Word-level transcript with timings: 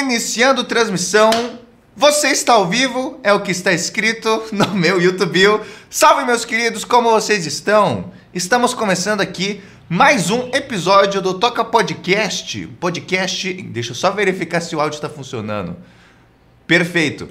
Iniciando 0.00 0.64
transmissão. 0.64 1.30
Você 1.94 2.28
está 2.28 2.54
ao 2.54 2.66
vivo, 2.66 3.20
é 3.22 3.34
o 3.34 3.42
que 3.42 3.50
está 3.50 3.70
escrito 3.70 4.44
no 4.50 4.68
meu 4.74 4.98
YouTube. 4.98 5.60
Salve, 5.90 6.24
meus 6.24 6.42
queridos, 6.42 6.86
como 6.86 7.10
vocês 7.10 7.44
estão? 7.44 8.10
Estamos 8.32 8.72
começando 8.72 9.20
aqui 9.20 9.62
mais 9.90 10.30
um 10.30 10.48
episódio 10.54 11.20
do 11.20 11.34
Toca 11.34 11.62
Podcast. 11.62 12.66
Podcast. 12.80 13.52
Deixa 13.52 13.90
eu 13.90 13.94
só 13.94 14.10
verificar 14.10 14.62
se 14.62 14.74
o 14.74 14.80
áudio 14.80 14.96
está 14.96 15.10
funcionando. 15.10 15.76
Perfeito. 16.66 17.28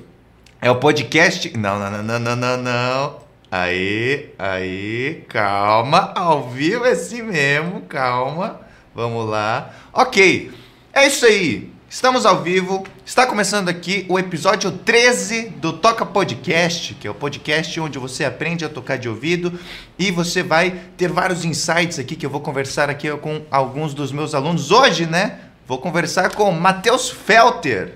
É 0.62 0.70
o 0.70 0.76
podcast. 0.76 1.58
Não, 1.58 1.80
não, 1.80 2.04
não, 2.04 2.20
não, 2.20 2.36
não, 2.36 2.58
não. 2.58 3.20
Aí, 3.50 4.30
aí, 4.38 5.26
calma. 5.28 6.14
Ao 6.16 6.48
vivo 6.48 6.86
é 6.86 6.92
assim 6.92 7.24
mesmo, 7.24 7.82
calma. 7.82 8.62
Vamos 8.94 9.28
lá. 9.28 9.74
Ok, 9.92 10.52
é 10.94 11.08
isso 11.08 11.26
aí. 11.26 11.79
Estamos 11.90 12.24
ao 12.24 12.44
vivo. 12.44 12.86
Está 13.04 13.26
começando 13.26 13.68
aqui 13.68 14.05
o 14.08 14.20
episódio 14.20 14.72
13 14.72 15.50
do 15.58 15.73
Toca 15.73 16.05
Podcast, 16.05 16.94
que 16.94 17.08
é 17.08 17.09
o 17.09 17.16
podcast 17.16 17.80
onde 17.80 17.98
você 17.98 18.23
aprende 18.23 18.63
a 18.63 18.70
tocar 18.70 19.00
de 19.00 19.09
ouvido 19.09 19.59
e 19.98 20.12
você 20.12 20.44
vai 20.44 20.82
ter 20.96 21.12
vários 21.12 21.44
insights 21.44 21.98
aqui 21.98 22.16
que 22.16 22.23
eu 22.23 22.30
vou 22.30 22.41
conversar 22.41 22.91
aqui 22.91 23.10
com 23.18 23.41
alguns 23.49 23.96
dos 23.96 24.12
meus 24.12 24.36
alunos 24.36 24.70
hoje, 24.70 25.08
né? 25.08 25.40
Vou 25.66 25.80
conversar 25.80 26.36
com 26.36 26.52
Matheus 26.52 27.10
Felter, 27.10 27.96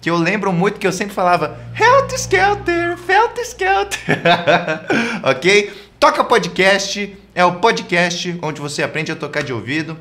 que 0.00 0.08
eu 0.08 0.16
lembro 0.16 0.52
muito 0.52 0.78
que 0.78 0.86
eu 0.86 0.92
sempre 0.92 1.12
falava 1.12 1.58
Helter 1.74 2.18
Skelter, 2.20 2.96
Felter 2.96 3.44
Skelter. 3.44 4.20
ok? 5.24 5.72
Toca 5.98 6.22
Podcast 6.22 7.18
é 7.34 7.44
o 7.44 7.56
podcast 7.56 8.38
onde 8.40 8.60
você 8.60 8.84
aprende 8.84 9.10
a 9.10 9.16
tocar 9.16 9.42
de 9.42 9.52
ouvido 9.52 9.98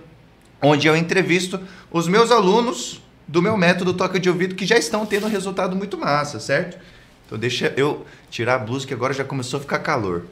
onde 0.62 0.88
eu 0.88 0.96
entrevisto 0.96 1.60
os 1.92 2.08
meus 2.08 2.30
alunos 2.30 3.01
do 3.28 3.42
meu 3.42 3.58
método 3.58 3.94
toca 3.94 4.20
de 4.20 4.30
ouvido 4.30 4.56
que 4.56 4.66
já 4.66 4.78
estão 4.78 5.06
tendo 5.06 5.26
um 5.26 5.30
resultado 5.30 5.76
muito 5.76 5.98
massa, 5.98 6.40
certo? 6.40 6.78
Então 7.26 7.38
deixa 7.38 7.74
eu 7.78 8.06
tirar 8.30 8.56
a 8.56 8.60
blusa 8.60 8.86
que 8.86 8.94
agora 8.94 9.14
já 9.14 9.24
começou 9.24 9.58
a 9.58 9.62
ficar 9.62 9.80
calor. 9.80 10.26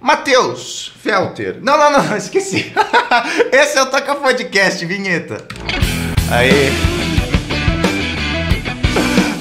Matheus 0.00 0.92
Felter. 1.02 1.58
Não, 1.60 1.76
não, 1.76 2.04
não, 2.04 2.16
esqueci. 2.16 2.72
Esse 3.52 3.76
é 3.76 3.82
o 3.82 3.86
Toca 3.86 4.14
Podcast, 4.14 4.84
vinheta. 4.86 5.44
Aí. 6.30 6.70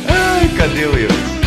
Ai, 0.08 0.50
cadê 0.58 0.86
o 0.86 0.98
eu? 0.98 1.39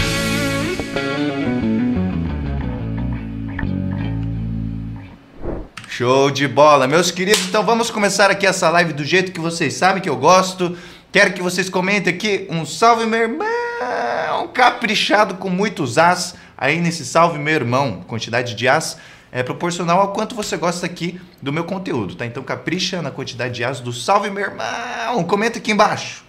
Show 5.94 6.30
de 6.30 6.48
bola, 6.48 6.86
meus 6.86 7.10
queridos. 7.10 7.44
Então 7.44 7.62
vamos 7.66 7.90
começar 7.90 8.30
aqui 8.30 8.46
essa 8.46 8.70
live 8.70 8.94
do 8.94 9.04
jeito 9.04 9.30
que 9.30 9.38
vocês 9.38 9.74
sabem 9.74 10.00
que 10.00 10.08
eu 10.08 10.16
gosto. 10.16 10.74
Quero 11.12 11.34
que 11.34 11.42
vocês 11.42 11.68
comentem 11.68 12.14
aqui 12.14 12.46
um 12.48 12.64
salve, 12.64 13.04
meu 13.04 13.20
irmão, 13.20 14.48
caprichado 14.54 15.34
com 15.34 15.50
muitos 15.50 15.98
as 15.98 16.34
aí 16.56 16.80
nesse 16.80 17.04
salve, 17.04 17.38
meu 17.38 17.52
irmão. 17.52 18.02
Quantidade 18.08 18.54
de 18.54 18.66
as 18.66 18.96
é 19.30 19.42
proporcional 19.42 20.00
ao 20.00 20.14
quanto 20.14 20.34
você 20.34 20.56
gosta 20.56 20.86
aqui 20.86 21.20
do 21.42 21.52
meu 21.52 21.64
conteúdo, 21.64 22.14
tá? 22.14 22.24
Então 22.24 22.42
capricha 22.42 23.02
na 23.02 23.10
quantidade 23.10 23.52
de 23.56 23.62
as 23.62 23.78
do 23.78 23.92
salve, 23.92 24.30
meu 24.30 24.44
irmão. 24.44 25.22
Comenta 25.24 25.58
aqui 25.58 25.72
embaixo. 25.72 26.24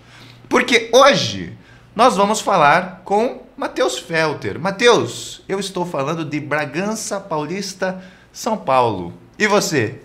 Porque 0.49 0.89
hoje 0.91 1.57
nós 1.95 2.17
vamos 2.17 2.41
falar 2.41 3.01
com 3.05 3.43
Matheus 3.55 3.97
Felter. 3.97 4.59
Matheus, 4.59 5.41
eu 5.47 5.57
estou 5.57 5.85
falando 5.85 6.25
de 6.25 6.41
Bragança 6.41 7.17
Paulista, 7.17 8.03
São 8.29 8.57
Paulo. 8.57 9.22
E 9.37 9.47
você? 9.47 9.99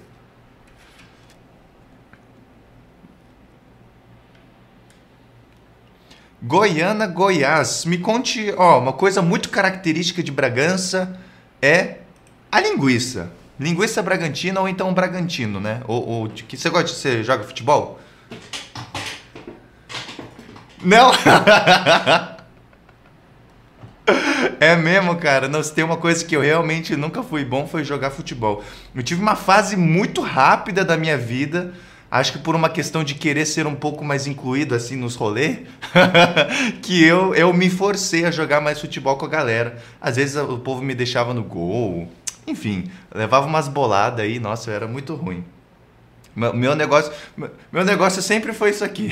Goiânia, 6.42 7.06
Goiás. 7.06 7.84
Me 7.84 7.98
conte, 7.98 8.54
ó, 8.56 8.78
uma 8.78 8.92
coisa 8.92 9.20
muito 9.20 9.50
característica 9.50 10.22
de 10.22 10.30
Bragança 10.30 11.18
é 11.60 11.98
a 12.50 12.60
linguiça. 12.60 13.32
Linguiça 13.58 14.02
Bragantina 14.02 14.60
ou 14.60 14.68
então 14.68 14.94
Bragantino, 14.94 15.58
né? 15.58 15.82
Ou, 15.86 16.08
ou 16.08 16.28
que 16.28 16.56
você 16.56 16.70
gosta 16.70 16.86
de 16.86 16.94
você 16.94 17.24
joga 17.24 17.42
futebol? 17.42 17.98
Não. 20.82 21.10
É 24.60 24.76
mesmo, 24.76 25.16
cara. 25.16 25.48
Não, 25.48 25.62
se 25.62 25.72
tem 25.72 25.84
uma 25.84 25.96
coisa 25.96 26.24
que 26.24 26.36
eu 26.36 26.40
realmente 26.40 26.96
nunca 26.96 27.22
fui 27.22 27.44
bom 27.44 27.66
foi 27.66 27.84
jogar 27.84 28.10
futebol. 28.10 28.62
Eu 28.94 29.02
tive 29.02 29.20
uma 29.20 29.36
fase 29.36 29.76
muito 29.76 30.20
rápida 30.20 30.84
da 30.84 30.96
minha 30.96 31.16
vida, 31.16 31.72
acho 32.10 32.32
que 32.32 32.38
por 32.38 32.54
uma 32.54 32.68
questão 32.68 33.04
de 33.04 33.14
querer 33.14 33.46
ser 33.46 33.66
um 33.66 33.74
pouco 33.74 34.04
mais 34.04 34.26
incluído 34.26 34.74
assim 34.74 34.96
nos 34.96 35.14
rolês, 35.14 35.60
que 36.82 37.04
eu, 37.04 37.34
eu 37.34 37.52
me 37.52 37.70
forcei 37.70 38.24
a 38.24 38.30
jogar 38.30 38.60
mais 38.60 38.80
futebol 38.80 39.16
com 39.16 39.26
a 39.26 39.28
galera. 39.28 39.78
Às 40.00 40.16
vezes 40.16 40.36
o 40.36 40.58
povo 40.58 40.82
me 40.82 40.94
deixava 40.94 41.32
no 41.32 41.44
gol, 41.44 42.08
enfim, 42.46 42.90
levava 43.14 43.46
umas 43.46 43.68
boladas 43.68 44.24
aí, 44.24 44.38
nossa, 44.38 44.70
eu 44.70 44.74
era 44.74 44.86
muito 44.86 45.14
ruim. 45.14 45.44
Meu 46.54 46.76
negócio, 46.76 47.12
meu 47.72 47.84
negócio 47.84 48.22
sempre 48.22 48.52
foi 48.52 48.70
isso 48.70 48.84
aqui. 48.84 49.10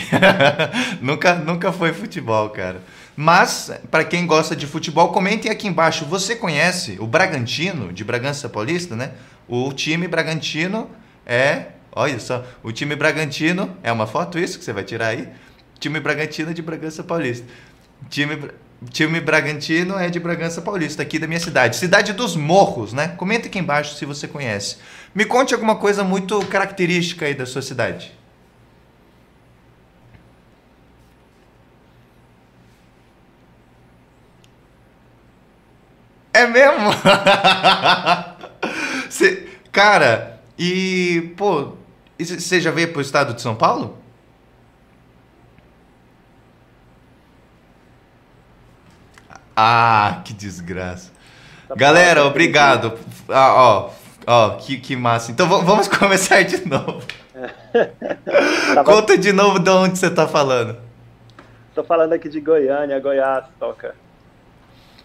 nunca, 1.03 1.35
nunca 1.35 1.73
foi 1.73 1.93
futebol, 1.93 2.51
cara. 2.51 2.81
Mas, 3.17 3.71
para 3.91 4.05
quem 4.05 4.27
gosta 4.27 4.55
de 4.55 4.67
futebol, 4.67 5.09
comentem 5.11 5.51
aqui 5.51 5.67
embaixo. 5.67 6.05
Você 6.05 6.37
conhece 6.37 6.99
o 7.01 7.07
Bragantino, 7.07 7.91
de 7.91 8.05
Bragança 8.05 8.47
Paulista, 8.47 8.95
né? 8.95 9.13
O 9.49 9.73
time 9.73 10.07
Bragantino 10.07 10.91
é. 11.25 11.69
Olha 11.93 12.21
só, 12.21 12.45
o 12.63 12.71
time 12.71 12.95
Bragantino. 12.95 13.75
É 13.83 13.91
uma 13.91 14.07
foto 14.07 14.39
isso 14.39 14.59
que 14.59 14.65
você 14.65 14.73
vai 14.73 14.85
tirar 14.85 15.09
aí? 15.09 15.29
Time 15.81 15.99
Bragantino 15.99 16.53
de 16.53 16.61
Bragança 16.61 17.03
Paulista. 17.03 17.47
Time, 18.11 18.51
time 18.91 19.19
Bragantino 19.19 19.99
é 19.99 20.11
de 20.11 20.21
Bragança 20.21 20.61
Paulista, 20.61 21.03
aqui 21.03 21.19
da 21.19 21.27
minha 21.27 21.41
cidade. 21.41 21.77
Cidade 21.77 22.13
dos 22.13 22.37
Morros, 22.37 22.93
né? 22.93 23.09
Comenta 23.17 23.49
aqui 23.49 23.59
embaixo 23.59 23.95
se 23.95 24.05
você 24.05 24.29
conhece. 24.29 24.77
Me 25.15 25.25
conte 25.25 25.55
alguma 25.55 25.77
coisa 25.77 26.05
muito 26.05 26.39
característica 26.47 27.25
aí 27.25 27.33
da 27.33 27.47
sua 27.47 27.63
cidade. 27.63 28.13
É 36.37 36.47
mesmo? 36.47 36.91
Cê, 39.09 39.49
cara, 39.73 40.39
e, 40.59 41.33
pô, 41.35 41.73
você 42.19 42.61
já 42.61 42.71
veio 42.71 42.93
pro 42.93 43.01
estado 43.01 43.33
de 43.33 43.41
São 43.41 43.55
Paulo? 43.55 43.97
Ah, 49.57 50.21
que 50.27 50.35
desgraça. 50.35 51.11
Tá 51.69 51.75
Galera, 51.75 52.25
bom, 52.25 52.29
obrigado. 52.29 52.99
Ah, 53.31 53.55
ó, 53.55 53.91
ó, 54.27 54.51
que, 54.57 54.77
que 54.77 54.95
massa. 54.95 55.33
Então 55.33 55.49
vamos 55.49 55.89
começar 55.97 56.43
de 56.43 56.69
novo. 56.69 57.03
tá 58.75 58.85
Conta 58.85 59.17
de 59.17 59.33
novo 59.33 59.59
de 59.59 59.71
onde 59.71 59.99
você 59.99 60.11
tá 60.11 60.29
falando. 60.29 60.77
Tô 61.75 61.83
falando 61.83 62.13
aqui 62.13 62.29
de 62.29 62.43
Goiânia, 62.43 63.01
Goiás, 63.01 63.47
toca. 63.59 63.95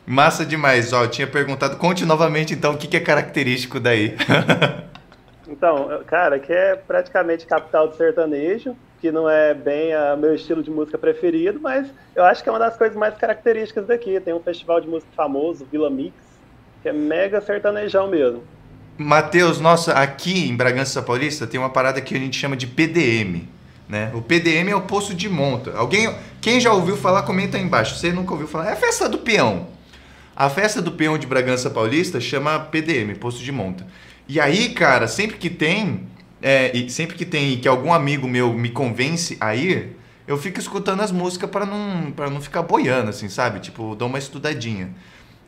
Massa 0.06 0.46
demais. 0.46 0.94
Ó, 0.94 1.04
eu 1.04 1.10
tinha 1.10 1.28
perguntado, 1.28 1.78
conte 1.78 2.06
novamente 2.06 2.54
então 2.54 2.74
o 2.74 2.78
que, 2.78 2.88
que 2.88 2.98
é 2.98 3.00
característico 3.00 3.80
daí. 3.80 4.16
então, 5.48 6.02
cara, 6.08 6.40
que 6.40 6.52
é 6.52 6.76
praticamente 6.76 7.46
capital 7.46 7.88
do 7.88 7.96
sertanejo, 7.96 8.76
que 9.00 9.12
não 9.12 9.30
é 9.30 9.54
bem 9.54 9.92
o 9.96 10.18
meu 10.18 10.36
estilo 10.36 10.62
de 10.62 10.70
música 10.70 10.98
preferido, 10.98 11.60
mas 11.60 11.88
eu 12.16 12.24
acho 12.24 12.44
que 12.44 12.50
é 12.50 12.52
uma 12.52 12.60
das 12.60 12.78
coisas 12.78 12.98
mais 12.98 13.16
características 13.16 13.88
daqui. 13.88 14.20
Tem 14.20 14.34
um 14.34 14.40
festival 14.40 14.80
de 14.82 14.88
música 14.88 15.12
famoso, 15.16 15.68
Vila 15.72 15.90
Mix, 15.90 16.14
que 16.82 16.90
é 16.90 16.94
mega 16.94 17.42
sertanejão 17.42 18.08
mesmo. 18.08 18.44
Matheus, 18.98 19.60
nossa, 19.60 19.94
aqui 19.94 20.50
em 20.50 20.56
Bragança 20.56 21.02
Paulista 21.02 21.48
tem 21.48 21.60
uma 21.60 21.70
parada 21.70 22.02
que 22.02 22.16
a 22.16 22.20
gente 22.20 22.38
chama 22.38 22.56
de 22.56 22.68
PDM. 22.68 23.48
Né? 23.90 24.12
O 24.14 24.22
PDM 24.22 24.70
é 24.70 24.76
o 24.76 24.82
poço 24.82 25.14
de 25.14 25.28
monta. 25.28 25.76
Alguém, 25.76 26.14
quem 26.40 26.60
já 26.60 26.72
ouviu 26.72 26.96
falar, 26.96 27.24
comenta 27.24 27.58
aí 27.58 27.64
embaixo. 27.64 27.96
Você 27.96 28.12
nunca 28.12 28.32
ouviu 28.32 28.48
falar? 28.48 28.70
É 28.70 28.74
a 28.74 28.76
festa 28.76 29.10
do 29.10 29.18
peão. 29.18 29.68
A 30.42 30.50
festa 30.50 30.82
do 30.82 30.94
peão 30.94 31.20
de 31.20 31.28
Bragança 31.28 31.70
Paulista 31.70 32.20
chama 32.20 32.58
PDM, 32.58 33.14
Posto 33.14 33.44
de 33.44 33.52
Monta. 33.52 33.86
E 34.28 34.40
aí, 34.40 34.70
cara, 34.70 35.08
sempre 35.08 35.38
que 35.38 35.52
tem, 35.52 36.08
é, 36.42 36.76
e 36.76 36.90
sempre 36.90 37.16
que 37.16 37.26
tem 37.26 37.60
que 37.60 37.68
algum 37.68 37.94
amigo 37.94 38.28
meu 38.28 38.52
me 38.52 38.70
convence 38.70 39.38
a 39.40 39.56
ir, 39.56 39.96
eu 40.28 40.36
fico 40.40 40.60
escutando 40.60 41.02
as 41.02 41.12
músicas 41.12 41.48
para 41.48 41.64
não, 41.64 42.12
pra 42.12 42.28
não 42.28 42.42
ficar 42.42 42.64
boiando, 42.64 43.12
assim, 43.12 43.30
sabe? 43.30 43.60
Tipo, 43.60 43.94
dou 43.94 44.08
uma 44.08 44.18
estudadinha. 44.18 44.90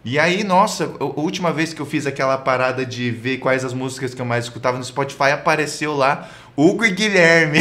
E 0.06 0.20
aí, 0.20 0.44
nossa, 0.44 0.94
a 1.00 1.20
última 1.20 1.52
vez 1.52 1.74
que 1.74 1.82
eu 1.82 1.88
fiz 1.88 2.06
aquela 2.06 2.38
parada 2.38 2.86
de 2.86 3.10
ver 3.10 3.40
quais 3.40 3.66
as 3.66 3.74
músicas 3.74 4.14
que 4.14 4.22
eu 4.22 4.26
mais 4.28 4.46
escutava 4.46 4.78
no 4.78 4.84
Spotify, 4.84 5.32
apareceu 5.32 5.96
lá 5.96 6.30
Hugo 6.56 6.86
e 6.86 6.92
Guilherme. 6.92 7.60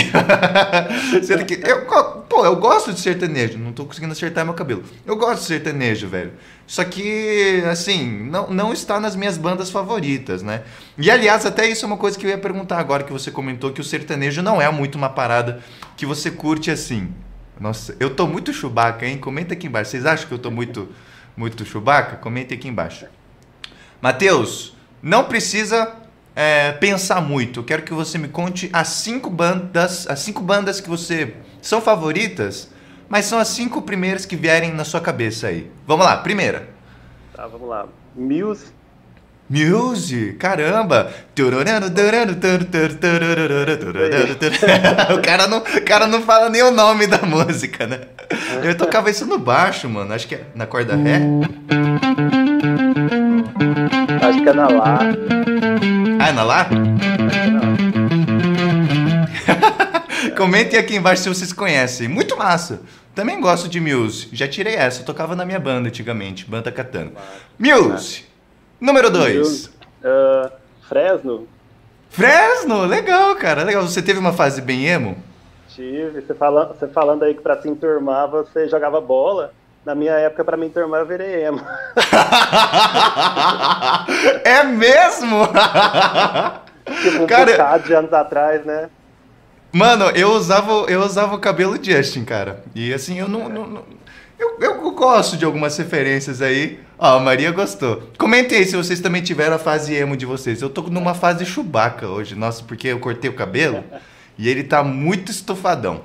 Sendo 1.23 1.44
que 1.44 1.55
eu, 1.67 1.87
pô, 2.29 2.44
eu 2.44 2.56
gosto 2.56 2.93
de 2.93 3.00
sertanejo, 3.00 3.59
não 3.59 3.73
tô 3.73 3.85
conseguindo 3.87 4.12
acertar 4.12 4.44
meu 4.44 4.55
cabelo. 4.55 4.83
Eu 5.06 5.17
gosto 5.17 5.41
de 5.41 5.47
sertanejo, 5.47 6.09
velho. 6.09 6.33
Só 6.67 6.85
que, 6.85 7.62
assim, 7.71 8.25
não, 8.25 8.50
não 8.50 8.73
está 8.73 9.00
nas 9.00 9.17
minhas 9.17 9.37
bandas 9.39 9.71
favoritas, 9.71 10.43
né? 10.43 10.62
E 10.97 11.11
aliás, 11.11 11.44
até 11.47 11.67
isso 11.67 11.85
é 11.85 11.87
uma 11.87 11.97
coisa 11.97 12.19
que 12.19 12.27
eu 12.27 12.31
ia 12.31 12.39
perguntar 12.39 12.79
agora 12.79 13.03
que 13.03 13.12
você 13.12 13.31
comentou 13.31 13.73
que 13.73 13.81
o 13.81 13.85
sertanejo 13.85 14.43
não 14.43 14.61
é 14.61 14.71
muito 14.71 14.97
uma 14.97 15.09
parada 15.09 15.61
que 15.97 16.05
você 16.05 16.31
curte 16.31 16.71
assim. 16.71 17.12
Nossa, 17.59 17.97
eu 18.00 18.11
tô 18.11 18.27
muito 18.27 18.53
Chewbacca, 18.53 19.06
hein? 19.06 19.19
Comenta 19.19 19.55
aqui 19.55 19.67
embaixo. 19.67 19.91
Vocês 19.91 20.05
acham 20.05 20.29
que 20.29 20.35
eu 20.35 20.39
tô 20.39 20.50
muito, 20.50 20.89
muito 21.37 21.65
Chewbacca? 21.65 22.17
Comenta 22.17 22.55
aqui 22.55 22.69
embaixo. 22.69 23.06
Matheus, 24.00 24.75
não 25.03 25.25
precisa 25.25 26.01
é, 26.34 26.73
pensar 26.73 27.20
muito. 27.20 27.61
Eu 27.61 27.64
quero 27.64 27.82
que 27.82 27.93
você 27.93 28.19
me 28.19 28.29
conte 28.29 28.70
as 28.73 28.88
cinco 28.88 29.31
bandas, 29.31 30.06
as 30.08 30.20
cinco 30.20 30.43
bandas 30.43 30.81
que 30.81 30.88
você 30.88 31.34
são 31.61 31.81
favoritas, 31.81 32.70
mas 33.08 33.26
são 33.26 33.38
as 33.38 33.49
cinco 33.49 33.82
primeiras 33.82 34.25
que 34.25 34.37
vierem 34.37 34.73
na 34.73 34.84
sua 34.84 35.00
cabeça 35.00 35.49
aí. 35.49 35.70
Vamos 35.87 36.06
lá, 36.06 36.17
primeira. 36.17 36.69
Tá, 37.34 37.46
vamos 37.46 37.69
lá. 37.69 37.87
Muse. 38.14 38.67
Muse, 39.50 40.34
caramba! 40.38 41.12
o 45.14 45.20
cara 45.20 45.46
não, 45.46 45.58
o 45.58 45.84
cara 45.84 46.06
não 46.06 46.23
fala 46.23 46.49
nem 46.49 46.62
o 46.62 46.70
nome 46.70 47.06
da 47.06 47.19
música, 47.19 47.87
né? 47.87 48.00
Eu 48.62 48.75
tocava 48.76 49.11
isso 49.11 49.26
no 49.26 49.38
baixo, 49.38 49.90
mano. 49.90 50.14
Acho 50.14 50.26
que 50.26 50.37
é 50.37 50.46
na 50.55 50.67
corda 50.67 50.96
ré. 50.96 51.20
Acho 54.23 54.43
que 54.43 54.49
é 54.49 54.52
na 54.55 54.69
Lá. 54.69 55.00
Ah, 56.22 56.28
é 56.28 56.32
na 56.32 56.44
Lá? 56.44 56.69
Comentem 60.38 60.78
aqui 60.78 60.94
embaixo 60.94 61.24
se 61.24 61.28
vocês 61.28 61.52
conhecem. 61.52 62.06
Muito 62.06 62.36
massa. 62.36 62.82
Também 63.12 63.40
gosto 63.40 63.69
de 63.69 63.80
Muse. 63.80 64.28
Já 64.32 64.46
tirei 64.46 64.76
essa. 64.76 65.00
Eu 65.00 65.04
tocava 65.04 65.34
na 65.34 65.44
minha 65.44 65.58
banda 65.58 65.88
antigamente, 65.88 66.48
Banda 66.48 66.70
Katana. 66.70 67.10
Muse. 67.58 68.24
Número 68.80 69.10
2. 69.10 69.66
Uh, 69.66 69.72
Fresno. 70.88 71.48
Fresno, 72.08 72.84
legal, 72.84 73.34
cara. 73.34 73.64
Legal. 73.64 73.82
Você 73.82 74.00
teve 74.00 74.20
uma 74.20 74.32
fase 74.32 74.62
bem 74.62 74.86
emo? 74.86 75.16
Tive. 75.70 76.20
Você 76.20 76.34
falando, 76.34 76.69
você 76.69 76.86
falando 76.86 77.24
aí 77.24 77.34
que 77.34 77.42
pra 77.42 77.60
se 77.60 77.69
enturmar 77.69 78.30
você 78.30 78.69
jogava 78.69 79.00
bola. 79.00 79.52
Na 79.84 79.96
minha 79.96 80.12
época, 80.12 80.44
pra 80.44 80.56
me 80.56 80.67
enturmar, 80.67 81.00
eu 81.00 81.06
virei 81.06 81.44
emo. 81.44 81.61
é 84.44 84.62
mesmo? 84.62 85.49
tipo, 87.02 87.25
um 87.25 87.26
cara... 87.26 87.50
bocado 87.50 87.84
de 87.84 87.93
anos 87.93 88.12
atrás, 88.12 88.64
né? 88.64 88.88
Mano, 89.73 90.05
eu 90.11 90.31
usava, 90.32 90.70
eu 90.88 91.00
usava 91.00 91.34
o 91.34 91.38
cabelo 91.38 91.82
Justin, 91.82 92.25
cara. 92.25 92.62
E 92.75 92.94
assim, 92.94 93.19
eu 93.19 93.26
não. 93.26 93.49
não, 93.49 93.67
não 93.67 93.82
eu, 94.38 94.58
eu 94.61 94.90
gosto 94.93 95.37
de 95.37 95.44
algumas 95.44 95.76
referências 95.76 96.43
aí. 96.43 96.79
Ó, 96.99 97.17
a 97.17 97.20
Maria 97.20 97.50
gostou. 97.50 98.02
Comentem 98.19 98.58
aí 98.58 98.64
se 98.64 98.76
vocês 98.76 99.00
também 99.00 99.23
tiveram 99.23 99.56
a 99.56 99.58
fase 99.58 99.94
emo 99.94 100.17
de 100.17 100.26
vocês. 100.26 100.62
Eu 100.62 100.70
tô 100.70 100.82
numa 100.82 101.14
fase 101.14 101.44
chubaca 101.44 102.06
hoje, 102.06 102.37
nossa, 102.37 102.62
porque 102.62 102.88
eu 102.88 103.00
cortei 103.00 103.31
o 103.31 103.34
cabelo 103.34 103.82
e 104.38 104.49
ele 104.49 104.62
tá 104.62 104.84
muito 104.84 105.32
estufadão. 105.32 106.05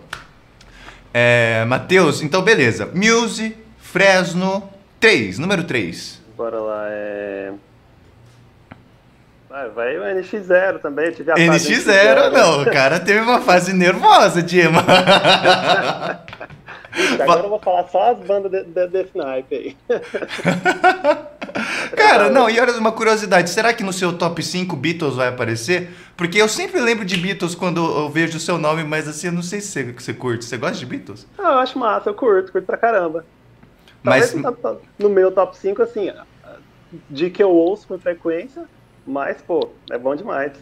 É, 1.13 1.65
Matheus, 1.65 2.21
então 2.21 2.41
beleza. 2.41 2.89
Muse, 2.93 3.55
Fresno, 3.97 4.69
3, 4.99 5.39
número 5.39 5.63
3. 5.63 6.21
Bora 6.37 6.59
lá, 6.59 6.85
é. 6.87 7.51
Vai, 9.49 9.69
vai 9.69 9.97
o 9.97 10.03
NX0 10.03 10.81
também. 10.81 11.09
Tive 11.09 11.31
a 11.31 11.33
NX0, 11.33 12.31
não, 12.31 12.61
o 12.61 12.65
cara 12.65 12.99
teve 12.99 13.21
uma 13.21 13.41
fase 13.41 13.73
nervosa, 13.73 14.43
Dima. 14.43 14.85
agora 17.19 17.39
eu 17.39 17.49
vou 17.49 17.59
falar 17.59 17.87
só 17.87 18.11
as 18.11 18.19
bandas 18.19 18.51
de, 18.51 18.65
de, 18.65 18.87
desse 18.87 19.17
naipe 19.17 19.55
aí. 19.55 19.75
Cara, 21.97 22.29
não, 22.29 22.47
e 22.47 22.59
olha 22.59 22.73
uma 22.73 22.91
curiosidade, 22.91 23.49
será 23.49 23.73
que 23.73 23.83
no 23.83 23.91
seu 23.91 24.15
top 24.15 24.43
5 24.43 24.75
Beatles 24.75 25.15
vai 25.15 25.29
aparecer? 25.29 25.89
Porque 26.15 26.39
eu 26.39 26.47
sempre 26.47 26.79
lembro 26.79 27.03
de 27.03 27.17
Beatles 27.17 27.55
quando 27.55 27.83
eu 27.83 28.09
vejo 28.09 28.37
o 28.37 28.41
seu 28.41 28.59
nome, 28.59 28.83
mas 28.83 29.07
assim, 29.07 29.25
eu 29.25 29.33
não 29.33 29.41
sei 29.41 29.59
se 29.59 29.69
você, 29.69 29.91
você 29.91 30.13
curte. 30.13 30.45
Você 30.45 30.55
gosta 30.55 30.77
de 30.77 30.85
Beatles? 30.85 31.25
Ah, 31.35 31.53
eu 31.53 31.57
acho 31.57 31.79
massa, 31.79 32.11
eu 32.11 32.13
curto, 32.13 32.51
curto 32.51 32.67
pra 32.67 32.77
caramba. 32.77 33.25
Mas... 34.03 34.33
no 34.97 35.09
meu 35.09 35.31
top 35.31 35.57
5, 35.57 35.81
assim, 35.81 36.11
de 37.09 37.29
que 37.29 37.43
eu 37.43 37.49
ouço 37.49 37.87
com 37.87 37.99
frequência, 37.99 38.63
mas, 39.05 39.41
pô, 39.41 39.69
é 39.91 39.97
bom 39.97 40.15
demais. 40.15 40.53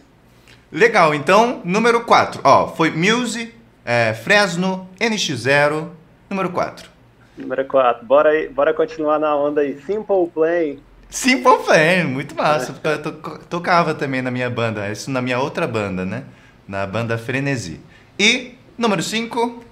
Legal, 0.70 1.14
então, 1.14 1.60
número 1.64 2.04
4. 2.04 2.40
Ó, 2.44 2.68
foi 2.68 2.90
Muse, 2.90 3.54
é, 3.84 4.12
Fresno, 4.14 4.88
NX0, 5.00 5.88
número 6.28 6.50
4. 6.50 6.90
Número 7.38 7.64
4. 7.64 8.04
Bora, 8.04 8.30
aí, 8.30 8.48
bora 8.48 8.72
continuar 8.72 9.18
na 9.18 9.36
onda 9.36 9.60
aí. 9.60 9.80
Simple 9.82 10.28
Plan. 10.32 10.76
Simple 11.08 11.58
Plan, 11.64 12.04
muito 12.08 12.34
massa. 12.34 12.74
Eu 12.82 13.12
tocava 13.48 13.94
também 13.94 14.22
na 14.22 14.30
minha 14.30 14.50
banda, 14.50 14.90
isso 14.90 15.10
na 15.10 15.22
minha 15.22 15.38
outra 15.38 15.66
banda, 15.66 16.04
né? 16.04 16.24
Na 16.66 16.86
banda 16.86 17.16
Frenesi. 17.16 17.80
E, 18.18 18.54
número 18.76 19.02
5? 19.02 19.64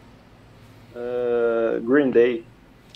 Uh, 0.95 1.81
Green 1.81 2.11
Day. 2.11 2.45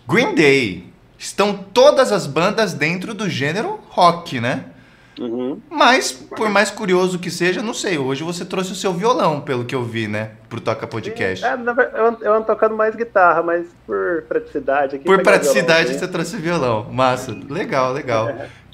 Green 0.09 0.35
Day. 0.35 0.91
Estão 1.19 1.53
todas 1.53 2.13
as 2.13 2.27
bandas 2.27 2.73
dentro 2.73 3.13
do 3.13 3.29
gênero 3.29 3.79
rock, 3.91 4.41
né? 4.41 4.65
Uhum. 5.21 5.61
Mas, 5.69 6.13
por 6.13 6.49
mais 6.49 6.71
curioso 6.71 7.19
que 7.19 7.31
seja, 7.31 7.61
não 7.61 7.75
sei. 7.75 7.99
Hoje 7.99 8.23
você 8.23 8.45
trouxe 8.45 8.73
o 8.73 8.75
seu 8.75 8.95
violão, 8.95 9.41
pelo 9.41 9.65
que 9.65 9.75
eu 9.75 9.83
vi, 9.83 10.07
né? 10.07 10.31
Pro 10.49 10.61
Toca 10.61 10.87
Podcast. 10.87 11.45
É, 11.45 11.53
eu, 11.53 12.19
eu 12.23 12.35
ando 12.35 12.47
tocando 12.47 12.75
mais 12.75 12.95
guitarra, 12.95 13.43
mas 13.43 13.67
por 13.87 14.23
praticidade 14.29 14.97
aqui. 14.97 15.05
Por 15.05 15.23
praticidade 15.23 15.93
você 15.93 16.09
trouxe 16.09 16.37
violão. 16.37 16.85
Massa. 16.91 17.37
Legal, 17.51 17.93
legal. 17.93 18.29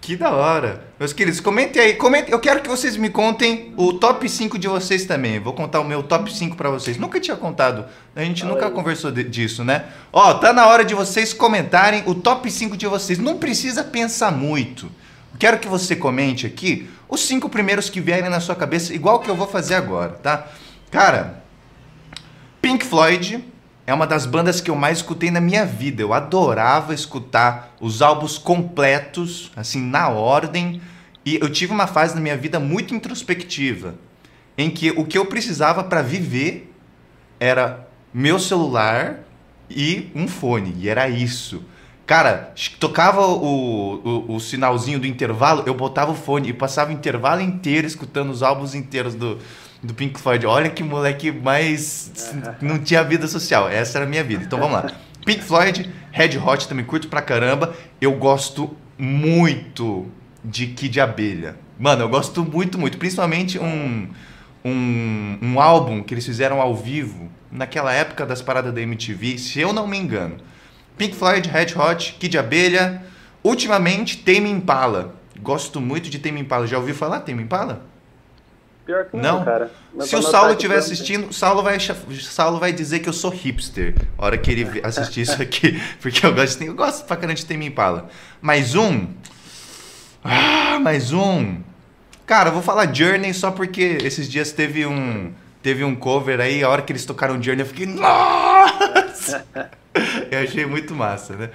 Que 0.05 0.17
da 0.17 0.33
hora. 0.33 0.85
Meus 1.01 1.15
queridos, 1.15 1.41
comentem 1.41 1.81
aí. 1.81 1.95
Comentem. 1.95 2.31
Eu 2.31 2.39
quero 2.39 2.61
que 2.61 2.69
vocês 2.69 2.95
me 2.95 3.09
contem 3.09 3.73
o 3.75 3.95
top 3.95 4.29
5 4.29 4.59
de 4.59 4.69
vocês 4.69 5.07
também. 5.07 5.41
Vou 5.41 5.55
contar 5.55 5.81
o 5.81 5.85
meu 5.85 6.03
top 6.03 6.31
5 6.31 6.57
para 6.57 6.69
vocês. 6.69 6.99
Nunca 6.99 7.19
tinha 7.19 7.35
contado. 7.39 7.87
A 8.15 8.23
gente 8.23 8.45
nunca 8.45 8.71
conversou 8.71 9.11
de, 9.11 9.25
disso, 9.25 9.65
né? 9.65 9.87
Ó, 10.13 10.35
tá 10.35 10.53
na 10.53 10.67
hora 10.67 10.85
de 10.85 10.95
vocês 10.95 11.33
comentarem 11.33 12.03
o 12.05 12.15
top 12.15 12.51
5 12.51 12.77
de 12.77 12.87
vocês. 12.87 13.19
Não 13.19 13.39
precisa 13.39 13.83
pensar 13.83 14.31
muito. 14.31 14.93
Quero 15.39 15.59
que 15.59 15.67
você 15.67 15.97
comente 15.97 16.47
aqui 16.47 16.87
os 17.09 17.23
cinco 17.23 17.49
primeiros 17.49 17.89
que 17.89 17.99
vierem 17.99 18.29
na 18.29 18.41
sua 18.41 18.55
cabeça, 18.55 18.93
igual 18.93 19.21
que 19.21 19.31
eu 19.31 19.35
vou 19.35 19.47
fazer 19.47 19.75
agora, 19.75 20.11
tá? 20.23 20.49
Cara, 20.91 21.43
Pink 22.61 22.85
Floyd 22.85 23.43
é 23.87 23.93
uma 23.93 24.07
das 24.07 24.25
bandas 24.25 24.61
que 24.61 24.71
eu 24.71 24.77
mais 24.77 24.99
escutei 24.99 25.31
na 25.31 25.41
minha 25.41 25.67
vida. 25.67 26.01
Eu 26.01 26.13
adorava 26.13 26.95
escutar 26.95 27.75
os 27.81 28.01
álbuns 28.01 28.39
completos, 28.39 29.51
assim, 29.55 29.81
na 29.81 30.09
ordem. 30.09 30.81
E 31.25 31.37
eu 31.37 31.51
tive 31.51 31.73
uma 31.73 31.87
fase 31.87 32.15
na 32.15 32.21
minha 32.21 32.37
vida 32.37 32.59
muito 32.59 32.95
introspectiva, 32.95 33.95
em 34.57 34.71
que 34.71 34.91
o 34.91 35.05
que 35.05 35.19
eu 35.19 35.27
precisava 35.27 35.85
para 35.85 36.03
viver 36.03 36.73
era 37.39 37.87
meu 38.13 38.39
celular 38.39 39.21
e 39.69 40.11
um 40.15 40.27
fone. 40.27 40.75
E 40.79 40.89
era 40.89 41.09
isso. 41.09 41.63
Cara, 42.07 42.53
tocava 42.79 43.27
o, 43.27 44.27
o, 44.29 44.35
o, 44.35 44.41
sinalzinho 44.41 45.01
do 45.01 45.07
intervalo, 45.07 45.63
eu 45.67 45.73
botava 45.73 46.13
o 46.13 46.15
fone 46.15 46.51
e 46.51 46.53
passava 46.53 46.91
o 46.91 46.93
intervalo 46.93 47.41
inteiro 47.41 47.87
escutando 47.87 48.31
os 48.31 48.43
álbuns 48.43 48.75
inteiros 48.75 49.15
do, 49.15 49.39
do 49.85 49.95
Pink 49.95 50.19
Floyd. 50.19 50.47
Olha 50.47 50.71
que 50.71 50.83
moleque 50.83 51.31
mais. 51.31 52.33
não 52.61 52.79
tinha 52.79 53.05
vida 53.05 53.27
social. 53.27 53.69
Essa 53.69 53.99
era 53.99 54.07
a 54.07 54.09
minha 54.09 54.25
vida. 54.25 54.45
Então 54.45 54.59
vamos 54.59 54.75
lá. 54.75 54.93
Pink 55.25 55.43
Floyd, 55.43 55.91
Red 56.11 56.39
Hot 56.39 56.69
também 56.69 56.85
curto 56.85 57.09
pra 57.09 57.23
caramba. 57.23 57.75
Eu 58.01 58.13
gosto 58.13 58.77
muito 58.99 60.07
de 60.45 60.69
Kid 60.69 61.01
Abelha. 61.01 61.57
Mano, 61.79 62.03
eu 62.03 62.09
gosto 62.09 62.45
muito, 62.45 62.79
muito. 62.79 62.99
Principalmente 62.99 63.59
um, 63.59 64.09
um, 64.65 65.39
um 65.41 65.61
álbum 65.61 66.03
que 66.03 66.15
eles 66.15 66.25
fizeram 66.25 66.61
ao 66.61 66.75
vivo 66.75 67.31
naquela 67.51 67.93
época 67.93 68.27
das 68.27 68.43
paradas 68.43 68.75
da 68.75 68.81
MTV, 68.81 69.39
se 69.39 69.61
eu 69.61 69.73
não 69.73 69.87
me 69.87 69.97
engano 69.97 70.37
Pink 70.97 71.17
Floyd, 71.17 71.49
Red 71.49 71.75
Hot, 71.77 72.17
Kid 72.21 72.39
Abelha. 72.39 73.03
Ultimamente, 73.43 74.19
Tame 74.19 74.49
Impala. 74.49 75.17
Gosto 75.41 75.81
muito 75.81 76.09
de 76.09 76.19
Tame 76.19 76.41
Impala. 76.41 76.67
Já 76.67 76.79
ouviu 76.79 76.95
falar 76.95 77.21
Tame 77.21 77.43
Impala? 77.43 77.85
Pior 78.85 79.07
que 79.07 79.17
não, 79.17 79.39
não? 79.39 79.45
cara. 79.45 79.71
Se 80.01 80.15
o 80.15 80.23
Saulo 80.23 80.53
estiver 80.53 80.77
assistindo, 80.77 81.33
Saulo 81.33 81.63
vai, 81.63 81.79
Saulo 81.81 82.59
vai 82.59 82.73
dizer 82.73 83.01
que 83.01 83.09
eu 83.09 83.13
sou 83.13 83.31
hipster. 83.31 83.95
A 84.19 84.27
hora 84.27 84.37
que 84.39 84.51
ele 84.51 84.81
assistir 84.83 85.23
isso 85.23 85.41
aqui. 85.43 85.81
Porque 86.03 86.25
eu 86.25 86.35
gosto, 86.35 86.63
eu 86.63 86.75
gosto 86.75 87.07
pra 87.07 87.17
caramba 87.17 87.35
de 87.35 87.47
Tame 87.47 87.67
Impala. 87.67 88.09
Mais 88.43 88.75
um. 88.75 89.07
Ah, 90.23 90.79
mais 90.81 91.13
um. 91.13 91.57
Cara, 92.27 92.51
eu 92.51 92.55
vou 92.55 92.63
falar 92.63 92.95
Journey 92.95 93.33
só 93.33 93.51
porque 93.51 93.99
esses 94.03 94.29
dias 94.29 94.53
teve 94.53 94.85
um 94.87 95.33
teve 95.63 95.83
um 95.83 95.95
cover 95.95 96.41
aí, 96.41 96.63
a 96.63 96.69
hora 96.69 96.83
que 96.83 96.93
eles 96.93 97.07
tocaram 97.07 97.43
Journey, 97.43 97.63
eu 97.63 97.67
fiquei, 97.67 97.87
nossa! 97.87 99.47
eu 100.31 100.41
achei 100.41 100.67
muito 100.67 100.95
massa, 100.95 101.35
né? 101.35 101.51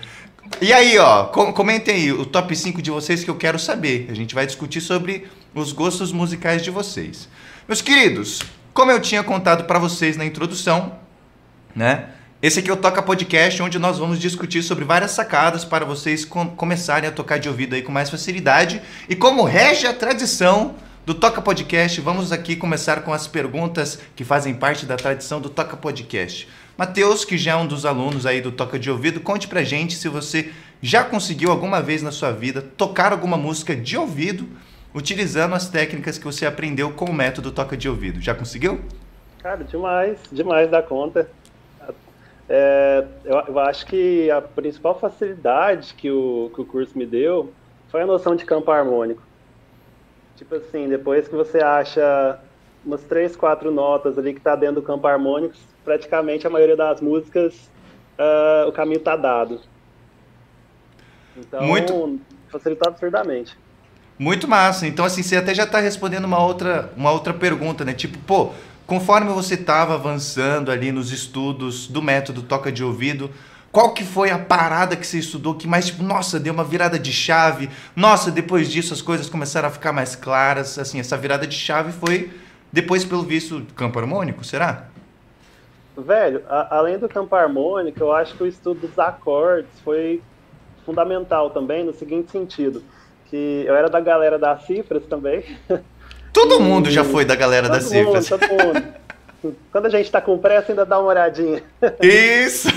E 0.59 0.73
aí, 0.73 0.97
ó, 0.97 1.25
comentem 1.25 1.93
aí 1.93 2.11
o 2.11 2.25
top 2.25 2.55
5 2.55 2.81
de 2.81 2.89
vocês 2.89 3.23
que 3.23 3.29
eu 3.29 3.35
quero 3.35 3.59
saber. 3.59 4.07
A 4.09 4.15
gente 4.15 4.33
vai 4.33 4.47
discutir 4.47 4.81
sobre 4.81 5.27
os 5.59 5.71
gostos 5.71 6.11
musicais 6.11 6.63
de 6.63 6.71
vocês. 6.71 7.27
Meus 7.67 7.81
queridos, 7.81 8.41
como 8.73 8.91
eu 8.91 8.99
tinha 8.99 9.23
contado 9.23 9.65
para 9.65 9.79
vocês 9.79 10.17
na 10.17 10.25
introdução, 10.25 10.97
né? 11.75 12.09
Esse 12.41 12.59
aqui 12.59 12.69
é 12.69 12.73
o 12.73 12.77
Toca 12.77 13.01
Podcast, 13.01 13.61
onde 13.61 13.77
nós 13.77 13.97
vamos 13.97 14.17
discutir 14.17 14.63
sobre 14.63 14.85
várias 14.85 15.11
sacadas 15.11 15.65
para 15.65 15.83
vocês 15.83 16.23
com 16.23 16.47
começarem 16.47 17.09
a 17.09 17.11
tocar 17.11 17.37
de 17.37 17.49
ouvido 17.49 17.75
aí 17.75 17.81
com 17.81 17.91
mais 17.91 18.09
facilidade. 18.09 18.81
E 19.09 19.15
como 19.15 19.43
rege 19.43 19.85
a 19.85 19.93
tradição 19.93 20.75
do 21.05 21.13
Toca 21.13 21.41
Podcast, 21.41 21.99
vamos 21.99 22.31
aqui 22.31 22.55
começar 22.55 23.01
com 23.01 23.13
as 23.13 23.27
perguntas 23.27 23.99
que 24.15 24.23
fazem 24.23 24.53
parte 24.53 24.85
da 24.85 24.95
tradição 24.95 25.41
do 25.41 25.49
Toca 25.49 25.75
Podcast. 25.75 26.47
Matheus, 26.77 27.25
que 27.25 27.37
já 27.37 27.51
é 27.51 27.55
um 27.57 27.67
dos 27.67 27.85
alunos 27.85 28.25
aí 28.25 28.39
do 28.39 28.53
Toca 28.53 28.79
de 28.79 28.89
Ouvido, 28.89 29.19
conte 29.19 29.47
pra 29.47 29.61
gente 29.61 29.95
se 29.95 30.07
você 30.07 30.51
já 30.81 31.03
conseguiu 31.03 31.51
alguma 31.51 31.81
vez 31.81 32.01
na 32.01 32.11
sua 32.11 32.31
vida 32.31 32.61
tocar 32.61 33.11
alguma 33.11 33.35
música 33.35 33.75
de 33.75 33.97
ouvido 33.97 34.47
utilizando 34.93 35.55
as 35.55 35.69
técnicas 35.69 36.17
que 36.17 36.25
você 36.25 36.45
aprendeu 36.45 36.91
com 36.91 37.05
o 37.05 37.13
método 37.13 37.51
Toca 37.51 37.77
de 37.77 37.87
Ouvido. 37.87 38.21
Já 38.21 38.33
conseguiu? 38.33 38.81
Cara, 39.41 39.63
demais, 39.63 40.19
demais 40.31 40.69
da 40.69 40.81
conta. 40.81 41.29
É, 42.47 43.05
eu, 43.23 43.37
eu, 43.47 43.59
acho 43.59 43.85
que 43.85 44.29
a 44.31 44.41
principal 44.41 44.99
facilidade 44.99 45.93
que 45.93 46.09
o, 46.09 46.51
que 46.53 46.61
o 46.61 46.65
curso 46.65 46.97
me 46.97 47.05
deu 47.05 47.53
foi 47.89 48.01
a 48.01 48.05
noção 48.07 48.35
de 48.35 48.43
campo 48.43 48.71
harmônico. 48.71 49.21
Tipo 50.35 50.55
assim, 50.55 50.89
depois 50.89 51.27
que 51.27 51.35
você 51.35 51.59
acha 51.59 52.39
umas 52.83 53.03
três, 53.03 53.35
quatro 53.35 53.71
notas 53.71 54.17
ali 54.17 54.33
que 54.33 54.39
está 54.39 54.55
dentro 54.55 54.75
do 54.75 54.81
campo 54.81 55.05
harmônico, 55.05 55.53
praticamente 55.85 56.47
a 56.47 56.49
maioria 56.49 56.75
das 56.75 57.01
músicas 57.01 57.69
uh, 58.17 58.67
o 58.67 58.71
caminho 58.71 58.97
está 58.97 59.15
dado. 59.15 59.61
Então, 61.37 61.63
Muito... 61.63 62.19
facilitou 62.49 62.87
absurdamente. 62.87 63.55
Muito 64.19 64.49
massa. 64.49 64.85
Então, 64.85 65.05
assim, 65.05 65.23
você 65.23 65.37
até 65.37 65.55
já 65.55 65.63
está 65.63 65.79
respondendo 65.79 66.25
uma 66.25 66.43
outra, 66.43 66.91
uma 66.97 67.09
outra 67.09 67.33
pergunta, 67.33 67.85
né? 67.85 67.93
Tipo, 67.93 68.17
pô, 68.19 68.51
conforme 68.85 69.31
você 69.31 69.53
estava 69.53 69.93
avançando 69.93 70.69
ali 70.69 70.91
nos 70.91 71.13
estudos 71.13 71.87
do 71.87 72.01
método 72.01 72.41
toca 72.41 72.69
de 72.69 72.83
ouvido, 72.83 73.31
qual 73.71 73.93
que 73.93 74.03
foi 74.03 74.29
a 74.29 74.37
parada 74.37 74.97
que 74.97 75.07
você 75.07 75.19
estudou 75.19 75.55
que 75.55 75.67
mais, 75.67 75.85
tipo, 75.85 76.03
nossa, 76.03 76.37
deu 76.37 76.53
uma 76.53 76.65
virada 76.65 76.99
de 76.99 77.13
chave? 77.13 77.69
Nossa, 77.95 78.29
depois 78.29 78.69
disso 78.69 78.93
as 78.93 79.01
coisas 79.01 79.29
começaram 79.29 79.69
a 79.69 79.71
ficar 79.71 79.93
mais 79.93 80.17
claras. 80.17 80.77
Assim, 80.77 80.99
essa 80.99 81.15
virada 81.15 81.47
de 81.47 81.55
chave 81.55 81.93
foi 81.93 82.29
depois, 82.73 83.05
pelo 83.05 83.23
visto, 83.23 83.65
campo 83.73 83.99
harmônico, 83.99 84.43
será? 84.43 84.87
Velho, 85.97 86.43
a, 86.49 86.77
além 86.77 86.97
do 86.97 87.07
campo 87.07 87.33
harmônico, 87.35 88.01
eu 88.01 88.11
acho 88.11 88.35
que 88.35 88.43
o 88.43 88.47
estudo 88.47 88.87
dos 88.87 88.99
acordes 88.99 89.71
foi 89.83 90.21
fundamental 90.85 91.51
também 91.51 91.85
no 91.85 91.93
seguinte 91.93 92.31
sentido, 92.31 92.83
que 93.29 93.63
eu 93.65 93.75
era 93.75 93.89
da 93.89 93.99
galera 93.99 94.37
das 94.37 94.63
cifras 94.65 95.03
também. 95.05 95.43
Todo 96.33 96.55
e... 96.55 96.59
mundo 96.59 96.89
já 96.89 97.03
foi 97.03 97.25
da 97.25 97.35
galera 97.35 97.67
todo 97.67 97.75
das 97.77 97.91
mundo, 97.91 98.21
cifras. 98.21 98.27
Todo 98.29 98.47
mundo. 98.47 98.99
Quando 99.71 99.85
a 99.85 99.89
gente 99.89 100.11
tá 100.11 100.19
com 100.19 100.37
pressa, 100.37 100.71
ainda 100.71 100.85
dá 100.85 100.99
uma 100.99 101.09
olhadinha. 101.09 101.63
Isso! 102.01 102.67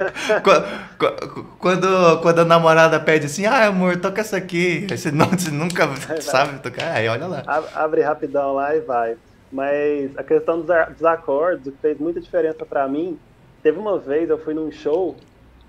quando, 1.58 2.20
quando 2.22 2.38
a 2.38 2.44
namorada 2.44 2.98
pede 2.98 3.26
assim, 3.26 3.44
ah, 3.44 3.66
amor, 3.66 3.98
toca 3.98 4.22
essa 4.22 4.38
aqui. 4.38 4.86
Aí 4.90 4.96
você, 4.96 5.10
não, 5.10 5.26
você 5.26 5.50
nunca 5.50 5.86
vai, 5.86 6.20
sabe 6.22 6.52
vai. 6.52 6.60
tocar, 6.60 6.92
aí 6.92 7.06
olha 7.06 7.26
lá. 7.26 7.42
Abre 7.74 8.00
rapidão 8.00 8.54
lá 8.54 8.74
e 8.74 8.80
vai. 8.80 9.16
Mas 9.52 10.16
a 10.16 10.22
questão 10.22 10.60
dos, 10.60 10.68
dos 10.94 11.04
acordes, 11.04 11.66
o 11.66 11.72
que 11.72 11.78
fez 11.82 11.98
muita 11.98 12.20
diferença 12.20 12.64
para 12.64 12.88
mim, 12.88 13.18
teve 13.62 13.78
uma 13.78 13.98
vez 13.98 14.30
eu 14.30 14.38
fui 14.38 14.54
num 14.54 14.72
show, 14.72 15.16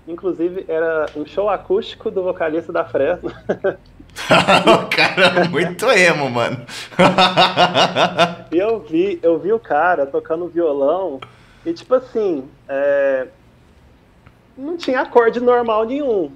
inclusive 0.08 0.64
era 0.66 1.06
um 1.14 1.26
show 1.26 1.50
acústico 1.50 2.10
do 2.10 2.22
vocalista 2.22 2.72
da 2.72 2.84
Fresno. 2.84 3.30
o 4.84 4.88
cara 4.88 5.40
é 5.40 5.48
muito 5.48 5.90
emo, 5.90 6.30
mano. 6.30 6.64
e 8.52 8.58
eu 8.58 8.80
vi, 8.80 9.18
eu 9.22 9.38
vi 9.38 9.52
o 9.52 9.58
cara 9.58 10.06
tocando 10.06 10.48
violão 10.48 11.20
e 11.64 11.72
tipo 11.72 11.94
assim, 11.94 12.48
é... 12.68 13.26
não 14.56 14.76
tinha 14.76 15.00
acorde 15.00 15.40
normal 15.40 15.84
nenhum. 15.84 16.32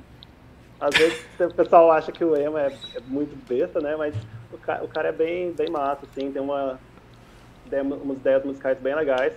Às 0.80 0.96
vezes 0.96 1.24
o 1.40 1.54
pessoal 1.54 1.90
acha 1.90 2.12
que 2.12 2.24
o 2.24 2.36
emo 2.36 2.58
é, 2.58 2.72
é 2.94 3.00
muito 3.06 3.36
besta, 3.48 3.80
né? 3.80 3.94
Mas 3.96 4.14
o 4.52 4.58
cara, 4.58 4.84
o 4.84 4.88
cara, 4.88 5.08
é 5.08 5.12
bem, 5.12 5.52
bem 5.52 5.70
massa, 5.70 6.06
assim, 6.10 6.30
tem 6.30 6.40
uma, 6.40 6.78
umas 7.70 8.16
ideias 8.18 8.44
musicais 8.44 8.78
bem 8.78 8.94
legais. 8.94 9.34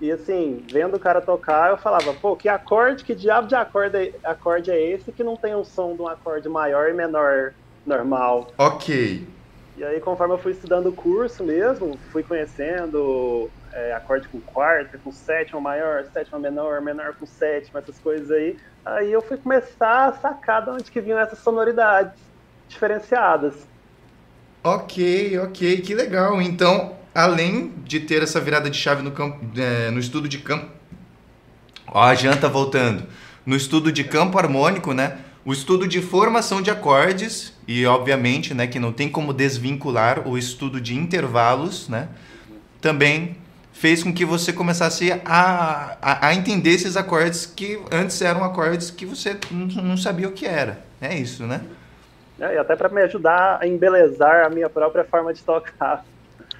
E 0.00 0.12
assim, 0.12 0.64
vendo 0.70 0.96
o 0.96 1.00
cara 1.00 1.20
tocar, 1.20 1.70
eu 1.70 1.76
falava, 1.76 2.14
pô, 2.14 2.36
que 2.36 2.48
acorde, 2.48 3.04
que 3.04 3.14
diabo 3.14 3.48
de 3.48 3.56
acorde, 3.56 3.96
é, 3.96 4.12
acorde 4.22 4.70
é 4.70 4.80
esse 4.80 5.10
que 5.10 5.24
não 5.24 5.36
tem 5.36 5.56
um 5.56 5.64
som 5.64 5.96
de 5.96 6.02
um 6.02 6.06
acorde 6.06 6.48
maior 6.48 6.88
e 6.88 6.92
menor 6.92 7.52
normal. 7.88 8.52
Ok. 8.56 9.26
E 9.76 9.84
aí, 9.84 10.00
conforme 10.00 10.34
eu 10.34 10.38
fui 10.38 10.52
estudando 10.52 10.88
o 10.88 10.92
curso 10.92 11.44
mesmo, 11.44 11.96
fui 12.10 12.22
conhecendo 12.22 13.48
é, 13.72 13.92
acorde 13.92 14.26
com 14.28 14.40
quarta, 14.40 14.98
com 14.98 15.12
sétima 15.12 15.60
maior, 15.60 16.04
sétima 16.12 16.38
menor, 16.38 16.80
menor 16.80 17.14
com 17.14 17.24
sétima, 17.24 17.78
essas 17.78 17.98
coisas 17.98 18.30
aí. 18.30 18.56
Aí 18.84 19.12
eu 19.12 19.22
fui 19.22 19.36
começar 19.36 20.08
a 20.08 20.12
sacar 20.12 20.64
de 20.64 20.70
onde 20.70 20.90
que 20.90 21.00
vinham 21.00 21.18
essas 21.18 21.38
sonoridades 21.38 22.20
diferenciadas. 22.68 23.54
Ok, 24.64 25.38
ok, 25.38 25.80
que 25.80 25.94
legal. 25.94 26.42
Então, 26.42 26.96
além 27.14 27.72
de 27.84 28.00
ter 28.00 28.22
essa 28.22 28.40
virada 28.40 28.68
de 28.68 28.76
chave 28.76 29.02
no, 29.02 29.12
campo, 29.12 29.38
é, 29.56 29.90
no 29.90 30.00
estudo 30.00 30.28
de 30.28 30.38
campo. 30.38 30.70
Ó, 31.86 32.02
a 32.02 32.14
janta 32.14 32.48
voltando. 32.48 33.04
No 33.46 33.56
estudo 33.56 33.92
de 33.92 34.04
campo 34.04 34.38
harmônico, 34.38 34.92
né? 34.92 35.18
O 35.44 35.52
estudo 35.52 35.86
de 35.86 36.02
formação 36.02 36.60
de 36.60 36.70
acordes 36.70 37.54
e, 37.66 37.86
obviamente, 37.86 38.52
né, 38.52 38.66
que 38.66 38.78
não 38.78 38.92
tem 38.92 39.08
como 39.08 39.32
desvincular 39.32 40.28
o 40.28 40.36
estudo 40.36 40.80
de 40.80 40.94
intervalos, 40.94 41.88
né, 41.88 42.08
também 42.80 43.36
fez 43.72 44.02
com 44.02 44.12
que 44.12 44.24
você 44.24 44.52
começasse 44.52 45.12
a, 45.24 45.96
a, 46.02 46.28
a 46.28 46.34
entender 46.34 46.70
esses 46.70 46.96
acordes 46.96 47.46
que 47.46 47.80
antes 47.92 48.20
eram 48.20 48.42
acordes 48.42 48.90
que 48.90 49.06
você 49.06 49.38
não 49.50 49.96
sabia 49.96 50.28
o 50.28 50.32
que 50.32 50.46
era. 50.46 50.80
É 51.00 51.16
isso, 51.16 51.46
né? 51.46 51.60
É, 52.40 52.54
e 52.54 52.58
até 52.58 52.76
para 52.76 52.88
me 52.88 53.00
ajudar 53.02 53.58
a 53.60 53.66
embelezar 53.66 54.44
a 54.44 54.50
minha 54.50 54.68
própria 54.68 55.04
forma 55.04 55.32
de 55.32 55.42
tocar. 55.42 56.04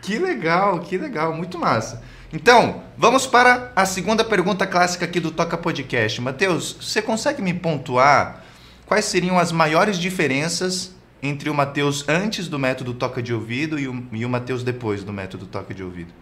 Que 0.01 0.19
legal, 0.19 0.81
que 0.81 0.97
legal, 0.97 1.33
muito 1.33 1.59
massa. 1.59 2.03
Então, 2.33 2.83
vamos 2.97 3.27
para 3.27 3.73
a 3.75 3.87
segunda 3.87 4.25
pergunta 4.25 4.67
clássica 4.67 5.05
aqui 5.05 5.19
do 5.19 5.31
Toca 5.31 5.57
Podcast. 5.57 6.21
Matheus, 6.21 6.77
você 6.81 7.01
consegue 7.01 7.41
me 7.41 7.55
pontuar 7.55 8.45
quais 8.89 9.05
seriam 9.05 9.39
as 9.39 9.53
maiores 9.53 9.99
diferenças 9.99 10.97
entre 11.23 11.51
o 11.51 11.55
Mateus 11.55 12.09
antes 12.09 12.49
do 12.49 12.59
método 12.59 12.95
toca 12.95 13.23
de 13.23 13.35
ouvido 13.35 13.79
e 13.79 13.87
o, 13.87 14.07
e 14.13 14.25
o 14.25 14.29
Mateus 14.29 14.65
depois 14.65 15.05
do 15.05 15.13
método 15.13 15.47
toca 15.47 15.75
de 15.75 15.85
ouvido? 15.85 16.13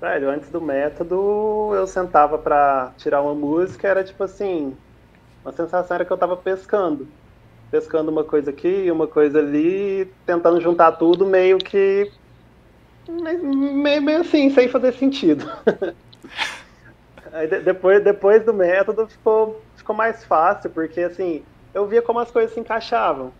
Velho, 0.00 0.28
antes 0.28 0.50
do 0.50 0.60
método, 0.60 1.72
eu 1.74 1.86
sentava 1.86 2.36
para 2.36 2.92
tirar 2.98 3.22
uma 3.22 3.34
música, 3.34 3.88
era 3.88 4.04
tipo 4.04 4.22
assim, 4.24 4.76
uma 5.44 5.52
sensação 5.52 5.94
era 5.94 6.04
que 6.04 6.10
eu 6.10 6.18
tava 6.18 6.36
pescando. 6.36 7.08
Pescando 7.70 8.10
uma 8.10 8.24
coisa 8.24 8.50
aqui, 8.50 8.90
uma 8.90 9.06
coisa 9.06 9.38
ali, 9.38 10.12
tentando 10.26 10.60
juntar 10.60 10.92
tudo 10.92 11.24
meio 11.24 11.56
que. 11.56 12.10
meio, 13.08 14.02
meio 14.02 14.20
assim, 14.20 14.50
sem 14.50 14.68
fazer 14.68 14.92
sentido. 14.92 15.50
Aí 17.32 17.46
depois, 17.46 18.04
depois 18.04 18.44
do 18.44 18.52
método 18.52 19.06
ficou, 19.06 19.62
ficou 19.82 19.94
mais 19.94 20.24
fácil, 20.24 20.70
porque 20.70 21.00
assim, 21.00 21.42
eu 21.74 21.86
via 21.86 22.00
como 22.00 22.20
as 22.20 22.30
coisas 22.30 22.54
se 22.54 22.60
encaixavam. 22.60 23.32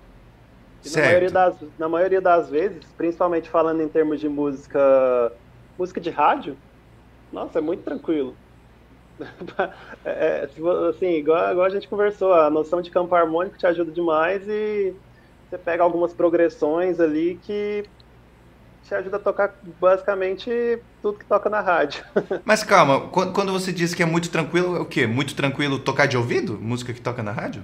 Na 0.85 1.01
maioria, 1.01 1.31
das, 1.31 1.57
na 1.79 1.89
maioria 1.89 2.21
das 2.21 2.51
vezes, 2.51 2.85
principalmente 2.97 3.49
falando 3.49 3.81
em 3.81 3.89
termos 3.89 4.19
de 4.19 4.29
música, 4.29 5.33
música 5.79 6.01
de 6.01 6.11
rádio, 6.11 6.57
nossa, 7.33 7.61
é 7.61 7.63
muito 7.63 7.85
tranquilo. 7.85 8.35
é, 10.05 10.49
assim, 10.91 11.13
igual, 11.13 11.53
igual 11.53 11.67
a 11.67 11.71
gente 11.71 11.87
conversou, 11.87 12.35
a 12.35 12.51
noção 12.51 12.83
de 12.83 12.91
campo 12.91 13.15
harmônico 13.15 13.57
te 13.57 13.65
ajuda 13.65 13.93
demais 13.93 14.43
e 14.49 14.93
você 15.49 15.57
pega 15.57 15.85
algumas 15.85 16.13
progressões 16.13 16.99
ali 16.99 17.39
que 17.45 17.85
te 18.85 18.95
ajuda 18.95 19.17
a 19.17 19.21
tocar 19.21 19.55
basicamente 19.81 20.79
tudo 21.01 21.19
que 21.19 21.25
toca 21.25 21.49
na 21.49 21.61
rádio. 21.61 22.05
Mas 22.45 22.65
calma, 22.65 23.09
quando 23.09 23.53
você 23.53 23.73
diz 23.73 23.95
que 23.95 24.03
é 24.03 24.07
muito 24.07 24.31
tranquilo, 24.31 24.77
é 24.77 24.81
o 24.81 24.85
quê? 24.85 25.07
Muito 25.07 25.35
tranquilo 25.35 25.79
tocar 25.79 26.07
de 26.07 26.17
ouvido? 26.17 26.59
Música 26.61 26.93
que 26.93 27.01
toca 27.01 27.23
na 27.23 27.33
rádio? 27.33 27.63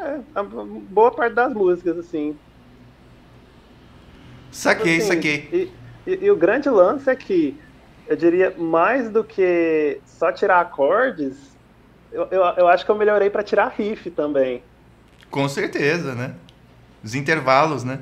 É, 0.00 0.20
a 0.34 0.42
boa 0.42 1.10
parte 1.10 1.34
das 1.34 1.52
músicas, 1.52 1.98
assim. 1.98 2.36
Saquei, 4.50 4.98
assim, 4.98 5.06
saquei. 5.06 5.48
E, 5.52 6.10
e, 6.10 6.24
e, 6.24 6.30
o 6.30 6.36
grande 6.36 6.68
lance 6.68 7.08
é 7.08 7.16
que, 7.16 7.58
eu 8.06 8.16
diria, 8.16 8.54
mais 8.56 9.10
do 9.10 9.22
que 9.22 10.00
só 10.06 10.32
tirar 10.32 10.60
acordes, 10.60 11.56
eu, 12.12 12.26
eu, 12.30 12.42
eu 12.56 12.68
acho 12.68 12.84
que 12.84 12.90
eu 12.90 12.96
melhorei 12.96 13.30
para 13.30 13.42
tirar 13.42 13.68
riff 13.68 14.10
também. 14.10 14.62
Com 15.30 15.48
certeza, 15.48 16.14
né? 16.14 16.34
Os 17.02 17.14
intervalos, 17.14 17.84
né? 17.84 18.00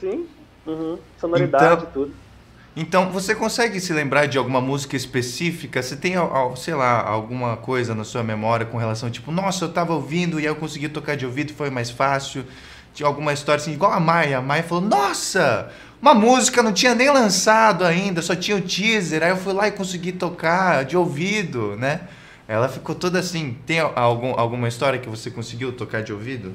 Sim, 0.00 0.26
uhum. 0.66 0.98
sonoridade 1.18 1.82
então, 1.82 1.90
tudo. 1.92 2.14
Então, 2.76 3.10
você 3.10 3.34
consegue 3.34 3.80
se 3.80 3.92
lembrar 3.94 4.26
de 4.26 4.36
alguma 4.36 4.60
música 4.60 4.96
específica? 4.96 5.82
Você 5.82 5.96
tem, 5.96 6.14
sei 6.56 6.74
lá, 6.74 7.00
alguma 7.02 7.56
coisa 7.56 7.94
na 7.94 8.04
sua 8.04 8.22
memória 8.22 8.66
com 8.66 8.76
relação, 8.76 9.10
tipo, 9.10 9.32
nossa, 9.32 9.64
eu 9.64 9.72
tava 9.72 9.94
ouvindo 9.94 10.38
e 10.38 10.44
eu 10.44 10.54
consegui 10.54 10.88
tocar 10.88 11.16
de 11.16 11.24
ouvido 11.24 11.54
foi 11.54 11.70
mais 11.70 11.90
fácil? 11.90 12.44
Tinha 12.92 13.06
alguma 13.06 13.32
história 13.32 13.62
assim, 13.62 13.72
igual 13.72 13.92
a 13.92 14.00
Maia. 14.00 14.38
A 14.38 14.42
Maia 14.42 14.62
falou, 14.62 14.84
nossa, 14.84 15.72
uma 16.02 16.14
música 16.14 16.62
não 16.62 16.72
tinha 16.72 16.94
nem 16.94 17.10
lançado 17.10 17.84
ainda, 17.84 18.20
só 18.20 18.36
tinha 18.36 18.56
o 18.56 18.60
teaser. 18.60 19.22
Aí 19.22 19.30
eu 19.30 19.36
fui 19.38 19.54
lá 19.54 19.68
e 19.68 19.72
consegui 19.72 20.12
tocar 20.12 20.84
de 20.84 20.96
ouvido, 20.96 21.76
né? 21.76 22.02
Ela 22.46 22.68
ficou 22.68 22.94
toda 22.94 23.18
assim. 23.18 23.56
Tem 23.66 23.80
algum, 23.80 24.38
alguma 24.38 24.68
história 24.68 24.98
que 24.98 25.08
você 25.08 25.30
conseguiu 25.30 25.72
tocar 25.72 26.02
de 26.02 26.12
ouvido? 26.12 26.52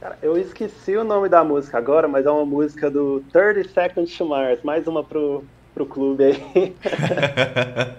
Cara, 0.00 0.16
eu 0.22 0.36
esqueci 0.38 0.96
o 0.96 1.02
nome 1.04 1.28
da 1.28 1.42
música 1.42 1.76
agora, 1.76 2.06
mas 2.06 2.24
é 2.24 2.30
uma 2.30 2.46
música 2.46 2.88
do 2.90 3.22
30 3.32 3.68
Seconds 3.68 4.16
to 4.16 4.24
Mars, 4.26 4.60
mais 4.62 4.86
uma 4.86 5.02
pro, 5.02 5.44
pro 5.74 5.84
clube 5.86 6.24
aí. 6.24 6.76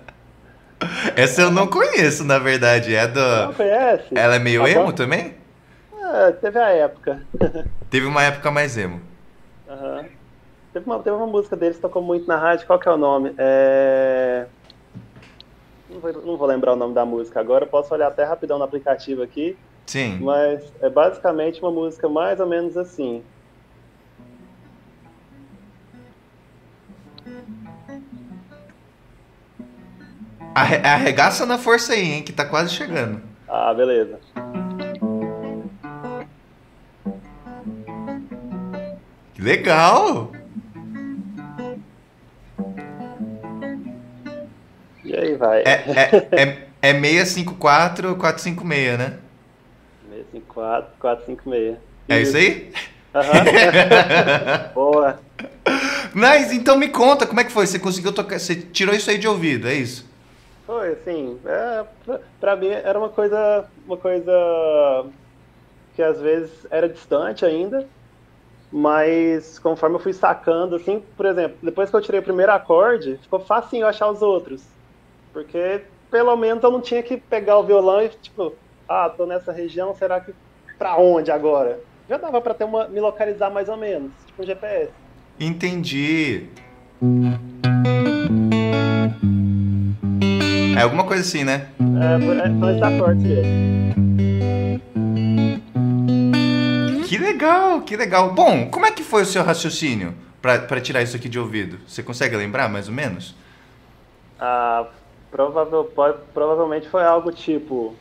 Essa 1.16 1.42
eu 1.42 1.52
não 1.52 1.68
conheço, 1.68 2.24
na 2.24 2.40
verdade. 2.40 2.96
É 2.96 3.06
do. 3.06 3.20
Não 3.20 3.54
conhece? 3.54 4.06
Ela 4.16 4.36
é 4.36 4.40
meio 4.40 4.62
Tá 4.64 4.74
bom. 4.74 4.80
emo 4.82 4.94
também? 4.94 5.36
É, 6.02 6.32
teve 6.32 6.58
a 6.58 6.70
época. 6.70 7.22
Teve 7.90 8.06
uma 8.06 8.24
época 8.24 8.50
mais 8.52 8.78
emo. 8.78 9.02
Aham. 9.68 10.06
Teve, 10.72 10.86
uma, 10.86 11.00
teve 11.00 11.16
uma 11.16 11.26
música 11.28 11.56
deles 11.56 11.76
que 11.76 11.82
tocou 11.82 12.02
muito 12.02 12.28
na 12.28 12.38
rádio, 12.38 12.66
qual 12.68 12.80
que 12.80 12.88
é 12.88 12.92
o 12.92 12.98
nome? 12.98 13.34
É... 13.38 14.46
Não, 15.90 16.00
vou, 16.00 16.14
não 16.14 16.38
vou 16.38 16.48
lembrar 16.48 16.74
o 16.74 16.76
nome 16.76 16.94
da 16.94 17.04
música 17.04 17.40
agora, 17.40 17.66
posso 17.66 17.92
olhar 17.94 18.08
até 18.08 18.24
rapidão 18.24 18.58
no 18.60 18.64
aplicativo 18.64 19.24
aqui, 19.24 19.58
Sim. 19.90 20.20
mas 20.22 20.62
é 20.82 20.90
basicamente 20.90 21.60
uma 21.62 21.72
música 21.72 22.08
mais 22.08 22.40
ou 22.40 22.46
menos 22.46 22.78
assim. 22.78 23.24
Arre- 30.56 30.78
Arregaça 30.84 31.46
na 31.46 31.58
força 31.58 31.94
aí, 31.94 32.12
hein? 32.14 32.24
Que 32.24 32.32
tá 32.34 32.46
quase 32.46 32.74
chegando. 32.74 33.22
Ah, 33.48 33.74
beleza. 33.74 34.20
Que 39.34 39.42
legal! 39.42 40.32
E 45.04 45.16
aí 45.16 45.36
vai. 45.36 45.62
É, 45.62 45.72
é, 45.72 46.28
é, 46.32 46.68
é 46.82 46.94
654 46.94 48.16
456, 48.16 48.98
né? 49.00 49.18
654, 50.32 50.92
456. 51.00 51.78
É 52.08 52.22
isso 52.22 52.38
aí? 52.38 52.72
Boa. 54.74 55.20
Mas 56.14 56.52
então 56.52 56.78
me 56.78 56.90
conta, 56.90 57.26
como 57.26 57.40
é 57.40 57.44
que 57.44 57.52
foi? 57.52 57.66
Você 57.68 57.80
conseguiu 57.80 58.14
tocar. 58.14 58.40
Você 58.40 58.56
tirou 58.56 58.94
isso 58.94 59.10
aí 59.10 59.18
de 59.18 59.28
ouvido, 59.28 59.68
é 59.68 59.74
isso? 59.74 60.08
Foi, 60.66 60.92
assim, 60.92 61.40
é, 61.46 61.84
pra, 62.06 62.20
pra 62.40 62.56
mim 62.56 62.68
era 62.68 62.98
uma 62.98 63.10
coisa, 63.10 63.66
uma 63.88 63.98
coisa 63.98 64.32
que 65.96 66.04
às 66.04 66.22
vezes 66.22 66.52
era 66.70 66.88
distante 66.88 67.44
ainda, 67.44 67.88
mas 68.72 69.58
conforme 69.58 69.96
eu 69.96 70.00
fui 70.00 70.14
sacando, 70.14 70.76
assim, 70.76 71.04
por 71.18 71.26
exemplo, 71.26 71.58
depois 71.64 71.90
que 71.90 71.96
eu 71.96 72.02
tirei 72.02 72.20
o 72.20 72.24
primeiro 72.24 72.52
acorde, 72.52 73.18
ficou 73.22 73.40
facinho 73.40 73.88
achar 73.88 74.10
os 74.10 74.22
outros, 74.22 74.62
porque 75.34 75.82
pelo 76.12 76.36
menos 76.36 76.64
eu 76.64 76.72
não 76.72 76.82
tinha 76.82 77.02
que 77.02 77.18
pegar 77.18 77.58
o 77.58 77.64
violão 77.64 78.04
e, 78.04 78.10
tipo, 78.10 78.54
ah, 78.90 79.08
tô 79.16 79.28
nessa 79.28 79.52
região, 79.52 79.94
será 79.94 80.20
que 80.20 80.34
pra 80.80 80.98
onde 80.98 81.30
agora? 81.32 81.80
Já 82.10 82.18
dava 82.18 82.42
pra 82.42 82.56
ter 82.56 82.64
uma, 82.64 82.88
me 82.88 83.00
localizar 83.00 83.52
mais 83.52 83.70
ou 83.70 83.78
menos, 83.78 84.12
tipo 84.26 84.42
um 84.42 84.46
GPS. 84.46 84.90
Entendi. 85.40 86.48
É 90.76 90.82
alguma 90.82 91.06
coisa 91.06 91.22
assim, 91.22 91.44
né? 91.44 91.68
É, 91.80 92.72
esses 92.72 92.82
acordes 92.82 93.24
mesmo. 93.24 94.00
Que 97.08 97.18
legal, 97.18 97.82
que 97.82 97.96
legal. 97.96 98.34
Bom, 98.34 98.70
como 98.72 98.88
é 98.88 98.92
que 98.92 99.04
foi 99.04 99.22
o 99.22 99.26
seu 99.26 99.44
raciocínio 99.44 100.16
pra 100.42 100.60
pra 100.60 100.82
tirar 100.82 101.04
isso 101.04 101.16
aqui 101.16 101.30
de 101.30 101.38
ouvido? 101.38 101.78
Você 101.88 102.02
consegue 102.02 102.36
lembrar, 102.36 102.68
mais 102.68 102.88
ou 102.88 102.94
menos? 102.94 103.36
Ah, 104.40 104.88
provável, 105.30 105.92
provavelmente 106.34 106.90
foi 106.90 107.04
algo 107.04 107.32
tipo. 107.32 107.94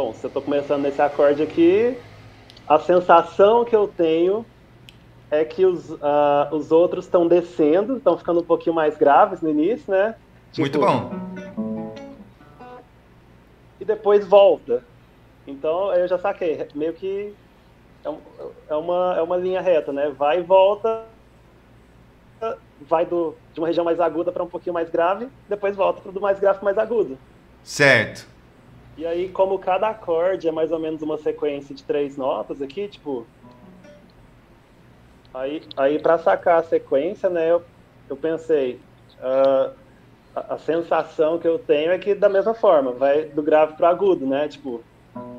Bom, 0.00 0.14
se 0.14 0.24
eu 0.24 0.30
tô 0.30 0.40
começando 0.40 0.82
nesse 0.82 1.02
acorde 1.02 1.42
aqui, 1.42 1.98
a 2.68 2.78
sensação 2.78 3.64
que 3.64 3.74
eu 3.74 3.88
tenho 3.88 4.46
é 5.28 5.44
que 5.44 5.66
os, 5.66 5.92
ah, 6.00 6.48
os 6.52 6.70
outros 6.70 7.06
estão 7.06 7.26
descendo, 7.26 7.96
estão 7.96 8.16
ficando 8.16 8.38
um 8.38 8.44
pouquinho 8.44 8.76
mais 8.76 8.96
graves 8.96 9.40
no 9.40 9.50
início, 9.50 9.90
né? 9.90 10.14
Tipo, 10.52 10.60
Muito 10.60 10.78
bom. 10.78 11.10
E 13.80 13.84
depois 13.84 14.24
volta. 14.24 14.84
Então 15.44 15.92
eu 15.92 16.06
já 16.06 16.16
saquei, 16.16 16.64
meio 16.76 16.92
que 16.92 17.34
é, 18.04 18.14
é 18.68 18.76
uma, 18.76 19.16
é 19.18 19.22
uma 19.22 19.36
linha 19.36 19.60
reta, 19.60 19.92
né? 19.92 20.14
Vai 20.16 20.38
e 20.38 20.42
volta, 20.42 21.06
vai 22.82 23.04
do, 23.04 23.34
de 23.52 23.58
uma 23.58 23.66
região 23.66 23.84
mais 23.84 23.98
aguda 23.98 24.30
para 24.30 24.44
um 24.44 24.48
pouquinho 24.48 24.74
mais 24.74 24.88
grave, 24.88 25.28
depois 25.48 25.74
volta 25.74 26.00
para 26.00 26.12
do 26.12 26.20
mais 26.20 26.38
grave 26.38 26.60
para 26.60 26.66
mais 26.66 26.78
agudo. 26.78 27.18
Certo. 27.64 28.37
E 28.98 29.06
aí, 29.06 29.28
como 29.28 29.60
cada 29.60 29.88
acorde 29.90 30.48
é 30.48 30.52
mais 30.52 30.72
ou 30.72 30.78
menos 30.80 31.00
uma 31.02 31.16
sequência 31.16 31.72
de 31.72 31.84
três 31.84 32.16
notas 32.16 32.60
aqui, 32.60 32.88
tipo. 32.88 33.24
Aí, 35.32 35.62
aí 35.76 36.00
para 36.00 36.18
sacar 36.18 36.58
a 36.58 36.64
sequência, 36.64 37.30
né, 37.30 37.48
eu, 37.48 37.62
eu 38.10 38.16
pensei. 38.16 38.80
ah, 39.22 39.70
a, 40.34 40.54
a 40.54 40.58
sensação 40.58 41.38
que 41.38 41.46
eu 41.46 41.60
tenho 41.60 41.92
é 41.92 41.98
que 41.98 42.12
da 42.12 42.28
mesma 42.28 42.54
forma, 42.54 42.90
vai 42.92 43.26
do 43.26 43.40
grave 43.40 43.74
pro 43.74 43.86
agudo, 43.86 44.26
né? 44.26 44.48
Tipo. 44.48 44.82
Não 45.14 45.38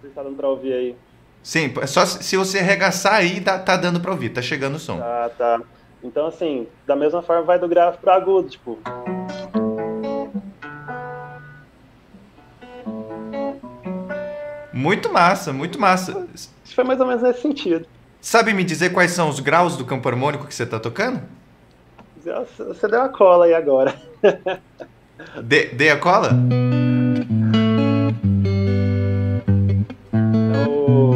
sei 0.00 0.08
se 0.08 0.14
tá 0.14 0.22
dando 0.22 0.36
pra 0.36 0.48
ouvir 0.48 0.72
aí. 0.72 0.96
Sim, 1.42 1.70
é 1.82 1.86
só 1.86 2.06
se 2.06 2.24
se 2.24 2.34
você 2.34 2.60
arregaçar 2.60 3.16
aí, 3.16 3.42
tá, 3.42 3.58
tá 3.58 3.76
dando 3.76 4.00
pra 4.00 4.12
ouvir, 4.12 4.30
tá 4.30 4.40
chegando 4.40 4.76
o 4.76 4.78
som. 4.78 4.98
Ah, 5.02 5.30
tá. 5.36 5.60
Então, 6.02 6.26
assim, 6.26 6.66
da 6.86 6.96
mesma 6.96 7.20
forma 7.20 7.42
vai 7.42 7.58
do 7.58 7.68
grave 7.68 7.98
pro 7.98 8.10
agudo, 8.10 8.48
tipo. 8.48 8.78
Muito 14.74 15.12
massa, 15.12 15.52
muito 15.52 15.80
massa. 15.80 16.26
Que 16.64 16.74
foi 16.74 16.82
mais 16.82 17.00
ou 17.00 17.06
menos 17.06 17.22
nesse 17.22 17.40
sentido. 17.40 17.86
Sabe 18.20 18.52
me 18.52 18.64
dizer 18.64 18.90
quais 18.90 19.12
são 19.12 19.28
os 19.28 19.38
graus 19.38 19.76
do 19.76 19.84
campo 19.84 20.08
harmônico 20.08 20.46
que 20.46 20.54
você 20.54 20.66
tá 20.66 20.80
tocando? 20.80 21.22
Você 22.58 22.88
deu 22.88 23.02
a 23.02 23.08
cola 23.08 23.44
aí 23.44 23.54
agora. 23.54 23.94
Dê, 25.42 25.66
dê 25.66 25.90
a 25.90 25.98
cola? 25.98 26.30
É 30.52 30.68
o 30.68 31.14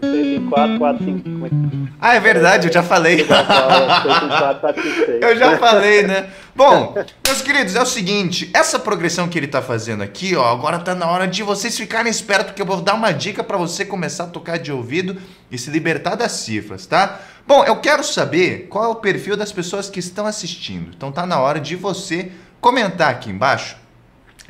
6 0.00 0.26
em 0.38 0.46
4, 0.48 0.78
4, 0.78 1.04
5. 1.04 1.22
Como 1.22 1.46
é 1.46 1.48
que 1.50 1.54
Ah, 2.00 2.14
é 2.14 2.20
verdade, 2.20 2.68
eu 2.68 2.72
já 2.72 2.82
falei. 2.82 3.18
6 3.18 3.28
em 3.28 4.28
4, 4.28 4.60
4, 4.60 4.82
5, 4.82 4.96
6. 5.06 5.22
Eu 5.22 5.36
já 5.36 5.58
falei, 5.58 6.06
né? 6.06 6.30
Bom, 6.60 6.92
meus 7.26 7.40
queridos, 7.40 7.74
é 7.74 7.80
o 7.80 7.86
seguinte, 7.86 8.50
essa 8.52 8.78
progressão 8.78 9.26
que 9.30 9.38
ele 9.38 9.46
tá 9.46 9.62
fazendo 9.62 10.02
aqui, 10.02 10.36
ó, 10.36 10.52
agora 10.52 10.78
tá 10.78 10.94
na 10.94 11.10
hora 11.10 11.26
de 11.26 11.42
vocês 11.42 11.74
ficarem 11.74 12.10
espertos, 12.10 12.48
porque 12.48 12.60
eu 12.60 12.66
vou 12.66 12.82
dar 12.82 12.92
uma 12.92 13.12
dica 13.12 13.42
pra 13.42 13.56
você 13.56 13.82
começar 13.82 14.24
a 14.24 14.26
tocar 14.26 14.58
de 14.58 14.70
ouvido 14.70 15.18
e 15.50 15.56
se 15.56 15.70
libertar 15.70 16.16
das 16.16 16.32
cifras, 16.32 16.84
tá? 16.84 17.18
Bom, 17.46 17.64
eu 17.64 17.76
quero 17.76 18.04
saber 18.04 18.66
qual 18.68 18.84
é 18.84 18.88
o 18.88 18.96
perfil 18.96 19.38
das 19.38 19.50
pessoas 19.50 19.88
que 19.88 20.00
estão 20.00 20.26
assistindo. 20.26 20.92
Então 20.94 21.10
tá 21.10 21.24
na 21.24 21.40
hora 21.40 21.58
de 21.58 21.76
você 21.76 22.30
comentar 22.60 23.10
aqui 23.10 23.30
embaixo. 23.30 23.78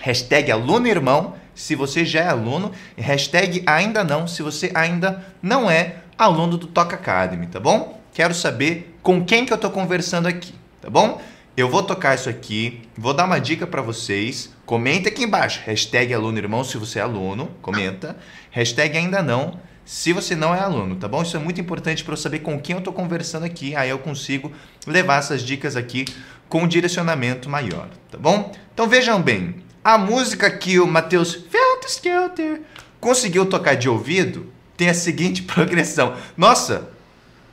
Hashtag 0.00 0.50
aluno 0.50 0.88
irmão, 0.88 1.36
se 1.54 1.76
você 1.76 2.04
já 2.04 2.22
é 2.22 2.28
aluno, 2.28 2.72
e 2.96 3.00
hashtag 3.00 3.62
ainda 3.64 4.02
não, 4.02 4.26
se 4.26 4.42
você 4.42 4.72
ainda 4.74 5.24
não 5.40 5.70
é 5.70 5.98
aluno 6.18 6.58
do 6.58 6.66
Toca 6.66 6.96
Academy, 6.96 7.46
tá 7.46 7.60
bom? 7.60 8.00
Quero 8.12 8.34
saber 8.34 8.98
com 9.00 9.24
quem 9.24 9.46
que 9.46 9.52
eu 9.52 9.58
tô 9.58 9.70
conversando 9.70 10.26
aqui, 10.26 10.52
tá 10.82 10.90
bom? 10.90 11.20
Eu 11.56 11.68
vou 11.68 11.82
tocar 11.82 12.14
isso 12.14 12.28
aqui, 12.28 12.82
vou 12.96 13.12
dar 13.12 13.24
uma 13.24 13.38
dica 13.38 13.66
pra 13.66 13.82
vocês. 13.82 14.50
Comenta 14.64 15.08
aqui 15.08 15.24
embaixo, 15.24 15.60
hashtag 15.66 16.14
aluno 16.14 16.38
irmão, 16.38 16.62
se 16.62 16.78
você 16.78 17.00
é 17.00 17.02
aluno, 17.02 17.50
comenta. 17.60 18.16
Hashtag 18.50 18.96
ainda 18.96 19.22
não, 19.22 19.58
se 19.84 20.12
você 20.12 20.36
não 20.36 20.54
é 20.54 20.60
aluno, 20.60 20.94
tá 20.94 21.08
bom? 21.08 21.22
Isso 21.22 21.36
é 21.36 21.40
muito 21.40 21.60
importante 21.60 22.04
para 22.04 22.12
eu 22.12 22.16
saber 22.16 22.38
com 22.38 22.60
quem 22.60 22.76
eu 22.76 22.82
tô 22.82 22.92
conversando 22.92 23.44
aqui, 23.44 23.74
aí 23.74 23.90
eu 23.90 23.98
consigo 23.98 24.52
levar 24.86 25.18
essas 25.18 25.42
dicas 25.42 25.74
aqui 25.74 26.04
com 26.48 26.62
um 26.62 26.68
direcionamento 26.68 27.50
maior, 27.50 27.88
tá 28.10 28.16
bom? 28.16 28.52
Então 28.72 28.88
vejam 28.88 29.20
bem, 29.20 29.56
a 29.82 29.98
música 29.98 30.48
que 30.50 30.78
o 30.78 30.86
Matheus 30.86 31.34
Felter 31.34 31.90
Skelter 31.90 32.62
conseguiu 33.00 33.46
tocar 33.46 33.74
de 33.74 33.88
ouvido 33.88 34.52
tem 34.76 34.88
a 34.88 34.94
seguinte 34.94 35.42
progressão. 35.44 36.16
Nossa, 36.36 36.88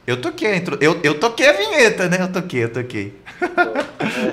eu 0.05 0.21
toquei, 0.21 0.63
eu, 0.79 0.99
eu 1.03 1.19
toquei 1.19 1.47
a 1.47 1.53
vinheta, 1.53 2.07
né? 2.07 2.21
Eu 2.21 2.31
toquei, 2.31 2.63
eu 2.63 2.71
toquei. 2.71 3.13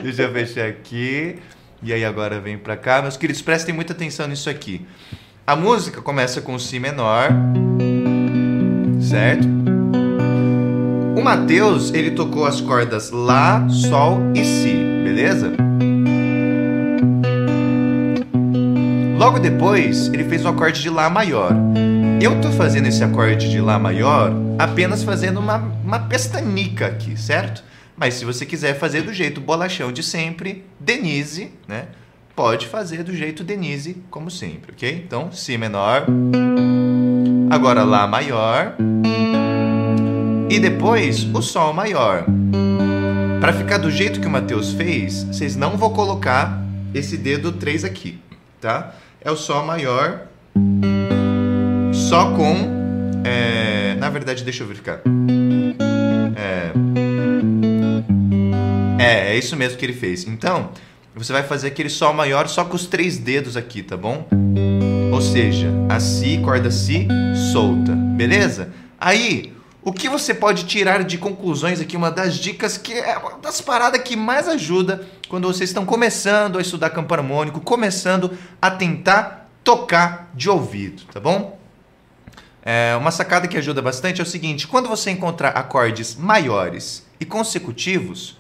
Deixa 0.03 0.23
eu 0.23 0.33
fechar 0.33 0.67
aqui. 0.67 1.39
E 1.83 1.93
aí 1.93 2.05
agora 2.05 2.41
vem 2.41 2.57
pra 2.57 2.77
cá. 2.77 3.03
Meus 3.03 3.17
queridos, 3.17 3.43
prestem 3.43 3.75
muita 3.75 3.93
atenção 3.93 4.27
nisso 4.27 4.49
aqui. 4.49 4.87
A 5.47 5.55
música 5.55 6.01
começa 6.01 6.41
com 6.41 6.59
Si 6.59 6.81
menor, 6.81 7.29
certo? 9.01 9.47
O 11.17 11.23
Matheus, 11.23 11.93
ele 11.93 12.13
tocou 12.13 12.47
as 12.47 12.61
cordas 12.61 13.11
Lá, 13.11 13.69
Sol 13.69 14.21
e 14.35 14.45
Si, 14.45 14.75
beleza? 15.05 15.53
Logo 19.19 19.39
depois, 19.39 20.09
ele 20.09 20.25
fez 20.25 20.45
o 20.45 20.49
acorde 20.49 20.81
de 20.81 20.89
Lá 20.89 21.11
maior. 21.11 21.53
Eu 22.21 22.41
tô 22.41 22.51
fazendo 22.51 22.87
esse 22.87 23.05
acorde 23.05 23.51
de 23.51 23.61
Lá 23.61 23.79
maior 23.79 24.33
apenas 24.59 25.03
fazendo 25.03 25.41
uma, 25.41 25.59
uma 25.85 25.99
pestanica 25.99 26.87
aqui, 26.87 27.17
certo? 27.19 27.63
Mas 27.97 28.15
se 28.15 28.25
você 28.25 28.45
quiser 28.45 28.79
fazer 28.79 29.03
do 29.03 29.13
jeito 29.13 29.41
bolachão 29.41 29.93
de 29.93 30.03
sempre, 30.03 30.65
Denise, 30.81 31.53
né? 31.69 31.87
Pode 32.35 32.67
fazer 32.67 33.05
do 33.05 33.15
jeito 33.15 33.45
Denise, 33.45 34.03
como 34.11 34.31
sempre, 34.31 34.73
ok? 34.73 35.03
Então, 35.07 35.31
Si 35.31 35.57
menor. 35.57 36.07
Agora 37.49 37.85
Lá 37.85 38.07
maior. 38.07 38.77
E 40.51 40.59
depois 40.59 41.23
o 41.33 41.41
Sol 41.41 41.73
maior. 41.73 42.25
Para 43.41 43.53
ficar 43.53 43.79
do 43.79 43.91
jeito 43.91 44.21
que 44.21 44.27
o 44.27 44.31
Matheus 44.31 44.73
fez, 44.73 45.25
vocês 45.25 45.55
não 45.55 45.77
vão 45.77 45.91
colocar 45.91 46.61
esse 46.93 47.17
dedo 47.17 47.53
3 47.53 47.85
aqui, 47.85 48.19
tá? 48.61 48.95
É 49.21 49.31
o 49.31 49.37
Sol 49.37 49.65
maior, 49.65 50.27
só 51.93 52.31
com. 52.33 53.23
É, 53.25 53.95
na 53.95 54.11
verdade, 54.11 54.45
deixa 54.45 54.63
eu 54.63 54.67
verificar. 54.67 55.01
É, 56.37 56.73
é, 59.05 59.35
é 59.35 59.39
isso 59.39 59.55
mesmo 59.57 59.77
que 59.79 59.85
ele 59.85 59.93
fez. 59.93 60.27
Então, 60.27 60.71
você 61.15 61.33
vai 61.33 61.43
fazer 61.43 61.69
aquele 61.69 61.91
Sol 61.91 62.15
maior 62.15 62.49
só 62.49 62.65
com 62.65 62.75
os 62.75 62.87
três 62.87 63.19
dedos 63.19 63.57
aqui, 63.57 63.83
tá 63.83 63.97
bom? 63.97 64.27
Ou 65.13 65.21
seja, 65.21 65.69
a 65.89 66.01
Si, 66.01 66.41
corda 66.43 66.71
Si, 66.71 67.07
solta, 67.53 67.93
beleza? 67.93 68.73
Aí, 68.99 69.53
o 69.83 69.93
que 69.93 70.09
você 70.09 70.33
pode 70.33 70.65
tirar 70.65 71.05
de 71.05 71.19
conclusões 71.19 71.81
aqui, 71.81 71.97
uma 71.97 72.11
das 72.11 72.37
dicas 72.37 72.79
que 72.79 72.95
é 72.95 73.19
uma 73.19 73.39
das 73.39 73.61
paradas 73.61 74.01
que 74.01 74.17
mais 74.17 74.49
ajuda 74.49 75.07
quando 75.29 75.47
vocês 75.47 75.69
estão 75.69 75.85
começando 75.85 76.59
a 76.59 76.63
estudar 76.63 76.91
campo 76.91 77.13
harmônico, 77.13 77.61
começando 77.61 78.33
a 78.61 78.71
tentar 78.71 79.51
tocar 79.63 80.31
de 80.35 80.49
ouvido, 80.49 81.03
tá 81.13 81.21
bom? 81.21 81.59
É, 82.63 82.97
uma 82.97 83.11
sacada 83.11 83.47
que 83.47 83.59
ajuda 83.59 83.83
bastante 83.83 84.21
é 84.21 84.25
o 84.25 84.27
seguinte: 84.27 84.67
quando 84.67 84.89
você 84.89 85.11
encontrar 85.11 85.51
acordes 85.51 86.17
maiores 86.17 87.07
e 87.21 87.27
consecutivos, 87.27 88.39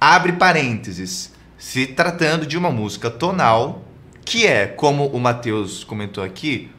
abre 0.00 0.32
parênteses, 0.32 1.32
se 1.58 1.86
tratando 1.86 2.46
de 2.46 2.56
uma 2.56 2.70
música 2.70 3.10
tonal, 3.10 3.82
que 4.24 4.46
é, 4.46 4.66
como 4.66 5.06
o 5.06 5.18
Matheus 5.18 5.84
comentou 5.84 6.22
aqui, 6.22 6.70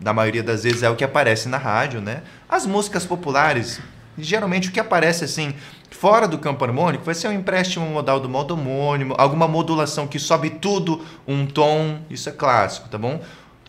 na 0.00 0.12
maioria 0.12 0.42
das 0.42 0.64
vezes 0.64 0.82
é 0.82 0.90
o 0.90 0.96
que 0.96 1.04
aparece 1.04 1.48
na 1.48 1.58
rádio, 1.58 2.00
né? 2.00 2.22
As 2.48 2.66
músicas 2.66 3.06
populares, 3.06 3.80
geralmente 4.18 4.68
o 4.68 4.72
que 4.72 4.80
aparece 4.80 5.24
assim, 5.24 5.54
fora 5.90 6.26
do 6.26 6.38
campo 6.38 6.64
harmônico, 6.64 7.04
vai 7.04 7.14
ser 7.14 7.28
um 7.28 7.32
empréstimo 7.32 7.86
modal 7.86 8.18
do 8.18 8.28
modo 8.28 8.54
homônimo, 8.54 9.14
alguma 9.18 9.46
modulação 9.46 10.06
que 10.06 10.18
sobe 10.18 10.50
tudo 10.50 11.04
um 11.26 11.46
tom, 11.46 12.00
isso 12.10 12.28
é 12.28 12.32
clássico, 12.32 12.88
tá 12.88 12.98
bom? 12.98 13.20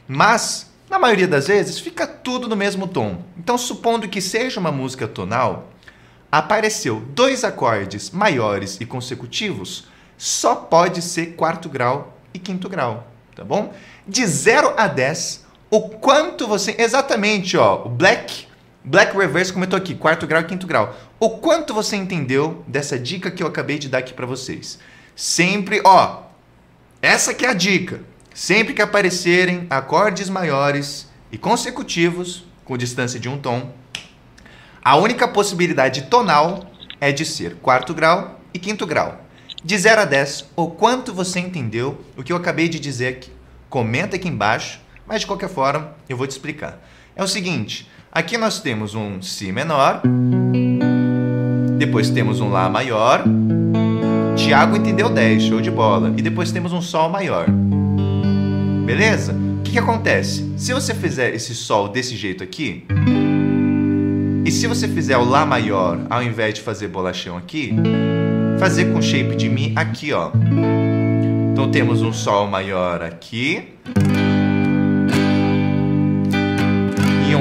Mas, 0.07 0.71
na 0.89 0.97
maioria 0.97 1.27
das 1.27 1.47
vezes, 1.47 1.79
fica 1.79 2.07
tudo 2.07 2.47
no 2.47 2.55
mesmo 2.55 2.87
tom. 2.87 3.23
Então, 3.37 3.57
supondo 3.57 4.07
que 4.07 4.21
seja 4.21 4.59
uma 4.59 4.71
música 4.71 5.07
tonal, 5.07 5.72
apareceu 6.33 6.99
dois 7.09 7.43
acordes 7.43 8.09
maiores 8.09 8.81
e 8.81 8.87
consecutivos, 8.87 9.85
só 10.17 10.55
pode 10.55 10.99
ser 10.99 11.35
quarto 11.35 11.69
grau 11.69 12.17
e 12.33 12.39
quinto 12.39 12.67
grau, 12.67 13.07
tá 13.35 13.43
bom? 13.43 13.71
De 14.07 14.25
0 14.25 14.73
a 14.75 14.87
10, 14.87 15.45
o 15.69 15.89
quanto 15.89 16.47
você. 16.47 16.75
Exatamente, 16.79 17.55
ó. 17.55 17.85
O 17.85 17.89
Black. 17.89 18.47
Black 18.83 19.15
Reverse 19.15 19.53
comentou 19.53 19.77
aqui, 19.77 19.93
quarto 19.93 20.25
grau 20.25 20.41
e 20.41 20.45
quinto 20.45 20.65
grau. 20.65 20.95
O 21.19 21.37
quanto 21.37 21.71
você 21.71 21.95
entendeu 21.95 22.63
dessa 22.67 22.97
dica 22.97 23.29
que 23.29 23.43
eu 23.43 23.47
acabei 23.47 23.77
de 23.77 23.87
dar 23.87 23.99
aqui 23.99 24.11
para 24.11 24.25
vocês? 24.25 24.79
Sempre, 25.15 25.81
ó. 25.83 26.23
Essa 26.99 27.31
que 27.35 27.45
é 27.45 27.49
a 27.49 27.53
dica. 27.53 28.01
Sempre 28.33 28.73
que 28.73 28.81
aparecerem 28.81 29.67
acordes 29.69 30.29
maiores 30.29 31.07
e 31.31 31.37
consecutivos, 31.37 32.43
com 32.65 32.75
distância 32.75 33.19
de 33.19 33.29
um 33.29 33.37
tom, 33.37 33.71
a 34.83 34.95
única 34.95 35.27
possibilidade 35.27 36.03
tonal 36.03 36.71
é 36.99 37.11
de 37.11 37.25
ser 37.25 37.55
quarto 37.55 37.93
grau 37.93 38.39
e 38.53 38.59
quinto 38.59 38.85
grau. 38.85 39.21
De 39.63 39.77
0 39.77 40.01
a 40.01 40.05
10, 40.05 40.45
o 40.55 40.67
quanto 40.67 41.13
você 41.13 41.39
entendeu 41.39 42.03
o 42.17 42.23
que 42.23 42.33
eu 42.33 42.37
acabei 42.37 42.67
de 42.67 42.79
dizer 42.79 43.07
aqui? 43.07 43.31
Comenta 43.69 44.17
aqui 44.17 44.27
embaixo 44.27 44.83
mas 45.05 45.21
de 45.21 45.27
qualquer 45.27 45.49
forma, 45.49 45.91
eu 46.07 46.15
vou 46.15 46.25
te 46.25 46.31
explicar. 46.31 46.81
É 47.15 47.23
o 47.23 47.27
seguinte, 47.27 47.89
aqui 48.11 48.37
nós 48.37 48.59
temos 48.61 48.95
um 48.95 49.21
Si 49.21 49.51
menor, 49.51 50.01
depois 51.77 52.09
temos 52.09 52.39
um 52.39 52.49
Lá 52.49 52.69
maior, 52.69 53.23
Tiago 54.35 54.77
entendeu 54.77 55.09
10, 55.09 55.43
show 55.43 55.61
de 55.61 55.69
bola, 55.69 56.13
e 56.17 56.21
depois 56.21 56.51
temos 56.51 56.71
um 56.71 56.81
Sol 56.81 57.09
maior. 57.09 57.47
Beleza? 58.85 59.33
O 59.33 59.63
que, 59.63 59.73
que 59.73 59.79
acontece? 59.79 60.53
Se 60.57 60.73
você 60.73 60.93
fizer 60.93 61.33
esse 61.33 61.53
Sol 61.53 61.89
desse 61.89 62.15
jeito 62.15 62.43
aqui, 62.43 62.85
e 64.45 64.51
se 64.51 64.67
você 64.67 64.87
fizer 64.87 65.17
o 65.17 65.23
Lá 65.23 65.45
maior 65.45 65.99
ao 66.09 66.21
invés 66.21 66.53
de 66.53 66.61
fazer 66.61 66.87
bolachão 66.87 67.37
aqui, 67.37 67.73
fazer 68.59 68.91
com 68.91 69.01
shape 69.01 69.35
de 69.35 69.49
Mi 69.49 69.73
aqui, 69.75 70.13
ó. 70.13 70.31
Então 71.51 71.69
temos 71.71 72.01
um 72.01 72.13
Sol 72.13 72.47
maior 72.47 73.01
aqui, 73.01 73.73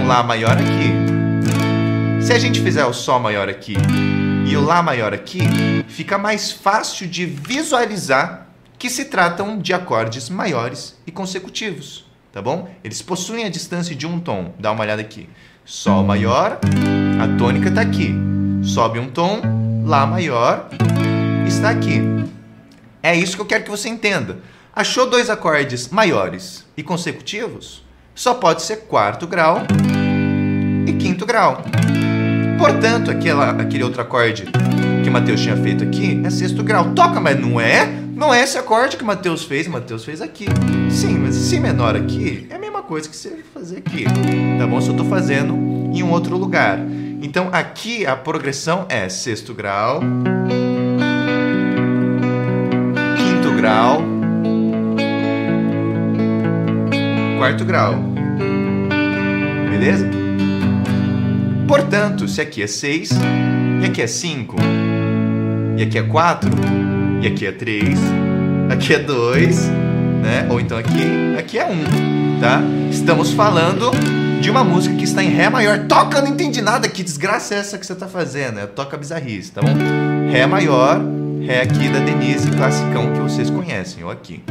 um 0.03 0.07
Lá 0.07 0.23
maior 0.23 0.53
aqui. 0.53 2.23
Se 2.25 2.33
a 2.33 2.39
gente 2.39 2.61
fizer 2.61 2.85
o 2.85 2.93
Sol 2.93 3.21
maior 3.21 3.49
aqui 3.49 3.77
e 4.47 4.57
o 4.57 4.61
Lá 4.61 4.83
maior 4.83 5.15
aqui, 5.15 5.41
fica 5.87 6.19
mais 6.19 6.51
fácil 6.51 7.07
de 7.07 7.25
visualizar 7.25 8.49
que 8.79 8.91
se 8.91 9.05
tratam 9.05 9.59
de 9.59 9.73
acordes 9.73 10.29
maiores 10.29 11.01
e 11.07 11.13
consecutivos, 11.13 12.05
tá 12.33 12.43
bom? 12.43 12.69
Eles 12.83 13.01
possuem 13.01 13.45
a 13.45 13.49
distância 13.49 13.95
de 13.95 14.07
um 14.07 14.19
tom. 14.19 14.53
Dá 14.59 14.73
uma 14.73 14.83
olhada 14.83 15.01
aqui. 15.01 15.29
Sol 15.65 16.03
maior, 16.05 16.59
a 17.21 17.39
tônica 17.39 17.69
está 17.69 17.81
aqui. 17.81 18.15
Sobe 18.63 18.99
um 18.99 19.09
tom, 19.09 19.41
Lá 19.85 20.07
maior 20.07 20.69
está 21.47 21.71
aqui. 21.71 22.01
É 23.03 23.17
isso 23.17 23.35
que 23.35 23.43
eu 23.43 23.47
quero 23.47 23.65
que 23.65 23.71
você 23.71 23.89
entenda. 23.89 24.39
Achou 24.75 25.11
dois 25.11 25.29
acordes 25.29 25.89
maiores 25.89 26.65
e 26.77 26.83
consecutivos? 26.83 27.83
só 28.15 28.35
pode 28.35 28.63
ser 28.63 28.83
quarto 28.83 29.27
grau 29.27 29.63
e 30.87 30.93
quinto 30.95 31.25
grau. 31.25 31.63
Portanto, 32.59 33.11
aquela, 33.11 33.51
aquele 33.51 33.83
outro 33.83 34.01
acorde 34.01 34.45
que 35.03 35.09
o 35.09 35.13
Mateus 35.13 35.41
tinha 35.41 35.57
feito 35.57 35.83
aqui 35.83 36.21
é 36.25 36.31
sexto 36.31 36.63
grau. 36.63 36.93
Toca, 36.95 37.21
mas 37.21 37.41
não 37.41 37.61
é? 37.61 37.89
Não 38.23 38.33
é 38.33 38.41
esse 38.45 38.57
acorde 38.57 38.97
que 38.97 39.03
Mateus 39.03 39.43
fez, 39.43 39.67
Mateus 39.67 40.05
fez 40.05 40.23
aqui. 40.23 40.47
Sim, 40.89 41.19
mas 41.19 41.35
Si 41.35 41.59
menor 41.59 41.97
aqui 41.97 42.47
é 42.51 42.55
a 42.55 42.59
mesma 42.59 42.81
coisa 42.81 43.09
que 43.09 43.17
você 43.17 43.43
fazer 43.53 43.79
aqui. 43.79 44.05
Tá 44.61 44.65
bom? 44.65 44.81
Só 44.81 44.93
estou 44.93 45.07
fazendo 45.07 45.53
em 45.93 46.05
um 46.05 46.11
outro 46.13 46.37
lugar. 46.39 46.79
Então 47.21 47.49
aqui 47.51 48.07
a 48.07 48.15
progressão 48.15 48.87
é 48.89 49.09
sexto 49.09 49.53
grau, 49.53 49.99
quinto 53.17 53.57
grau, 53.57 54.01
quarto 57.39 57.65
grau. 57.65 57.97
Beleza? 59.69 60.09
Portanto, 61.67 62.29
se 62.29 62.41
aqui 62.41 62.63
é 62.63 62.69
6, 62.69 63.11
e 63.83 63.87
aqui 63.87 64.01
é 64.01 64.07
5, 64.07 64.55
e 65.77 65.83
aqui 65.83 65.99
é 65.99 66.03
4, 66.03 66.51
e 67.23 67.27
aqui 67.29 67.47
é 67.47 67.53
3, 67.53 67.99
aqui 68.69 68.95
é 68.95 68.99
2, 68.99 69.69
né? 69.69 70.49
Ou 70.51 70.59
então 70.59 70.77
aqui, 70.77 71.37
aqui 71.39 71.57
é 71.57 71.65
1, 71.65 72.41
tá? 72.41 72.61
Estamos 72.91 73.31
falando 73.31 73.93
de 74.41 74.51
uma 74.51 74.65
música 74.65 74.97
que 74.97 75.05
está 75.05 75.23
em 75.23 75.29
Ré 75.29 75.49
maior. 75.49 75.87
Toca, 75.87 76.21
não 76.21 76.27
entendi 76.27 76.61
nada, 76.61 76.89
que 76.89 77.01
desgraça 77.01 77.55
é 77.55 77.59
essa 77.59 77.79
que 77.79 77.87
você 77.87 77.93
está 77.93 78.09
fazendo? 78.09 78.59
É 78.59 78.67
toca 78.67 78.97
bizarrice, 78.97 79.53
tá 79.53 79.63
bom? 79.63 79.73
Ré 80.33 80.45
maior, 80.47 81.01
Ré 81.47 81.61
aqui 81.63 81.89
da 81.91 82.01
Denise, 82.01 82.51
classicão 82.51 83.13
que 83.13 83.21
vocês 83.21 83.49
conhecem, 83.49 84.03
ou 84.03 84.11
aqui. 84.11 84.43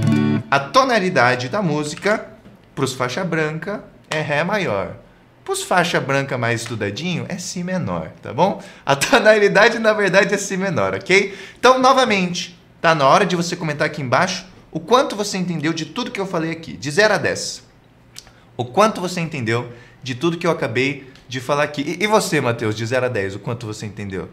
A 0.49 0.57
tonalidade 0.57 1.49
da 1.49 1.61
música 1.61 2.25
para 2.73 2.85
os 2.85 2.93
faixa 2.93 3.21
branca 3.25 3.83
é 4.09 4.21
Ré 4.21 4.45
maior. 4.45 4.95
Para 5.43 5.53
os 5.53 5.61
faixa 5.61 5.99
branca 5.99 6.37
mais 6.37 6.61
estudadinho 6.61 7.25
é 7.27 7.37
Si 7.37 7.65
menor, 7.65 8.11
tá 8.21 8.31
bom? 8.31 8.63
A 8.85 8.95
tonalidade 8.95 9.77
na 9.77 9.91
verdade 9.91 10.33
é 10.33 10.37
Si 10.37 10.55
menor, 10.55 10.95
ok? 10.95 11.37
Então, 11.59 11.77
novamente, 11.77 12.60
tá 12.81 12.95
na 12.95 13.07
hora 13.07 13.25
de 13.25 13.35
você 13.35 13.55
comentar 13.55 13.85
aqui 13.85 14.01
embaixo 14.01 14.45
o 14.71 14.79
quanto 14.79 15.15
você 15.15 15.37
entendeu 15.37 15.71
de 15.71 15.85
tudo 15.85 16.11
que 16.11 16.19
eu 16.19 16.25
falei 16.25 16.51
aqui, 16.51 16.73
de 16.73 16.89
0 16.89 17.13
a 17.13 17.17
10. 17.17 17.63
O 18.57 18.65
quanto 18.65 18.99
você 18.99 19.21
entendeu 19.21 19.71
de 20.01 20.15
tudo 20.15 20.37
que 20.37 20.47
eu 20.47 20.51
acabei 20.51 21.09
de 21.27 21.39
falar 21.39 21.63
aqui. 21.63 21.97
E, 21.99 22.07
você, 22.07 22.41
Matheus, 22.41 22.75
de 22.75 22.85
0 22.85 23.05
a 23.05 23.09
10, 23.09 23.35
o 23.35 23.39
quanto 23.39 23.65
você 23.65 23.85
entendeu? 23.85 24.27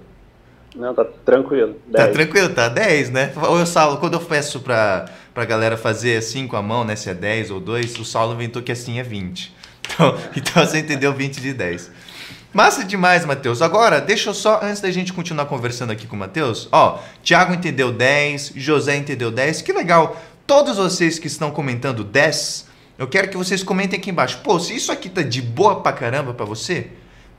Não, 0.75 0.95
tá 0.95 1.05
tranquilo. 1.25 1.77
10. 1.87 2.07
Tá 2.07 2.13
tranquilo, 2.13 2.49
tá 2.51 2.69
10, 2.69 3.11
né? 3.11 3.33
O 3.37 3.65
Saulo, 3.67 3.99
quando 3.99 4.15
eu 4.15 4.21
peço 4.21 4.61
pra, 4.61 5.07
pra 5.35 5.45
galera 5.45 5.77
fazer 5.77 6.17
assim 6.17 6.47
com 6.47 6.57
a 6.57 6.63
mão, 6.63 6.85
né? 6.85 6.97
Se 6.97 7.09
é 7.11 7.15
10 7.15 7.51
ou 7.51 7.61
2, 7.61 7.99
o 7.99 8.05
Saulo 8.05 8.35
inventou 8.35 8.63
que 8.63 8.73
assim 8.73 8.99
é 8.99 9.03
20. 9.03 9.55
Então, 9.83 10.19
então 10.37 10.67
você 10.67 10.79
entendeu 10.79 11.13
20 11.13 11.41
de 11.41 11.53
10. 11.53 11.91
Massa 12.53 12.83
demais, 12.83 13.27
Matheus. 13.27 13.61
Agora, 13.61 14.01
deixa 14.01 14.31
eu 14.31 14.35
só, 14.35 14.61
antes 14.63 14.81
da 14.81 14.91
gente 14.91 15.13
continuar 15.13 15.45
conversando 15.47 15.93
aqui 15.93 16.07
com 16.07 16.17
o 16.17 16.19
Matheus, 16.19 16.67
ó, 16.73 16.99
Thiago 17.23 17.53
entendeu 17.53 17.93
10, 17.93 18.53
José 18.57 18.97
entendeu 18.97 19.31
10, 19.31 19.61
que 19.61 19.73
legal. 19.73 20.17
Todos 20.47 20.79
vocês 20.79 21.19
que 21.19 21.27
estão 21.27 21.51
comentando 21.51 22.03
10, 22.03 22.67
eu 22.97 23.07
quero 23.07 23.29
que 23.29 23.37
vocês 23.37 23.63
comentem 23.63 23.99
aqui 23.99 24.11
embaixo. 24.11 24.41
Pô, 24.43 24.59
se 24.59 24.75
isso 24.75 24.91
aqui 24.91 25.11
tá 25.11 25.21
de 25.21 25.43
boa 25.43 25.83
pra 25.83 25.93
caramba 25.93 26.33
pra 26.33 26.47
você, 26.47 26.91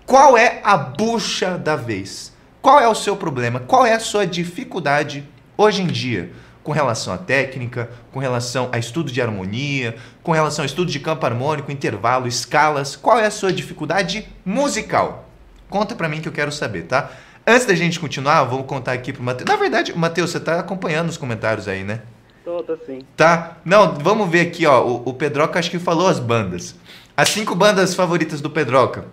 qual 0.06 0.38
é 0.38 0.62
a 0.64 0.78
bucha 0.78 1.58
da 1.58 1.76
vez? 1.76 2.32
Qual 2.62 2.80
é 2.80 2.88
o 2.88 2.94
seu 2.94 3.18
problema? 3.18 3.62
Qual 3.62 3.86
é 3.86 3.94
a 3.94 4.00
sua 4.00 4.28
dificuldade 4.28 5.28
hoje 5.58 5.82
em 5.82 5.88
dia? 5.88 6.32
Com 6.70 6.74
relação 6.74 7.12
à 7.12 7.18
técnica, 7.18 7.90
com 8.12 8.20
relação 8.20 8.70
a 8.72 8.78
estudo 8.78 9.12
de 9.12 9.20
harmonia, 9.20 9.96
com 10.22 10.32
relação 10.32 10.62
a 10.62 10.68
estudo 10.68 10.92
de 10.92 11.00
campo 11.00 11.26
harmônico, 11.26 11.72
intervalo, 11.72 12.28
escalas. 12.28 12.96
Qual 12.96 13.18
é 13.18 13.26
a 13.26 13.32
sua 13.32 13.52
dificuldade 13.52 14.30
musical? 14.46 15.28
Conta 15.68 15.96
para 15.96 16.08
mim 16.08 16.22
que 16.22 16.28
eu 16.28 16.32
quero 16.32 16.52
saber, 16.52 16.84
tá? 16.84 17.10
Antes 17.48 17.66
da 17.66 17.74
gente 17.74 18.00
continuar, 18.00 18.44
vamos 18.44 18.68
contar 18.68 18.94
aqui 18.94 19.12
pro 19.12 19.24
Matheus. 19.24 19.50
Na 19.50 19.56
verdade, 19.56 19.98
Matheus, 19.98 20.30
você 20.30 20.40
tá 20.40 20.60
acompanhando 20.60 21.10
os 21.10 21.18
comentários 21.18 21.68
aí, 21.68 21.84
né? 21.84 22.02
Tô, 22.46 22.62
tô 22.62 22.78
sim. 22.86 23.00
Tá? 23.18 23.58
Não, 23.66 23.96
vamos 23.96 24.30
ver 24.30 24.42
aqui, 24.42 24.68
ó. 24.68 24.86
O, 24.86 25.10
o 25.10 25.14
Pedroca 25.16 25.58
acho 25.58 25.72
que 25.72 25.80
falou 25.80 26.08
as 26.08 26.20
bandas. 26.20 26.76
As 27.18 27.30
cinco 27.30 27.56
bandas 27.56 27.96
favoritas 27.96 28.42
do 28.42 28.50
Pedroca. 28.52 29.06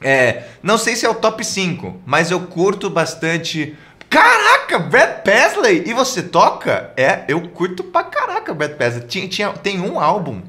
É, 0.00 0.44
não 0.62 0.78
sei 0.78 0.96
se 0.96 1.04
é 1.04 1.10
o 1.10 1.14
top 1.14 1.44
5, 1.44 2.00
mas 2.06 2.30
eu 2.30 2.40
curto 2.46 2.88
bastante. 2.88 3.76
Caraca, 4.08 4.78
Brad 4.78 5.22
Paisley! 5.22 5.84
E 5.86 5.92
você 5.92 6.22
toca? 6.22 6.92
É, 6.96 7.24
eu 7.28 7.48
curto 7.48 7.84
pra 7.84 8.04
caraca 8.04 8.54
Brad 8.54 8.72
Paisley. 8.72 9.06
Tinha, 9.06 9.28
tinha, 9.28 9.52
tem 9.52 9.80
um 9.80 10.00
álbum. 10.00 10.42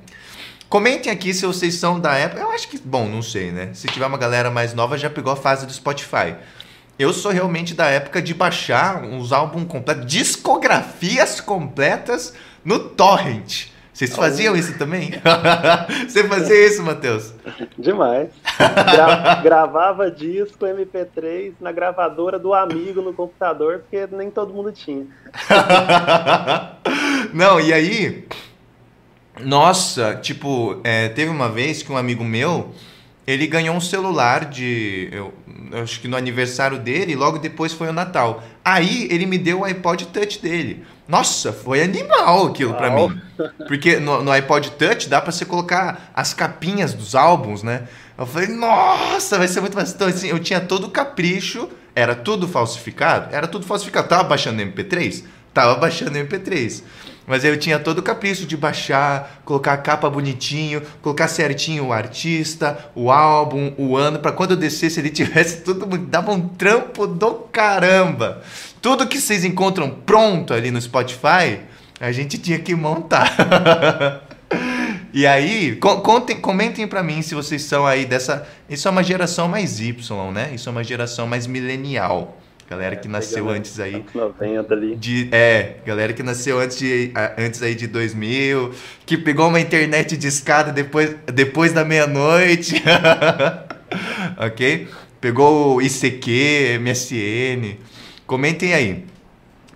Comentem 0.69 1.11
aqui 1.11 1.33
se 1.33 1.45
vocês 1.45 1.75
são 1.75 1.99
da 1.99 2.15
época. 2.15 2.41
Eu 2.41 2.51
acho 2.51 2.67
que, 2.67 2.77
bom, 2.77 3.07
não 3.07 3.21
sei, 3.21 3.51
né? 3.51 3.69
Se 3.73 3.87
tiver 3.87 4.05
uma 4.05 4.17
galera 4.17 4.51
mais 4.51 4.73
nova, 4.73 4.97
já 4.97 5.09
pegou 5.09 5.31
a 5.31 5.35
fase 5.35 5.65
do 5.65 5.73
Spotify. 5.73 6.35
Eu 6.99 7.13
sou 7.13 7.31
realmente 7.31 7.73
da 7.73 7.85
época 7.87 8.21
de 8.21 8.33
baixar 8.33 9.03
uns 9.03 9.31
álbuns 9.31 9.67
completos, 9.67 10.05
discografias 10.05 11.39
completas 11.39 12.33
no 12.65 12.79
Torrent. 12.79 13.67
Vocês 13.97 14.15
faziam 14.15 14.55
isso 14.55 14.77
também? 14.77 15.09
Você 16.07 16.23
fazia 16.25 16.67
isso, 16.67 16.83
Matheus? 16.83 17.33
Demais. 17.79 18.29
Gra 18.55 19.35
gravava 19.41 20.11
disco 20.11 20.67
MP3 20.67 21.53
na 21.59 21.71
gravadora 21.71 22.37
do 22.37 22.53
amigo 22.53 23.01
no 23.01 23.11
computador, 23.11 23.79
porque 23.79 24.07
nem 24.15 24.29
todo 24.29 24.53
mundo 24.53 24.71
tinha. 24.71 25.07
Não, 27.33 27.59
e 27.59 27.73
aí. 27.73 28.27
Nossa, 29.39 30.15
tipo, 30.17 30.79
é, 30.83 31.09
teve 31.09 31.31
uma 31.31 31.49
vez 31.49 31.81
que 31.81 31.91
um 31.91 31.97
amigo 31.97 32.23
meu 32.23 32.75
ele 33.25 33.47
ganhou 33.47 33.75
um 33.75 33.81
celular 33.81 34.45
de. 34.45 35.09
Eu, 35.11 35.33
acho 35.73 35.99
que 35.99 36.07
no 36.07 36.17
aniversário 36.17 36.79
dele, 36.79 37.13
e 37.13 37.15
logo 37.15 37.37
depois 37.37 37.73
foi 37.73 37.87
o 37.89 37.93
Natal. 37.93 38.43
Aí 38.63 39.07
ele 39.11 39.25
me 39.25 39.37
deu 39.37 39.59
o 39.59 39.63
iPod 39.63 40.07
Touch 40.07 40.41
dele. 40.41 40.83
Nossa, 41.07 41.53
foi 41.53 41.81
animal 41.81 42.47
aquilo 42.47 42.73
para 42.73 42.89
mim. 42.89 43.19
Porque 43.67 43.97
no, 43.97 44.23
no, 44.23 44.31
iPod 44.31 44.71
Touch 44.71 45.07
dá 45.07 45.21
para 45.21 45.31
você 45.31 45.45
colocar 45.45 46.11
as 46.13 46.33
capinhas 46.33 46.93
dos 46.93 47.15
álbuns, 47.15 47.63
né? 47.63 47.87
Eu 48.17 48.25
falei, 48.25 48.49
nossa, 48.49 49.37
vai 49.37 49.47
ser 49.47 49.61
muito 49.61 49.75
mais. 49.75 49.93
Então, 49.93 50.07
assim, 50.07 50.27
eu 50.27 50.39
tinha 50.39 50.59
todo 50.59 50.87
o 50.87 50.89
capricho, 50.89 51.69
era 51.95 52.15
tudo 52.15 52.47
falsificado? 52.47 53.33
Era 53.33 53.47
tudo 53.47 53.65
falsificado. 53.65 54.07
Tava 54.07 54.23
baixando 54.23 54.61
MP3? 54.61 55.23
Tava 55.53 55.75
baixando 55.75 56.17
MP3. 56.17 56.83
Mas 57.27 57.43
eu 57.43 57.59
tinha 57.59 57.77
todo 57.77 57.99
o 57.99 58.01
capricho 58.01 58.45
de 58.45 58.55
baixar, 58.55 59.41
colocar 59.43 59.73
a 59.73 59.77
capa 59.77 60.09
bonitinho, 60.09 60.81
colocar 61.01 61.27
certinho 61.27 61.87
o 61.87 61.93
artista, 61.93 62.89
o 62.95 63.11
álbum, 63.11 63.73
o 63.77 63.97
ano, 63.97 64.19
para 64.19 64.31
quando 64.31 64.51
eu 64.51 64.57
descesse 64.57 65.01
ele 65.01 65.09
tivesse 65.11 65.61
tudo, 65.61 65.85
dava 65.97 66.31
um 66.31 66.47
trampo 66.47 67.05
do 67.05 67.33
caramba. 67.51 68.41
Tudo 68.81 69.05
que 69.05 69.19
vocês 69.19 69.43
encontram 69.43 69.89
pronto 69.89 70.53
ali 70.53 70.71
no 70.71 70.81
Spotify, 70.81 71.59
a 71.99 72.13
gente 72.13 72.37
tinha 72.37 72.59
que 72.59 72.73
montar. 72.73 73.35
e 75.13 75.27
aí, 75.27 75.75
contem, 75.75 76.39
comentem 76.39 76.87
para 76.87 77.03
mim 77.03 77.21
se 77.21 77.35
vocês 77.35 77.61
são 77.63 77.85
aí 77.85 78.05
dessa. 78.05 78.47
Isso 78.69 78.87
é 78.87 78.91
uma 78.91 79.03
geração 79.03 79.49
mais 79.49 79.81
Y, 79.81 80.31
né? 80.31 80.51
Isso 80.53 80.69
é 80.69 80.71
uma 80.71 80.83
geração 80.83 81.27
mais 81.27 81.45
milenial. 81.45 82.37
Galera 82.69 82.95
é, 82.95 82.97
que 82.97 83.07
nasceu 83.07 83.49
antes 83.49 83.79
aí. 83.79 84.03
90 84.13 84.73
ali. 84.73 84.95
De, 84.97 85.29
é, 85.31 85.77
galera 85.85 86.11
que 86.11 86.21
nasceu 86.21 86.59
antes, 86.59 86.77
de, 86.77 87.13
antes 87.37 87.63
aí 87.63 87.73
de 87.73 87.87
2000, 87.87 88.73
que 89.05 89.17
pegou 89.17 89.47
uma 89.47 89.59
internet 89.59 90.17
de 90.17 90.27
escada 90.27 90.73
depois, 90.73 91.15
depois 91.33 91.71
da 91.71 91.85
meia-noite. 91.85 92.83
ok? 94.37 94.87
Pegou 95.21 95.77
o 95.77 95.81
ICQ, 95.81 96.79
MSN. 96.81 97.77
Comentem 98.25 98.73
aí. 98.73 99.05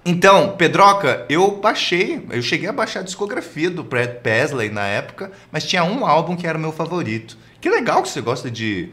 Então, 0.04 0.58
Pedroca, 0.58 1.26
eu 1.30 1.58
baixei, 1.58 2.26
eu 2.30 2.42
cheguei 2.42 2.68
a 2.68 2.74
baixar 2.74 3.02
a 3.02 3.04
discografia 3.04 3.70
do 3.70 3.84
Brad 3.84 4.16
Paisley 4.16 4.70
na 4.70 4.86
época, 4.86 5.32
mas 5.52 5.64
tinha 5.64 5.84
um 5.84 6.06
álbum 6.06 6.36
que 6.36 6.46
era 6.46 6.58
o 6.58 6.62
meu 6.62 6.74
favorito. 6.74 7.38
Que 7.62 7.70
legal 7.70 8.02
que 8.02 8.10
você 8.10 8.20
gosta 8.20 8.52
de. 8.52 8.90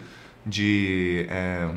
de 0.46 1.26
é, 1.30 1.68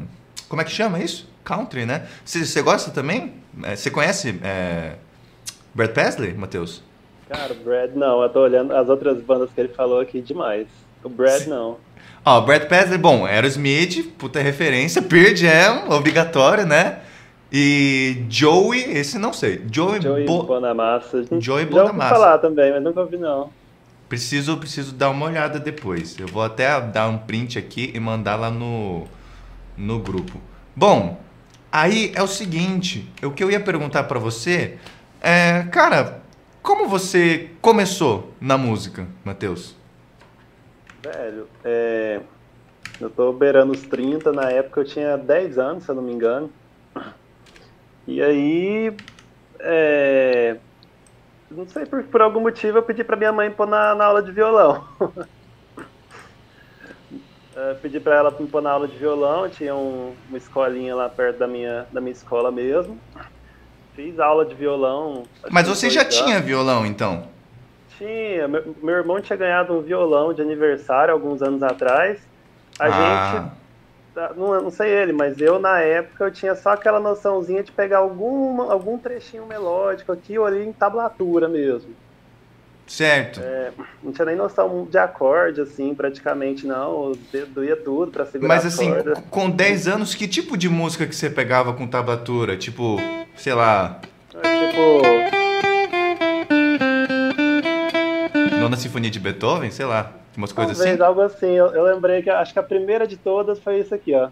como 0.47 0.61
é 0.61 0.65
que 0.65 0.71
chama 0.71 0.99
isso? 0.99 1.30
Country, 1.43 1.85
né? 1.85 2.07
Você 2.23 2.61
gosta 2.61 2.91
também? 2.91 3.33
É, 3.63 3.75
você 3.75 3.89
conhece 3.89 4.39
é, 4.43 4.93
Brad 5.73 5.91
Paisley, 5.91 6.33
Matheus? 6.33 6.83
Cara, 7.29 7.53
o 7.53 7.55
Brad 7.55 7.91
não. 7.95 8.21
Eu 8.21 8.29
tô 8.29 8.41
olhando 8.41 8.75
as 8.75 8.89
outras 8.89 9.21
bandas 9.21 9.49
que 9.53 9.61
ele 9.61 9.69
falou 9.69 9.99
aqui 9.99 10.21
demais. 10.21 10.67
O 11.03 11.09
Brad 11.09 11.47
não. 11.47 11.77
Ó, 12.23 12.37
oh, 12.37 12.41
Brad 12.41 12.67
Paisley, 12.67 12.97
bom, 12.97 13.25
Aerosmith, 13.25 14.03
puta 14.17 14.39
referência. 14.39 15.01
Pearl 15.01 15.35
Jam, 15.35 15.89
obrigatório, 15.89 16.65
né? 16.65 16.99
E 17.51 18.23
Joey, 18.29 18.97
esse 18.97 19.17
não 19.17 19.33
sei. 19.33 19.61
Joey, 19.71 20.01
Joey 20.01 20.25
Bo... 20.25 20.43
Bonamassa. 20.43 21.25
Joey 21.39 21.65
Bonamassa. 21.65 21.97
Já 21.97 22.03
ouvi 22.03 22.09
falar 22.09 22.37
também, 22.37 22.71
mas 22.71 22.83
nunca 22.83 23.01
ouvi 23.01 23.17
não. 23.17 23.49
Preciso, 24.07 24.57
preciso 24.57 24.93
dar 24.93 25.09
uma 25.09 25.25
olhada 25.25 25.59
depois. 25.59 26.17
Eu 26.19 26.27
vou 26.27 26.43
até 26.43 26.79
dar 26.79 27.07
um 27.07 27.17
print 27.17 27.57
aqui 27.57 27.91
e 27.93 27.99
mandar 27.99 28.35
lá 28.35 28.51
no, 28.51 29.05
no 29.77 29.99
grupo. 29.99 30.39
Bom, 30.75 31.19
Aí 31.71 32.11
é 32.15 32.21
o 32.21 32.27
seguinte, 32.27 33.05
o 33.23 33.31
que 33.31 33.43
eu 33.43 33.49
ia 33.49 33.59
perguntar 33.63 34.03
para 34.03 34.19
você 34.19 34.77
é, 35.21 35.63
cara, 35.71 36.21
como 36.61 36.87
você 36.87 37.51
começou 37.61 38.35
na 38.41 38.57
música, 38.57 39.07
Matheus? 39.23 39.75
Velho, 41.01 41.49
é, 41.63 42.21
eu 42.99 43.09
tô 43.09 43.33
beirando 43.33 43.73
os 43.73 43.85
30, 43.85 44.31
na 44.33 44.51
época 44.51 44.81
eu 44.81 44.85
tinha 44.85 45.17
10 45.17 45.57
anos, 45.57 45.85
se 45.85 45.91
eu 45.91 45.95
não 45.95 46.03
me 46.03 46.13
engano. 46.13 46.53
E 48.07 48.21
aí, 48.21 49.01
é, 49.61 50.61
não 51.49 51.67
sei 51.67 51.85
por, 51.85 52.03
por 52.09 52.21
algum 52.21 52.41
motivo 52.41 52.77
eu 52.79 52.83
pedi 52.83 53.03
para 53.03 53.17
minha 53.17 53.33
mãe 53.33 53.51
pôr 53.51 53.67
na, 53.67 53.95
na 53.95 54.05
aula 54.05 54.23
de 54.23 54.31
violão. 54.31 54.85
Uh, 57.55 57.75
pedi 57.81 57.99
para 57.99 58.15
ela 58.15 58.35
me 58.39 58.47
pôr 58.47 58.61
na 58.61 58.71
aula 58.71 58.87
de 58.87 58.97
violão, 58.97 59.49
tinha 59.49 59.75
um, 59.75 60.13
uma 60.29 60.37
escolinha 60.37 60.95
lá 60.95 61.09
perto 61.09 61.37
da 61.37 61.47
minha, 61.47 61.85
da 61.91 61.99
minha 61.99 62.13
escola 62.13 62.49
mesmo. 62.49 62.97
Fiz 63.93 64.19
aula 64.19 64.45
de 64.45 64.55
violão. 64.55 65.23
Mas 65.49 65.67
você 65.67 65.89
já 65.89 66.01
anos. 66.01 66.15
tinha 66.15 66.39
violão, 66.39 66.85
então? 66.85 67.27
Tinha. 67.97 68.47
Meu, 68.47 68.75
meu, 68.81 68.95
irmão 68.95 69.19
tinha 69.19 69.35
ganhado 69.35 69.73
um 69.73 69.81
violão 69.81 70.33
de 70.33 70.41
aniversário 70.41 71.13
alguns 71.13 71.41
anos 71.41 71.61
atrás. 71.61 72.19
A 72.79 72.85
ah. 72.85 72.89
gente. 73.33 73.61
Tá, 74.13 74.31
não, 74.35 74.61
não 74.61 74.71
sei 74.71 74.89
ele, 74.89 75.13
mas 75.13 75.39
eu 75.39 75.57
na 75.57 75.79
época 75.79 76.25
eu 76.25 76.31
tinha 76.31 76.53
só 76.53 76.71
aquela 76.71 76.99
noçãozinha 76.99 77.63
de 77.63 77.71
pegar 77.71 77.99
alguma, 77.99 78.71
algum 78.71 78.97
trechinho 78.97 79.45
melódico 79.45 80.11
aqui 80.11 80.37
ou 80.37 80.45
ali 80.45 80.65
em 80.65 80.73
tablatura 80.73 81.47
mesmo. 81.47 81.93
Certo. 82.87 83.39
É, 83.41 83.71
não 84.03 84.11
tinha 84.11 84.25
nem 84.25 84.35
noção 84.35 84.87
de 84.89 84.97
acorde, 84.97 85.61
assim, 85.61 85.95
praticamente, 85.95 86.67
não. 86.67 87.13
Doía 87.49 87.77
tudo 87.77 88.11
pra 88.11 88.25
segurar 88.25 88.55
Mas, 88.55 88.65
assim, 88.65 88.91
com 89.29 89.49
10 89.49 89.87
anos, 89.87 90.13
que 90.13 90.27
tipo 90.27 90.57
de 90.57 90.67
música 90.67 91.07
que 91.07 91.15
você 91.15 91.29
pegava 91.29 91.73
com 91.73 91.87
tablatura? 91.87 92.57
Tipo, 92.57 92.97
sei 93.35 93.53
lá... 93.53 94.01
É, 94.35 94.67
tipo... 94.67 95.41
Nona 98.59 98.77
Sinfonia 98.77 99.09
de 99.09 99.19
Beethoven, 99.19 99.71
sei 99.71 99.85
lá, 99.85 100.11
umas 100.37 100.51
coisas 100.51 100.77
Talvez, 100.77 100.95
assim? 100.95 101.07
algo 101.07 101.21
assim. 101.21 101.47
Eu, 101.47 101.67
eu 101.67 101.83
lembrei 101.83 102.21
que 102.21 102.29
acho 102.29 102.53
que 102.53 102.59
a 102.59 102.63
primeira 102.63 103.07
de 103.07 103.17
todas 103.17 103.57
foi 103.59 103.79
isso 103.79 103.95
aqui, 103.95 104.13
ó. 104.13 104.29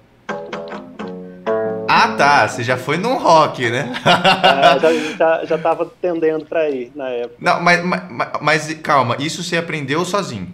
Ah, 1.91 2.10
tá. 2.10 2.47
Você 2.47 2.62
já 2.62 2.78
foi 2.78 2.97
num 2.97 3.17
rock, 3.17 3.67
né? 3.67 3.91
é, 4.06 4.80
já, 4.80 4.93
já, 5.17 5.45
já 5.45 5.58
tava 5.58 5.91
tendendo 5.99 6.45
pra 6.45 6.69
ir 6.69 6.91
na 6.93 7.10
época. 7.10 7.36
Não, 7.39 7.60
mas, 7.60 7.84
mas, 7.84 8.30
mas 8.39 8.73
calma, 8.75 9.15
isso 9.19 9.43
você 9.43 9.58
aprendeu 9.58 10.06
sozinho? 10.06 10.54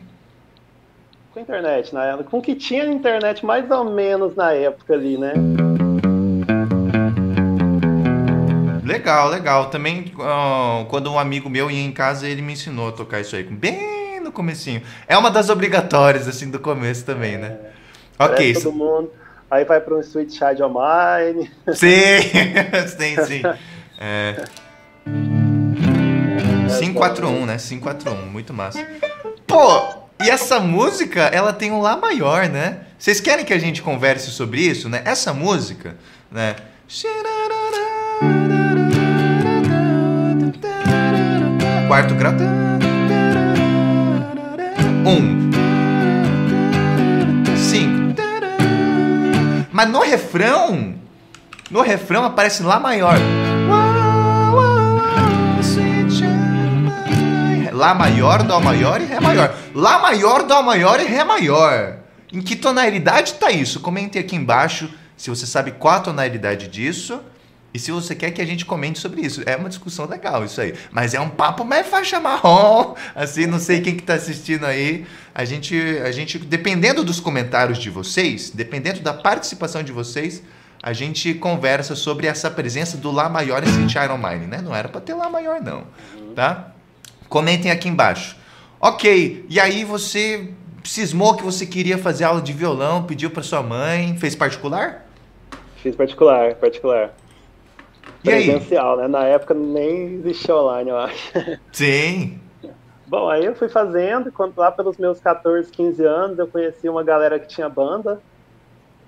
Com 1.33 1.39
a 1.39 1.41
internet 1.41 1.93
na 1.93 2.05
época. 2.05 2.29
Com 2.29 2.37
o 2.37 2.41
que 2.41 2.55
tinha 2.55 2.85
na 2.85 2.93
internet 2.93 3.45
mais 3.45 3.69
ou 3.69 3.83
menos 3.83 4.33
na 4.33 4.53
época 4.53 4.93
ali, 4.93 5.17
né? 5.17 5.33
Legal, 8.85 9.27
legal. 9.27 9.65
Também 9.69 10.13
uh, 10.15 10.85
quando 10.85 11.11
um 11.11 11.19
amigo 11.19 11.49
meu 11.49 11.69
ia 11.69 11.83
em 11.83 11.91
casa, 11.91 12.29
ele 12.29 12.41
me 12.41 12.53
ensinou 12.53 12.87
a 12.87 12.91
tocar 12.93 13.19
isso 13.19 13.35
aí, 13.35 13.43
bem 13.43 14.21
no 14.21 14.31
comecinho. 14.31 14.81
É 15.05 15.17
uma 15.17 15.29
das 15.29 15.49
obrigatórias, 15.49 16.29
assim, 16.29 16.49
do 16.49 16.59
começo 16.59 17.05
também, 17.05 17.37
né? 17.37 17.57
É, 18.17 18.23
ok. 18.23 18.53
Todo 18.53 18.71
mundo 18.71 19.24
Aí 19.49 19.63
vai 19.63 19.79
para 19.79 19.95
um 19.95 19.99
Sweet 19.99 20.33
Child 20.33 20.63
of 20.63 20.75
Mine. 20.75 21.51
Sim, 21.73 22.21
sim, 22.87 23.25
sim. 23.25 23.41
É... 23.97 24.43
541, 26.77 27.45
né? 27.45 27.57
541, 27.57 28.25
muito 28.25 28.53
massa. 28.53 28.85
Pô, 29.47 30.05
e 30.21 30.29
essa 30.29 30.59
música, 30.59 31.21
ela 31.21 31.53
tem 31.53 31.71
um 31.71 31.79
Lá 31.79 31.95
maior, 31.95 32.49
né? 32.49 32.79
Vocês 32.97 33.21
querem 33.21 33.45
que 33.45 33.53
a 33.53 33.57
gente 33.57 33.81
converse 33.81 34.31
sobre 34.31 34.59
isso, 34.59 34.89
né? 34.89 35.01
Essa 35.05 35.33
música, 35.33 35.95
né? 36.31 36.55
Quarto 41.87 42.15
grau. 42.15 42.33
Um. 45.05 45.44
Mas 49.75 49.89
no 49.89 49.99
refrão, 49.99 50.95
No 51.69 51.81
refrão 51.81 52.23
aparece 52.23 52.63
Lá 52.63 52.79
maior. 52.79 53.17
Lá 57.73 57.93
maior, 57.93 58.43
Dó 58.43 58.61
maior 58.61 59.01
e 59.01 59.03
Ré 59.03 59.19
maior. 59.19 59.53
Lá 59.73 59.99
maior, 59.99 60.43
Dó 60.43 60.61
maior 60.61 61.01
e 61.01 61.03
Ré 61.03 61.25
maior. 61.25 61.97
Em 62.31 62.41
que 62.41 62.55
tonalidade 62.55 63.33
tá 63.33 63.51
isso? 63.51 63.81
Comente 63.81 64.17
aqui 64.17 64.37
embaixo 64.37 64.89
se 65.17 65.29
você 65.29 65.45
sabe 65.45 65.71
qual 65.71 65.95
a 65.95 65.99
tonalidade 65.99 66.69
disso. 66.69 67.19
E 67.75 67.79
se 67.79 67.91
você 67.91 68.15
quer 68.15 68.31
que 68.31 68.41
a 68.41 68.45
gente 68.45 68.65
comente 68.65 68.99
sobre 68.99 69.19
isso, 69.19 69.43
é 69.45 69.53
uma 69.57 69.67
discussão 69.67 70.07
legal 70.07 70.45
isso 70.45 70.61
aí. 70.61 70.73
Mas 70.91 71.13
é 71.13 71.19
um 71.19 71.27
papo 71.27 71.65
mais 71.65 71.85
faixa 71.85 72.21
marrom, 72.21 72.95
assim, 73.13 73.47
não 73.47 73.59
sei 73.59 73.81
quem 73.81 73.97
que 73.97 74.03
tá 74.03 74.13
assistindo 74.13 74.65
aí. 74.65 75.05
A 75.33 75.43
gente, 75.43 75.77
a 76.01 76.09
gente, 76.09 76.39
dependendo 76.39 77.03
dos 77.03 77.19
comentários 77.19 77.77
de 77.77 77.89
vocês, 77.89 78.49
dependendo 78.49 79.01
da 79.01 79.13
participação 79.13 79.83
de 79.83 79.91
vocês, 79.91 80.41
a 80.81 80.93
gente 80.93 81.33
conversa 81.33 81.97
sobre 81.97 82.27
essa 82.27 82.49
presença 82.49 82.95
do 82.95 83.11
Lá 83.11 83.27
maior 83.27 83.61
em 83.61 83.67
Saint 83.67 83.93
Iron 83.95 84.19
Mine, 84.19 84.47
né? 84.47 84.61
Não 84.63 84.73
era 84.73 84.87
para 84.87 85.01
ter 85.01 85.13
Lá 85.13 85.29
maior 85.29 85.59
não, 85.59 85.83
tá? 86.33 86.71
Comentem 87.27 87.71
aqui 87.71 87.89
embaixo. 87.89 88.37
Ok, 88.79 89.45
e 89.49 89.59
aí 89.59 89.83
você 89.83 90.47
cismou 90.81 91.35
que 91.35 91.43
você 91.43 91.65
queria 91.65 91.97
fazer 91.97 92.23
aula 92.23 92.41
de 92.41 92.53
violão, 92.53 93.03
pediu 93.03 93.29
para 93.29 93.43
sua 93.43 93.61
mãe, 93.61 94.15
fez 94.17 94.33
particular? 94.33 95.05
Fiz 95.83 95.93
particular, 95.93 96.55
particular. 96.55 97.13
E 98.25 98.33
aí? 98.33 98.45
Presencial, 98.45 98.97
né? 98.97 99.07
Na 99.07 99.23
época 99.25 99.53
nem 99.53 100.15
existia 100.15 100.55
online, 100.55 100.89
eu 100.89 100.97
acho. 100.97 101.31
Sim. 101.71 102.39
Bom, 103.07 103.29
aí 103.29 103.45
eu 103.45 103.55
fui 103.55 103.69
fazendo, 103.69 104.31
quando 104.31 104.57
lá 104.57 104.71
pelos 104.71 104.97
meus 104.97 105.19
14, 105.19 105.71
15 105.71 106.03
anos, 106.03 106.39
eu 106.39 106.47
conheci 106.47 106.89
uma 106.89 107.03
galera 107.03 107.39
que 107.39 107.47
tinha 107.47 107.69
banda, 107.69 108.19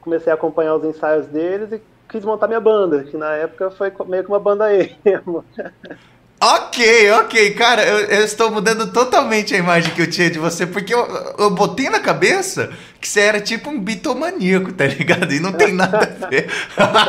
comecei 0.02 0.32
a 0.32 0.36
acompanhar 0.36 0.76
os 0.76 0.84
ensaios 0.84 1.26
deles 1.28 1.72
e 1.72 1.82
quis 2.08 2.24
montar 2.24 2.48
minha 2.48 2.60
banda, 2.60 3.04
que 3.04 3.18
na 3.18 3.34
época 3.34 3.72
foi 3.72 3.92
meio 4.08 4.24
que 4.24 4.30
uma 4.30 4.40
banda 4.40 4.68
emo. 4.72 5.44
Ok, 6.40 7.12
ok, 7.14 7.54
cara, 7.56 7.84
eu, 7.84 8.00
eu, 8.02 8.24
estou 8.24 8.52
mudando 8.52 8.92
totalmente 8.92 9.56
a 9.56 9.58
imagem 9.58 9.92
que 9.96 10.02
eu 10.04 10.10
tinha 10.10 10.30
de 10.30 10.38
você, 10.38 10.68
porque 10.68 10.94
eu, 10.94 11.34
eu 11.40 11.50
botei 11.50 11.90
na 11.90 12.00
cabeça 12.00 12.70
que 13.02 13.08
você 13.08 13.22
era 13.22 13.42
tipo 13.42 13.72
um 13.72 13.80
bitomaníaco, 13.80 14.72
tá 14.72 14.86
ligado? 14.86 15.34
E 15.34 15.40
não 15.40 15.52
tem 15.52 15.74
nada 15.74 16.16
a 16.22 16.28
ver. 16.28 16.48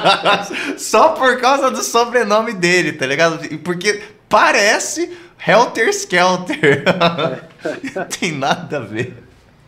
Só 0.79 1.11
por 1.11 1.39
causa 1.39 1.71
do 1.71 1.83
sobrenome 1.83 2.55
dele, 2.55 2.93
tá 2.93 3.05
ligado? 3.05 3.39
Porque 3.59 4.03
parece 4.31 5.15
Helter 5.47 5.91
Skelter. 5.91 6.85
não 7.95 8.05
tem 8.07 8.33
nada 8.33 8.79
a 8.79 8.81
ver. 8.81 9.15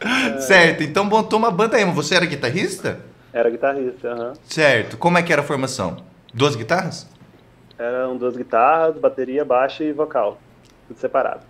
É. 0.01 0.41
Certo, 0.41 0.83
então 0.83 1.05
montou 1.05 1.39
uma 1.39 1.51
banda 1.51 1.79
emo. 1.79 1.93
Você 1.93 2.15
era 2.15 2.25
guitarrista? 2.25 3.01
Era 3.31 3.51
guitarrista, 3.51 4.09
aham. 4.09 4.29
Uhum. 4.29 4.35
Certo, 4.49 4.97
como 4.97 5.19
é 5.19 5.23
que 5.23 5.31
era 5.31 5.43
a 5.43 5.45
formação? 5.45 6.03
Duas 6.33 6.57
guitarras? 6.57 7.07
Eram 7.81 8.17
duas 8.17 8.37
guitarras, 8.37 8.99
bateria, 8.99 9.45
baixo 9.45 9.83
e 9.83 9.93
vocal. 9.93 10.39
Tudo 10.87 10.99
separado. 10.99 11.41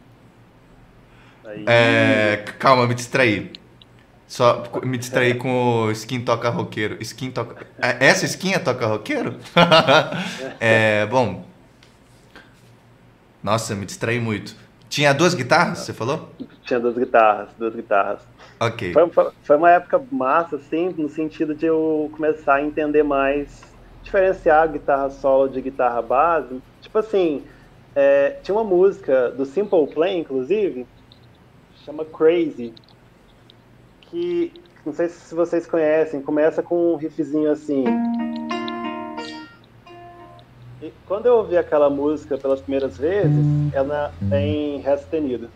Aí... 1.45 1.65
É, 1.67 2.45
calma, 2.59 2.87
me 2.87 2.95
distraí. 2.95 3.53
Só 4.29 4.63
me 4.85 4.97
distraí 4.97 5.35
com 5.35 5.87
o 5.87 5.91
skin 5.91 6.21
toca 6.21 6.49
roqueiro. 6.49 6.97
Skin 7.03 7.33
toca. 7.33 7.67
É, 7.83 8.07
essa 8.07 8.25
skin 8.27 8.53
é 8.53 8.59
toca 8.61 8.87
roqueiro? 8.87 9.37
é, 10.61 11.05
bom. 11.07 11.45
Nossa, 13.43 13.75
me 13.75 13.85
distraí 13.85 14.21
muito. 14.21 14.55
Tinha 14.89 15.13
duas 15.13 15.35
guitarras, 15.35 15.79
você 15.79 15.93
falou? 15.93 16.31
Tinha 16.63 16.79
duas 16.79 16.97
guitarras, 16.97 17.49
duas 17.59 17.75
guitarras. 17.75 18.21
Ok. 18.61 18.93
Foi, 18.93 19.11
foi, 19.11 19.31
foi 19.43 19.57
uma 19.57 19.71
época 19.71 20.01
massa, 20.13 20.57
assim, 20.57 20.95
no 20.97 21.09
sentido 21.09 21.55
de 21.55 21.67
eu 21.67 22.11
começar 22.15 22.57
a 22.57 22.63
entender 22.63 23.03
mais 23.03 23.70
diferenciar 24.11 24.69
guitarra 24.69 25.09
solo 25.09 25.49
de 25.49 25.61
guitarra 25.61 26.03
base, 26.03 26.61
tipo 26.81 26.99
assim, 26.99 27.45
é, 27.95 28.31
tinha 28.43 28.57
uma 28.57 28.65
música 28.65 29.31
do 29.31 29.45
Simple 29.45 29.87
Plan, 29.87 30.11
inclusive, 30.11 30.85
chama 31.85 32.05
Crazy, 32.05 32.75
que 34.03 34.53
não 34.85 34.93
sei 34.93 35.09
se 35.09 35.33
vocês 35.33 35.65
conhecem, 35.65 36.21
começa 36.21 36.61
com 36.61 36.93
um 36.93 36.97
riffzinho 36.97 37.53
assim. 37.53 37.85
E 40.83 40.93
quando 41.07 41.27
eu 41.27 41.37
ouvi 41.37 41.57
aquela 41.57 41.89
música 41.89 42.37
pelas 42.37 42.61
primeiras 42.61 42.99
vezes, 42.99 43.47
ela 43.73 44.13
tem 44.29 44.81
Ré 44.81 44.97
sustenido. 44.97 45.49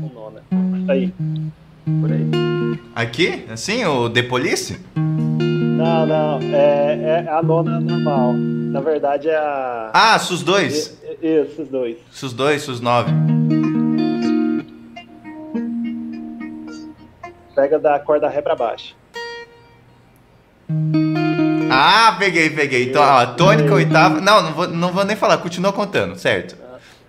Com 0.00 0.10
nona. 0.12 0.42
Aí. 0.88 1.14
Por 1.86 2.10
aí. 2.10 2.28
Aqui? 2.96 3.46
Assim, 3.48 3.84
o 3.84 4.10
The 4.10 4.24
Police? 4.24 4.76
Não, 4.96 6.04
não. 6.04 6.40
É, 6.52 7.24
é 7.24 7.28
a 7.30 7.40
nona 7.40 7.78
normal. 7.78 8.32
Na 8.32 8.80
verdade 8.80 9.28
é 9.28 9.36
a. 9.36 9.92
Ah, 9.94 10.18
SUS 10.18 10.42
2? 10.42 11.02
Isso, 11.22 11.54
SUS 11.54 11.68
2. 11.68 11.96
SUS 12.10 12.32
2, 12.32 12.62
SUS 12.62 12.80
9. 12.80 13.12
Pega 17.54 17.78
da 17.78 18.00
corda 18.00 18.28
ré 18.28 18.42
pra 18.42 18.56
baixo. 18.56 18.96
Ah, 21.70 22.16
peguei, 22.18 22.50
peguei. 22.50 22.90
Então, 22.90 23.00
ó, 23.00 23.26
tônica, 23.26 23.72
oitava. 23.72 24.20
Não, 24.20 24.42
não 24.42 24.52
vou, 24.52 24.66
não 24.66 24.92
vou 24.92 25.04
nem 25.04 25.14
falar, 25.14 25.38
continua 25.38 25.72
contando, 25.72 26.16
certo? 26.16 26.56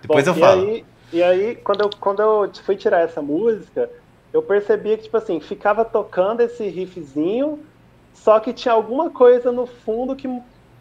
Depois 0.00 0.24
Bom, 0.24 0.30
eu 0.30 0.34
falo. 0.36 0.62
Aí, 0.68 0.84
e 1.12 1.20
aí, 1.20 1.56
quando 1.56 1.80
eu, 1.80 1.90
quando 1.98 2.22
eu 2.22 2.50
fui 2.64 2.76
tirar 2.76 3.00
essa 3.00 3.20
música, 3.20 3.90
eu 4.32 4.42
percebia 4.42 4.96
que, 4.96 5.04
tipo 5.04 5.16
assim, 5.16 5.40
ficava 5.40 5.84
tocando 5.84 6.40
esse 6.40 6.68
riffzinho, 6.68 7.60
só 8.12 8.38
que 8.40 8.52
tinha 8.52 8.74
alguma 8.74 9.10
coisa 9.10 9.50
no 9.50 9.66
fundo 9.66 10.14
que 10.14 10.28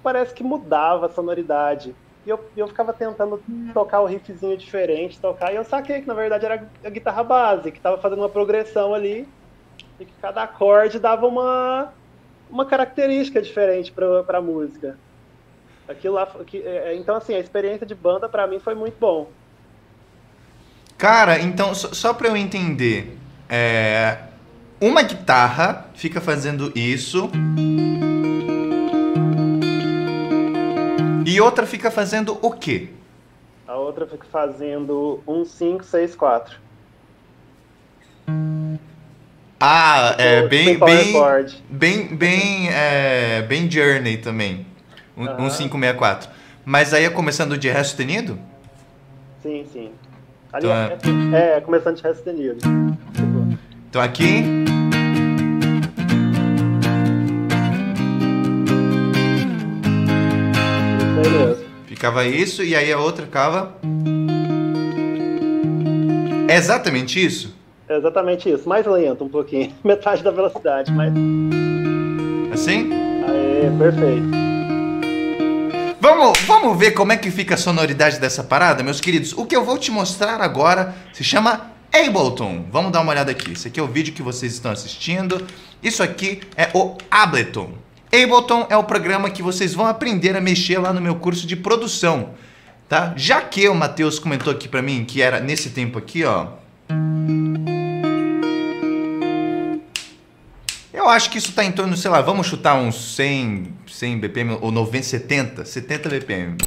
parece 0.03 0.33
que 0.33 0.43
mudava 0.43 1.05
a 1.05 1.09
sonoridade. 1.09 1.95
E 2.25 2.29
eu, 2.29 2.43
eu 2.57 2.67
ficava 2.67 2.91
tentando 2.91 3.41
tocar 3.73 4.01
o 4.01 4.05
riffzinho 4.05 4.57
diferente, 4.57 5.19
tocar, 5.19 5.53
e 5.53 5.55
eu 5.55 5.63
saquei 5.63 6.01
que 6.01 6.07
na 6.07 6.13
verdade 6.13 6.45
era 6.45 6.67
a 6.83 6.89
guitarra 6.89 7.23
base, 7.23 7.71
que 7.71 7.77
estava 7.77 7.97
fazendo 7.97 8.19
uma 8.19 8.29
progressão 8.29 8.93
ali, 8.93 9.27
e 9.99 10.05
que 10.05 10.13
cada 10.21 10.43
acorde 10.43 10.99
dava 10.99 11.25
uma, 11.25 11.93
uma 12.49 12.65
característica 12.65 13.41
diferente 13.41 13.91
para 13.91 14.37
a 14.37 14.41
música. 14.41 14.97
Aquilo 15.87 16.15
lá, 16.15 16.25
que, 16.25 16.61
é, 16.61 16.89
é, 16.89 16.95
então 16.97 17.15
assim, 17.15 17.33
a 17.33 17.39
experiência 17.39 17.85
de 17.85 17.95
banda 17.95 18.27
para 18.27 18.45
mim 18.45 18.59
foi 18.59 18.75
muito 18.75 18.97
bom. 18.99 19.29
Cara, 20.97 21.39
então, 21.39 21.73
só, 21.73 21.93
só 21.93 22.13
para 22.13 22.27
eu 22.27 22.35
entender, 22.35 23.17
é, 23.49 24.17
uma 24.79 25.01
guitarra 25.01 25.87
fica 25.95 26.21
fazendo 26.21 26.71
isso. 26.75 27.29
E 31.25 31.41
outra 31.41 31.65
fica 31.65 31.91
fazendo 31.91 32.37
o 32.41 32.51
quê? 32.51 32.89
A 33.67 33.75
outra 33.75 34.07
fica 34.07 34.25
fazendo 34.31 35.21
um 35.27 35.43
5, 35.43 35.83
6, 35.83 36.15
4. 36.15 36.67
Ah, 39.59 40.15
é 40.17 40.47
bem 40.47 40.77
bem, 40.77 41.13
bem 41.69 42.15
bem 42.15 42.69
é, 42.69 43.41
bem 43.41 43.69
Journey 43.69 44.17
também. 44.17 44.65
Um, 45.17 45.23
uh 45.23 45.29
-huh. 45.29 45.45
um 45.45 45.49
564. 45.49 46.29
Mas 46.63 46.93
aí 46.93 47.05
é 47.05 47.09
começando 47.09 47.57
de 47.57 47.69
Ré 47.69 47.83
sustenido? 47.83 48.39
Sim, 49.41 49.65
sim. 49.71 49.91
Ali 50.53 50.65
então 50.65 51.33
é, 51.33 51.53
é, 51.53 51.57
é, 51.57 51.61
começando 51.61 51.95
de 51.95 52.03
Ré 52.03 52.13
sustenido. 52.13 52.59
Então 53.89 54.01
aqui. 54.01 54.43
Ficava 61.85 62.25
isso 62.25 62.63
e 62.63 62.75
aí 62.75 62.91
a 62.91 62.99
outra 62.99 63.25
ficava. 63.25 63.75
É 66.47 66.55
exatamente 66.55 67.23
isso? 67.23 67.55
É 67.89 67.97
exatamente 67.97 68.49
isso. 68.49 68.67
Mais 68.69 68.85
lento 68.85 69.23
um 69.23 69.29
pouquinho. 69.29 69.73
Metade 69.83 70.23
da 70.23 70.31
velocidade, 70.31 70.91
mas. 70.91 71.11
Assim? 72.53 72.89
Aê, 72.93 73.69
perfeito. 73.77 74.47
Vamos, 75.99 76.39
vamos 76.41 76.77
ver 76.77 76.91
como 76.91 77.11
é 77.11 77.17
que 77.17 77.31
fica 77.31 77.55
a 77.55 77.57
sonoridade 77.57 78.19
dessa 78.19 78.43
parada, 78.43 78.83
meus 78.83 79.01
queridos. 79.01 79.33
O 79.33 79.45
que 79.45 79.55
eu 79.55 79.63
vou 79.63 79.77
te 79.77 79.91
mostrar 79.91 80.41
agora 80.41 80.93
se 81.11 81.23
chama 81.23 81.71
Ableton. 81.93 82.65
Vamos 82.71 82.91
dar 82.91 83.01
uma 83.01 83.11
olhada 83.11 83.31
aqui. 83.31 83.51
Esse 83.51 83.67
aqui 83.67 83.79
é 83.79 83.83
o 83.83 83.87
vídeo 83.87 84.13
que 84.13 84.21
vocês 84.21 84.53
estão 84.53 84.71
assistindo. 84.71 85.45
Isso 85.81 86.03
aqui 86.03 86.41
é 86.55 86.69
o 86.73 86.97
Ableton. 87.09 87.73
Ableton 88.07 88.67
é 88.69 88.77
o 88.77 88.83
programa 88.83 89.29
que 89.29 89.43
vocês 89.43 89.73
vão 89.73 89.85
aprender 89.85 90.35
a 90.35 90.41
mexer 90.41 90.79
lá 90.79 90.93
no 90.93 91.01
meu 91.01 91.15
curso 91.15 91.45
de 91.45 91.55
produção, 91.55 92.31
tá? 92.87 93.13
Já 93.17 93.41
que 93.41 93.67
o 93.67 93.75
Matheus 93.75 94.17
comentou 94.17 94.51
aqui 94.51 94.67
para 94.67 94.81
mim 94.81 95.03
que 95.05 95.21
era 95.21 95.39
nesse 95.39 95.71
tempo 95.71 95.97
aqui, 95.97 96.23
ó. 96.23 96.47
Eu 100.93 101.09
acho 101.09 101.29
que 101.29 101.37
isso 101.37 101.53
tá 101.53 101.63
em 101.63 101.71
torno, 101.71 101.95
sei 101.95 102.09
lá, 102.11 102.21
vamos 102.21 102.47
chutar 102.47 102.75
uns 102.75 103.15
100, 103.15 103.73
100 103.87 104.19
BPM 104.19 104.57
ou 104.61 104.71
90, 104.71 105.03
70, 105.03 105.65
70 105.65 106.09
BPM. 106.09 106.57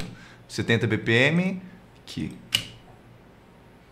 70 0.47 0.87
BPM 0.87 1.61
aqui. 2.03 2.40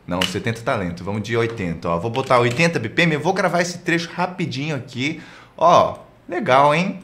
Não, 0.10 0.22
70 0.22 0.62
talento. 0.62 1.04
Vamos 1.04 1.24
de 1.24 1.38
80. 1.38 1.88
Ó. 1.88 2.00
Vou 2.00 2.12
botar 2.12 2.40
80 2.40 2.80
BPM. 2.80 3.14
Eu 3.14 3.22
vou 3.22 3.32
gravar 3.32 3.62
esse 3.62 3.78
trecho 3.78 4.10
rapidinho 4.12 4.76
aqui. 4.76 5.22
Ó, 5.56 6.00
Legal, 6.30 6.76
hein? 6.76 7.00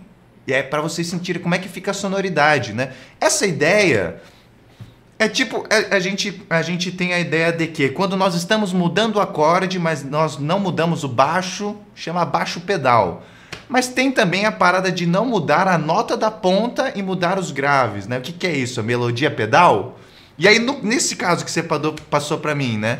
E 0.46 0.54
é 0.54 0.62
para 0.62 0.80
vocês 0.80 1.08
sentirem 1.08 1.42
como 1.42 1.56
é 1.56 1.58
que 1.58 1.68
fica 1.68 1.90
a 1.90 1.94
sonoridade, 1.96 2.74
né? 2.74 2.92
Essa 3.20 3.48
ideia 3.48 4.22
é 5.18 5.28
tipo, 5.28 5.66
a, 5.68 5.76
é, 5.76 5.96
a, 5.96 6.00
gente, 6.00 6.44
a 6.48 6.62
gente 6.62 6.92
tem 6.92 7.12
a 7.12 7.20
ideia 7.20 7.52
de 7.52 7.66
que 7.66 7.90
quando 7.90 8.16
nós 8.16 8.36
estamos 8.36 8.72
mudando 8.72 9.16
o 9.16 9.20
acorde, 9.20 9.80
mas 9.80 10.04
nós 10.04 10.38
não 10.38 10.60
mudamos 10.60 11.04
o 11.04 11.08
baixo, 11.08 11.76
chama 11.96 12.24
baixo 12.24 12.62
pedal. 12.62 13.24
Mas 13.68 13.88
tem 13.88 14.12
também 14.12 14.46
a 14.46 14.52
parada 14.52 14.92
de 14.92 15.08
não 15.08 15.26
mudar 15.26 15.68
a 15.68 15.76
nota 15.76 16.16
da 16.16 16.30
ponta 16.30 16.94
e 16.96 17.02
mudar 17.02 17.40
os 17.40 17.50
graves, 17.50 18.06
né? 18.06 18.20
O 18.20 18.22
que, 18.22 18.32
que 18.32 18.46
é 18.46 18.56
isso? 18.56 18.80
A 18.80 18.84
melodia 18.84 19.32
pedal? 19.32 19.98
E 20.38 20.48
aí, 20.48 20.60
no, 20.60 20.82
nesse 20.84 21.16
caso 21.16 21.46
que 21.46 21.52
você 21.52 21.64
passou 22.10 22.38
para 22.40 22.54
mim, 22.54 22.78
né? 22.78 23.00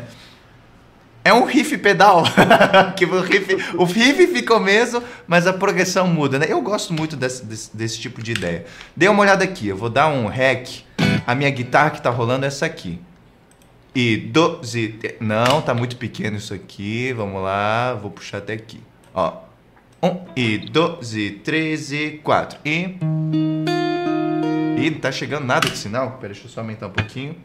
É 1.24 1.34
um 1.34 1.44
riff 1.44 1.76
pedal. 1.78 2.22
que 2.96 3.04
o 3.04 3.20
riff, 3.20 3.56
o 3.74 3.84
riff 3.84 4.26
fica 4.28 4.54
o 4.54 4.60
mesmo, 4.60 5.02
mas 5.26 5.46
a 5.46 5.52
progressão 5.52 6.06
muda, 6.06 6.38
né? 6.38 6.46
Eu 6.48 6.62
gosto 6.62 6.92
muito 6.92 7.16
desse, 7.16 7.44
desse, 7.44 7.76
desse 7.76 7.98
tipo 7.98 8.22
de 8.22 8.30
ideia. 8.30 8.64
Dê 8.94 9.08
uma 9.08 9.22
olhada 9.22 9.42
aqui, 9.42 9.66
eu 9.66 9.76
vou 9.76 9.90
dar 9.90 10.06
um 10.06 10.26
rec. 10.26 10.84
A 11.26 11.34
minha 11.34 11.50
guitarra 11.50 11.90
que 11.90 12.00
tá 12.00 12.10
rolando 12.10 12.44
é 12.44 12.48
essa 12.48 12.64
aqui. 12.64 13.00
E 13.92 14.16
do, 14.16 14.62
zi, 14.62 14.98
não, 15.18 15.60
tá 15.62 15.74
muito 15.74 15.96
pequeno 15.96 16.36
isso 16.36 16.54
aqui. 16.54 17.12
Vamos 17.12 17.42
lá, 17.42 17.94
vou 17.94 18.10
puxar 18.10 18.38
até 18.38 18.52
aqui. 18.52 18.80
Ó. 19.12 19.38
Um, 20.02 20.20
e 20.36 20.58
dois, 20.58 21.16
e 21.16 21.30
três, 21.30 21.90
e 21.90 22.20
quatro. 22.22 22.58
E. 24.76 24.90
Não 24.90 25.00
tá 25.00 25.10
chegando 25.10 25.44
nada 25.44 25.68
de 25.68 25.76
sinal. 25.76 26.18
Pera, 26.20 26.32
deixa 26.32 26.46
eu 26.46 26.50
só 26.50 26.60
aumentar 26.60 26.86
um 26.86 26.90
pouquinho. 26.90 27.36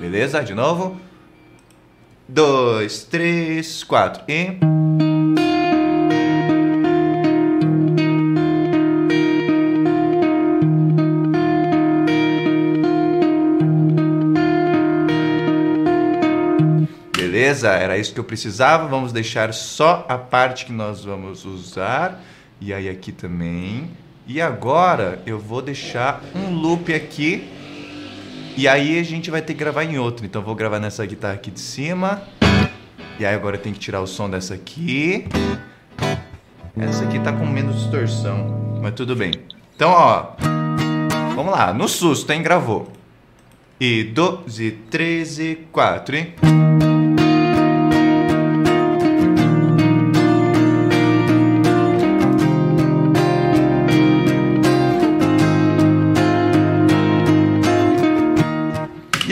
Beleza, 0.00 0.42
de 0.42 0.54
novo 0.54 0.98
dois, 2.28 3.04
três, 3.04 3.82
quatro 3.82 4.22
e. 4.28 4.58
Beleza, 17.16 17.70
era 17.70 17.96
isso 17.96 18.12
que 18.12 18.20
eu 18.20 18.24
precisava. 18.24 18.86
Vamos 18.86 19.12
deixar 19.12 19.54
só 19.54 20.04
a 20.08 20.18
parte 20.18 20.66
que 20.66 20.72
nós 20.72 21.04
vamos 21.04 21.46
usar. 21.46 22.22
E 22.60 22.74
aí 22.74 22.88
aqui 22.88 23.12
também. 23.12 23.90
E 24.28 24.42
agora 24.42 25.22
eu 25.24 25.38
vou 25.38 25.62
deixar 25.62 26.22
um 26.34 26.54
loop 26.54 26.92
aqui 26.92 27.48
e 28.58 28.68
aí 28.68 28.98
a 28.98 29.02
gente 29.02 29.30
vai 29.30 29.40
ter 29.40 29.54
que 29.54 29.58
gravar 29.58 29.84
em 29.84 29.98
outro. 29.98 30.26
Então 30.26 30.42
vou 30.42 30.54
gravar 30.54 30.78
nessa 30.78 31.06
guitarra 31.06 31.32
aqui 31.32 31.50
de 31.50 31.60
cima. 31.60 32.20
E 33.18 33.24
aí 33.24 33.34
agora 33.34 33.56
eu 33.56 33.60
tenho 33.62 33.74
que 33.74 33.80
tirar 33.80 34.02
o 34.02 34.06
som 34.06 34.28
dessa 34.28 34.52
aqui. 34.52 35.26
Essa 36.78 37.04
aqui 37.04 37.18
tá 37.20 37.32
com 37.32 37.46
menos 37.46 37.80
distorção, 37.80 38.78
mas 38.82 38.92
tudo 38.92 39.16
bem. 39.16 39.32
Então, 39.74 39.90
ó, 39.90 40.32
vamos 41.34 41.50
lá, 41.50 41.72
no 41.72 41.88
susto, 41.88 42.30
hein? 42.30 42.42
Gravou. 42.42 42.92
E 43.80 44.04
12, 44.04 44.72
13, 44.90 45.66
4, 45.72 46.16
hein? 46.16 46.34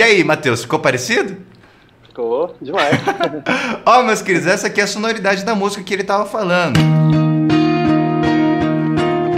Aí, 0.06 0.24
Matheus, 0.24 0.62
ficou 0.62 0.78
parecido? 0.78 1.36
Ficou 2.06 2.56
demais. 2.62 2.96
Ó, 3.84 4.00
oh, 4.00 4.02
meus 4.04 4.22
queridos, 4.22 4.46
essa 4.46 4.68
aqui 4.68 4.80
é 4.80 4.84
a 4.84 4.86
sonoridade 4.86 5.44
da 5.44 5.54
música 5.54 5.82
que 5.82 5.92
ele 5.92 6.04
tava 6.04 6.24
falando. 6.24 6.78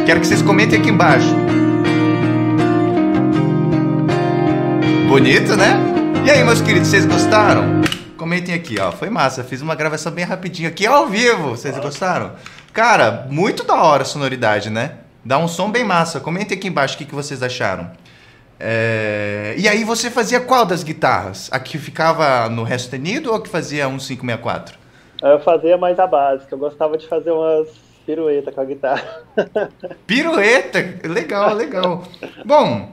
Quero 0.07 0.21
que 0.21 0.27
vocês 0.27 0.43
comentem 0.43 0.79
aqui 0.79 0.91
embaixo. 0.91 1.35
Bonito, 5.09 5.57
né? 5.57 5.75
E 6.25 6.31
aí, 6.31 6.45
meus 6.45 6.61
queridos, 6.61 6.89
vocês 6.89 7.07
gostaram? 7.07 7.83
Comentem 8.17 8.55
aqui, 8.55 8.79
ó. 8.79 8.93
Foi 8.93 9.09
massa. 9.09 9.43
Fiz 9.43 9.63
uma 9.63 9.75
gravação 9.75 10.13
bem 10.13 10.25
rapidinho 10.25 10.69
aqui 10.69 10.87
ao 10.87 11.07
vivo. 11.07 11.51
Vocês 11.51 11.77
gostaram? 11.79 12.33
Cara, 12.73 13.27
muito 13.31 13.65
da 13.65 13.83
hora 13.83 14.03
a 14.03 14.07
sonoridade, 14.07 14.71
né? 14.71 14.93
Dá 15.25 15.39
um 15.39 15.49
som 15.49 15.71
bem 15.71 15.85
massa. 15.85 16.21
Comentem 16.21 16.57
aqui 16.57 16.69
embaixo 16.69 16.95
o 16.95 16.99
que, 16.99 17.05
que 17.05 17.15
vocês 17.15 17.43
acharam. 17.43 17.91
É... 18.61 19.55
E 19.57 19.69
aí 19.69 19.85
você 19.85 20.11
fazia 20.11 20.41
qual 20.41 20.67
das 20.67 20.83
guitarras? 20.83 21.49
A 21.53 21.59
que 21.59 21.79
ficava 21.79 22.49
no 22.49 22.63
resto 22.63 22.91
tenido 22.91 23.31
ou 23.31 23.37
a 23.37 23.43
que 23.43 23.49
fazia 23.49 23.89
1564? 23.89 24.79
Eu 25.23 25.41
fazia 25.41 25.77
mais 25.77 25.99
a 25.99 26.07
básica. 26.07 26.55
Eu 26.55 26.59
gostava 26.59 26.97
de 26.97 27.07
fazer 27.07 27.31
umas 27.31 27.69
pirueta 28.09 28.51
com 28.51 28.61
a 28.63 28.65
guitarra. 28.65 29.23
Pirueta? 30.07 30.79
Legal, 31.07 31.53
legal. 31.53 32.05
Bom, 32.43 32.91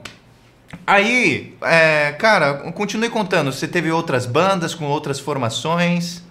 aí, 0.86 1.56
é, 1.62 2.12
cara, 2.12 2.70
continue 2.72 3.08
contando. 3.08 3.50
Você 3.50 3.66
teve 3.66 3.90
outras 3.90 4.26
bandas 4.26 4.74
com 4.74 4.84
outras 4.84 5.18
formações? 5.18 6.22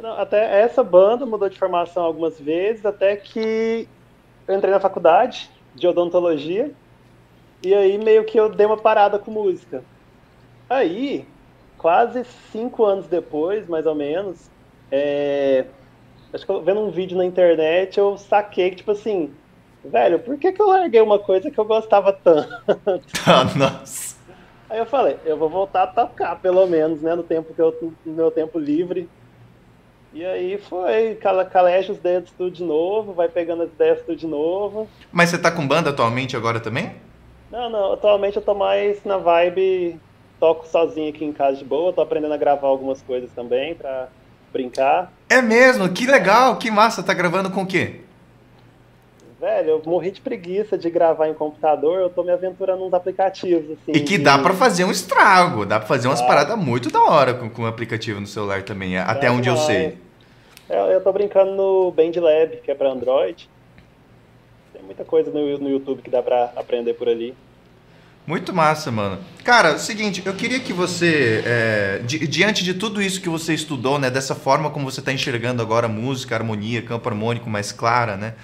Não, 0.00 0.20
até 0.20 0.60
essa 0.60 0.84
banda 0.84 1.24
mudou 1.24 1.48
de 1.48 1.58
formação 1.58 2.02
algumas 2.02 2.38
vezes, 2.38 2.84
até 2.84 3.16
que 3.16 3.88
eu 4.46 4.54
entrei 4.54 4.70
na 4.70 4.80
faculdade 4.80 5.50
de 5.74 5.86
odontologia 5.86 6.72
e 7.62 7.74
aí 7.74 7.98
meio 7.98 8.24
que 8.24 8.38
eu 8.38 8.48
dei 8.48 8.66
uma 8.66 8.76
parada 8.76 9.18
com 9.18 9.30
música. 9.30 9.82
Aí, 10.68 11.26
quase 11.76 12.24
cinco 12.52 12.84
anos 12.84 13.06
depois, 13.06 13.68
mais 13.68 13.86
ou 13.86 13.94
menos, 13.94 14.50
é... 14.90 15.64
acho 16.32 16.44
que 16.44 16.52
eu, 16.52 16.62
vendo 16.62 16.80
um 16.80 16.90
vídeo 16.90 17.18
na 17.18 17.24
internet, 17.24 17.98
eu 17.98 18.16
saquei 18.16 18.70
que, 18.70 18.76
tipo 18.76 18.92
assim, 18.92 19.32
velho, 19.84 20.18
por 20.20 20.38
que, 20.38 20.52
que 20.52 20.62
eu 20.62 20.68
larguei 20.68 21.00
uma 21.00 21.18
coisa 21.18 21.50
que 21.50 21.58
eu 21.58 21.64
gostava 21.64 22.12
tanto? 22.12 22.48
Ah, 23.26 23.44
nossa. 23.56 24.16
Aí 24.68 24.78
eu 24.78 24.86
falei, 24.86 25.16
eu 25.24 25.36
vou 25.36 25.48
voltar 25.48 25.82
a 25.82 25.86
tocar, 25.88 26.36
pelo 26.36 26.64
menos, 26.66 27.02
né, 27.02 27.14
no 27.14 27.24
tempo 27.24 27.52
que 27.52 27.60
eu, 27.60 27.94
no 28.06 28.12
meu 28.12 28.30
tempo 28.30 28.58
livre. 28.58 29.08
E 30.12 30.24
aí 30.24 30.58
foi, 30.58 31.16
caleja 31.50 31.92
os 31.92 31.98
dedos 31.98 32.32
tudo 32.36 32.50
de 32.50 32.62
novo, 32.62 33.12
vai 33.12 33.28
pegando 33.28 33.64
as 33.64 33.70
ideias 33.70 34.00
tudo 34.02 34.16
de 34.16 34.26
novo. 34.26 34.88
Mas 35.10 35.30
você 35.30 35.38
tá 35.38 35.50
com 35.50 35.66
banda 35.66 35.90
atualmente 35.90 36.36
agora 36.36 36.60
também? 36.60 36.94
Não, 37.50 37.68
não, 37.68 37.92
atualmente 37.92 38.36
eu 38.36 38.42
tô 38.42 38.54
mais 38.54 39.04
na 39.04 39.18
vibe, 39.18 39.98
toco 40.38 40.66
sozinho 40.68 41.10
aqui 41.10 41.24
em 41.24 41.32
casa 41.32 41.56
de 41.56 41.64
boa, 41.64 41.92
tô 41.92 42.00
aprendendo 42.00 42.32
a 42.32 42.36
gravar 42.36 42.68
algumas 42.68 43.02
coisas 43.02 43.30
também 43.32 43.74
pra 43.74 44.08
brincar. 44.52 45.12
É 45.28 45.42
mesmo? 45.42 45.88
Que 45.88 46.06
legal, 46.06 46.56
que 46.56 46.70
massa, 46.70 47.02
tá 47.02 47.12
gravando 47.12 47.50
com 47.50 47.62
o 47.62 47.66
quê? 47.66 48.02
Velho, 49.40 49.70
eu 49.70 49.82
morri 49.84 50.10
de 50.10 50.20
preguiça 50.20 50.76
de 50.76 50.90
gravar 50.90 51.28
em 51.28 51.34
computador, 51.34 51.98
eu 52.00 52.10
tô 52.10 52.22
me 52.22 52.30
aventurando 52.30 52.84
nos 52.84 52.92
aplicativos, 52.92 53.70
assim. 53.70 53.92
E 53.92 54.00
que 54.00 54.18
de... 54.18 54.24
dá 54.24 54.38
para 54.38 54.54
fazer 54.54 54.84
um 54.84 54.90
estrago, 54.90 55.64
dá 55.64 55.78
pra 55.78 55.88
fazer 55.88 56.08
umas 56.08 56.20
ah. 56.20 56.26
paradas 56.26 56.58
muito 56.58 56.90
da 56.90 57.02
hora 57.02 57.34
com, 57.34 57.48
com 57.48 57.62
o 57.62 57.66
aplicativo 57.66 58.20
no 58.20 58.26
celular 58.26 58.62
também, 58.62 58.98
até 58.98 59.26
é, 59.26 59.30
onde 59.30 59.48
eu 59.48 59.56
sei. 59.56 59.98
É, 60.68 60.94
eu 60.94 61.02
tô 61.02 61.10
brincando 61.12 61.52
no 61.52 61.90
BandLab, 61.90 62.58
que 62.62 62.70
é 62.70 62.74
para 62.74 62.90
Android 62.90 63.48
muita 64.84 65.04
coisa 65.04 65.30
no, 65.30 65.58
no 65.58 65.68
YouTube 65.68 66.02
que 66.02 66.10
dá 66.10 66.22
pra 66.22 66.52
aprender 66.56 66.94
por 66.94 67.08
ali. 67.08 67.34
Muito 68.26 68.52
massa, 68.52 68.92
mano. 68.92 69.18
Cara, 69.42 69.78
seguinte, 69.78 70.22
eu 70.24 70.34
queria 70.34 70.60
que 70.60 70.72
você, 70.72 71.42
é, 71.44 72.00
di 72.04 72.26
diante 72.28 72.62
de 72.62 72.74
tudo 72.74 73.02
isso 73.02 73.20
que 73.20 73.28
você 73.28 73.54
estudou, 73.54 73.98
né, 73.98 74.10
dessa 74.10 74.34
forma 74.34 74.70
como 74.70 74.90
você 74.90 75.00
está 75.00 75.12
enxergando 75.12 75.62
agora 75.62 75.88
música, 75.88 76.36
harmonia, 76.36 76.82
campo 76.82 77.08
harmônico 77.08 77.50
mais 77.50 77.72
clara, 77.72 78.16
né? 78.16 78.34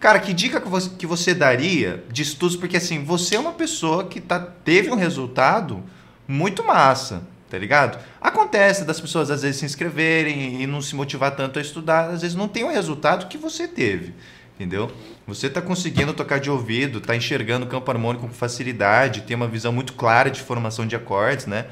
Cara, 0.00 0.18
que 0.18 0.32
dica 0.32 0.60
que 0.60 0.68
você, 0.68 0.90
que 0.90 1.06
você 1.06 1.34
daria 1.34 2.02
de 2.10 2.22
estudos? 2.22 2.56
Porque 2.56 2.76
assim, 2.76 3.04
você 3.04 3.36
é 3.36 3.38
uma 3.38 3.52
pessoa 3.52 4.04
que 4.04 4.20
tá, 4.20 4.40
teve 4.40 4.90
um 4.90 4.96
resultado 4.96 5.82
muito 6.26 6.64
massa, 6.64 7.22
tá 7.48 7.56
ligado? 7.56 7.98
Acontece 8.20 8.84
das 8.84 9.00
pessoas 9.00 9.30
às 9.30 9.42
vezes 9.42 9.58
se 9.58 9.64
inscreverem 9.64 10.60
e 10.60 10.66
não 10.66 10.82
se 10.82 10.94
motivar 10.96 11.36
tanto 11.36 11.58
a 11.58 11.62
estudar, 11.62 12.10
às 12.10 12.22
vezes 12.22 12.36
não 12.36 12.48
tem 12.48 12.64
o 12.64 12.70
resultado 12.70 13.28
que 13.28 13.38
você 13.38 13.68
teve 13.68 14.12
entendeu? 14.56 14.90
Você 15.26 15.46
está 15.46 15.60
conseguindo 15.60 16.14
tocar 16.14 16.40
de 16.40 16.50
ouvido, 16.50 16.98
está 16.98 17.14
enxergando 17.14 17.66
o 17.66 17.68
campo 17.68 17.90
harmônico 17.90 18.26
com 18.26 18.32
facilidade, 18.32 19.22
tem 19.22 19.36
uma 19.36 19.46
visão 19.46 19.72
muito 19.72 19.92
clara 19.92 20.30
de 20.30 20.40
formação 20.40 20.86
de 20.86 20.96
acordes, 20.96 21.46
né? 21.46 21.66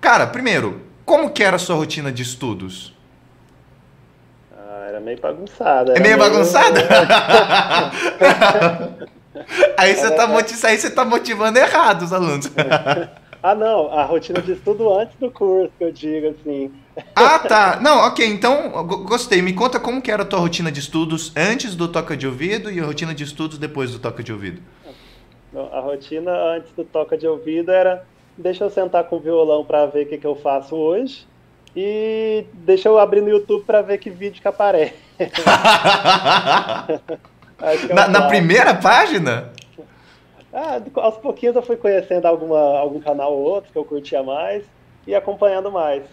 Cara, 0.00 0.26
primeiro, 0.26 0.80
como 1.04 1.30
que 1.30 1.42
era 1.42 1.56
a 1.56 1.58
sua 1.58 1.74
rotina 1.74 2.12
de 2.12 2.22
estudos? 2.22 2.94
Ah, 4.56 4.86
era 4.88 5.00
meio 5.00 5.20
bagunçada. 5.20 5.92
É 5.92 6.00
meio, 6.00 6.16
meio... 6.16 6.30
bagunçada? 6.30 6.80
aí, 9.76 9.94
você 9.94 10.14
tá 10.14 10.26
motiv... 10.28 10.64
aí 10.64 10.78
você 10.78 10.90
tá 10.90 11.04
motivando 11.04 11.58
errado 11.58 12.02
os 12.02 12.12
alunos. 12.12 12.50
Ah, 13.40 13.54
não, 13.54 13.92
a 13.92 14.02
rotina 14.02 14.42
de 14.42 14.52
estudo 14.52 14.92
antes 14.98 15.16
do 15.16 15.30
curso, 15.30 15.70
que 15.78 15.84
eu 15.84 15.92
digo 15.92 16.30
assim. 16.30 16.72
Ah, 17.14 17.38
tá. 17.38 17.78
Não, 17.80 17.98
ok, 18.06 18.26
então 18.26 18.70
gostei. 18.86 19.42
Me 19.42 19.52
conta 19.52 19.78
como 19.78 20.00
que 20.02 20.10
era 20.10 20.22
a 20.22 20.26
tua 20.26 20.38
rotina 20.38 20.70
de 20.70 20.80
estudos 20.80 21.32
antes 21.36 21.74
do 21.74 21.88
toca 21.88 22.16
de 22.16 22.26
ouvido 22.26 22.70
e 22.70 22.80
a 22.80 22.84
rotina 22.84 23.14
de 23.14 23.24
estudos 23.24 23.58
depois 23.58 23.92
do 23.92 23.98
toca 23.98 24.22
de 24.22 24.32
ouvido. 24.32 24.60
A 25.72 25.80
rotina 25.80 26.30
antes 26.56 26.72
do 26.72 26.84
toca 26.84 27.16
de 27.16 27.26
ouvido 27.26 27.70
era 27.70 28.04
deixa 28.36 28.64
eu 28.64 28.70
sentar 28.70 29.04
com 29.04 29.16
o 29.16 29.20
violão 29.20 29.64
para 29.64 29.86
ver 29.86 30.04
o 30.04 30.08
que, 30.08 30.18
que 30.18 30.26
eu 30.26 30.36
faço 30.36 30.76
hoje 30.76 31.26
e 31.74 32.44
deixa 32.52 32.88
eu 32.88 32.98
abrir 32.98 33.20
no 33.20 33.28
YouTube 33.28 33.64
para 33.64 33.82
ver 33.82 33.98
que 33.98 34.10
vídeo 34.10 34.40
que 34.40 34.48
aparece. 34.48 34.94
Que 37.58 37.90
é 37.90 37.94
Na, 37.94 38.06
na 38.06 38.28
primeira 38.28 38.72
página? 38.76 39.50
Ah, 40.52 40.80
aos 40.94 41.16
pouquinhos 41.16 41.56
eu 41.56 41.62
fui 41.62 41.76
conhecendo 41.76 42.26
alguma, 42.26 42.78
algum 42.78 43.00
canal 43.00 43.32
ou 43.32 43.42
outro 43.42 43.72
que 43.72 43.76
eu 43.76 43.84
curtia 43.84 44.22
mais 44.22 44.62
e 45.06 45.14
acompanhando 45.14 45.70
mais. 45.70 46.04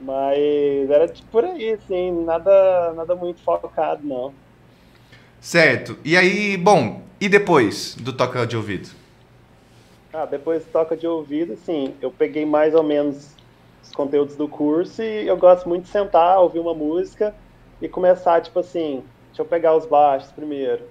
Mas 0.00 0.90
era 0.90 1.08
tipo 1.08 1.28
por 1.30 1.44
aí, 1.44 1.72
assim, 1.72 2.24
nada, 2.24 2.92
nada 2.94 3.16
muito 3.16 3.42
focado, 3.42 4.06
não. 4.06 4.34
Certo. 5.40 5.98
E 6.04 6.16
aí, 6.16 6.56
bom, 6.56 7.02
e 7.20 7.28
depois 7.28 7.94
do 7.96 8.12
toca 8.12 8.46
de 8.46 8.56
ouvido? 8.56 8.88
Ah, 10.12 10.24
depois 10.24 10.64
toca 10.66 10.96
de 10.96 11.06
ouvido, 11.06 11.52
assim, 11.52 11.96
eu 12.00 12.10
peguei 12.10 12.46
mais 12.46 12.74
ou 12.74 12.82
menos 12.82 13.36
os 13.82 13.90
conteúdos 13.92 14.36
do 14.36 14.48
curso 14.48 15.02
e 15.02 15.26
eu 15.26 15.36
gosto 15.36 15.68
muito 15.68 15.84
de 15.84 15.90
sentar, 15.90 16.40
ouvir 16.40 16.60
uma 16.60 16.74
música 16.74 17.34
e 17.80 17.88
começar, 17.88 18.40
tipo 18.40 18.58
assim, 18.58 19.02
deixa 19.26 19.42
eu 19.42 19.46
pegar 19.46 19.76
os 19.76 19.86
baixos 19.86 20.32
primeiro. 20.32 20.88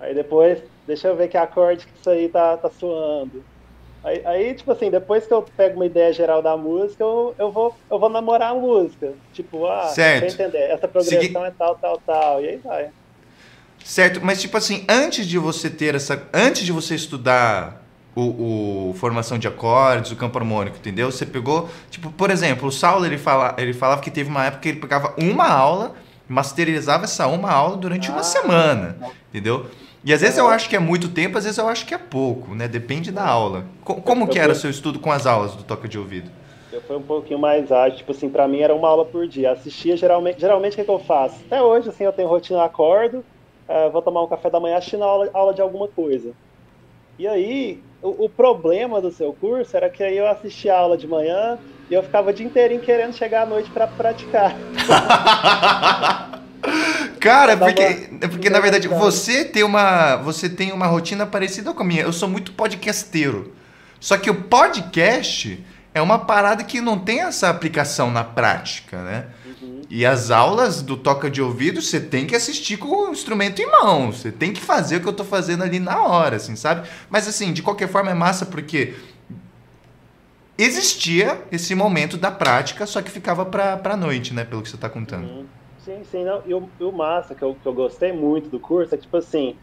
Aí 0.00 0.14
depois, 0.14 0.62
deixa 0.86 1.08
eu 1.08 1.16
ver 1.16 1.28
que 1.28 1.36
acorde 1.36 1.86
que 1.86 1.96
isso 1.98 2.10
aí 2.10 2.28
tá, 2.28 2.56
tá 2.56 2.70
suando. 2.70 3.44
Aí, 4.04 4.20
aí, 4.26 4.54
tipo 4.54 4.72
assim, 4.72 4.90
depois 4.90 5.26
que 5.26 5.32
eu 5.32 5.42
pego 5.56 5.76
uma 5.76 5.86
ideia 5.86 6.12
geral 6.12 6.42
da 6.42 6.56
música, 6.56 7.02
eu, 7.04 7.34
eu, 7.38 7.52
vou, 7.52 7.76
eu 7.90 7.98
vou 8.00 8.08
namorar 8.08 8.50
a 8.50 8.54
música. 8.54 9.12
Tipo, 9.32 9.66
ah, 9.66 9.86
Certo. 9.88 10.24
entender, 10.32 10.58
essa 10.70 10.88
progressão 10.88 11.20
Segui- 11.22 11.36
é 11.36 11.50
tal, 11.56 11.76
tal, 11.76 11.98
tal. 12.04 12.42
E 12.42 12.48
aí 12.48 12.56
vai. 12.58 12.88
Certo, 13.84 14.20
mas 14.22 14.40
tipo 14.40 14.56
assim, 14.56 14.84
antes 14.88 15.26
de 15.26 15.38
você 15.38 15.68
ter 15.70 15.94
essa. 15.94 16.20
Antes 16.32 16.64
de 16.64 16.72
você 16.72 16.94
estudar 16.94 17.82
o, 18.14 18.90
o 18.90 18.94
formação 18.94 19.38
de 19.38 19.48
acordes, 19.48 20.10
o 20.12 20.16
campo 20.16 20.38
harmônico, 20.38 20.76
entendeu? 20.76 21.10
Você 21.10 21.26
pegou. 21.26 21.68
Tipo, 21.90 22.10
por 22.10 22.30
exemplo, 22.30 22.68
o 22.68 22.72
Saulo 22.72 23.04
ele, 23.06 23.18
fala, 23.18 23.54
ele 23.58 23.72
falava 23.72 24.00
que 24.00 24.10
teve 24.10 24.28
uma 24.30 24.46
época 24.46 24.62
que 24.62 24.68
ele 24.68 24.80
pegava 24.80 25.14
uma 25.18 25.48
aula, 25.48 25.94
masterizava 26.28 27.04
essa 27.04 27.26
uma 27.26 27.50
aula 27.50 27.76
durante 27.76 28.08
uma 28.10 28.20
Ah. 28.20 28.24
semana, 28.24 28.96
entendeu? 29.30 29.66
E 30.04 30.12
às 30.12 30.20
vezes 30.20 30.36
eu 30.36 30.48
acho 30.48 30.68
que 30.68 30.74
é 30.74 30.80
muito 30.80 31.08
tempo, 31.08 31.38
às 31.38 31.44
vezes 31.44 31.58
eu 31.58 31.68
acho 31.68 31.86
que 31.86 31.94
é 31.94 31.98
pouco, 31.98 32.54
né? 32.54 32.66
Depende 32.66 33.12
da 33.12 33.24
aula. 33.24 33.64
Co- 33.84 34.00
como 34.02 34.26
que 34.26 34.38
era 34.38 34.50
o 34.50 34.54
seu 34.54 34.68
estudo 34.70 34.98
com 34.98 35.12
as 35.12 35.26
aulas 35.26 35.54
do 35.54 35.62
toque 35.62 35.86
de 35.88 35.98
ouvido? 35.98 36.30
Eu 36.72 36.80
fui 36.80 36.96
um 36.96 37.02
pouquinho 37.02 37.38
mais 37.38 37.70
ágil, 37.70 37.98
tipo 37.98 38.12
assim, 38.12 38.28
pra 38.28 38.48
mim 38.48 38.60
era 38.60 38.74
uma 38.74 38.88
aula 38.88 39.04
por 39.04 39.28
dia. 39.28 39.52
Assistia 39.52 39.96
geralmente, 39.96 40.40
geralmente 40.40 40.72
o 40.72 40.76
que, 40.76 40.84
que 40.84 40.90
eu 40.90 40.98
faço? 40.98 41.36
Até 41.46 41.62
hoje, 41.62 41.88
assim, 41.88 42.02
eu 42.04 42.12
tenho 42.12 42.28
rotina, 42.28 42.58
eu 42.58 42.62
acordo, 42.62 43.22
eh, 43.68 43.90
vou 43.90 44.02
tomar 44.02 44.22
um 44.24 44.26
café 44.26 44.50
da 44.50 44.58
manhã 44.58 44.76
assistindo 44.78 45.04
aula, 45.04 45.28
aula 45.34 45.54
de 45.54 45.60
alguma 45.60 45.86
coisa. 45.86 46.32
E 47.18 47.28
aí, 47.28 47.78
o, 48.02 48.24
o 48.24 48.28
problema 48.28 49.00
do 49.00 49.10
seu 49.10 49.32
curso 49.34 49.76
era 49.76 49.88
que 49.90 50.02
aí 50.02 50.16
eu 50.16 50.26
assistia 50.26 50.74
a 50.74 50.78
aula 50.78 50.96
de 50.96 51.06
manhã 51.06 51.58
e 51.90 51.94
eu 51.94 52.02
ficava 52.02 52.30
o 52.30 52.32
dia 52.32 52.46
inteirinho 52.46 52.80
querendo 52.80 53.12
chegar 53.14 53.42
à 53.42 53.46
noite 53.46 53.70
pra 53.70 53.86
praticar. 53.86 54.56
Cara, 57.18 57.56
porque, 57.56 57.82
é 57.82 58.28
porque 58.28 58.50
na 58.50 58.60
verdade 58.60 58.88
você 58.88 59.44
tem 59.44 59.62
uma 59.62 60.16
você 60.16 60.48
tem 60.48 60.72
uma 60.72 60.86
rotina 60.86 61.26
parecida 61.26 61.72
com 61.72 61.82
a 61.82 61.86
minha. 61.86 62.02
Eu 62.02 62.12
sou 62.12 62.28
muito 62.28 62.52
podcasteiro. 62.52 63.52
Só 64.00 64.16
que 64.16 64.30
o 64.30 64.34
podcast 64.34 65.64
é 65.94 66.00
uma 66.00 66.18
parada 66.18 66.64
que 66.64 66.80
não 66.80 66.98
tem 66.98 67.20
essa 67.20 67.48
aplicação 67.48 68.10
na 68.10 68.24
prática, 68.24 69.02
né? 69.02 69.26
Uhum. 69.44 69.82
E 69.88 70.04
as 70.06 70.30
aulas 70.30 70.82
do 70.82 70.96
toca 70.96 71.30
de 71.30 71.42
ouvido 71.42 71.82
você 71.82 72.00
tem 72.00 72.26
que 72.26 72.34
assistir 72.34 72.78
com 72.78 73.08
o 73.08 73.12
instrumento 73.12 73.60
em 73.60 73.70
mão. 73.70 74.10
Você 74.10 74.32
tem 74.32 74.52
que 74.52 74.60
fazer 74.60 74.96
o 74.96 75.00
que 75.00 75.08
eu 75.08 75.12
tô 75.12 75.24
fazendo 75.24 75.62
ali 75.62 75.78
na 75.78 76.02
hora, 76.02 76.36
assim, 76.36 76.56
sabe? 76.56 76.88
Mas 77.10 77.28
assim, 77.28 77.52
de 77.52 77.62
qualquer 77.62 77.88
forma 77.88 78.10
é 78.10 78.14
massa 78.14 78.46
porque 78.46 78.94
existia 80.56 81.40
esse 81.52 81.74
momento 81.74 82.16
da 82.16 82.30
prática, 82.30 82.86
só 82.86 83.02
que 83.02 83.10
ficava 83.10 83.44
pra, 83.44 83.76
pra 83.76 83.96
noite, 83.96 84.32
né? 84.32 84.44
Pelo 84.44 84.62
que 84.62 84.70
você 84.70 84.76
tá 84.76 84.88
contando. 84.88 85.28
Uhum. 85.28 85.46
Sim, 85.84 86.02
sim, 86.04 86.24
não. 86.24 86.42
E 86.46 86.54
o, 86.54 86.68
e 86.78 86.84
o 86.84 86.92
massa 86.92 87.34
que 87.34 87.42
eu, 87.42 87.54
que 87.54 87.66
eu 87.66 87.72
gostei 87.72 88.12
muito 88.12 88.48
do 88.48 88.60
curso 88.60 88.94
é 88.94 88.98
que, 88.98 89.04
tipo 89.04 89.16
assim, 89.16 89.56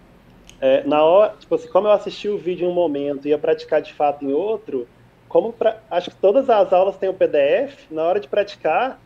é, 0.60 0.84
na 0.84 1.02
hora, 1.04 1.34
tipo 1.40 1.56
assim, 1.56 1.70
como 1.70 1.88
eu 1.88 1.92
assisti 1.92 2.28
o 2.28 2.38
vídeo 2.38 2.68
em 2.68 2.72
um 2.72 2.74
momento 2.74 3.26
e 3.26 3.30
ia 3.30 3.38
praticar 3.38 3.82
de 3.82 3.94
fato 3.94 4.26
em 4.26 4.34
outro, 4.34 4.88
como 5.28 5.54
pra, 5.54 5.78
acho 5.90 6.10
que 6.10 6.18
todas 6.18 6.50
as 6.50 6.74
aulas 6.74 6.98
têm 6.98 7.10
o 7.10 7.14
PDF, 7.14 7.90
na 7.90 8.04
hora 8.04 8.20
de 8.20 8.28
praticar, 8.28 9.00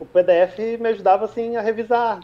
o 0.00 0.04
PDF 0.04 0.58
me 0.80 0.88
ajudava 0.88 1.24
assim 1.24 1.56
a 1.56 1.60
revisar. 1.60 2.20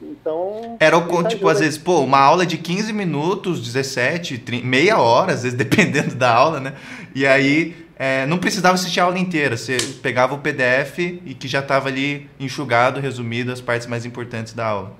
Então. 0.00 0.76
Era 0.78 0.96
o 0.96 1.02
tipo, 1.02 1.26
ajuda. 1.26 1.52
às 1.52 1.60
vezes, 1.60 1.78
pô, 1.78 2.00
uma 2.00 2.18
aula 2.18 2.46
de 2.46 2.58
15 2.58 2.92
minutos, 2.92 3.60
17, 3.62 4.38
30, 4.38 4.66
meia 4.66 4.98
hora, 4.98 5.32
às 5.32 5.42
vezes, 5.42 5.56
dependendo 5.58 6.14
da 6.14 6.32
aula, 6.32 6.60
né? 6.60 6.74
E 7.14 7.26
aí 7.26 7.87
é, 7.98 8.24
não 8.26 8.38
precisava 8.38 8.74
assistir 8.74 9.00
a 9.00 9.04
aula 9.04 9.18
inteira. 9.18 9.56
Você 9.56 9.76
pegava 10.02 10.34
o 10.34 10.38
PDF 10.38 10.98
e 11.24 11.34
que 11.34 11.48
já 11.48 11.60
estava 11.60 11.88
ali 11.88 12.28
enxugado, 12.38 13.00
resumido, 13.00 13.50
as 13.52 13.60
partes 13.60 13.86
mais 13.86 14.06
importantes 14.06 14.52
da 14.52 14.66
aula. 14.66 14.92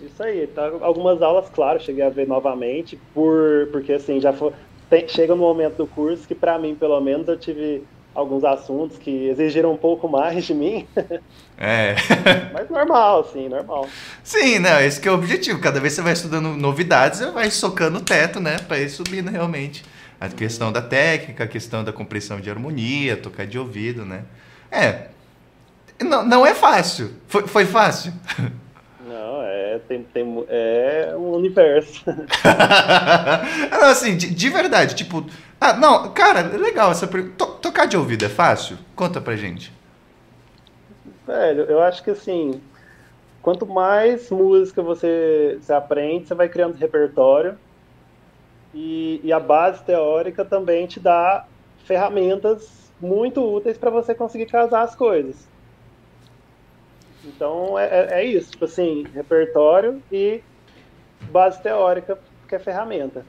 Isso 0.00 0.22
aí, 0.22 0.46
tá, 0.46 0.70
algumas 0.80 1.20
aulas, 1.20 1.48
claro, 1.50 1.80
cheguei 1.80 2.02
a 2.02 2.08
ver 2.08 2.26
novamente, 2.26 2.98
por, 3.14 3.68
porque 3.70 3.92
assim, 3.92 4.18
já 4.20 4.32
foi, 4.32 4.50
tem- 4.88 5.06
chega 5.06 5.34
no 5.34 5.42
momento 5.42 5.76
do 5.76 5.86
curso 5.86 6.26
que 6.26 6.34
pra 6.34 6.58
mim, 6.58 6.74
pelo 6.74 6.98
menos, 7.02 7.28
eu 7.28 7.36
tive 7.38 7.84
alguns 8.14 8.42
assuntos 8.42 8.96
que 8.98 9.28
exigiram 9.28 9.72
um 9.72 9.76
pouco 9.76 10.08
mais 10.08 10.44
de 10.44 10.54
mim, 10.54 10.86
É. 11.58 11.94
mas 12.54 12.70
normal, 12.70 13.20
assim, 13.20 13.46
normal. 13.46 13.86
Sim, 14.24 14.60
né? 14.60 14.86
Esse 14.86 14.98
que 14.98 15.06
é 15.06 15.10
o 15.10 15.14
objetivo. 15.14 15.60
Cada 15.60 15.78
vez 15.78 15.92
que 15.92 15.96
você 15.96 16.02
vai 16.02 16.14
estudando 16.14 16.56
novidades, 16.56 17.18
você 17.18 17.30
vai 17.30 17.50
socando 17.50 17.98
o 17.98 18.02
teto, 18.02 18.40
né? 18.40 18.56
Pra 18.66 18.78
ir 18.78 18.88
subindo 18.88 19.30
realmente. 19.30 19.84
A 20.20 20.28
questão 20.28 20.70
da 20.70 20.82
técnica, 20.82 21.44
a 21.44 21.48
questão 21.48 21.82
da 21.82 21.92
compreensão 21.92 22.40
de 22.40 22.50
harmonia, 22.50 23.16
tocar 23.16 23.46
de 23.46 23.58
ouvido, 23.58 24.04
né? 24.04 24.24
É. 24.70 25.08
Não, 26.02 26.24
não 26.24 26.46
é 26.46 26.54
fácil. 26.54 27.12
Foi, 27.26 27.46
foi 27.46 27.66
fácil? 27.66 28.12
Não, 29.06 29.42
é, 29.42 29.80
tem, 29.88 30.04
tem, 30.04 30.46
é 30.48 31.14
um 31.16 31.32
universo. 31.32 32.04
não, 33.72 33.88
assim, 33.88 34.16
de, 34.16 34.32
de 34.32 34.48
verdade, 34.50 34.94
tipo. 34.94 35.26
Ah, 35.60 35.72
não, 35.72 36.12
cara, 36.12 36.42
legal 36.56 36.92
essa 36.92 37.08
pergunta. 37.08 37.34
To- 37.36 37.54
tocar 37.54 37.86
de 37.86 37.96
ouvido 37.96 38.24
é 38.24 38.28
fácil? 38.28 38.78
Conta 38.94 39.20
pra 39.20 39.34
gente. 39.34 39.72
Velho, 41.26 41.62
eu 41.62 41.82
acho 41.82 42.04
que 42.04 42.10
assim, 42.10 42.60
quanto 43.42 43.66
mais 43.66 44.30
música 44.30 44.80
você, 44.82 45.58
você 45.60 45.72
aprende, 45.72 46.28
você 46.28 46.34
vai 46.34 46.48
criando 46.48 46.76
repertório. 46.76 47.58
E, 48.74 49.20
e 49.24 49.32
a 49.32 49.40
base 49.40 49.82
teórica 49.82 50.44
também 50.44 50.86
te 50.86 51.00
dá 51.00 51.44
ferramentas 51.84 52.90
muito 53.00 53.42
úteis 53.42 53.76
para 53.76 53.90
você 53.90 54.14
conseguir 54.14 54.46
casar 54.46 54.82
as 54.82 54.94
coisas. 54.94 55.48
Então 57.24 57.78
é, 57.78 57.84
é- 57.84 58.08
é 58.20 58.24
isso, 58.24 58.52
tipo 58.52 58.64
assim, 58.64 59.04
repertório 59.14 60.02
e 60.10 60.40
base 61.30 61.60
teórica, 61.62 62.18
que 62.48 62.54
é 62.54 62.58
ferramenta. 62.58 63.24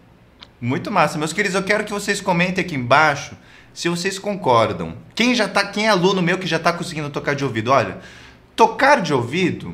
Muito 0.59 0.91
massa. 0.91 1.17
Meus 1.17 1.33
queridos, 1.33 1.55
eu 1.55 1.63
quero 1.63 1.83
que 1.83 1.91
vocês 1.91 2.21
comentem 2.21 2.63
aqui 2.63 2.75
embaixo 2.75 3.35
se 3.73 3.89
vocês 3.89 4.19
concordam. 4.19 4.95
Quem 5.15 5.33
já 5.33 5.47
tá, 5.47 5.65
quem 5.67 5.87
é 5.87 5.89
aluno 5.89 6.21
meu 6.21 6.37
que 6.37 6.45
já 6.45 6.59
tá 6.59 6.71
conseguindo 6.71 7.09
tocar 7.09 7.33
de 7.33 7.43
ouvido? 7.43 7.71
Olha, 7.71 7.97
tocar 8.55 9.01
de 9.01 9.13
ouvido 9.13 9.73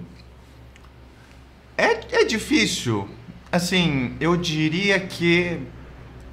é, 1.77 2.21
é 2.21 2.23
difícil. 2.23 3.07
Assim, 3.51 4.15
eu 4.19 4.35
diria 4.35 4.99
que 4.99 5.59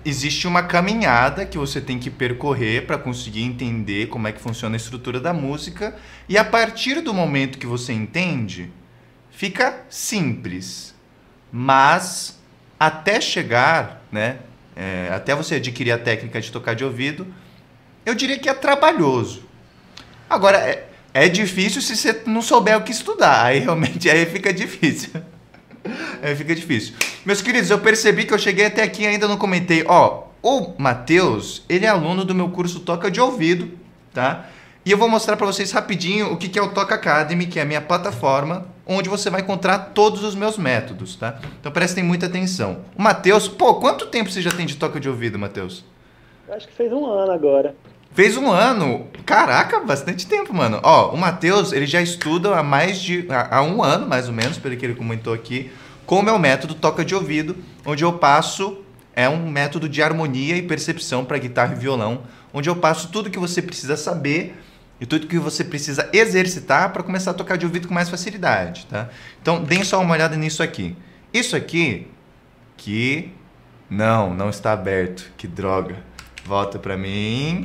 existe 0.04 0.46
uma 0.46 0.62
caminhada 0.62 1.46
que 1.46 1.56
você 1.56 1.80
tem 1.80 1.98
que 1.98 2.10
percorrer 2.10 2.86
para 2.86 2.98
conseguir 2.98 3.42
entender 3.42 4.08
como 4.08 4.28
é 4.28 4.32
que 4.32 4.40
funciona 4.40 4.74
a 4.74 4.76
estrutura 4.76 5.18
da 5.18 5.32
música 5.32 5.96
e 6.28 6.36
a 6.36 6.44
partir 6.44 7.00
do 7.00 7.14
momento 7.14 7.58
que 7.58 7.66
você 7.66 7.92
entende, 7.92 8.70
fica 9.30 9.84
simples. 9.88 10.94
Mas 11.50 12.38
até 12.78 13.20
chegar, 13.20 14.04
né, 14.10 14.38
é, 14.76 15.08
até 15.12 15.34
você 15.34 15.54
adquirir 15.54 15.92
a 15.92 15.98
técnica 15.98 16.40
de 16.40 16.50
tocar 16.50 16.74
de 16.74 16.84
ouvido, 16.84 17.26
eu 18.04 18.14
diria 18.14 18.38
que 18.38 18.48
é 18.48 18.54
trabalhoso. 18.54 19.44
Agora, 20.28 20.58
é, 20.58 20.88
é 21.14 21.28
difícil 21.28 21.80
se 21.80 21.96
você 21.96 22.22
não 22.26 22.42
souber 22.42 22.76
o 22.76 22.82
que 22.82 22.90
estudar. 22.90 23.44
Aí 23.44 23.60
realmente 23.60 24.10
aí 24.10 24.26
fica 24.26 24.52
difícil. 24.52 25.10
Aí 26.22 26.34
fica 26.34 26.54
difícil. 26.54 26.94
Meus 27.24 27.42
queridos, 27.42 27.70
eu 27.70 27.78
percebi 27.78 28.24
que 28.24 28.32
eu 28.32 28.38
cheguei 28.38 28.66
até 28.66 28.82
aqui 28.82 29.02
e 29.02 29.06
ainda 29.06 29.28
não 29.28 29.36
comentei. 29.36 29.84
Ó, 29.86 30.24
o 30.42 30.74
Matheus, 30.78 31.62
ele 31.68 31.86
é 31.86 31.88
aluno 31.88 32.24
do 32.24 32.34
meu 32.34 32.48
curso 32.50 32.80
Toca 32.80 33.10
de 33.10 33.20
Ouvido, 33.20 33.70
tá? 34.12 34.46
E 34.84 34.90
eu 34.90 34.98
vou 34.98 35.08
mostrar 35.08 35.36
para 35.36 35.46
vocês 35.46 35.72
rapidinho 35.72 36.32
o 36.32 36.36
que 36.36 36.58
é 36.58 36.62
o 36.62 36.68
Toca 36.72 36.94
Academy, 36.94 37.46
que 37.46 37.58
é 37.58 37.62
a 37.62 37.64
minha 37.64 37.80
plataforma, 37.80 38.66
onde 38.86 39.08
você 39.08 39.30
vai 39.30 39.40
encontrar 39.40 39.78
todos 39.94 40.22
os 40.22 40.34
meus 40.34 40.58
métodos, 40.58 41.16
tá? 41.16 41.38
Então 41.58 41.72
prestem 41.72 42.04
muita 42.04 42.26
atenção. 42.26 42.80
O 42.94 43.00
Matheus, 43.02 43.48
pô, 43.48 43.76
quanto 43.76 44.06
tempo 44.06 44.30
você 44.30 44.42
já 44.42 44.50
tem 44.50 44.66
de 44.66 44.76
toca 44.76 45.00
de 45.00 45.08
ouvido, 45.08 45.38
Matheus? 45.38 45.82
Eu 46.46 46.54
acho 46.54 46.68
que 46.68 46.74
fez 46.74 46.92
um 46.92 47.06
ano 47.06 47.32
agora. 47.32 47.74
Fez 48.14 48.36
um 48.36 48.48
ano. 48.50 49.08
Caraca, 49.26 49.80
bastante 49.80 50.26
tempo, 50.26 50.54
mano. 50.54 50.78
Ó, 50.84 51.12
o 51.12 51.18
Matheus, 51.18 51.72
ele 51.72 51.84
já 51.84 52.00
estuda 52.00 52.56
há 52.56 52.62
mais 52.62 53.00
de. 53.00 53.26
há 53.28 53.60
um 53.60 53.82
ano, 53.82 54.06
mais 54.06 54.28
ou 54.28 54.32
menos, 54.32 54.56
pelo 54.56 54.76
que 54.76 54.86
ele 54.86 54.94
comentou 54.94 55.34
aqui, 55.34 55.72
com 56.06 56.20
o 56.20 56.22
meu 56.22 56.38
método 56.38 56.74
Toca 56.74 57.04
de 57.04 57.14
Ouvido, 57.14 57.56
onde 57.84 58.04
eu 58.04 58.12
passo. 58.12 58.78
É 59.16 59.28
um 59.28 59.48
método 59.48 59.88
de 59.88 60.02
harmonia 60.02 60.56
e 60.56 60.62
percepção 60.62 61.24
para 61.24 61.38
guitarra 61.38 61.74
e 61.74 61.78
violão, 61.78 62.24
onde 62.52 62.68
eu 62.68 62.74
passo 62.74 63.08
tudo 63.12 63.30
que 63.30 63.38
você 63.38 63.62
precisa 63.62 63.96
saber 63.96 64.56
e 65.00 65.06
tudo 65.06 65.28
que 65.28 65.38
você 65.38 65.62
precisa 65.62 66.10
exercitar 66.12 66.92
para 66.92 67.00
começar 67.00 67.30
a 67.30 67.34
tocar 67.34 67.56
de 67.56 67.64
ouvido 67.64 67.86
com 67.86 67.94
mais 67.94 68.08
facilidade, 68.08 68.86
tá? 68.90 69.08
Então, 69.40 69.62
deem 69.62 69.84
só 69.84 70.00
uma 70.00 70.14
olhada 70.14 70.36
nisso 70.36 70.64
aqui. 70.64 70.96
Isso 71.32 71.54
aqui, 71.54 72.08
que 72.76 73.30
não, 73.88 74.34
não 74.34 74.50
está 74.50 74.72
aberto. 74.72 75.30
Que 75.36 75.46
droga. 75.46 75.96
Volta 76.44 76.76
para 76.76 76.96
mim. 76.96 77.64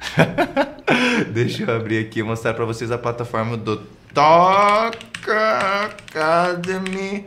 Deixa 1.32 1.64
eu 1.64 1.76
abrir 1.76 2.06
aqui 2.06 2.20
e 2.20 2.22
mostrar 2.22 2.54
para 2.54 2.64
vocês 2.64 2.90
a 2.90 2.98
plataforma 2.98 3.56
do 3.56 3.78
Toca 4.14 5.86
Academy. 5.86 7.26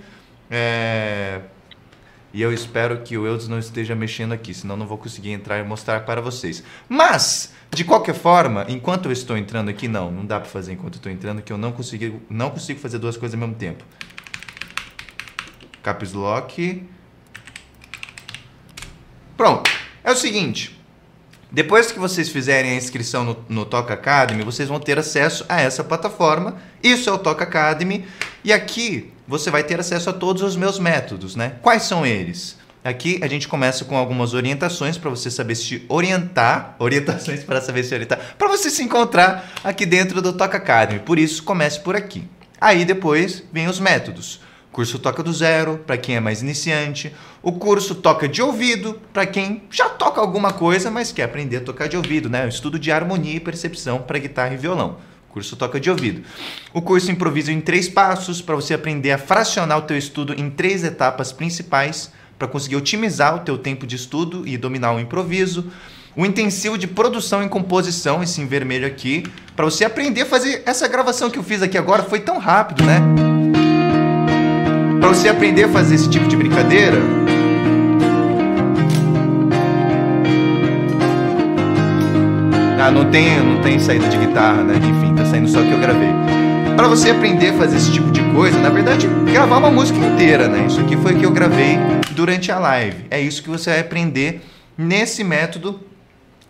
É... 0.49 1.41
E 2.33 2.41
eu 2.41 2.53
espero 2.53 3.01
que 3.01 3.17
o 3.17 3.27
Eudes 3.27 3.47
não 3.49 3.59
esteja 3.59 3.93
mexendo 3.93 4.31
aqui, 4.31 4.53
senão 4.53 4.77
não 4.77 4.87
vou 4.87 4.97
conseguir 4.97 5.31
entrar 5.31 5.59
e 5.59 5.63
mostrar 5.63 6.01
para 6.01 6.21
vocês. 6.21 6.63
Mas, 6.87 7.53
de 7.69 7.83
qualquer 7.83 8.15
forma, 8.15 8.65
enquanto 8.69 9.07
eu 9.07 9.11
estou 9.11 9.37
entrando 9.37 9.69
aqui, 9.69 9.87
não, 9.87 10.09
não 10.09 10.25
dá 10.25 10.39
para 10.39 10.49
fazer 10.49 10.73
enquanto 10.73 10.95
eu 10.95 10.99
estou 10.99 11.11
entrando, 11.11 11.41
que 11.41 11.51
eu 11.51 11.57
não 11.57 11.73
consigo, 11.73 12.21
não 12.29 12.49
consigo 12.49 12.79
fazer 12.79 12.99
duas 12.99 13.17
coisas 13.17 13.33
ao 13.33 13.45
mesmo 13.45 13.59
tempo. 13.59 13.83
Caps 15.83 16.13
Lock. 16.13 16.87
Pronto. 19.35 19.69
É 20.03 20.11
o 20.11 20.15
seguinte. 20.15 20.80
Depois 21.51 21.91
que 21.91 21.99
vocês 21.99 22.29
fizerem 22.29 22.71
a 22.71 22.75
inscrição 22.75 23.25
no, 23.25 23.45
no 23.49 23.65
Toca 23.65 23.93
Academy, 23.93 24.41
vocês 24.41 24.69
vão 24.69 24.79
ter 24.79 24.97
acesso 24.97 25.45
a 25.49 25.59
essa 25.59 25.83
plataforma. 25.83 26.55
Isso 26.81 27.09
é 27.09 27.11
o 27.11 27.17
Toca 27.17 27.43
Academy. 27.43 28.05
E 28.41 28.53
aqui 28.53 29.11
você 29.27 29.51
vai 29.51 29.61
ter 29.61 29.77
acesso 29.77 30.09
a 30.09 30.13
todos 30.13 30.41
os 30.43 30.55
meus 30.55 30.79
métodos, 30.79 31.35
né? 31.35 31.57
Quais 31.61 31.83
são 31.83 32.05
eles? 32.05 32.57
Aqui 32.83 33.19
a 33.21 33.27
gente 33.27 33.49
começa 33.49 33.83
com 33.83 33.97
algumas 33.97 34.33
orientações 34.33 34.97
para 34.97 35.09
você 35.09 35.29
saber 35.29 35.55
se 35.55 35.85
orientar, 35.89 36.75
orientações 36.79 37.43
para 37.43 37.59
saber 37.59 37.83
se 37.83 37.93
orientar, 37.93 38.35
para 38.37 38.47
você 38.47 38.69
se 38.69 38.81
encontrar 38.81 39.51
aqui 39.61 39.85
dentro 39.85 40.21
do 40.21 40.31
Toca 40.31 40.55
Academy. 40.55 41.01
Por 41.01 41.19
isso, 41.19 41.43
comece 41.43 41.81
por 41.81 41.97
aqui. 41.97 42.23
Aí 42.61 42.85
depois 42.85 43.43
vem 43.51 43.67
os 43.67 43.79
métodos. 43.79 44.39
Curso 44.71 44.99
Toca 44.99 45.21
do 45.21 45.33
Zero, 45.33 45.81
para 45.85 45.97
quem 45.97 46.15
é 46.15 46.19
mais 46.19 46.41
iniciante. 46.41 47.13
O 47.43 47.51
curso 47.51 47.93
Toca 47.95 48.27
de 48.27 48.41
Ouvido, 48.41 48.99
para 49.11 49.25
quem 49.25 49.63
já 49.69 49.89
toca 49.89 50.21
alguma 50.21 50.53
coisa, 50.53 50.89
mas 50.89 51.11
quer 51.11 51.23
aprender 51.23 51.57
a 51.57 51.61
tocar 51.61 51.87
de 51.87 51.97
ouvido, 51.97 52.29
né? 52.29 52.45
O 52.45 52.49
estudo 52.49 52.79
de 52.79 52.89
harmonia 52.89 53.35
e 53.35 53.39
percepção 53.39 53.99
para 53.99 54.17
guitarra 54.17 54.53
e 54.53 54.57
violão. 54.57 54.97
Curso 55.27 55.57
Toca 55.57 55.77
de 55.79 55.89
Ouvido. 55.89 56.23
O 56.73 56.81
curso 56.81 57.11
Improviso 57.11 57.51
em 57.51 57.59
Três 57.59 57.89
Passos, 57.89 58.41
para 58.41 58.55
você 58.55 58.73
aprender 58.73 59.11
a 59.11 59.17
fracionar 59.17 59.77
o 59.77 59.81
teu 59.81 59.97
estudo 59.97 60.33
em 60.33 60.49
três 60.49 60.83
etapas 60.85 61.33
principais, 61.33 62.11
para 62.39 62.47
conseguir 62.47 62.77
otimizar 62.77 63.35
o 63.35 63.39
teu 63.39 63.57
tempo 63.57 63.85
de 63.85 63.97
estudo 63.97 64.47
e 64.47 64.57
dominar 64.57 64.93
o 64.93 64.99
improviso. 64.99 65.69
O 66.15 66.25
intensivo 66.25 66.77
de 66.77 66.87
produção 66.87 67.43
e 67.43 67.49
composição, 67.49 68.23
esse 68.23 68.41
em 68.41 68.47
vermelho 68.47 68.87
aqui, 68.87 69.23
para 69.55 69.65
você 69.65 69.85
aprender 69.85 70.21
a 70.21 70.25
fazer 70.25 70.63
essa 70.65 70.87
gravação 70.87 71.29
que 71.29 71.37
eu 71.37 71.43
fiz 71.43 71.61
aqui 71.61 71.77
agora, 71.77 72.03
foi 72.03 72.19
tão 72.19 72.37
rápido, 72.37 72.83
né? 72.83 73.60
Você 75.11 75.27
aprender 75.27 75.65
a 75.65 75.67
fazer 75.67 75.95
esse 75.95 76.09
tipo 76.09 76.25
de 76.25 76.37
brincadeira, 76.37 76.97
ah, 82.79 82.89
não 82.89 83.11
tem, 83.11 83.37
não 83.43 83.61
tem 83.61 83.77
saída 83.77 84.07
de 84.07 84.17
guitarra, 84.17 84.63
né? 84.63 84.75
Enfim, 84.77 85.13
tá 85.13 85.25
saindo 85.25 85.49
só 85.49 85.59
o 85.59 85.65
que 85.65 85.73
eu 85.73 85.79
gravei. 85.79 86.07
Para 86.77 86.87
você 86.87 87.09
aprender 87.09 87.49
a 87.49 87.53
fazer 87.55 87.75
esse 87.75 87.91
tipo 87.91 88.09
de 88.09 88.23
coisa, 88.33 88.57
na 88.59 88.69
verdade, 88.69 89.05
gravar 89.33 89.57
uma 89.57 89.69
música 89.69 89.99
inteira, 89.99 90.47
né? 90.47 90.65
Isso 90.65 90.79
aqui 90.79 90.95
foi 90.95 91.13
o 91.13 91.19
que 91.19 91.25
eu 91.25 91.31
gravei 91.31 91.77
durante 92.11 92.49
a 92.49 92.57
live. 92.57 93.03
É 93.11 93.19
isso 93.19 93.43
que 93.43 93.49
você 93.49 93.69
vai 93.69 93.81
aprender 93.81 94.41
nesse 94.77 95.25
método 95.25 95.77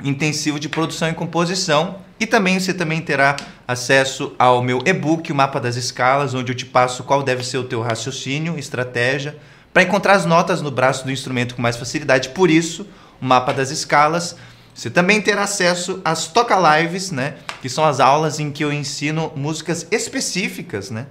intensivo 0.03 0.59
de 0.59 0.69
produção 0.69 1.09
e 1.09 1.13
composição. 1.13 1.97
E 2.19 2.27
também 2.27 2.59
você 2.59 2.73
também 2.73 3.01
terá 3.01 3.35
acesso 3.67 4.33
ao 4.37 4.61
meu 4.61 4.81
e-book, 4.85 5.31
o 5.31 5.35
mapa 5.35 5.59
das 5.59 5.75
escalas, 5.75 6.33
onde 6.33 6.51
eu 6.51 6.55
te 6.55 6.65
passo 6.65 7.03
qual 7.03 7.23
deve 7.23 7.43
ser 7.43 7.57
o 7.57 7.63
teu 7.63 7.81
raciocínio, 7.81 8.59
estratégia, 8.59 9.37
para 9.73 9.83
encontrar 9.83 10.13
as 10.13 10.25
notas 10.25 10.61
no 10.61 10.69
braço 10.69 11.03
do 11.03 11.11
instrumento 11.11 11.55
com 11.55 11.61
mais 11.61 11.77
facilidade. 11.77 12.29
Por 12.29 12.49
isso, 12.49 12.85
o 13.21 13.25
mapa 13.25 13.53
das 13.53 13.71
escalas. 13.71 14.35
Você 14.73 14.89
também 14.89 15.21
terá 15.21 15.43
acesso 15.43 16.01
às 16.03 16.27
Toca 16.27 16.55
Lives, 16.77 17.11
né? 17.11 17.35
Que 17.61 17.69
são 17.69 17.83
as 17.83 17.99
aulas 17.99 18.39
em 18.39 18.51
que 18.51 18.63
eu 18.63 18.71
ensino 18.71 19.31
músicas 19.35 19.87
específicas, 19.91 20.89
né? 20.89 21.07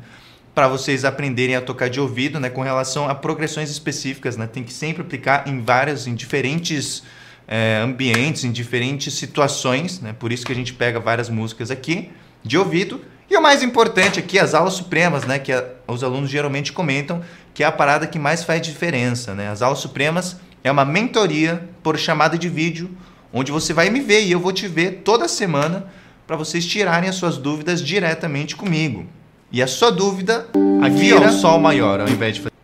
Para 0.55 0.66
vocês 0.68 1.05
aprenderem 1.05 1.57
a 1.57 1.61
tocar 1.61 1.88
de 1.88 2.01
ouvido, 2.01 2.41
né? 2.41 2.51
Com 2.51 2.62
relação 2.62 3.09
a 3.09 3.14
progressões 3.14 3.70
específicas, 3.70 4.36
né? 4.36 4.47
Tem 4.47 4.64
que 4.64 4.72
sempre 4.72 5.03
aplicar 5.03 5.47
em 5.47 5.61
várias, 5.61 6.07
em 6.07 6.14
diferentes 6.14 7.03
é, 7.51 7.80
ambientes, 7.82 8.44
em 8.44 8.53
diferentes 8.53 9.14
situações, 9.14 10.01
né? 10.01 10.14
Por 10.16 10.30
isso 10.30 10.46
que 10.46 10.53
a 10.53 10.55
gente 10.55 10.72
pega 10.72 11.01
várias 11.01 11.28
músicas 11.28 11.68
aqui 11.68 12.09
de 12.44 12.57
ouvido. 12.57 13.01
E 13.28 13.36
o 13.36 13.42
mais 13.42 13.61
importante 13.61 14.20
aqui, 14.20 14.38
as 14.38 14.55
aulas 14.55 14.74
supremas, 14.74 15.24
né? 15.24 15.40
Que 15.40 15.53
a, 15.53 15.64
os 15.88 16.05
alunos 16.05 16.30
geralmente 16.30 16.72
comentam 16.72 17.20
que 17.53 17.64
é 17.64 17.66
a 17.66 17.72
parada 17.72 18.07
que 18.07 18.20
mais 18.20 18.44
faz 18.44 18.62
diferença, 18.62 19.34
né? 19.34 19.48
As 19.48 19.62
aulas 19.62 19.80
supremas 19.80 20.36
é 20.62 20.70
uma 20.70 20.84
mentoria 20.84 21.68
por 21.82 21.98
chamada 21.98 22.38
de 22.38 22.48
vídeo, 22.48 22.88
onde 23.32 23.51
você 23.51 23.72
vai 23.72 23.90
me 23.90 23.98
ver 23.98 24.22
e 24.22 24.30
eu 24.30 24.38
vou 24.38 24.53
te 24.53 24.68
ver 24.68 25.03
toda 25.05 25.26
semana 25.26 25.86
para 26.28 26.36
vocês 26.36 26.64
tirarem 26.64 27.09
as 27.09 27.16
suas 27.16 27.36
dúvidas 27.36 27.82
diretamente 27.82 28.55
comigo. 28.55 29.07
E 29.51 29.61
a 29.61 29.66
sua 29.66 29.90
dúvida 29.90 30.46
aqui 30.80 30.94
vira 30.94 31.30
o 31.30 31.32
sol 31.32 31.59
maior, 31.59 32.01
ao 32.01 32.09
invés 32.09 32.36
de 32.36 32.42
fazer. 32.42 32.55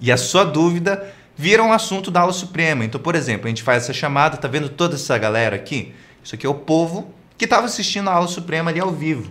E 0.00 0.10
a 0.10 0.16
sua 0.16 0.44
dúvida 0.44 1.14
vira 1.36 1.62
um 1.62 1.72
assunto 1.72 2.10
da 2.10 2.20
aula 2.20 2.32
suprema. 2.32 2.84
Então, 2.84 3.00
por 3.00 3.14
exemplo, 3.14 3.46
a 3.46 3.48
gente 3.48 3.62
faz 3.62 3.84
essa 3.84 3.92
chamada, 3.92 4.36
tá 4.36 4.48
vendo 4.48 4.68
toda 4.68 4.94
essa 4.94 5.16
galera 5.18 5.54
aqui? 5.54 5.92
Isso 6.24 6.34
aqui 6.34 6.46
é 6.46 6.48
o 6.48 6.54
povo 6.54 7.12
que 7.36 7.44
estava 7.44 7.66
assistindo 7.66 8.08
a 8.08 8.14
aula 8.14 8.26
suprema 8.26 8.70
ali 8.70 8.80
ao 8.80 8.90
vivo. 8.90 9.30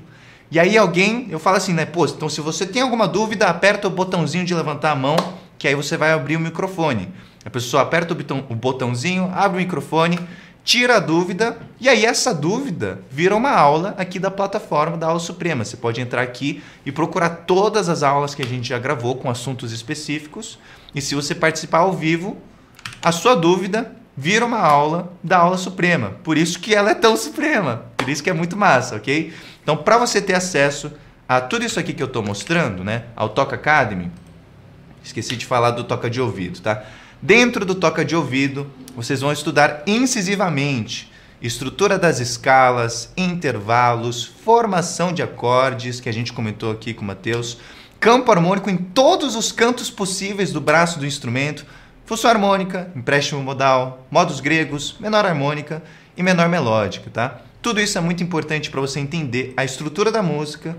E 0.52 0.60
aí 0.60 0.78
alguém, 0.78 1.28
eu 1.32 1.40
falo 1.40 1.58
assim, 1.58 1.74
né? 1.74 1.86
Pô, 1.86 2.06
então 2.06 2.30
se 2.30 2.40
você 2.40 2.66
tem 2.66 2.82
alguma 2.84 3.08
dúvida, 3.08 3.48
aperta 3.48 3.88
o 3.88 3.92
botãozinho 3.92 4.46
de 4.46 4.54
levantar 4.54 4.92
a 4.92 4.96
mão, 4.96 5.16
que 5.58 5.68
aí 5.68 5.74
você 5.74 5.98
vai 5.98 6.12
abrir 6.12 6.38
o 6.38 6.40
microfone. 6.40 7.12
A 7.44 7.50
pessoa 7.50 7.84
aperta 7.84 8.14
o, 8.14 8.54
o 8.54 8.56
botãozinho, 8.56 9.32
abre 9.34 9.58
o 9.58 9.62
microfone, 9.62 10.20
tira 10.66 10.98
a 10.98 11.00
dúvida, 11.00 11.58
e 11.80 11.88
aí 11.88 12.04
essa 12.04 12.34
dúvida 12.34 13.00
vira 13.12 13.36
uma 13.36 13.52
aula 13.52 13.94
aqui 14.00 14.18
da 14.18 14.32
plataforma 14.32 14.98
da 14.98 15.06
aula 15.06 15.20
suprema. 15.20 15.64
Você 15.64 15.78
pode 15.78 16.02
entrar 16.02 16.24
aqui 16.24 16.64
e 16.84 16.92
procurar 16.92 17.30
todas 17.30 17.88
as 17.88 18.02
aulas 18.02 18.34
que 18.34 18.42
a 18.42 18.46
gente 18.46 18.70
já 18.70 18.80
gravou 18.80 19.16
com 19.16 19.30
assuntos 19.30 19.72
específicos. 19.72 20.58
E 20.96 21.02
se 21.02 21.14
você 21.14 21.36
participar 21.36 21.80
ao 21.80 21.94
vivo, 21.94 22.36
a 23.00 23.12
sua 23.12 23.36
dúvida 23.36 23.96
vira 24.18 24.44
uma 24.44 24.60
aula 24.60 25.14
da 25.24 25.38
aula 25.38 25.58
suprema. 25.58 26.16
Por 26.24 26.36
isso 26.36 26.60
que 26.60 26.74
ela 26.74 26.90
é 26.90 26.96
tão 26.96 27.16
suprema. 27.16 27.86
Por 27.96 28.10
isso 28.10 28.24
que 28.24 28.30
é 28.32 28.34
muito 28.34 28.58
massa, 28.58 28.96
ok? 28.96 29.34
Então, 29.62 29.78
para 29.78 30.00
você 30.00 30.20
ter 30.20 30.34
acesso 30.34 30.92
a 31.30 31.40
tudo 31.40 31.64
isso 31.64 31.80
aqui 31.80 31.94
que 31.94 32.02
eu 32.02 32.08
estou 32.08 32.24
mostrando, 32.24 32.84
né, 32.84 33.04
ao 33.16 33.30
Toca 33.30 33.56
Academy, 33.56 34.12
esqueci 35.04 35.36
de 35.36 35.46
falar 35.46 35.72
do 35.72 35.84
toca 35.84 36.10
de 36.10 36.20
ouvido, 36.20 36.60
tá? 36.60 36.84
Dentro 37.22 37.66
do 37.66 37.76
toca 37.76 38.04
de 38.04 38.16
ouvido, 38.16 38.70
vocês 38.96 39.22
vão 39.22 39.32
estudar 39.32 39.84
incisivamente 39.88 41.12
estrutura 41.42 42.00
das 42.00 42.20
escalas, 42.20 43.12
intervalos, 43.16 44.26
formação 44.26 45.14
de 45.14 45.22
acordes, 45.22 46.00
que 46.00 46.10
a 46.10 46.12
gente 46.12 46.34
comentou 46.34 46.72
aqui 46.72 46.94
com 46.94 47.04
o 47.04 47.06
Matheus, 47.06 47.58
campo 48.00 48.32
harmônico 48.32 48.70
em 48.70 48.78
todos 48.78 49.36
os 49.36 49.52
cantos 49.52 49.90
possíveis 49.92 50.52
do 50.52 50.62
braço 50.62 50.98
do 50.98 51.06
instrumento, 51.06 51.66
função 52.06 52.32
harmônica, 52.32 52.92
empréstimo 52.96 53.42
modal, 53.42 54.08
modos 54.10 54.40
gregos, 54.40 54.96
menor 55.00 55.26
harmônica 55.26 55.84
e 56.18 56.24
menor 56.24 56.50
melódica, 56.50 57.10
tá? 57.12 57.42
Tudo 57.62 57.80
isso 57.82 57.98
é 57.98 58.02
muito 58.02 58.24
importante 58.24 58.70
para 58.70 58.82
você 58.82 59.00
entender 59.00 59.54
a 59.58 59.66
estrutura 59.66 60.12
da 60.12 60.22
música 60.22 60.78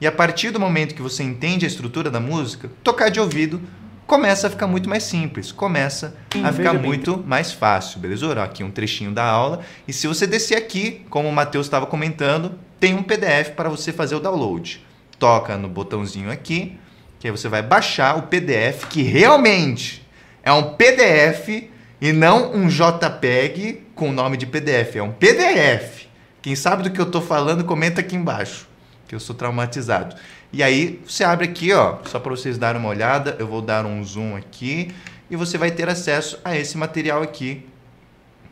e 0.00 0.06
a 0.06 0.12
partir 0.12 0.50
do 0.50 0.60
momento 0.60 0.94
que 0.94 1.02
você 1.02 1.22
entende 1.22 1.64
a 1.64 1.68
estrutura 1.68 2.10
da 2.10 2.20
música, 2.20 2.70
tocar 2.84 3.08
de 3.08 3.18
ouvido 3.18 3.60
começa 4.08 4.46
a 4.46 4.50
ficar 4.50 4.66
muito 4.66 4.88
mais 4.88 5.04
simples, 5.04 5.52
começa 5.52 6.16
Sim, 6.32 6.42
a 6.42 6.50
ficar 6.50 6.72
muito 6.72 7.18
bem. 7.18 7.26
mais 7.26 7.52
fácil, 7.52 8.00
beleza? 8.00 8.42
Aqui 8.42 8.64
um 8.64 8.70
trechinho 8.70 9.12
da 9.12 9.22
aula. 9.22 9.60
E 9.86 9.92
se 9.92 10.08
você 10.08 10.26
descer 10.26 10.56
aqui, 10.56 11.04
como 11.10 11.28
o 11.28 11.32
Matheus 11.32 11.66
estava 11.66 11.86
comentando, 11.86 12.58
tem 12.80 12.94
um 12.94 13.02
PDF 13.02 13.50
para 13.54 13.68
você 13.68 13.92
fazer 13.92 14.14
o 14.14 14.20
download. 14.20 14.82
Toca 15.18 15.58
no 15.58 15.68
botãozinho 15.68 16.30
aqui, 16.30 16.78
que 17.20 17.28
aí 17.28 17.30
você 17.30 17.48
vai 17.48 17.62
baixar 17.62 18.16
o 18.16 18.22
PDF, 18.22 18.86
que 18.88 19.02
realmente 19.02 20.06
é 20.42 20.50
um 20.52 20.74
PDF 20.74 21.68
e 22.00 22.10
não 22.10 22.54
um 22.54 22.66
JPEG 22.66 23.82
com 23.94 24.08
o 24.08 24.12
nome 24.12 24.38
de 24.38 24.46
PDF, 24.46 24.96
é 24.96 25.02
um 25.02 25.12
PDF. 25.12 26.06
Quem 26.40 26.56
sabe 26.56 26.82
do 26.82 26.90
que 26.90 27.00
eu 27.00 27.04
estou 27.04 27.20
falando, 27.20 27.62
comenta 27.62 28.00
aqui 28.00 28.16
embaixo, 28.16 28.66
que 29.06 29.14
eu 29.14 29.20
sou 29.20 29.36
traumatizado. 29.36 30.16
E 30.52 30.62
aí 30.62 31.00
você 31.06 31.24
abre 31.24 31.44
aqui, 31.44 31.72
ó, 31.72 31.98
só 32.06 32.18
para 32.18 32.30
vocês 32.30 32.56
darem 32.56 32.80
uma 32.80 32.88
olhada, 32.88 33.36
eu 33.38 33.46
vou 33.46 33.60
dar 33.60 33.84
um 33.84 34.02
zoom 34.02 34.34
aqui 34.34 34.94
e 35.30 35.36
você 35.36 35.58
vai 35.58 35.70
ter 35.70 35.88
acesso 35.90 36.38
a 36.42 36.56
esse 36.56 36.78
material 36.78 37.22
aqui, 37.22 37.66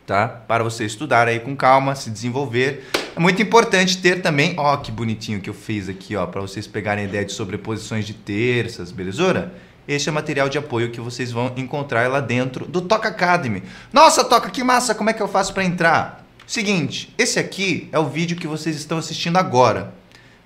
tá? 0.05 0.27
Para 0.27 0.63
você 0.63 0.85
estudar 0.85 1.27
aí 1.27 1.39
com 1.39 1.55
calma, 1.55 1.95
se 1.95 2.11
desenvolver. 2.11 2.87
É 3.15 3.19
muito 3.19 3.41
importante 3.41 3.97
ter 3.97 4.21
também, 4.21 4.53
ó, 4.57 4.77
que 4.77 4.91
bonitinho 4.91 5.41
que 5.41 5.49
eu 5.49 5.55
fiz 5.55 5.89
aqui, 5.89 6.15
ó, 6.15 6.27
para 6.27 6.39
vocês 6.39 6.67
pegarem 6.67 7.05
ideia 7.05 7.25
de 7.25 7.31
sobreposições 7.31 8.05
de 8.05 8.13
terças, 8.13 8.91
belezura? 8.91 9.55
Este 9.87 10.07
é 10.09 10.11
o 10.11 10.15
material 10.15 10.49
de 10.49 10.57
apoio 10.57 10.91
que 10.91 11.01
vocês 11.01 11.31
vão 11.31 11.53
encontrar 11.57 12.07
lá 12.09 12.19
dentro 12.19 12.67
do 12.67 12.81
Toca 12.81 13.09
Academy. 13.09 13.63
Nossa, 13.91 14.23
Toca, 14.23 14.51
que 14.51 14.63
massa! 14.63 14.93
Como 14.93 15.09
é 15.09 15.13
que 15.13 15.21
eu 15.21 15.27
faço 15.27 15.51
para 15.51 15.63
entrar? 15.63 16.27
Seguinte, 16.45 17.11
esse 17.17 17.39
aqui 17.39 17.89
é 17.91 17.97
o 17.97 18.07
vídeo 18.07 18.37
que 18.37 18.45
vocês 18.45 18.75
estão 18.75 18.99
assistindo 18.99 19.37
agora. 19.37 19.93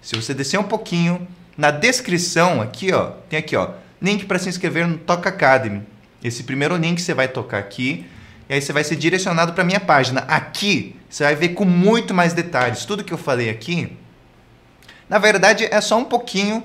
Se 0.01 0.15
você 0.15 0.33
descer 0.33 0.59
um 0.59 0.63
pouquinho, 0.63 1.27
na 1.57 1.71
descrição 1.71 2.61
aqui, 2.61 2.93
ó, 2.93 3.11
tem 3.29 3.39
aqui, 3.39 3.55
ó, 3.55 3.69
link 4.01 4.25
para 4.25 4.39
se 4.39 4.49
inscrever 4.49 4.87
no 4.87 4.97
Toca 4.97 5.29
Academy. 5.29 5.83
Esse 6.23 6.43
primeiro 6.43 6.75
link 6.75 7.01
você 7.01 7.13
vai 7.13 7.27
tocar 7.27 7.57
aqui 7.57 8.05
e 8.49 8.53
aí 8.53 8.61
você 8.61 8.73
vai 8.73 8.83
ser 8.83 8.95
direcionado 8.95 9.53
para 9.53 9.63
minha 9.63 9.79
página. 9.79 10.21
Aqui 10.27 10.95
você 11.09 11.23
vai 11.23 11.35
ver 11.35 11.49
com 11.49 11.65
muito 11.65 12.13
mais 12.13 12.33
detalhes. 12.33 12.85
Tudo 12.85 13.03
que 13.03 13.13
eu 13.13 13.17
falei 13.17 13.49
aqui, 13.49 13.97
na 15.09 15.17
verdade, 15.17 15.67
é 15.69 15.81
só 15.81 15.97
um 15.97 16.05
pouquinho 16.05 16.63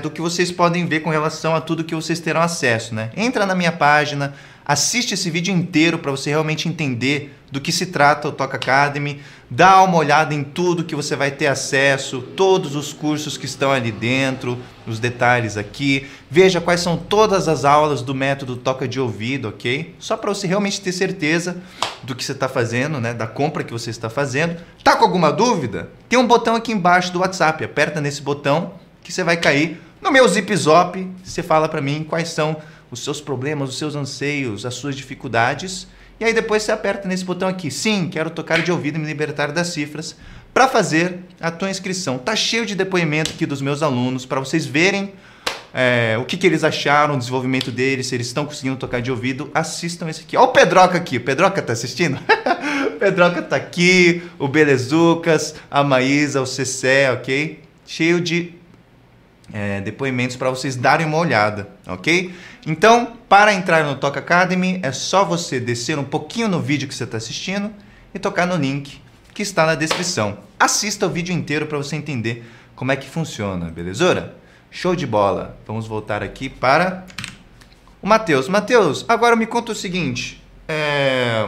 do 0.00 0.10
que 0.10 0.20
vocês 0.20 0.50
podem 0.50 0.86
ver 0.86 1.00
com 1.00 1.10
relação 1.10 1.54
a 1.54 1.60
tudo 1.60 1.84
que 1.84 1.94
vocês 1.94 2.18
terão 2.18 2.40
acesso, 2.40 2.94
né? 2.94 3.10
Entra 3.14 3.44
na 3.44 3.54
minha 3.54 3.70
página, 3.70 4.34
assiste 4.68 5.14
esse 5.14 5.30
vídeo 5.30 5.54
inteiro 5.54 5.98
para 5.98 6.10
você 6.10 6.28
realmente 6.28 6.68
entender 6.68 7.34
do 7.50 7.58
que 7.58 7.72
se 7.72 7.86
trata 7.86 8.28
o 8.28 8.32
Toca 8.32 8.58
Academy, 8.58 9.22
dá 9.48 9.82
uma 9.82 9.96
olhada 9.96 10.34
em 10.34 10.44
tudo 10.44 10.84
que 10.84 10.94
você 10.94 11.16
vai 11.16 11.30
ter 11.30 11.46
acesso, 11.46 12.20
todos 12.20 12.76
os 12.76 12.92
cursos 12.92 13.38
que 13.38 13.46
estão 13.46 13.72
ali 13.72 13.90
dentro, 13.90 14.58
os 14.86 15.00
detalhes 15.00 15.56
aqui, 15.56 16.06
veja 16.30 16.60
quais 16.60 16.80
são 16.80 16.98
todas 16.98 17.48
as 17.48 17.64
aulas 17.64 18.02
do 18.02 18.14
método 18.14 18.58
Toca 18.58 18.86
de 18.86 19.00
Ouvido, 19.00 19.48
ok? 19.48 19.94
Só 19.98 20.18
para 20.18 20.34
você 20.34 20.46
realmente 20.46 20.82
ter 20.82 20.92
certeza 20.92 21.56
do 22.02 22.14
que 22.14 22.22
você 22.22 22.32
está 22.32 22.50
fazendo, 22.50 23.00
né? 23.00 23.14
Da 23.14 23.26
compra 23.26 23.64
que 23.64 23.72
você 23.72 23.88
está 23.88 24.10
fazendo. 24.10 24.60
Tá 24.84 24.94
com 24.94 25.04
alguma 25.04 25.32
dúvida? 25.32 25.88
Tem 26.10 26.18
um 26.18 26.26
botão 26.26 26.54
aqui 26.54 26.72
embaixo 26.72 27.10
do 27.10 27.20
WhatsApp, 27.20 27.64
aperta 27.64 28.02
nesse 28.02 28.20
botão 28.20 28.74
que 29.02 29.10
você 29.10 29.24
vai 29.24 29.38
cair 29.38 29.80
no 30.00 30.12
meu 30.12 30.26
Zip 30.28 30.54
Zop, 30.54 31.06
você 31.24 31.42
fala 31.42 31.68
para 31.68 31.80
mim 31.80 32.04
quais 32.08 32.28
são 32.28 32.56
os 32.90 33.04
seus 33.04 33.20
problemas, 33.20 33.68
os 33.68 33.78
seus 33.78 33.94
anseios, 33.94 34.64
as 34.64 34.74
suas 34.74 34.96
dificuldades. 34.96 35.86
E 36.20 36.24
aí 36.24 36.32
depois 36.32 36.62
você 36.62 36.72
aperta 36.72 37.06
nesse 37.06 37.24
botão 37.24 37.48
aqui, 37.48 37.70
sim, 37.70 38.08
quero 38.08 38.30
tocar 38.30 38.60
de 38.60 38.72
ouvido 38.72 38.96
e 38.96 38.98
me 38.98 39.06
libertar 39.06 39.52
das 39.52 39.68
cifras, 39.68 40.16
para 40.52 40.66
fazer 40.66 41.20
a 41.40 41.50
tua 41.50 41.70
inscrição. 41.70 42.18
Tá 42.18 42.34
cheio 42.34 42.66
de 42.66 42.74
depoimento 42.74 43.30
aqui 43.30 43.46
dos 43.46 43.60
meus 43.60 43.82
alunos 43.82 44.26
para 44.26 44.40
vocês 44.40 44.66
verem 44.66 45.12
é, 45.72 46.16
o 46.18 46.24
que, 46.24 46.36
que 46.36 46.46
eles 46.46 46.64
acharam, 46.64 47.14
o 47.14 47.18
desenvolvimento 47.18 47.70
deles, 47.70 48.06
se 48.06 48.14
eles 48.14 48.26
estão 48.26 48.44
conseguindo 48.44 48.76
tocar 48.76 49.00
de 49.00 49.10
ouvido, 49.10 49.50
assistam 49.54 50.08
esse 50.08 50.22
aqui. 50.22 50.36
Olha 50.36 50.48
o 50.48 50.52
Pedroca 50.52 50.96
aqui, 50.96 51.18
o 51.18 51.20
Pedroca 51.20 51.60
tá 51.60 51.72
assistindo? 51.72 52.18
o 52.88 52.98
Pedroca 52.98 53.42
tá 53.42 53.56
aqui, 53.56 54.22
o 54.38 54.48
Belezucas, 54.48 55.54
a 55.70 55.84
Maísa, 55.84 56.40
o 56.40 56.46
Cessé, 56.46 57.12
ok? 57.12 57.60
Cheio 57.86 58.20
de 58.20 58.57
é, 59.52 59.80
depoimentos 59.80 60.36
para 60.36 60.50
vocês 60.50 60.76
darem 60.76 61.06
uma 61.06 61.18
olhada, 61.18 61.68
ok? 61.86 62.34
Então, 62.66 63.14
para 63.28 63.52
entrar 63.52 63.84
no 63.84 63.96
Toca 63.96 64.20
Academy, 64.20 64.80
é 64.82 64.92
só 64.92 65.24
você 65.24 65.58
descer 65.58 65.98
um 65.98 66.04
pouquinho 66.04 66.48
no 66.48 66.60
vídeo 66.60 66.86
que 66.86 66.94
você 66.94 67.04
está 67.04 67.16
assistindo 67.16 67.70
e 68.14 68.18
tocar 68.18 68.46
no 68.46 68.56
link 68.56 69.00
que 69.32 69.42
está 69.42 69.64
na 69.64 69.74
descrição. 69.74 70.38
Assista 70.58 71.06
o 71.06 71.10
vídeo 71.10 71.32
inteiro 71.32 71.66
para 71.66 71.78
você 71.78 71.94
entender 71.96 72.44
como 72.74 72.92
é 72.92 72.96
que 72.96 73.08
funciona, 73.08 73.70
belezura? 73.70 74.36
Show 74.70 74.94
de 74.94 75.06
bola! 75.06 75.56
Vamos 75.66 75.86
voltar 75.86 76.22
aqui 76.22 76.48
para 76.48 77.06
o 78.02 78.06
Matheus. 78.06 78.48
Matheus, 78.48 79.04
agora 79.08 79.34
me 79.34 79.46
conta 79.46 79.72
o 79.72 79.74
seguinte. 79.74 80.42
É... 80.66 81.46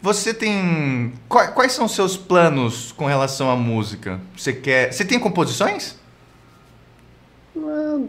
Você 0.00 0.34
tem. 0.34 1.12
Quais 1.28 1.72
são 1.72 1.84
os 1.84 1.92
seus 1.92 2.16
planos 2.16 2.92
com 2.92 3.06
relação 3.06 3.50
à 3.50 3.56
música? 3.56 4.20
Você 4.36 4.52
quer. 4.52 4.92
Você 4.92 5.04
tem 5.04 5.18
composições? 5.18 5.96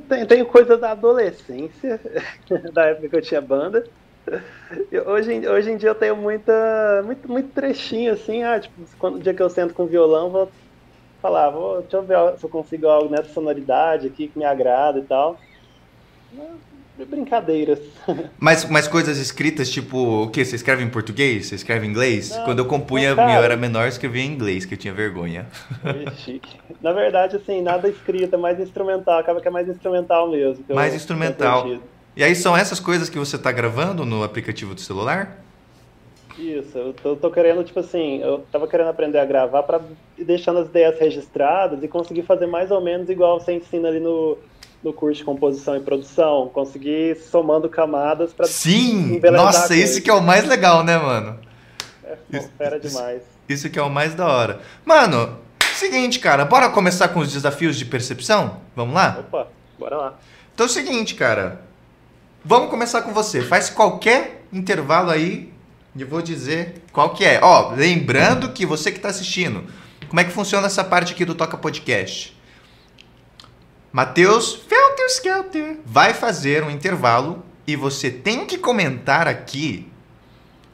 Tem, 0.08 0.26
tenho 0.28 0.46
coisa 0.48 0.78
da 0.78 0.92
adolescência, 0.92 2.02
da 2.74 2.86
época 2.88 3.10
que 3.10 3.16
eu 3.18 3.22
tinha 3.22 3.42
banda. 3.42 3.84
hoje, 5.08 5.48
hoje 5.48 5.72
em 5.72 5.78
dia 5.78 5.90
eu 5.90 5.96
tenho 5.96 6.16
muita, 6.16 7.02
muito, 7.06 7.28
muito 7.30 7.52
trechinho 7.52 8.14
assim, 8.14 8.44
ah, 8.44 8.60
tipo, 8.60 8.84
quando, 8.98 9.20
dia 9.20 9.34
que 9.34 9.42
eu 9.42 9.50
sento 9.50 9.74
com 9.74 9.88
violão, 9.88 10.32
vou 10.32 10.52
falar, 11.22 11.52
vou, 11.52 11.82
deixa 11.82 11.98
eu 11.98 12.06
ver 12.08 12.38
se 12.40 12.46
eu 12.46 12.50
consigo 12.52 12.88
algo 12.88 13.10
nessa 13.12 13.30
sonoridade 13.34 14.08
aqui 14.08 14.30
que 14.30 14.40
me 14.40 14.46
agrada 14.46 15.00
e 15.00 15.08
tal 15.08 15.44
brincadeiras. 17.10 17.80
Mas, 18.40 18.66
mas 18.66 18.88
coisas 18.88 19.18
escritas, 19.18 19.70
tipo, 19.70 20.24
o 20.24 20.30
que? 20.30 20.44
Você 20.46 20.56
escreve 20.56 20.84
em 20.84 20.90
português? 20.90 21.48
Você 21.48 21.56
escreve 21.56 21.88
em 21.88 21.90
inglês? 21.90 22.30
Não, 22.30 22.46
Quando 22.46 22.60
eu 22.60 22.66
compunha, 22.66 23.10
eu 23.10 23.20
era 23.20 23.58
menor, 23.58 23.84
eu 23.84 23.90
escrevia 23.90 24.24
em 24.24 24.28
inglês, 24.28 24.66
que 24.66 24.76
eu 24.76 24.78
tinha 24.78 24.94
vergonha. 24.94 25.48
chique. 26.18 26.56
Na 26.82 26.92
verdade, 26.92 27.38
assim, 27.38 27.62
nada 27.62 27.88
escrito, 27.88 28.36
é 28.36 28.38
mais 28.38 28.60
instrumental, 28.60 29.20
acaba 29.20 29.42
que 29.42 29.48
é 29.48 29.52
mais 29.52 29.68
instrumental 29.68 30.30
mesmo. 30.30 30.64
Mais 30.70 30.94
instrumental. 30.94 31.68
E 32.16 32.24
aí 32.24 32.36
são 32.36 32.56
essas 32.56 32.80
coisas 32.80 33.10
que 33.10 33.18
você 33.18 33.38
está 33.38 33.52
gravando 33.52 34.06
no 34.06 34.24
aplicativo 34.24 34.76
do 34.76 34.82
celular? 34.82 35.40
Isso, 36.38 36.78
eu 36.78 36.94
tô, 36.94 37.16
tô, 37.16 37.30
querendo, 37.30 37.64
tipo 37.64 37.80
assim, 37.80 38.20
eu 38.22 38.44
tava 38.52 38.68
querendo 38.68 38.90
aprender 38.90 39.20
a 39.20 39.26
gravar 39.26 39.64
para 39.64 39.80
ir 40.18 40.24
deixando 40.24 40.60
as 40.60 40.68
ideias 40.68 41.00
registradas 41.00 41.84
e 41.84 41.88
conseguir 41.88 42.24
fazer 42.24 42.48
mais 42.48 42.72
ou 42.72 42.82
menos 42.82 43.08
igual 43.10 43.40
você 43.40 43.54
ensina 43.54 43.88
ali 43.88 44.00
no, 44.00 44.38
no 44.84 44.92
curso 44.92 45.20
de 45.20 45.24
composição 45.24 45.78
e 45.78 45.80
produção, 45.80 46.50
conseguir 46.54 47.16
somando 47.16 47.70
camadas 47.70 48.34
para 48.34 48.46
Sim! 48.46 49.20
Nossa, 49.32 49.76
isso 49.76 50.02
que 50.02 50.10
é 50.10 50.14
o 50.14 50.22
mais 50.22 50.46
legal, 50.46 50.84
né, 50.84 50.98
mano? 50.98 51.40
É, 52.04 52.40
fera 52.58 52.80
demais. 52.80 53.22
Isso 53.48 53.70
que 53.70 53.80
é 53.80 53.82
o 53.82 53.90
mais 53.90 54.14
da 54.14 54.28
hora. 54.28 54.60
Mano, 54.86 55.38
seguinte, 55.74 56.20
cara, 56.20 56.46
bora 56.46 56.70
começar 56.70 57.10
com 57.10 57.20
os 57.20 57.32
desafios 57.32 57.78
de 57.78 57.86
percepção? 57.86 58.62
Vamos 58.76 58.96
lá? 58.96 59.18
Opa, 59.20 59.48
bora 59.78 59.98
lá. 59.98 60.14
Então 60.54 60.66
é 60.66 60.70
o 60.70 60.72
seguinte, 60.72 61.16
cara. 61.16 61.62
Vamos 62.46 62.70
começar 62.70 63.02
com 63.02 63.14
você. 63.14 63.42
Faz 63.42 63.70
qualquer 63.70 64.46
intervalo 64.52 65.10
aí 65.10 65.52
e 65.96 66.04
vou 66.04 66.22
dizer 66.22 66.82
qual 66.92 67.14
que 67.14 67.26
é. 67.26 67.40
Ó, 67.42 67.72
lembrando 67.72 68.52
que 68.52 68.66
você 68.66 68.92
que 68.92 68.98
está 68.98 69.10
assistindo, 69.10 69.64
como 70.08 70.20
é 70.20 70.24
que 70.24 70.32
funciona 70.32 70.68
essa 70.68 70.84
parte 70.84 71.14
aqui 71.14 71.26
do 71.26 71.36
Toca 71.36 71.58
Podcast? 71.58 72.38
Matheus 73.94 74.56
Felter 74.56 75.06
Skelter 75.06 75.78
vai 75.86 76.16
fazer 76.16 76.64
um 76.64 76.72
intervalo 76.72 77.46
e 77.68 77.76
você 77.76 78.10
tem 78.10 78.44
que 78.44 78.58
comentar 78.58 79.28
aqui 79.28 79.88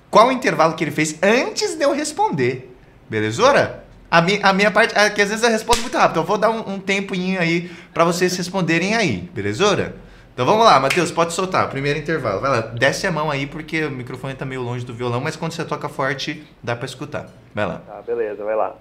qual 0.10 0.30
o 0.30 0.32
intervalo 0.32 0.74
que 0.74 0.86
ele 0.86 0.92
fez 0.92 1.22
antes 1.22 1.76
de 1.76 1.84
eu 1.84 1.94
responder. 1.94 2.74
Belezura? 3.10 3.84
A, 4.10 4.22
mi, 4.22 4.40
a 4.42 4.54
minha 4.54 4.72
parte 4.72 4.98
é 4.98 5.10
que 5.10 5.22
às 5.22 5.28
vezes 5.28 5.44
eu 5.44 5.52
respondo 5.52 5.82
muito 5.82 5.98
rápido. 5.98 6.22
Eu 6.22 6.24
vou 6.24 6.38
dar 6.38 6.50
um, 6.50 6.76
um 6.76 6.80
tempinho 6.80 7.42
aí 7.42 7.70
para 7.94 8.06
vocês 8.06 8.38
responderem 8.38 8.96
aí. 8.96 9.30
Belezura? 9.34 9.98
Então 10.34 10.46
vamos 10.46 10.64
lá, 10.64 10.80
Matheus, 10.80 11.12
pode 11.12 11.34
soltar. 11.34 11.70
Primeiro 11.70 12.00
intervalo. 12.00 12.40
Vai 12.40 12.50
lá, 12.50 12.62
desce 12.62 13.06
a 13.06 13.12
mão 13.12 13.30
aí 13.30 13.46
porque 13.46 13.84
o 13.84 13.92
microfone 13.92 14.34
tá 14.34 14.46
meio 14.46 14.62
longe 14.62 14.86
do 14.86 14.94
violão, 14.94 15.20
mas 15.20 15.36
quando 15.36 15.52
você 15.52 15.66
toca 15.66 15.90
forte, 15.90 16.48
dá 16.64 16.74
para 16.74 16.86
escutar. 16.86 17.28
Vai 17.54 17.66
lá. 17.66 17.80
Tá, 17.80 18.02
beleza, 18.02 18.46
vai 18.46 18.56
lá. 18.56 18.78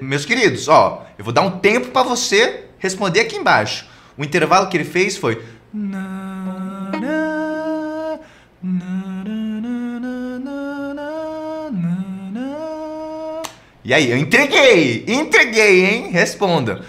Meus 0.00 0.24
queridos, 0.24 0.68
ó, 0.68 1.06
eu 1.18 1.24
vou 1.24 1.32
dar 1.32 1.42
um 1.42 1.58
tempo 1.58 1.88
para 1.88 2.02
você 2.02 2.66
responder 2.78 3.20
aqui 3.20 3.36
embaixo. 3.36 3.86
O 4.16 4.24
intervalo 4.24 4.68
que 4.68 4.76
ele 4.76 4.84
fez 4.84 5.16
foi. 5.16 5.42
E 13.84 13.92
aí, 13.92 14.10
eu 14.12 14.16
entreguei! 14.16 15.04
Entreguei, 15.08 15.86
hein? 15.86 16.10
Responda. 16.12 16.84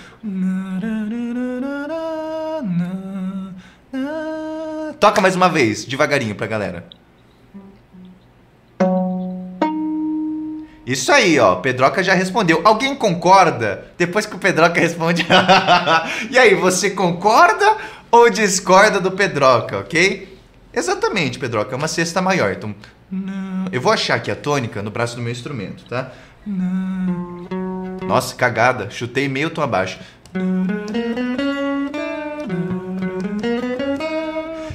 Toca 4.99 5.19
mais 5.19 5.35
uma 5.35 5.49
vez, 5.49 5.85
devagarinho 5.85 6.35
pra 6.35 6.45
galera. 6.45 6.85
Isso 10.85 11.11
aí, 11.11 11.39
ó. 11.39 11.55
Pedroca 11.55 12.03
já 12.03 12.13
respondeu. 12.13 12.61
Alguém 12.63 12.95
concorda? 12.95 13.87
Depois 13.97 14.25
que 14.25 14.35
o 14.35 14.39
Pedroca 14.39 14.79
responde. 14.79 15.25
e 16.29 16.37
aí, 16.37 16.55
você 16.55 16.89
concorda 16.89 17.77
ou 18.11 18.29
discorda 18.29 18.99
do 18.99 19.11
Pedroca, 19.11 19.79
ok? 19.79 20.37
Exatamente, 20.73 21.39
Pedroca. 21.39 21.73
É 21.73 21.77
uma 21.77 21.87
cesta 21.87 22.21
maior. 22.21 22.51
Então. 22.51 22.75
Eu 23.71 23.79
vou 23.79 23.91
achar 23.91 24.15
aqui 24.15 24.31
a 24.31 24.35
tônica 24.35 24.81
no 24.81 24.91
braço 24.91 25.15
do 25.15 25.21
meu 25.21 25.31
instrumento, 25.31 25.85
tá? 25.85 26.11
Nossa, 28.05 28.35
cagada. 28.35 28.89
Chutei 28.89 29.27
meio 29.27 29.49
tom 29.49 29.61
abaixo. 29.61 29.99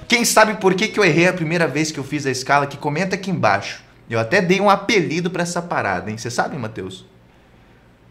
Quem 0.07 0.25
sabe 0.25 0.55
por 0.55 0.75
que, 0.75 0.89
que 0.89 0.99
eu 0.99 1.05
errei 1.05 1.29
a 1.29 1.33
primeira 1.33 1.67
vez 1.67 1.91
que 1.93 1.99
eu 1.99 2.05
fiz 2.05 2.25
a 2.27 2.31
escala? 2.31 2.67
Que 2.67 2.77
comenta 2.77 3.15
aqui 3.15 3.31
embaixo. 3.31 3.83
Eu 4.09 4.19
até 4.19 4.41
dei 4.41 4.61
um 4.61 4.71
apelido 4.71 5.31
para 5.31 5.43
essa 5.43 5.61
parada, 5.61 6.11
hein? 6.11 6.17
Você 6.17 6.31
sabe, 6.31 6.57
Matheus? 6.57 7.05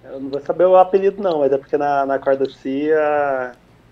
Eu 0.04 0.20
não 0.20 0.30
vou 0.30 0.41
saber 0.41 0.66
o 0.66 0.76
apelido, 0.76 1.22
não, 1.22 1.39
mas 1.39 1.52
é 1.52 1.58
porque 1.58 1.78
na, 1.78 2.06
na 2.06 2.20
corda 2.20 2.48
C 2.50 2.91
a, 2.93 3.52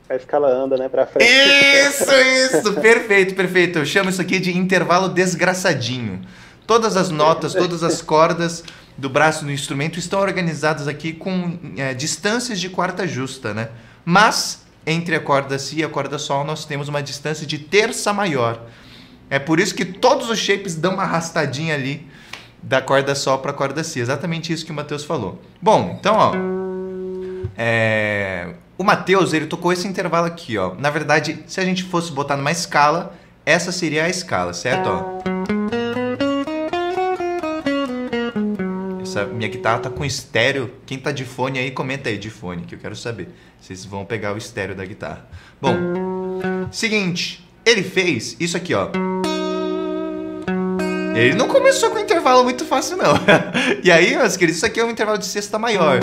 a 0.09 0.15
escala 0.15 0.49
anda, 0.49 0.77
né, 0.77 0.87
pra 0.87 1.05
frente. 1.05 1.29
Isso, 1.29 2.11
isso! 2.57 2.73
perfeito, 2.73 3.35
perfeito. 3.35 3.79
Eu 3.79 3.85
chamo 3.85 4.09
isso 4.09 4.21
aqui 4.21 4.39
de 4.39 4.55
intervalo 4.55 5.09
desgraçadinho. 5.09 6.21
Todas 6.65 6.95
as 6.97 7.09
notas, 7.09 7.53
todas 7.53 7.83
as 7.83 8.01
cordas 8.01 8.63
do 8.97 9.09
braço 9.09 9.43
do 9.43 9.51
instrumento 9.51 9.99
estão 9.99 10.19
organizadas 10.19 10.87
aqui 10.87 11.13
com 11.13 11.59
é, 11.77 11.93
distâncias 11.93 12.59
de 12.59 12.69
quarta 12.69 13.05
justa, 13.05 13.53
né? 13.53 13.69
Mas 14.03 14.65
entre 14.85 15.15
a 15.15 15.19
corda 15.19 15.57
Si 15.59 15.79
e 15.79 15.83
a 15.83 15.89
corda 15.89 16.17
Sol 16.17 16.43
nós 16.43 16.65
temos 16.65 16.87
uma 16.87 17.01
distância 17.01 17.45
de 17.45 17.57
terça 17.57 18.13
maior. 18.13 18.61
É 19.29 19.39
por 19.39 19.59
isso 19.59 19.73
que 19.73 19.85
todos 19.85 20.29
os 20.29 20.37
shapes 20.37 20.75
dão 20.75 20.93
uma 20.93 21.03
arrastadinha 21.03 21.73
ali 21.73 22.07
da 22.61 22.81
corda 22.81 23.13
Sol 23.15 23.39
para 23.39 23.51
a 23.51 23.53
corda 23.53 23.83
Si. 23.83 23.99
Exatamente 23.99 24.51
isso 24.51 24.65
que 24.65 24.71
o 24.71 24.75
Matheus 24.75 25.03
falou. 25.03 25.41
Bom, 25.61 25.97
então, 25.99 26.15
ó. 26.15 26.33
É, 27.57 28.55
o 28.77 28.83
Matheus, 28.83 29.33
ele 29.33 29.45
tocou 29.45 29.71
esse 29.71 29.87
intervalo 29.87 30.27
aqui, 30.27 30.57
ó. 30.57 30.73
Na 30.75 30.89
verdade, 30.89 31.43
se 31.47 31.59
a 31.59 31.65
gente 31.65 31.83
fosse 31.83 32.11
botar 32.11 32.35
numa 32.35 32.51
escala, 32.51 33.15
essa 33.45 33.71
seria 33.71 34.03
a 34.03 34.09
escala, 34.09 34.53
certo? 34.53 34.89
Ó. 34.89 35.45
Essa 39.01 39.25
minha 39.25 39.47
guitarra 39.47 39.79
tá 39.79 39.89
com 39.89 40.03
estéreo. 40.03 40.71
Quem 40.85 40.97
tá 40.97 41.11
de 41.11 41.23
fone 41.23 41.59
aí, 41.59 41.71
comenta 41.71 42.09
aí 42.09 42.17
de 42.17 42.29
fone, 42.29 42.63
que 42.63 42.75
eu 42.75 42.79
quero 42.79 42.95
saber. 42.95 43.29
Vocês 43.61 43.85
vão 43.85 44.03
pegar 44.03 44.33
o 44.33 44.37
estéreo 44.37 44.75
da 44.75 44.83
guitarra. 44.83 45.25
Bom, 45.61 45.77
seguinte, 46.71 47.47
ele 47.65 47.83
fez 47.83 48.35
isso 48.39 48.57
aqui, 48.57 48.73
ó. 48.73 48.89
Ele 51.15 51.33
não 51.33 51.47
começou 51.47 51.91
com 51.91 51.95
um 51.95 52.01
intervalo 52.01 52.43
muito 52.43 52.65
fácil, 52.65 52.97
não. 52.97 53.13
e 53.81 53.89
aí, 53.89 54.17
meus 54.17 54.35
queridos, 54.35 54.57
isso 54.57 54.65
aqui 54.65 54.81
é 54.81 54.83
um 54.83 54.89
intervalo 54.89 55.17
de 55.17 55.25
sexta 55.25 55.57
maior. 55.57 56.01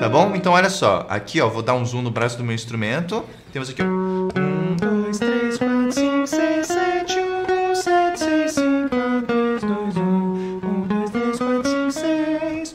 Tá 0.00 0.08
bom? 0.08 0.34
Então, 0.34 0.54
olha 0.54 0.70
só. 0.70 1.06
Aqui, 1.10 1.38
ó, 1.38 1.50
vou 1.50 1.60
dar 1.60 1.74
um 1.74 1.84
zoom 1.84 2.00
no 2.00 2.10
braço 2.10 2.38
do 2.38 2.44
meu 2.44 2.54
instrumento. 2.54 3.22
Temos 3.52 3.68
aqui, 3.68 3.82
ó. 3.82 3.84
1, 3.84 4.76
2, 4.76 5.18
3, 5.18 5.58
4, 5.58 5.92
5, 5.92 6.26
6, 6.26 6.66
7, 6.66 7.18
1, 7.18 7.74
7, 7.74 8.18
6, 8.18 8.52
5, 8.52 8.96
2, 9.26 9.62
2, 9.62 9.96
1. 9.96 10.00
1, 10.00 10.86
2, 10.88 11.10
3, 11.10 11.38
4, 11.38 11.70
5, 11.70 11.92
6. 11.92 12.74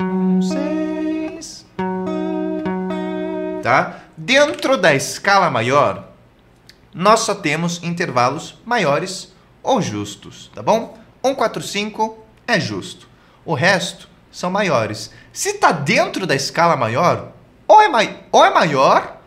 1, 0.00 0.38
1, 0.38 0.42
6. 0.42 1.66
Tá? 3.62 3.98
Dentro 4.16 4.78
da 4.78 4.94
escala 4.94 5.50
maior, 5.50 6.08
nós 6.94 7.20
só 7.20 7.34
temos 7.34 7.82
intervalos 7.82 8.58
maiores 8.64 9.36
ou 9.68 9.82
justos, 9.82 10.50
tá 10.54 10.62
bom? 10.62 10.96
1, 11.22 11.34
4, 11.34 11.62
5 11.62 12.18
é 12.46 12.58
justo. 12.58 13.06
O 13.44 13.52
resto 13.52 14.08
são 14.32 14.50
maiores. 14.50 15.10
Se 15.30 15.50
está 15.50 15.72
dentro 15.72 16.26
da 16.26 16.34
escala 16.34 16.74
maior, 16.74 17.32
ou 17.66 17.82
é, 17.82 17.88
mai 17.88 18.24
ou 18.32 18.42
é 18.44 18.50
maior 18.50 19.20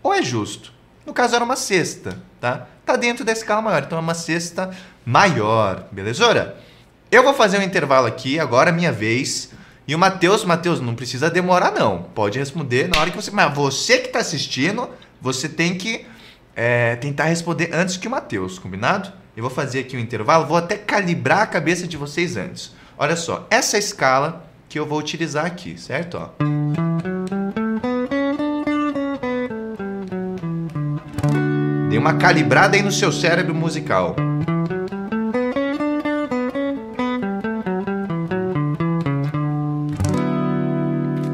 ou 0.00 0.14
é 0.14 0.22
justo. 0.22 0.72
No 1.04 1.12
caso 1.12 1.34
era 1.34 1.44
uma 1.44 1.56
sexta, 1.56 2.16
tá? 2.40 2.68
Tá 2.86 2.94
dentro 2.94 3.24
da 3.24 3.32
escala 3.32 3.60
maior, 3.60 3.82
então 3.82 3.98
é 3.98 4.00
uma 4.00 4.14
sexta 4.14 4.70
maior, 5.04 5.88
belezura? 5.90 6.56
Eu 7.10 7.24
vou 7.24 7.34
fazer 7.34 7.58
um 7.58 7.62
intervalo 7.62 8.06
aqui, 8.06 8.38
agora 8.38 8.70
é 8.70 8.72
minha 8.72 8.92
vez. 8.92 9.50
E 9.88 9.94
o 9.94 9.98
Matheus, 9.98 10.44
Matheus, 10.44 10.80
não 10.80 10.94
precisa 10.94 11.28
demorar 11.28 11.72
não. 11.72 12.04
Pode 12.14 12.38
responder 12.38 12.88
na 12.88 13.00
hora 13.00 13.10
que 13.10 13.16
você... 13.16 13.32
Mas 13.32 13.52
você 13.52 13.98
que 13.98 14.06
está 14.06 14.20
assistindo, 14.20 14.88
você 15.20 15.48
tem 15.48 15.76
que 15.76 16.06
é, 16.54 16.94
tentar 16.94 17.24
responder 17.24 17.70
antes 17.72 17.96
que 17.96 18.06
o 18.06 18.10
Matheus, 18.10 18.56
combinado? 18.56 19.19
Eu 19.36 19.42
vou 19.42 19.50
fazer 19.50 19.80
aqui 19.80 19.96
um 19.96 20.00
intervalo, 20.00 20.46
vou 20.46 20.56
até 20.56 20.76
calibrar 20.76 21.42
a 21.42 21.46
cabeça 21.46 21.86
de 21.86 21.96
vocês 21.96 22.36
antes. 22.36 22.72
Olha 22.98 23.14
só, 23.14 23.46
essa 23.48 23.78
escala 23.78 24.44
que 24.68 24.78
eu 24.78 24.84
vou 24.84 24.98
utilizar 24.98 25.46
aqui, 25.46 25.78
certo? 25.78 26.18
Ó. 26.18 26.28
Dê 31.88 31.96
uma 31.96 32.14
calibrada 32.14 32.76
aí 32.76 32.82
no 32.82 32.92
seu 32.92 33.12
cérebro 33.12 33.54
musical. 33.54 34.16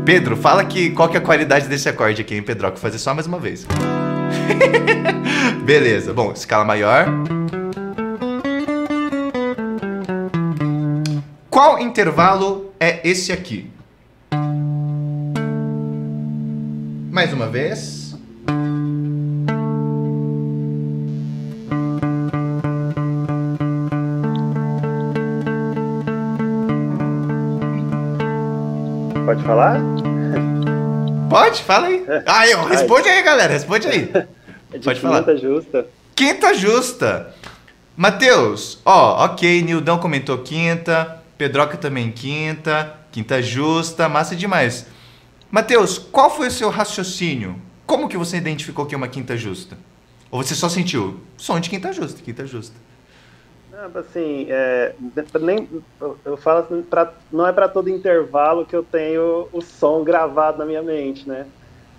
Pedro, 0.04 0.36
fala 0.36 0.64
que 0.64 0.90
qual 0.90 1.08
que 1.08 1.16
é 1.16 1.18
a 1.18 1.22
qualidade 1.22 1.66
desse 1.66 1.88
acorde 1.88 2.20
aqui, 2.22 2.36
hein, 2.36 2.42
Pedro? 2.42 2.68
Vou 2.68 2.76
fazer 2.76 2.98
só 2.98 3.12
mais 3.12 3.26
uma 3.26 3.40
vez. 3.40 3.66
Beleza. 5.64 6.12
Bom, 6.14 6.32
escala 6.32 6.64
maior. 6.64 7.06
Qual 11.56 11.78
intervalo 11.78 12.70
é 12.78 13.00
esse 13.02 13.32
aqui? 13.32 13.70
Mais 17.10 17.32
uma 17.32 17.46
vez. 17.46 18.14
Pode 29.24 29.42
falar? 29.42 29.80
Pode, 31.30 31.62
fala 31.62 31.86
aí. 31.86 32.04
Ah, 32.26 32.46
eu, 32.46 32.64
responde 32.66 33.08
aí, 33.08 33.22
galera, 33.22 33.54
responde 33.54 33.88
aí. 33.88 34.12
É 34.74 34.78
de 34.78 34.84
Pode 34.84 35.00
falar. 35.00 35.20
Quinta 35.20 35.36
justa. 35.38 35.86
Quinta 36.14 36.52
justa. 36.54 37.34
Matheus, 37.96 38.78
ó, 38.84 39.24
ok, 39.24 39.62
Nildão 39.62 39.96
comentou 39.96 40.36
quinta. 40.38 41.15
Pedroca 41.38 41.76
também 41.76 42.10
quinta, 42.10 42.94
quinta 43.12 43.42
justa, 43.42 44.08
massa 44.08 44.34
demais. 44.34 44.86
Matheus, 45.50 45.98
qual 45.98 46.30
foi 46.30 46.48
o 46.48 46.50
seu 46.50 46.70
raciocínio? 46.70 47.60
Como 47.86 48.08
que 48.08 48.16
você 48.16 48.36
identificou 48.36 48.86
que 48.86 48.94
é 48.94 48.98
uma 48.98 49.08
quinta 49.08 49.36
justa? 49.36 49.76
Ou 50.30 50.42
você 50.42 50.54
só 50.54 50.68
sentiu 50.68 51.20
som 51.36 51.60
de 51.60 51.70
quinta 51.70 51.92
justa, 51.92 52.20
quinta 52.22 52.46
justa? 52.46 52.74
Não, 53.70 54.00
assim, 54.00 54.46
é, 54.48 54.94
nem, 55.40 55.68
eu 56.24 56.36
falo 56.38 56.60
assim, 56.60 56.82
pra, 56.82 57.12
não 57.30 57.46
é 57.46 57.52
para 57.52 57.68
todo 57.68 57.90
intervalo 57.90 58.64
que 58.64 58.74
eu 58.74 58.82
tenho 58.82 59.48
o 59.52 59.60
som 59.60 60.02
gravado 60.02 60.58
na 60.58 60.64
minha 60.64 60.82
mente, 60.82 61.28
né? 61.28 61.46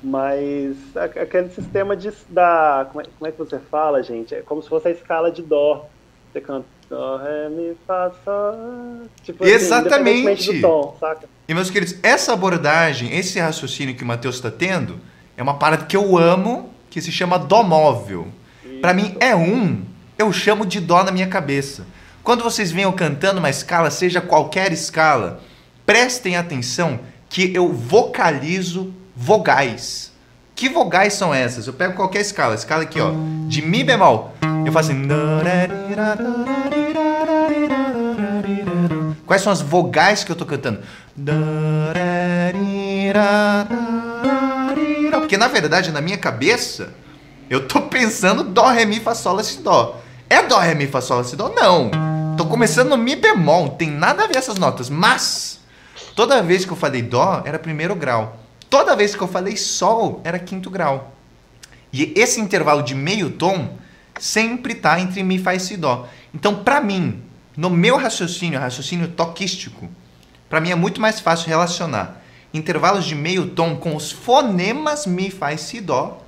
Mas 0.03 0.75
aquele 0.95 1.49
sistema 1.49 1.95
de, 1.95 2.11
da. 2.29 2.87
Como 2.91 3.01
é, 3.01 3.05
como 3.17 3.27
é 3.27 3.31
que 3.31 3.37
você 3.37 3.59
fala, 3.59 4.03
gente? 4.03 4.35
É 4.35 4.41
como 4.41 4.61
se 4.61 4.69
fosse 4.69 4.87
a 4.87 4.91
escala 4.91 5.31
de 5.31 5.41
Dó. 5.41 5.87
Você 6.31 6.41
canta 6.41 6.65
Dó, 6.89 7.17
Ré, 7.17 7.49
Mi, 7.49 7.75
Fá, 7.85 8.11
Sol. 8.23 8.55
Tipo, 9.23 9.43
assim, 9.43 9.53
Exatamente. 9.53 10.53
do 10.53 10.61
tom, 10.61 10.97
saca? 10.99 11.27
E, 11.47 11.53
meus 11.53 11.69
queridos, 11.69 11.95
essa 12.01 12.33
abordagem, 12.33 13.13
esse 13.17 13.39
raciocínio 13.39 13.95
que 13.95 14.03
o 14.03 14.07
Matheus 14.07 14.35
está 14.35 14.49
tendo, 14.49 14.99
é 15.35 15.43
uma 15.43 15.55
parada 15.55 15.85
que 15.85 15.97
eu 15.97 16.17
amo, 16.17 16.69
que 16.89 17.01
se 17.01 17.11
chama 17.11 17.37
Dó 17.37 17.63
móvel. 17.63 18.27
Para 18.81 18.93
mim, 18.93 19.15
é 19.19 19.35
um, 19.35 19.83
eu 20.17 20.31
chamo 20.31 20.65
de 20.65 20.79
Dó 20.79 21.03
na 21.03 21.11
minha 21.11 21.27
cabeça. 21.27 21.85
Quando 22.23 22.43
vocês 22.43 22.71
venham 22.71 22.91
cantando 22.91 23.39
uma 23.39 23.49
escala, 23.49 23.89
seja 23.89 24.19
qualquer 24.19 24.71
escala, 24.71 25.41
prestem 25.85 26.35
atenção 26.35 26.99
que 27.29 27.53
eu 27.53 27.71
vocalizo 27.71 28.93
vogais. 29.15 30.11
Que 30.55 30.69
vogais 30.69 31.13
são 31.13 31.33
essas? 31.33 31.67
Eu 31.67 31.73
pego 31.73 31.93
qualquer 31.93 32.21
escala, 32.21 32.55
escala 32.55 32.83
aqui, 32.83 32.99
ó, 32.99 33.11
de 33.47 33.61
Mi 33.61 33.83
bemol. 33.83 34.33
Eu 34.65 34.71
faço 34.71 34.91
assim. 34.91 35.07
Quais 39.27 39.41
são 39.41 39.51
as 39.51 39.61
vogais 39.61 40.23
que 40.23 40.31
eu 40.31 40.35
tô 40.37 40.45
cantando? 40.45 40.79
Porque 45.19 45.35
na 45.35 45.49
verdade, 45.49 45.91
na 45.91 45.99
minha 45.99 46.17
cabeça, 46.17 46.93
eu 47.49 47.67
tô 47.67 47.81
pensando 47.81 48.41
Dó, 48.45 48.69
Ré, 48.69 48.85
Mi, 48.85 49.01
Fá, 49.01 49.13
Sol, 49.13 49.35
Lá, 49.35 49.43
Si, 49.43 49.61
Dó. 49.61 50.01
É 50.29 50.41
Dó, 50.43 50.57
Ré, 50.57 50.73
Mi, 50.73 50.87
Fá, 50.87 51.01
Sol, 51.01 51.17
Lá, 51.17 51.23
Si, 51.25 51.35
Dó? 51.35 51.49
Não. 51.49 51.91
Tô 52.37 52.45
começando 52.45 52.89
no 52.89 52.97
Mi 52.97 53.17
bemol, 53.17 53.71
tem 53.71 53.91
nada 53.91 54.23
a 54.23 54.27
ver 54.27 54.37
essas 54.37 54.57
notas. 54.57 54.89
Mas, 54.89 55.59
toda 56.15 56.41
vez 56.41 56.63
que 56.63 56.71
eu 56.71 56.77
falei 56.77 57.01
Dó, 57.01 57.41
era 57.43 57.59
primeiro 57.59 57.95
grau. 57.95 58.39
Toda 58.69 58.95
vez 58.95 59.13
que 59.13 59.21
eu 59.21 59.27
falei 59.27 59.57
Sol, 59.57 60.21
era 60.23 60.39
quinto 60.39 60.69
grau. 60.69 61.13
E 61.91 62.13
esse 62.15 62.39
intervalo 62.39 62.81
de 62.81 62.95
meio 62.95 63.31
tom 63.31 63.77
sempre 64.17 64.71
está 64.71 64.97
entre 65.01 65.21
Mi, 65.21 65.37
Fá 65.37 65.53
e 65.53 65.59
Si, 65.59 65.75
Dó. 65.75 66.07
Então, 66.33 66.63
para 66.63 66.79
mim, 66.79 67.26
no 67.57 67.71
meu 67.71 67.97
raciocínio, 67.97 68.59
raciocínio 68.59 69.07
toquístico, 69.07 69.89
para 70.47 70.61
mim 70.61 70.69
é 70.69 70.75
muito 70.75 71.01
mais 71.01 71.19
fácil 71.19 71.47
relacionar 71.47 72.23
intervalos 72.53 73.05
de 73.05 73.15
meio 73.15 73.47
tom 73.47 73.75
com 73.75 73.95
os 73.95 74.11
fonemas 74.11 75.05
Mi, 75.05 75.33
e 75.53 75.57
Si, 75.57 75.81
Dó 75.81 76.23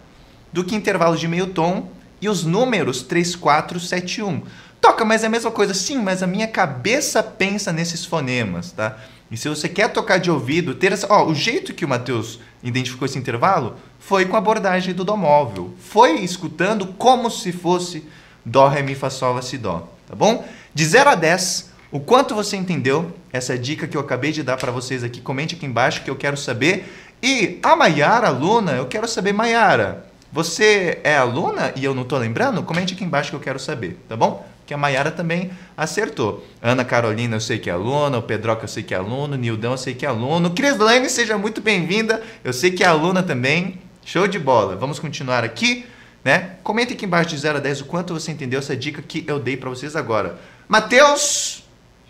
do 0.52 0.64
que 0.64 0.76
intervalos 0.76 1.20
de 1.20 1.28
meio 1.28 1.48
tom 1.48 1.90
e 2.22 2.28
os 2.28 2.44
números 2.44 3.02
3, 3.04 3.36
4, 3.36 3.80
7, 3.80 4.24
1. 4.24 4.42
Toca, 4.82 5.06
mas 5.06 5.24
é 5.24 5.28
a 5.28 5.30
mesma 5.30 5.52
coisa. 5.52 5.74
Sim, 5.74 6.00
mas 6.00 6.24
a 6.24 6.28
minha 6.28 6.48
cabeça 6.48 7.22
pensa 7.22 7.72
nesses 7.72 8.06
fonemas, 8.06 8.72
tá? 8.72 8.98
E 9.32 9.38
se 9.38 9.48
você 9.48 9.70
quer 9.70 9.90
tocar 9.90 10.18
de 10.18 10.32
ouvido, 10.32 10.74
ter 10.74 10.92
essa. 10.92 11.08
Ó, 11.10 11.28
o 11.28 11.36
jeito 11.36 11.74
que 11.74 11.86
o 11.86 11.88
Matheus 11.88 12.40
identificou 12.64 13.06
esse 13.06 13.18
intervalo 13.18 13.76
foi 14.00 14.26
com 14.26 14.36
a 14.36 14.40
abordagem 14.40 14.94
do 14.94 15.04
Dó 15.04 15.16
móvel. 15.16 15.74
Foi 15.80 16.20
escutando 16.22 16.88
como 16.98 17.30
se 17.30 17.52
fosse 17.52 18.04
Dó, 18.44 18.68
Ré, 18.68 18.82
Mi, 18.82 18.96
Fá, 18.96 19.10
Sol, 19.10 19.36
Lá, 19.36 19.42
Si, 19.42 19.58
Dó. 19.58 19.88
Tá 20.10 20.16
bom? 20.16 20.44
De 20.74 20.84
0 20.84 21.12
a 21.12 21.16
10, 21.16 21.70
o 21.92 22.00
quanto 22.00 22.34
você 22.34 22.58
entendeu 22.58 23.16
essa 23.32 23.58
dica 23.58 23.88
que 23.88 23.96
eu 23.96 24.02
acabei 24.02 24.32
de 24.32 24.42
dar 24.42 24.58
para 24.58 24.72
vocês 24.72 25.04
aqui? 25.04 25.22
Comente 25.22 25.56
aqui 25.56 25.68
embaixo 25.68 26.04
que 26.04 26.10
eu 26.10 26.16
quero 26.16 26.36
saber. 26.36 26.92
E 27.22 27.60
a 27.62 27.76
Maiara, 27.76 28.28
aluna, 28.28 28.72
eu 28.72 28.88
quero 28.88 29.08
saber, 29.08 29.34
Maiara, 29.34 30.06
você 30.32 31.00
é 31.04 31.16
aluna 31.16 31.72
e 31.76 31.86
eu 31.86 31.94
não 31.94 32.02
estou 32.04 32.18
lembrando? 32.18 32.64
Comente 32.64 32.96
aqui 32.96 33.04
embaixo 33.04 33.30
que 33.30 33.36
eu 33.36 33.40
quero 33.40 33.60
saber, 33.60 34.00
tá 34.10 34.16
bom? 34.18 34.48
Que 34.66 34.74
a 34.74 34.78
Maiara 34.78 35.12
também 35.12 35.52
acertou. 35.76 36.46
Ana 36.62 36.86
Carolina, 36.86 37.36
eu 37.36 37.42
sei 37.42 37.58
que 37.58 37.70
é 37.70 37.74
aluna. 37.74 38.20
O 38.20 38.22
Pedroca, 38.22 38.64
eu 38.64 38.68
sei 38.68 38.84
que 38.84 38.94
é 38.94 38.98
aluno. 38.98 39.36
Nildão, 39.36 39.72
eu 39.72 39.78
sei 39.78 39.96
que 39.96 40.06
é 40.06 40.10
aluno. 40.10 40.52
Crislane, 40.52 41.10
seja 41.10 41.38
muito 41.38 41.60
bem-vinda. 41.60 42.22
Eu 42.44 42.54
sei 42.54 42.72
que 42.72 42.84
é 42.84 42.88
aluna 42.88 43.24
também. 43.24 43.80
Show 44.06 44.28
de 44.28 44.38
bola. 44.38 44.76
Vamos 44.76 45.00
continuar 45.00 45.44
aqui, 45.44 45.86
né? 46.24 46.56
Comente 46.64 46.94
aqui 46.94 47.06
embaixo 47.06 47.30
de 47.30 47.38
0 47.38 47.58
a 47.58 47.62
10 47.62 47.82
o 47.82 47.86
quanto 47.86 48.14
você 48.14 48.32
entendeu 48.32 48.60
essa 48.60 48.76
dica 48.76 49.02
que 49.02 49.24
eu 49.28 49.40
dei 49.40 49.56
para 49.58 49.70
vocês 49.70 49.96
agora. 49.96 50.38
Matheus, 50.68 51.64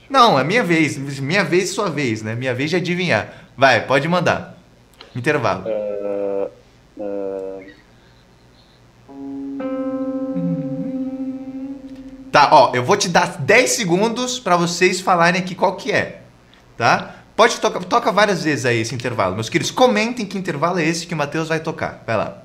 Não, 0.10 0.40
é 0.40 0.44
minha 0.44 0.64
vez. 0.64 0.98
Minha 0.98 1.44
vez, 1.44 1.70
sua 1.70 1.90
vez, 1.90 2.24
né? 2.24 2.34
Minha 2.36 2.54
vez 2.54 2.72
de 2.72 2.76
adivinhar. 2.76 3.46
Vai, 3.56 3.86
pode 3.86 4.08
mandar. 4.08 4.58
Intervalo. 5.16 5.66
Uh, 5.68 6.50
uh, 6.98 7.40
Tá, 12.32 12.50
ó, 12.52 12.72
eu 12.76 12.84
vou 12.84 12.96
te 12.96 13.10
dar 13.10 13.38
10 13.40 13.72
segundos 13.72 14.40
pra 14.40 14.56
vocês 14.56 15.02
falarem 15.02 15.42
aqui 15.42 15.56
qual 15.56 15.76
que 15.76 15.92
é, 15.92 16.22
tá? 16.78 17.16
Pode 17.36 17.60
tocar, 17.60 17.84
toca 17.84 18.12
várias 18.12 18.44
vezes 18.44 18.66
aí 18.66 18.82
esse 18.82 18.94
intervalo. 18.94 19.34
Meus 19.34 19.50
queridos, 19.50 19.72
comentem 19.72 20.26
que 20.26 20.38
intervalo 20.38 20.80
é 20.80 20.86
esse 20.86 21.08
que 21.08 21.14
o 21.14 21.18
Matheus 21.18 21.48
vai 21.48 21.60
tocar. 21.60 22.04
Vai 22.06 22.18
lá. 22.18 22.44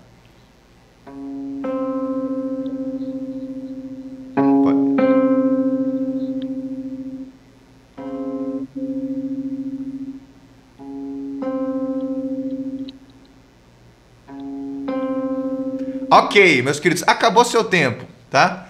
Ok, 16.24 16.62
meus 16.62 16.80
queridos, 16.80 17.04
acabou 17.06 17.44
seu 17.44 17.64
tempo, 17.64 18.04
tá? 18.30 18.66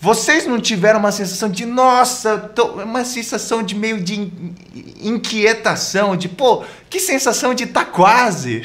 Vocês 0.00 0.46
não 0.46 0.60
tiveram 0.60 1.00
uma 1.00 1.10
sensação 1.10 1.48
de, 1.48 1.66
nossa, 1.66 2.38
tô- 2.38 2.82
uma 2.82 3.04
sensação 3.04 3.64
de 3.64 3.74
meio 3.74 4.00
de 4.00 4.14
in- 4.20 4.54
inquietação, 5.02 6.16
de, 6.16 6.28
pô, 6.28 6.62
que 6.88 7.00
sensação 7.00 7.52
de 7.52 7.66
tá 7.66 7.84
quase. 7.84 8.62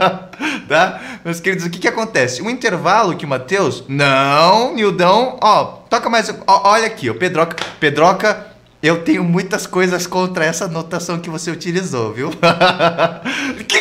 tá? 0.68 1.00
Meus 1.24 1.40
queridos, 1.40 1.64
o 1.64 1.70
que 1.70 1.78
que 1.78 1.88
acontece? 1.88 2.42
O 2.42 2.50
intervalo 2.50 3.16
que 3.16 3.24
o 3.24 3.28
Matheus, 3.28 3.82
não, 3.88 4.74
Nildão, 4.74 5.38
ó, 5.40 5.64
toca 5.88 6.10
mais, 6.10 6.28
ó, 6.46 6.68
olha 6.70 6.86
aqui, 6.86 7.08
ó, 7.08 7.14
Pedroca, 7.14 7.56
Pedroca, 7.80 8.46
eu 8.82 9.02
tenho 9.02 9.24
muitas 9.24 9.66
coisas 9.66 10.06
contra 10.06 10.44
essa 10.44 10.66
anotação 10.66 11.18
que 11.18 11.30
você 11.30 11.50
utilizou, 11.50 12.12
viu? 12.12 12.30
que 13.66 13.80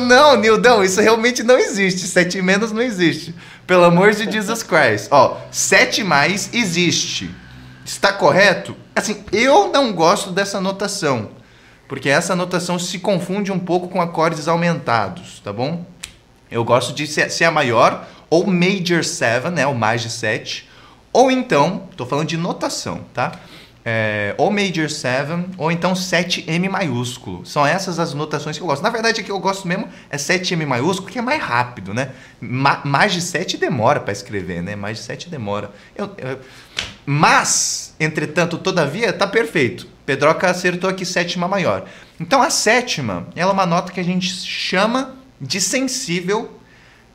Não, 0.00 0.36
Nildão, 0.36 0.82
isso 0.82 1.00
realmente 1.00 1.42
não 1.42 1.58
existe. 1.58 2.06
7 2.06 2.40
menos 2.42 2.72
não 2.72 2.82
existe. 2.82 3.34
Pelo 3.66 3.84
amor 3.84 4.12
de 4.12 4.30
Jesus 4.30 4.62
Christ. 4.62 5.08
Ó, 5.10 5.36
7 5.50 6.02
mais 6.04 6.50
existe. 6.52 7.30
Está 7.84 8.12
correto? 8.12 8.76
Assim, 8.94 9.24
eu 9.32 9.70
não 9.72 9.92
gosto 9.92 10.30
dessa 10.30 10.58
anotação. 10.58 11.30
Porque 11.88 12.08
essa 12.08 12.34
anotação 12.34 12.78
se 12.78 12.98
confunde 12.98 13.50
um 13.50 13.58
pouco 13.58 13.88
com 13.88 14.00
acordes 14.00 14.46
aumentados, 14.46 15.40
tá 15.42 15.52
bom? 15.52 15.86
Eu 16.50 16.62
gosto 16.62 16.92
de 16.92 17.06
ser, 17.06 17.44
a 17.44 17.50
maior, 17.50 18.06
ou 18.28 18.46
major 18.46 19.02
7, 19.02 19.48
né? 19.50 19.66
O 19.66 19.74
major 19.74 20.10
7. 20.10 20.68
Ou 21.12 21.30
então, 21.30 21.88
tô 21.96 22.04
falando 22.04 22.28
de 22.28 22.36
notação, 22.36 23.00
tá? 23.14 23.32
É, 23.90 24.34
ou 24.36 24.50
major 24.50 24.90
7, 24.90 25.32
ou 25.56 25.72
então 25.72 25.94
7M 25.94 26.68
maiúsculo. 26.68 27.46
São 27.46 27.66
essas 27.66 27.98
as 27.98 28.12
notações 28.12 28.58
que 28.58 28.62
eu 28.62 28.66
gosto. 28.66 28.82
Na 28.82 28.90
verdade, 28.90 29.22
a 29.22 29.24
que 29.24 29.30
eu 29.30 29.38
gosto 29.40 29.66
mesmo 29.66 29.88
é 30.10 30.18
7M 30.18 30.66
maiúsculo, 30.66 31.10
que 31.10 31.18
é 31.18 31.22
mais 31.22 31.42
rápido, 31.42 31.94
né? 31.94 32.10
Ma 32.38 32.82
mais 32.84 33.14
de 33.14 33.22
7 33.22 33.56
demora 33.56 33.98
para 34.00 34.12
escrever, 34.12 34.62
né? 34.62 34.76
Mais 34.76 34.98
de 34.98 35.04
7 35.04 35.30
demora. 35.30 35.70
Eu, 35.96 36.10
eu- 36.18 36.38
Mas, 37.06 37.94
entretanto, 37.98 38.58
todavia, 38.58 39.10
tá 39.10 39.26
perfeito. 39.26 39.86
Pedroca 40.04 40.50
acertou 40.50 40.90
aqui 40.90 41.06
sétima 41.06 41.48
maior. 41.48 41.86
Então, 42.20 42.42
a 42.42 42.50
sétima, 42.50 43.26
ela 43.34 43.50
é 43.52 43.54
uma 43.54 43.64
nota 43.64 43.90
que 43.90 44.00
a 44.00 44.04
gente 44.04 44.28
chama 44.28 45.14
de 45.40 45.60
sensível 45.62 46.57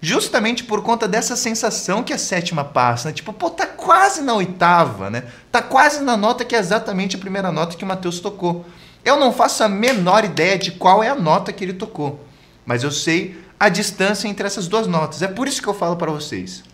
justamente 0.04 0.66
por 0.66 0.84
conta 0.84 1.08
dessa 1.08 1.34
sensação 1.34 2.04
que 2.04 2.12
a 2.12 2.18
sétima 2.18 2.62
passa, 2.62 3.08
né? 3.08 3.14
Tipo, 3.14 3.32
pô, 3.32 3.50
tá 3.50 3.66
quase 3.66 4.22
na 4.22 4.34
oitava, 4.34 5.10
né? 5.10 5.24
Tá 5.50 5.62
quase 5.62 6.04
na 6.04 6.18
nota 6.18 6.44
que 6.44 6.54
é 6.54 6.60
exatamente 6.60 7.16
a 7.16 7.20
primeira 7.20 7.54
nota 7.54 7.78
que 7.78 7.86
o 7.86 7.88
Matheus 7.88 8.20
tocou. 8.20 8.66
Eu 9.06 9.16
não 9.16 9.32
faço 9.32 9.64
a 9.64 9.70
menor 9.70 10.26
ideia 10.26 10.58
de 10.58 10.74
qual 10.74 11.02
é 11.02 11.08
a 11.08 11.16
nota 11.16 11.54
que 11.54 11.64
ele 11.64 11.72
tocou, 11.72 12.22
mas 12.66 12.84
eu 12.84 12.92
sei 12.92 13.42
a 13.58 13.70
distância 13.70 14.28
entre 14.28 14.46
essas 14.46 14.68
duas 14.68 14.88
notas. 14.88 15.22
É 15.22 15.28
por 15.30 15.48
isso 15.48 15.62
que 15.62 15.70
eu 15.70 15.74
falo 15.74 15.96
para 15.96 16.12
vocês. 16.12 16.66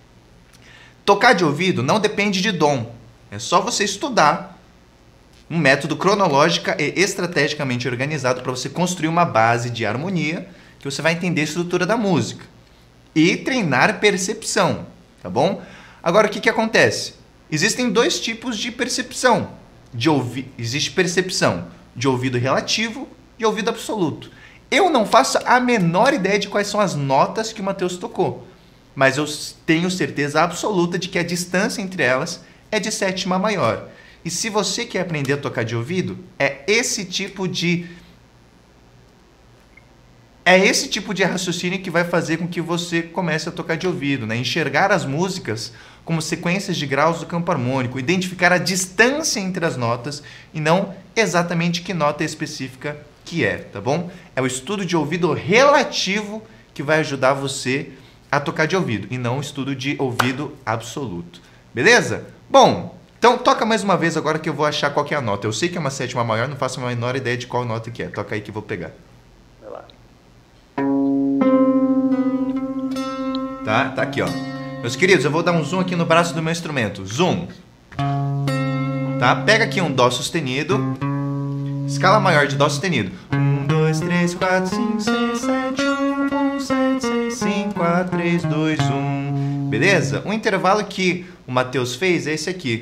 Tocar 1.05 1.33
de 1.33 1.45
ouvido 1.45 1.83
não 1.83 1.99
depende 1.99 2.41
de 2.41 2.51
dom. 2.51 2.91
É 3.29 3.37
só 3.37 3.61
você 3.61 3.83
estudar 3.83 4.59
um 5.47 5.59
método 5.59 5.95
cronológico 5.95 6.71
e 6.79 6.99
estrategicamente 6.99 7.87
organizado 7.87 8.41
para 8.41 8.51
você 8.51 8.69
construir 8.69 9.07
uma 9.07 9.23
base 9.23 9.69
de 9.69 9.85
harmonia 9.85 10.49
que 10.79 10.89
você 10.89 10.99
vai 10.99 11.13
entender 11.13 11.41
a 11.41 11.43
estrutura 11.43 11.85
da 11.85 11.95
música 11.95 12.43
e 13.19 13.37
treinar 13.37 13.99
percepção, 13.99 14.87
tá 15.21 15.29
bom? 15.29 15.61
Agora 16.01 16.27
o 16.27 16.29
que, 16.29 16.39
que 16.39 16.49
acontece? 16.49 17.15
Existem 17.51 17.89
dois 17.89 18.19
tipos 18.19 18.57
de 18.57 18.71
percepção. 18.71 19.51
De 19.93 20.09
ouvi... 20.09 20.49
Existe 20.57 20.91
percepção 20.91 21.67
de 21.95 22.07
ouvido 22.07 22.37
relativo 22.37 23.09
e 23.37 23.45
ouvido 23.45 23.69
absoluto. 23.69 24.31
Eu 24.71 24.89
não 24.89 25.05
faço 25.05 25.37
a 25.45 25.59
menor 25.59 26.13
ideia 26.13 26.39
de 26.39 26.47
quais 26.47 26.67
são 26.67 26.79
as 26.79 26.95
notas 26.95 27.51
que 27.51 27.59
o 27.59 27.63
Matheus 27.63 27.97
tocou, 27.97 28.47
mas 28.95 29.17
eu 29.17 29.25
tenho 29.65 29.89
certeza 29.89 30.41
absoluta 30.41 30.97
de 30.97 31.09
que 31.09 31.19
a 31.19 31.23
distância 31.23 31.81
entre 31.81 32.03
elas 32.03 32.41
é 32.71 32.79
de 32.79 32.91
sétima 32.91 33.37
maior. 33.39 33.89
E 34.23 34.29
se 34.29 34.49
você 34.49 34.85
quer 34.85 35.01
aprender 35.01 35.33
a 35.33 35.37
tocar 35.37 35.63
de 35.63 35.75
ouvido, 35.75 36.19
é 36.37 36.61
esse 36.67 37.03
tipo 37.03 37.47
de 37.47 37.87
é 40.45 40.57
esse 40.57 40.87
tipo 40.87 41.13
de 41.13 41.23
raciocínio 41.23 41.79
que 41.79 41.91
vai 41.91 42.03
fazer 42.03 42.37
com 42.37 42.47
que 42.47 42.61
você 42.61 43.01
comece 43.01 43.49
a 43.49 43.51
tocar 43.51 43.77
de 43.77 43.87
ouvido, 43.87 44.25
né? 44.25 44.35
Enxergar 44.35 44.91
as 44.91 45.05
músicas 45.05 45.73
como 46.03 46.21
sequências 46.21 46.75
de 46.75 46.87
graus 46.87 47.19
do 47.19 47.27
campo 47.27 47.51
harmônico, 47.51 47.99
identificar 47.99 48.51
a 48.51 48.57
distância 48.57 49.39
entre 49.39 49.63
as 49.63 49.77
notas 49.77 50.23
e 50.53 50.59
não 50.59 50.95
exatamente 51.15 51.81
que 51.81 51.93
nota 51.93 52.23
específica 52.23 52.97
que 53.23 53.45
é, 53.45 53.57
tá 53.57 53.79
bom? 53.79 54.09
É 54.35 54.41
o 54.41 54.47
estudo 54.47 54.83
de 54.83 54.97
ouvido 54.97 55.33
relativo 55.33 56.41
que 56.73 56.81
vai 56.81 56.99
ajudar 56.99 57.33
você 57.33 57.91
a 58.31 58.39
tocar 58.39 58.65
de 58.65 58.75
ouvido 58.75 59.07
e 59.11 59.17
não 59.17 59.37
o 59.37 59.41
estudo 59.41 59.75
de 59.75 59.95
ouvido 59.99 60.57
absoluto. 60.65 61.41
Beleza? 61.73 62.25
Bom, 62.49 62.97
então 63.19 63.37
toca 63.37 63.65
mais 63.65 63.83
uma 63.83 63.97
vez 63.97 64.17
agora 64.17 64.39
que 64.39 64.49
eu 64.49 64.53
vou 64.53 64.65
achar 64.65 64.89
qual 64.89 65.05
é 65.11 65.13
a 65.13 65.21
nota. 65.21 65.45
Eu 65.45 65.53
sei 65.53 65.69
que 65.69 65.77
é 65.77 65.79
uma 65.79 65.91
sétima 65.91 66.23
maior, 66.23 66.47
não 66.47 66.55
faço 66.55 66.79
a 66.79 66.87
menor 66.87 67.15
ideia 67.15 67.37
de 67.37 67.45
qual 67.45 67.65
nota 67.65 67.91
que 67.91 68.01
é. 68.01 68.07
Toca 68.07 68.33
aí 68.33 68.41
que 68.41 68.49
eu 68.49 68.53
vou 68.53 68.63
pegar. 68.63 68.91
Tá? 73.69 73.89
Tá 73.89 74.01
aqui, 74.01 74.19
ó. 74.19 74.27
Meus 74.81 74.95
queridos, 74.95 75.23
eu 75.23 75.29
vou 75.29 75.43
dar 75.43 75.51
um 75.51 75.63
zoom 75.63 75.81
aqui 75.81 75.95
no 75.95 76.03
braço 76.03 76.33
do 76.33 76.41
meu 76.41 76.51
instrumento. 76.51 77.05
Zoom. 77.05 77.45
Tá? 79.19 79.35
Pega 79.45 79.65
aqui 79.65 79.79
um 79.79 79.91
Dó 79.91 80.09
sustenido. 80.09 80.97
Escala 81.85 82.19
maior 82.19 82.47
de 82.47 82.55
Dó 82.55 82.67
sustenido. 82.67 83.11
1, 83.31 83.67
2, 83.67 83.99
3, 83.99 84.33
4, 84.33 84.75
5, 84.75 85.01
6, 85.01 85.37
7, 85.37 85.83
1, 85.83 86.55
1, 86.55 86.59
7, 86.59 87.01
6, 87.05 87.33
5, 87.35 87.73
4, 87.75 88.17
3, 88.17 88.43
2, 88.45 88.79
1. 88.79 89.69
Beleza? 89.69 90.23
O 90.25 90.33
intervalo 90.33 90.83
que 90.85 91.27
o 91.45 91.51
Matheus 91.51 91.93
fez 91.93 92.25
é 92.25 92.33
esse 92.33 92.49
aqui. 92.49 92.81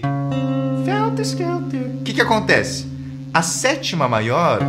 O 1.99 2.03
que, 2.05 2.13
que 2.13 2.21
acontece? 2.21 2.87
A 3.33 3.41
sétima 3.41 4.07
maior, 4.07 4.61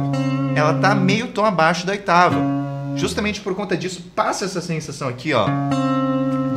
ela 0.57 0.75
tá 0.75 0.97
meio 0.97 1.29
tom 1.29 1.45
abaixo 1.45 1.87
da 1.87 1.93
oitava. 1.93 2.41
Justamente 2.97 3.41
por 3.41 3.55
conta 3.55 3.77
disso, 3.77 4.03
passa 4.17 4.47
essa 4.47 4.61
sensação 4.61 5.07
aqui, 5.07 5.33
ó, 5.33 5.47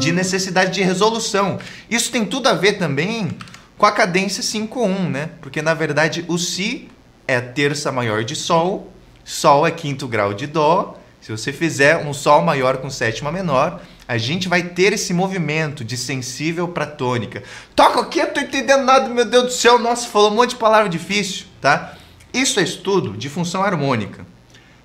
de 0.01 0.11
necessidade 0.11 0.71
de 0.71 0.81
resolução. 0.81 1.59
Isso 1.89 2.11
tem 2.11 2.25
tudo 2.25 2.47
a 2.47 2.53
ver 2.53 2.73
também 2.73 3.29
com 3.77 3.85
a 3.85 3.91
cadência 3.91 4.41
5-1, 4.41 5.09
né? 5.09 5.29
Porque 5.39 5.61
na 5.61 5.75
verdade 5.75 6.25
o 6.27 6.39
Si 6.39 6.89
é 7.27 7.39
terça 7.39 7.91
maior 7.91 8.23
de 8.23 8.35
Sol, 8.35 8.91
Sol 9.23 9.65
é 9.65 9.71
quinto 9.71 10.07
grau 10.07 10.33
de 10.33 10.47
Dó. 10.47 10.97
Se 11.21 11.31
você 11.31 11.53
fizer 11.53 12.03
um 12.03 12.13
Sol 12.15 12.41
maior 12.41 12.77
com 12.77 12.89
sétima 12.89 13.31
menor, 13.31 13.79
a 14.07 14.17
gente 14.17 14.49
vai 14.49 14.63
ter 14.63 14.91
esse 14.91 15.13
movimento 15.13 15.85
de 15.85 15.95
sensível 15.95 16.67
para 16.67 16.87
tônica. 16.87 17.43
Toca 17.75 18.01
aqui, 18.01 18.19
eu 18.19 18.33
tô 18.33 18.39
entendendo 18.39 18.83
nada, 18.83 19.07
meu 19.07 19.23
Deus 19.23 19.43
do 19.45 19.51
céu. 19.51 19.77
Nossa, 19.77 20.07
falou 20.07 20.31
um 20.31 20.35
monte 20.35 20.49
de 20.51 20.55
palavra 20.55 20.89
difícil, 20.89 21.45
tá? 21.61 21.95
Isso 22.33 22.59
é 22.59 22.63
estudo 22.63 23.15
de 23.15 23.29
função 23.29 23.63
harmônica. 23.63 24.25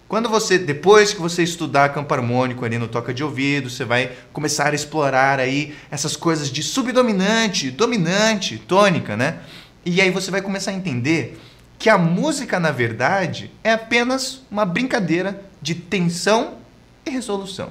Quando 0.09 0.29
você, 0.29 0.57
depois 0.57 1.13
que 1.13 1.21
você 1.21 1.43
estudar 1.43 1.93
campo 1.93 2.15
harmônico 2.15 2.65
ali 2.65 2.79
no 2.79 2.87
toca 2.87 3.13
de 3.13 3.25
ouvido, 3.25 3.69
você 3.69 3.85
vai 3.85 4.13
começar 4.33 4.73
a 4.73 4.75
explorar 4.75 5.41
aí 5.41 5.75
essas 5.91 6.15
coisas 6.15 6.49
de 6.49 6.63
subdominante, 6.63 7.73
dominante, 7.73 8.57
tônica, 8.57 9.17
né? 9.17 9.41
E 9.85 10.01
aí 10.01 10.11
você 10.11 10.31
vai 10.31 10.41
começar 10.41 10.71
a 10.71 10.75
entender 10.75 11.41
que 11.77 11.91
a 11.91 11.99
música, 11.99 12.61
na 12.61 12.71
verdade, 12.71 13.51
é 13.65 13.73
apenas 13.73 14.43
uma 14.49 14.65
brincadeira 14.65 15.43
de 15.61 15.75
tensão 15.75 16.55
e 17.05 17.11
resolução. 17.11 17.71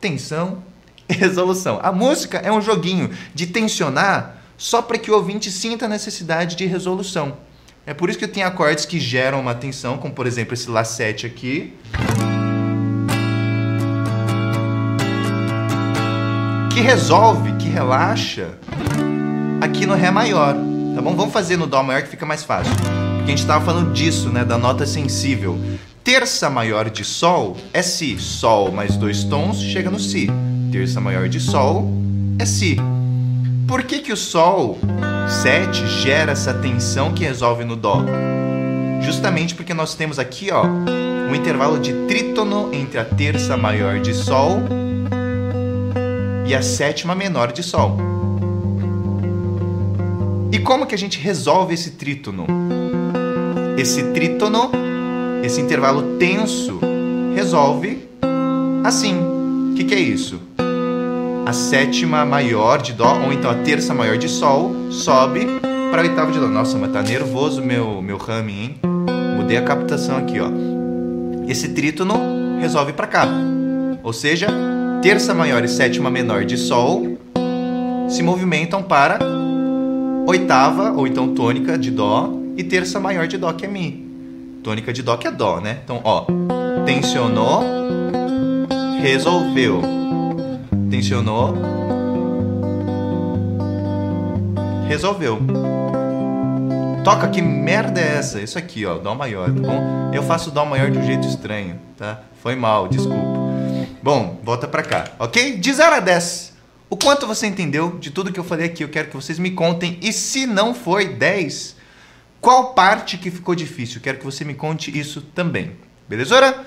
Tensão 0.00 0.64
e 1.08 1.14
resolução. 1.14 1.78
A 1.80 1.92
música 1.92 2.38
é 2.38 2.50
um 2.50 2.60
joguinho 2.60 3.10
de 3.32 3.46
tensionar 3.46 4.42
só 4.56 4.82
para 4.82 4.98
que 4.98 5.12
o 5.12 5.14
ouvinte 5.14 5.50
sinta 5.50 5.86
a 5.86 5.88
necessidade 5.88 6.56
de 6.56 6.66
resolução. 6.66 7.36
É 7.88 7.94
por 7.94 8.10
isso 8.10 8.18
que 8.18 8.28
tem 8.28 8.42
acordes 8.42 8.84
que 8.84 9.00
geram 9.00 9.40
uma 9.40 9.54
tensão, 9.54 9.96
como 9.96 10.12
por 10.12 10.26
exemplo 10.26 10.52
esse 10.52 10.68
Lá 10.68 10.84
7 10.84 11.24
aqui. 11.24 11.72
Que 16.70 16.82
resolve, 16.82 17.52
que 17.52 17.66
relaxa 17.66 18.50
aqui 19.62 19.86
no 19.86 19.94
Ré 19.94 20.10
maior. 20.10 20.54
Tá 20.94 21.00
bom? 21.00 21.16
Vamos 21.16 21.32
fazer 21.32 21.56
no 21.56 21.66
Dó 21.66 21.82
maior 21.82 22.02
que 22.02 22.10
fica 22.10 22.26
mais 22.26 22.44
fácil. 22.44 22.74
Porque 22.74 23.24
a 23.24 23.30
gente 23.30 23.38
estava 23.38 23.64
falando 23.64 23.90
disso, 23.94 24.28
né? 24.28 24.44
Da 24.44 24.58
nota 24.58 24.84
sensível. 24.84 25.58
Terça 26.04 26.50
maior 26.50 26.90
de 26.90 27.04
Sol 27.04 27.56
é 27.72 27.80
Si. 27.80 28.18
Sol 28.18 28.70
mais 28.70 28.98
dois 28.98 29.24
tons 29.24 29.62
chega 29.62 29.90
no 29.90 29.98
Si. 29.98 30.28
Terça 30.70 31.00
maior 31.00 31.26
de 31.26 31.40
Sol 31.40 31.90
é 32.38 32.44
Si. 32.44 32.76
Por 33.68 33.82
que, 33.82 33.98
que 33.98 34.10
o 34.10 34.16
Sol 34.16 34.78
7 35.42 35.86
gera 35.86 36.32
essa 36.32 36.54
tensão 36.54 37.12
que 37.12 37.22
resolve 37.22 37.64
no 37.64 37.76
Dó? 37.76 38.02
Justamente 39.02 39.54
porque 39.54 39.74
nós 39.74 39.94
temos 39.94 40.18
aqui 40.18 40.50
ó, 40.50 40.64
um 40.64 41.34
intervalo 41.34 41.78
de 41.78 41.92
trítono 42.06 42.70
entre 42.72 42.98
a 42.98 43.04
terça 43.04 43.58
maior 43.58 44.00
de 44.00 44.14
Sol 44.14 44.62
e 46.46 46.54
a 46.54 46.62
sétima 46.62 47.14
menor 47.14 47.52
de 47.52 47.62
Sol. 47.62 47.98
E 50.50 50.58
como 50.58 50.86
que 50.86 50.94
a 50.94 50.98
gente 50.98 51.18
resolve 51.20 51.74
esse 51.74 51.90
trítono? 51.90 52.46
Esse 53.76 54.02
trítono, 54.14 54.70
esse 55.44 55.60
intervalo 55.60 56.16
tenso, 56.16 56.80
resolve 57.34 58.08
assim. 58.82 59.14
O 59.72 59.74
que, 59.76 59.84
que 59.84 59.94
é 59.94 60.00
isso? 60.00 60.47
A 61.48 61.52
sétima 61.54 62.26
maior 62.26 62.82
de 62.82 62.92
Dó, 62.92 63.22
ou 63.24 63.32
então 63.32 63.50
a 63.50 63.54
terça 63.54 63.94
maior 63.94 64.18
de 64.18 64.28
Sol, 64.28 64.90
sobe 64.90 65.46
para 65.90 66.02
a 66.02 66.04
oitava 66.04 66.30
de 66.30 66.38
Dó. 66.38 66.46
Nossa, 66.46 66.76
mas 66.76 66.92
tá 66.92 67.00
nervoso 67.02 67.62
meu, 67.62 68.02
meu 68.02 68.18
humming, 68.18 68.60
hein? 68.60 68.74
Mudei 69.34 69.56
a 69.56 69.62
captação 69.62 70.18
aqui, 70.18 70.38
ó. 70.38 70.50
Esse 71.48 71.70
trítono 71.70 72.58
resolve 72.60 72.92
para 72.92 73.06
cá. 73.06 73.26
Ou 74.02 74.12
seja, 74.12 74.48
terça 75.00 75.32
maior 75.32 75.64
e 75.64 75.68
sétima 75.68 76.10
menor 76.10 76.44
de 76.44 76.58
Sol 76.58 77.16
se 78.10 78.22
movimentam 78.22 78.82
para 78.82 79.18
oitava 80.26 80.92
ou 80.92 81.06
então 81.06 81.32
tônica 81.32 81.78
de 81.78 81.90
Dó 81.90 82.30
e 82.58 82.62
terça 82.62 83.00
maior 83.00 83.26
de 83.26 83.38
Dó 83.38 83.54
que 83.54 83.64
é 83.64 83.68
Mi. 83.70 84.06
Tônica 84.62 84.92
de 84.92 85.02
Dó 85.02 85.16
que 85.16 85.26
é 85.26 85.30
Dó, 85.30 85.62
né? 85.62 85.78
Então, 85.82 86.02
ó, 86.04 86.26
tensionou, 86.84 87.62
resolveu. 89.00 89.97
Tensionou, 90.90 91.54
resolveu. 94.88 95.38
Toca, 97.04 97.28
que 97.28 97.40
merda 97.42 98.00
é 98.00 98.16
essa? 98.16 98.40
Isso 98.40 98.58
aqui, 98.58 98.84
ó, 98.84 98.98
Dó 98.98 99.14
maior, 99.14 99.46
tá 99.52 99.60
bom? 99.60 100.10
Eu 100.12 100.22
faço 100.22 100.50
Dó 100.50 100.64
maior 100.64 100.90
de 100.90 100.98
um 100.98 101.04
jeito 101.04 101.26
estranho, 101.26 101.78
tá? 101.96 102.22
Foi 102.42 102.54
mal, 102.54 102.88
desculpa. 102.88 103.22
Bom, 104.02 104.40
volta 104.42 104.66
pra 104.66 104.82
cá, 104.82 105.12
ok? 105.18 105.58
De 105.58 105.72
0 105.72 105.96
a 105.96 106.00
10, 106.00 106.54
o 106.90 106.96
quanto 106.96 107.26
você 107.26 107.46
entendeu 107.46 107.98
de 107.98 108.10
tudo 108.10 108.32
que 108.32 108.40
eu 108.40 108.44
falei 108.44 108.66
aqui? 108.66 108.82
Eu 108.82 108.88
quero 108.88 109.08
que 109.08 109.16
vocês 109.16 109.38
me 109.38 109.50
contem. 109.50 109.98
E 110.00 110.12
se 110.12 110.46
não 110.46 110.74
foi 110.74 111.08
10, 111.08 111.76
qual 112.40 112.72
parte 112.72 113.18
que 113.18 113.30
ficou 113.30 113.54
difícil? 113.54 113.96
Eu 113.98 114.02
quero 114.02 114.18
que 114.18 114.24
você 114.24 114.44
me 114.44 114.54
conte 114.54 114.96
isso 114.98 115.20
também. 115.20 115.72
Beleza? 116.08 116.64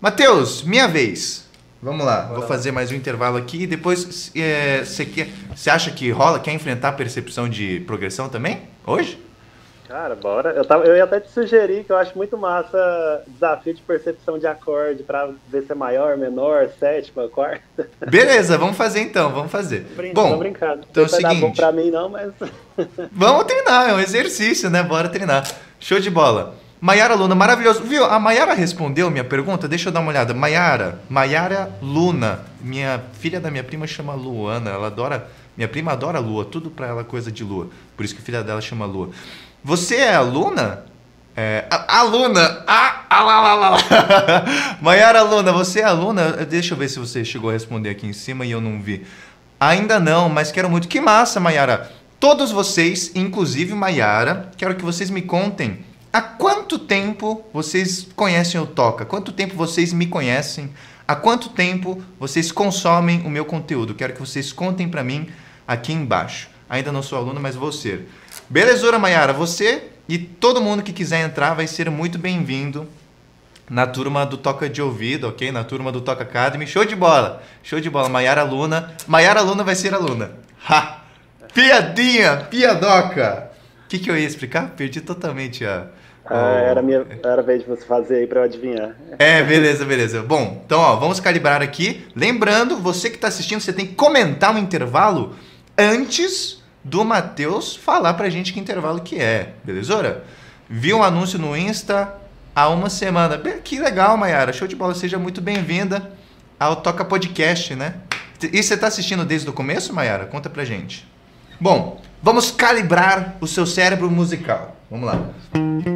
Matheus, 0.00 0.62
minha 0.62 0.86
vez. 0.86 1.44
Vamos 1.84 2.06
lá, 2.06 2.30
vou 2.32 2.40
fazer 2.44 2.72
mais 2.72 2.90
um 2.90 2.94
intervalo 2.94 3.36
aqui 3.36 3.64
e 3.64 3.66
depois 3.66 4.02
você 4.02 4.40
é, 4.40 5.70
acha 5.70 5.90
que 5.90 6.10
rola? 6.10 6.40
Quer 6.40 6.52
enfrentar 6.52 6.88
a 6.88 6.92
percepção 6.92 7.46
de 7.46 7.80
progressão 7.80 8.26
também? 8.26 8.62
Hoje? 8.86 9.22
Cara, 9.86 10.14
bora. 10.14 10.52
Eu, 10.52 10.64
tava, 10.64 10.86
eu 10.86 10.96
ia 10.96 11.04
até 11.04 11.20
te 11.20 11.30
sugerir 11.30 11.84
que 11.84 11.92
eu 11.92 11.98
acho 11.98 12.16
muito 12.16 12.38
massa 12.38 13.22
desafio 13.26 13.74
de 13.74 13.82
percepção 13.82 14.38
de 14.38 14.46
acorde 14.46 15.02
pra 15.02 15.28
ver 15.46 15.64
se 15.64 15.72
é 15.72 15.74
maior, 15.74 16.16
menor, 16.16 16.70
sétima, 16.80 17.28
quarta. 17.28 17.62
Beleza, 18.08 18.56
vamos 18.56 18.78
fazer 18.78 19.00
então, 19.00 19.30
vamos 19.30 19.52
fazer. 19.52 19.80
Brinca, 19.94 20.14
bom, 20.14 20.38
brincando. 20.38 20.86
Então 20.90 21.02
é 21.02 21.06
o 21.06 21.08
seguinte. 21.10 21.40
bom 21.42 21.52
pra 21.52 21.70
mim 21.70 21.90
não, 21.90 22.08
mas. 22.08 22.32
vamos 23.12 23.44
treinar, 23.44 23.90
é 23.90 23.92
um 23.92 24.00
exercício, 24.00 24.70
né? 24.70 24.82
Bora 24.82 25.10
treinar. 25.10 25.46
Show 25.78 26.00
de 26.00 26.08
bola. 26.08 26.63
Maiara 26.84 27.14
Luna, 27.14 27.34
maravilhoso. 27.34 27.82
Viu? 27.82 28.04
A 28.04 28.20
Maiara 28.20 28.52
respondeu 28.52 29.10
minha 29.10 29.24
pergunta, 29.24 29.66
deixa 29.66 29.88
eu 29.88 29.92
dar 29.92 30.00
uma 30.00 30.10
olhada. 30.10 30.34
Maiara, 30.34 31.00
Maiara 31.08 31.74
Luna. 31.80 32.40
Minha 32.60 33.02
filha 33.18 33.40
da 33.40 33.50
minha 33.50 33.64
prima 33.64 33.86
chama 33.86 34.12
Luana, 34.12 34.68
ela 34.68 34.88
adora. 34.88 35.26
Minha 35.56 35.66
prima 35.66 35.92
adora 35.92 36.18
lua, 36.18 36.44
tudo 36.44 36.68
pra 36.68 36.86
ela 36.88 37.02
coisa 37.02 37.32
de 37.32 37.42
lua. 37.42 37.70
Por 37.96 38.04
isso 38.04 38.14
que 38.14 38.20
a 38.20 38.24
filha 38.24 38.42
dela 38.44 38.60
chama 38.60 38.84
Lua. 38.84 39.08
Você 39.64 39.96
é 39.96 40.14
aluna? 40.14 40.84
É, 41.34 41.64
a, 41.70 42.00
aluna! 42.00 42.62
Ah, 42.66 43.04
ah, 43.08 43.22
lá, 43.22 43.40
lá, 43.40 43.54
lá. 43.54 43.78
Maiara 44.82 45.20
aluna, 45.20 45.52
você 45.52 45.80
é 45.80 45.84
aluna? 45.84 46.32
Deixa 46.44 46.74
eu 46.74 46.78
ver 46.78 46.90
se 46.90 46.98
você 46.98 47.24
chegou 47.24 47.48
a 47.48 47.54
responder 47.54 47.88
aqui 47.88 48.06
em 48.06 48.12
cima 48.12 48.44
e 48.44 48.50
eu 48.50 48.60
não 48.60 48.78
vi. 48.78 49.06
Ainda 49.58 49.98
não, 49.98 50.28
mas 50.28 50.52
quero 50.52 50.68
muito. 50.68 50.86
Que 50.86 51.00
massa, 51.00 51.40
Maiara! 51.40 51.90
Todos 52.20 52.52
vocês, 52.52 53.10
inclusive 53.14 53.72
Maiara, 53.72 54.50
quero 54.58 54.74
que 54.74 54.84
vocês 54.84 55.08
me 55.08 55.22
contem 55.22 55.82
há 56.14 56.22
quanto 56.22 56.78
tempo 56.78 57.44
vocês 57.52 58.06
conhecem 58.14 58.60
o 58.60 58.66
Toca? 58.66 59.04
Quanto 59.04 59.32
tempo 59.32 59.56
vocês 59.56 59.92
me 59.92 60.06
conhecem? 60.06 60.72
Há 61.08 61.16
quanto 61.16 61.48
tempo 61.48 62.00
vocês 62.20 62.52
consomem 62.52 63.22
o 63.22 63.28
meu 63.28 63.44
conteúdo? 63.44 63.96
Quero 63.96 64.12
que 64.12 64.20
vocês 64.20 64.52
contem 64.52 64.88
para 64.88 65.02
mim 65.02 65.28
aqui 65.66 65.92
embaixo. 65.92 66.48
Ainda 66.70 66.92
não 66.92 67.02
sou 67.02 67.18
aluna, 67.18 67.40
mas 67.40 67.56
vou 67.56 67.72
ser. 67.72 68.08
Belezura, 68.48 68.96
Mayara, 68.96 69.32
você 69.32 69.88
e 70.08 70.16
todo 70.16 70.62
mundo 70.62 70.84
que 70.84 70.92
quiser 70.92 71.18
entrar 71.18 71.52
vai 71.54 71.66
ser 71.66 71.90
muito 71.90 72.16
bem-vindo 72.16 72.88
na 73.68 73.84
turma 73.84 74.24
do 74.24 74.36
Toca 74.36 74.68
de 74.68 74.80
Ouvido, 74.80 75.26
ok? 75.26 75.50
Na 75.50 75.64
turma 75.64 75.90
do 75.90 76.00
Toca 76.00 76.22
Academy. 76.22 76.64
Show 76.64 76.84
de 76.84 76.94
bola! 76.94 77.42
Show 77.64 77.80
de 77.80 77.90
bola. 77.90 78.08
Maiara 78.08 78.42
Aluna. 78.42 78.94
Maiara 79.08 79.40
Aluna 79.40 79.64
vai 79.64 79.74
ser 79.74 79.92
aluna. 79.92 80.30
Ha! 80.68 81.02
Piadinha! 81.52 82.36
Piadoca! 82.48 83.50
O 83.84 83.88
que, 83.88 83.98
que 83.98 84.08
eu 84.08 84.16
ia 84.16 84.26
explicar? 84.26 84.70
Perdi 84.76 85.00
totalmente 85.00 85.64
a... 85.64 85.88
Ah, 86.26 86.60
era, 86.60 86.82
minha, 86.82 87.06
era 87.22 87.42
a 87.42 87.44
vez 87.44 87.62
de 87.62 87.68
você 87.68 87.84
fazer 87.84 88.16
aí 88.16 88.26
para 88.26 88.40
eu 88.40 88.44
adivinhar. 88.44 88.96
É, 89.18 89.42
beleza, 89.42 89.84
beleza. 89.84 90.22
Bom, 90.22 90.62
então 90.64 90.80
ó, 90.80 90.96
vamos 90.96 91.20
calibrar 91.20 91.60
aqui. 91.60 92.06
Lembrando, 92.16 92.76
você 92.76 93.10
que 93.10 93.16
está 93.16 93.28
assistindo, 93.28 93.60
você 93.60 93.72
tem 93.72 93.86
que 93.86 93.94
comentar 93.94 94.54
um 94.54 94.58
intervalo 94.58 95.34
antes 95.76 96.62
do 96.82 97.04
Matheus 97.04 97.76
falar 97.76 98.14
pra 98.14 98.30
gente 98.30 98.52
que 98.52 98.60
intervalo 98.60 99.00
que 99.00 99.20
é, 99.20 99.54
beleza? 99.62 100.22
Vi 100.68 100.94
um 100.94 101.02
anúncio 101.02 101.38
no 101.38 101.56
Insta 101.56 102.14
há 102.54 102.68
uma 102.68 102.88
semana. 102.88 103.38
Que 103.62 103.78
legal, 103.78 104.16
Mayara. 104.16 104.52
Show 104.52 104.66
de 104.66 104.76
bola. 104.76 104.94
Seja 104.94 105.18
muito 105.18 105.40
bem-vinda 105.40 106.10
ao 106.58 106.76
Toca 106.76 107.04
Podcast, 107.04 107.74
né? 107.74 107.94
E 108.42 108.62
você 108.62 108.74
está 108.74 108.86
assistindo 108.86 109.24
desde 109.24 109.48
o 109.48 109.52
começo, 109.52 109.92
Mayara? 109.92 110.26
Conta 110.26 110.48
pra 110.48 110.64
gente. 110.64 111.06
Bom, 111.60 112.00
vamos 112.22 112.50
calibrar 112.50 113.36
o 113.40 113.46
seu 113.46 113.66
cérebro 113.66 114.10
musical. 114.10 114.76
Vamos 114.90 115.06
lá. 115.06 115.93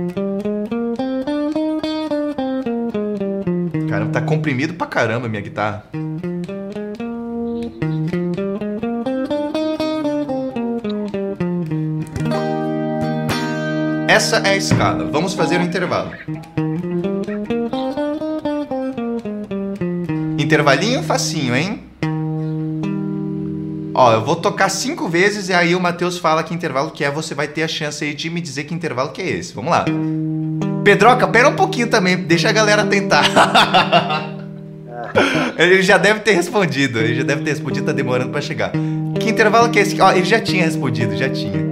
Tá 4.06 4.20
comprimido 4.20 4.74
pra 4.74 4.86
caramba 4.86 5.28
minha 5.28 5.42
guitarra. 5.42 5.84
Essa 14.08 14.38
é 14.38 14.50
a 14.50 14.56
escala. 14.56 15.04
Vamos 15.04 15.34
fazer 15.34 15.58
o 15.58 15.60
um 15.60 15.64
intervalo. 15.64 16.10
Intervalinho 20.38 21.02
facinho, 21.02 21.54
hein? 21.54 21.84
Ó, 23.94 24.12
eu 24.12 24.24
vou 24.24 24.36
tocar 24.36 24.68
cinco 24.68 25.08
vezes 25.08 25.48
e 25.48 25.52
aí 25.52 25.74
o 25.74 25.80
Matheus 25.80 26.18
fala 26.18 26.42
que 26.42 26.54
intervalo 26.54 26.90
que 26.90 27.04
é. 27.04 27.10
Você 27.10 27.34
vai 27.34 27.48
ter 27.48 27.64
a 27.64 27.68
chance 27.68 28.04
aí 28.04 28.14
de 28.14 28.30
me 28.30 28.40
dizer 28.40 28.64
que 28.64 28.74
intervalo 28.74 29.10
que 29.10 29.20
é 29.20 29.28
esse. 29.28 29.52
Vamos 29.52 29.70
lá. 29.70 29.84
Pedroca, 30.88 31.28
pera 31.28 31.50
um 31.50 31.54
pouquinho 31.54 31.88
também. 31.88 32.16
Deixa 32.16 32.48
a 32.48 32.52
galera 32.52 32.82
tentar. 32.82 33.22
ele 35.58 35.82
já 35.82 35.98
deve 35.98 36.20
ter 36.20 36.32
respondido. 36.32 36.98
Ele 36.98 37.14
já 37.14 37.22
deve 37.22 37.42
ter 37.42 37.50
respondido, 37.50 37.84
tá 37.84 37.92
demorando 37.92 38.30
para 38.30 38.40
chegar. 38.40 38.72
Que 39.20 39.28
intervalo 39.28 39.68
que 39.68 39.78
é 39.78 39.82
esse? 39.82 40.00
Ó, 40.00 40.10
ele 40.10 40.24
já 40.24 40.40
tinha 40.40 40.64
respondido, 40.64 41.14
já 41.14 41.28
tinha. 41.28 41.62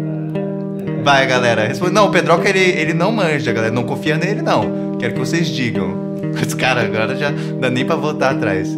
Vai, 1.03 1.27
galera. 1.27 1.67
Responde. 1.67 1.95
Não, 1.95 2.09
o 2.09 2.11
Pedroca, 2.11 2.47
ele, 2.47 2.61
ele 2.61 2.93
não 2.93 3.11
manja, 3.11 3.55
galera. 3.55 3.73
Não 3.73 3.85
confia 3.85 4.19
nele, 4.19 4.43
não. 4.43 4.99
Quero 5.01 5.15
que 5.15 5.19
vocês 5.19 5.49
digam. 5.49 5.97
Os 6.47 6.53
caras 6.53 6.85
agora 6.85 7.17
já 7.17 7.31
não 7.31 7.61
dá 7.61 7.71
nem 7.71 7.87
pra 7.87 7.97
voltar 7.97 8.33
atrás. 8.33 8.69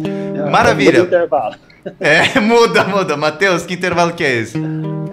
Maravilha. 0.49 0.99
intervalo. 0.99 1.55
É, 1.99 2.29
muda, 2.39 2.85
muda. 2.85 3.17
Matheus, 3.17 3.65
que 3.65 3.73
intervalo 3.73 4.13
que 4.13 4.23
é 4.23 4.37
esse? 4.37 4.57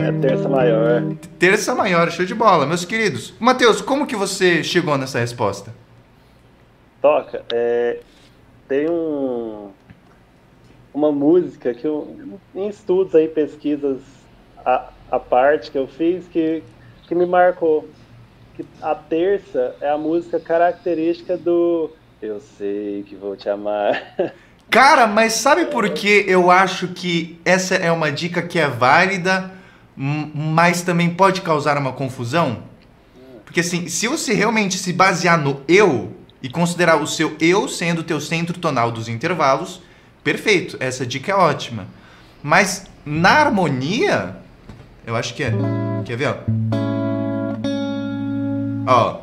É 0.07 0.13
terça 0.13 0.49
maior. 0.49 1.03
Terça 1.39 1.75
maior, 1.75 2.11
show 2.11 2.25
de 2.25 2.35
bola. 2.35 2.65
Meus 2.65 2.85
queridos. 2.85 3.35
Matheus, 3.41 3.81
como 3.81 4.07
que 4.07 4.15
você 4.15 4.63
chegou 4.63 4.97
nessa 4.97 5.19
resposta? 5.19 5.75
Toca, 7.03 7.45
é, 7.53 7.99
tem 8.69 8.89
um, 8.89 9.71
uma 10.95 11.11
música 11.11 11.75
que 11.75 11.85
eu, 11.85 12.17
em 12.55 12.69
estudos 12.69 13.15
aí, 13.15 13.29
pesquisas 13.29 13.99
a, 14.65 14.91
a 15.11 15.19
parte 15.19 15.71
que 15.71 15.79
eu 15.79 15.87
fiz, 15.87 16.27
que 16.29 16.63
que 17.07 17.15
me 17.15 17.27
marcou. 17.27 17.89
Que 18.55 18.65
a 18.81 18.95
terça 18.95 19.75
é 19.81 19.91
a 19.91 19.99
música 19.99 20.41
característica 20.41 21.37
do 21.37 21.91
Eu 22.23 22.41
sei 22.41 23.05
que 23.07 23.15
vou 23.15 23.37
te 23.37 23.49
amar. 23.49 24.03
Cara, 24.71 25.07
mas 25.07 25.35
sabe 25.35 25.67
por 25.67 25.89
que 25.91 26.25
eu 26.27 26.51
acho 26.51 26.89
que 26.89 27.39
essa 27.45 27.75
é 27.75 27.91
uma 27.93 28.11
dica 28.11 28.43
que 28.43 28.59
é 28.59 28.67
válida, 28.67 29.51
mas 29.97 30.83
também 30.83 31.11
pode 31.11 31.41
causar 31.41 31.79
uma 31.79 31.93
confusão? 31.93 32.63
Porque 33.45 33.61
assim, 33.61 33.89
se 33.89 34.07
você 34.07 34.35
realmente 34.35 34.77
se 34.77 34.93
basear 34.93 35.39
no 35.39 35.63
eu 35.67 36.13
e 36.43 36.49
considerar 36.49 36.97
o 36.97 37.07
seu 37.07 37.37
eu 37.41 37.69
sendo 37.69 38.01
o 38.01 38.05
teu 38.05 38.21
centro 38.21 38.59
tonal 38.59 38.93
dos 38.93 39.09
intervalos, 39.09 39.81
perfeito, 40.23 40.77
essa 40.81 41.07
dica 41.07 41.33
é 41.33 41.35
ótima. 41.35 41.87
Mas 42.43 42.87
na 43.05 43.31
harmonia, 43.31 44.37
eu 45.07 45.17
acho 45.17 45.33
que 45.35 45.43
é. 45.43 45.53
Quer 46.05 46.17
ver, 46.17 46.29
ó? 46.29 46.37
Ó. 48.87 49.21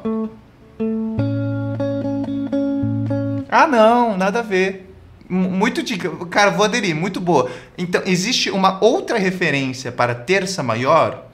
Ah, 3.49 3.67
não, 3.67 4.17
nada 4.17 4.39
a 4.39 4.41
ver. 4.41 4.92
Muito 5.33 5.81
dica. 5.81 6.09
Cara, 6.27 6.51
vou 6.51 6.63
aderir, 6.63 6.95
muito 6.95 7.19
boa. 7.19 7.49
Então, 7.75 8.03
existe 8.05 8.51
uma 8.51 8.83
outra 8.83 9.17
referência 9.17 9.91
para 9.91 10.13
terça 10.13 10.61
maior 10.61 11.25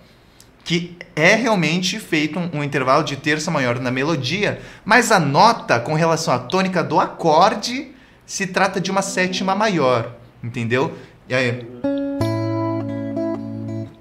que 0.63 0.95
é 1.15 1.35
realmente 1.35 1.99
feito 1.99 2.39
um, 2.39 2.59
um 2.59 2.63
intervalo 2.63 3.03
de 3.03 3.17
terça 3.17 3.49
maior 3.51 3.79
na 3.79 3.91
melodia, 3.91 4.61
mas 4.85 5.11
a 5.11 5.19
nota 5.19 5.79
com 5.79 5.95
relação 5.95 6.33
à 6.33 6.39
tônica 6.39 6.83
do 6.83 6.99
acorde 6.99 7.91
se 8.25 8.47
trata 8.47 8.79
de 8.79 8.91
uma 8.91 9.01
sétima 9.01 9.55
maior, 9.55 10.15
entendeu? 10.43 10.95
E 11.27 11.33
aí? 11.33 11.67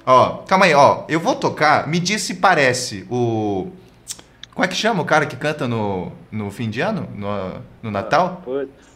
Ó, 0.06 0.38
calma 0.46 0.66
aí, 0.66 0.74
ó. 0.74 1.04
Eu 1.08 1.18
vou 1.18 1.34
tocar, 1.34 1.88
me 1.88 1.98
diz 1.98 2.22
se 2.22 2.34
parece 2.34 3.06
o. 3.10 3.68
Como 4.54 4.64
é 4.64 4.68
que 4.68 4.76
chama 4.76 5.02
o 5.02 5.06
cara 5.06 5.26
que 5.26 5.36
canta 5.36 5.66
no, 5.66 6.12
no 6.30 6.50
fim 6.50 6.70
de 6.70 6.80
ano? 6.80 7.08
No, 7.16 7.62
no 7.82 7.90
Natal? 7.90 8.42
Putz. 8.44 8.87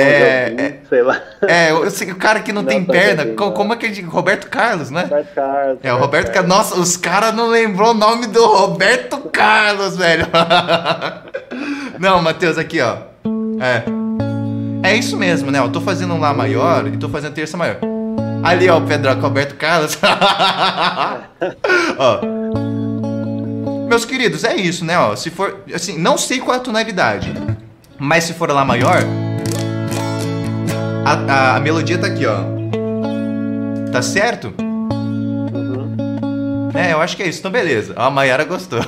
É, 0.00 0.50
Tom 0.50 0.56
Jobim, 0.56 0.74
Sei 0.88 1.02
lá. 1.02 1.20
É, 1.42 1.70
eu 1.70 1.90
sei, 1.90 2.10
o 2.12 2.16
cara 2.16 2.40
que 2.40 2.52
não, 2.52 2.62
Não, 2.62 2.68
tem 2.68 2.84
perna. 2.84 3.24
Jobim, 3.24 3.36
co- 3.36 3.44
não. 3.46 3.52
Como 3.52 3.72
é 3.72 3.76
que 3.76 3.86
ele 3.86 3.94
diz? 3.94 4.04
Roberto 4.06 4.48
Carlos, 4.48 4.90
né? 4.90 5.02
Roberto 5.02 5.34
Carlos. 5.34 5.78
É, 5.82 5.92
o 5.92 5.98
Roberto 5.98 6.32
Carlos. 6.32 6.48
Nossa, 6.48 6.78
os 6.78 6.96
caras 6.96 7.34
não 7.34 7.48
lembrou 7.48 7.90
o 7.90 7.94
nome 7.94 8.26
do 8.26 8.44
Roberto 8.46 9.18
Carlos, 9.30 9.96
velho. 9.96 10.26
Não, 11.98 12.22
Matheus, 12.22 12.56
aqui, 12.58 12.80
ó. 12.80 12.96
É. 13.60 13.82
É 14.88 14.96
isso 14.96 15.16
mesmo, 15.16 15.50
né? 15.50 15.58
Eu 15.58 15.68
tô 15.68 15.80
fazendo 15.80 16.14
um 16.14 16.20
Lá 16.20 16.32
maior 16.32 16.86
e 16.86 16.96
tô 16.96 17.08
fazendo 17.08 17.34
terça 17.34 17.56
maior. 17.56 17.78
Ali, 18.44 18.68
ó, 18.68 18.78
o 18.78 18.82
Pedro, 18.82 19.12
Roberto 19.20 19.56
Carlos. 19.56 19.98
ó. 21.98 22.20
Meus 23.88 24.04
queridos, 24.04 24.44
é 24.44 24.54
isso, 24.54 24.84
né? 24.84 24.96
Ó, 24.98 25.16
se 25.16 25.30
for. 25.30 25.64
Assim, 25.74 25.98
não 25.98 26.16
sei 26.16 26.38
qual 26.38 26.54
é 26.56 26.58
a 26.58 26.62
tonalidade. 26.62 27.32
Mas 27.98 28.24
se 28.24 28.34
for 28.34 28.50
Lá 28.52 28.64
maior. 28.64 29.02
A, 31.08 31.14
a, 31.14 31.56
a 31.56 31.60
melodia 31.60 31.96
tá 31.96 32.06
aqui, 32.06 32.26
ó. 32.26 32.40
Tá 33.90 34.02
certo? 34.02 34.52
Uhum. 34.60 35.96
É, 36.74 36.92
eu 36.92 37.00
acho 37.00 37.16
que 37.16 37.22
é 37.22 37.26
isso. 37.26 37.38
Então, 37.38 37.50
beleza. 37.50 37.94
A 37.96 38.10
Mayara 38.10 38.44
gostou. 38.44 38.80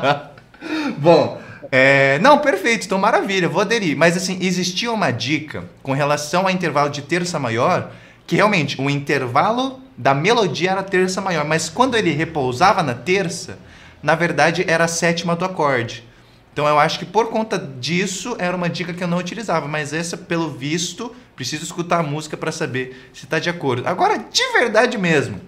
Bom, 0.96 1.38
é, 1.70 2.18
não, 2.20 2.38
perfeito. 2.38 2.86
Então, 2.86 2.96
maravilha. 2.96 3.46
Vou 3.46 3.60
aderir. 3.60 3.94
Mas, 3.94 4.16
assim, 4.16 4.38
existia 4.40 4.90
uma 4.90 5.10
dica 5.10 5.66
com 5.82 5.92
relação 5.92 6.44
ao 6.44 6.50
intervalo 6.50 6.88
de 6.88 7.02
terça 7.02 7.38
maior, 7.38 7.90
que 8.26 8.36
realmente 8.36 8.80
o 8.80 8.88
intervalo 8.88 9.82
da 9.98 10.14
melodia 10.14 10.70
era 10.70 10.82
terça 10.82 11.20
maior, 11.20 11.44
mas 11.44 11.68
quando 11.68 11.94
ele 11.94 12.12
repousava 12.12 12.82
na 12.82 12.94
terça, 12.94 13.58
na 14.02 14.14
verdade 14.14 14.64
era 14.66 14.84
a 14.84 14.88
sétima 14.88 15.36
do 15.36 15.44
acorde. 15.44 16.04
Então 16.54 16.66
eu 16.68 16.78
acho 16.78 17.00
que 17.00 17.04
por 17.04 17.30
conta 17.30 17.58
disso 17.58 18.36
era 18.38 18.56
uma 18.56 18.70
dica 18.70 18.94
que 18.94 19.02
eu 19.02 19.08
não 19.08 19.18
utilizava, 19.18 19.66
mas 19.66 19.92
essa, 19.92 20.16
pelo 20.16 20.50
visto, 20.50 21.14
preciso 21.36 21.64
escutar 21.64 22.00
a 22.00 22.02
música 22.02 22.36
para 22.36 22.52
saber 22.52 23.10
se 23.12 23.24
está 23.24 23.38
de 23.38 23.50
acordo. 23.50 23.86
Agora, 23.86 24.18
de 24.18 24.42
verdade 24.52 24.96
mesmo, 24.98 25.40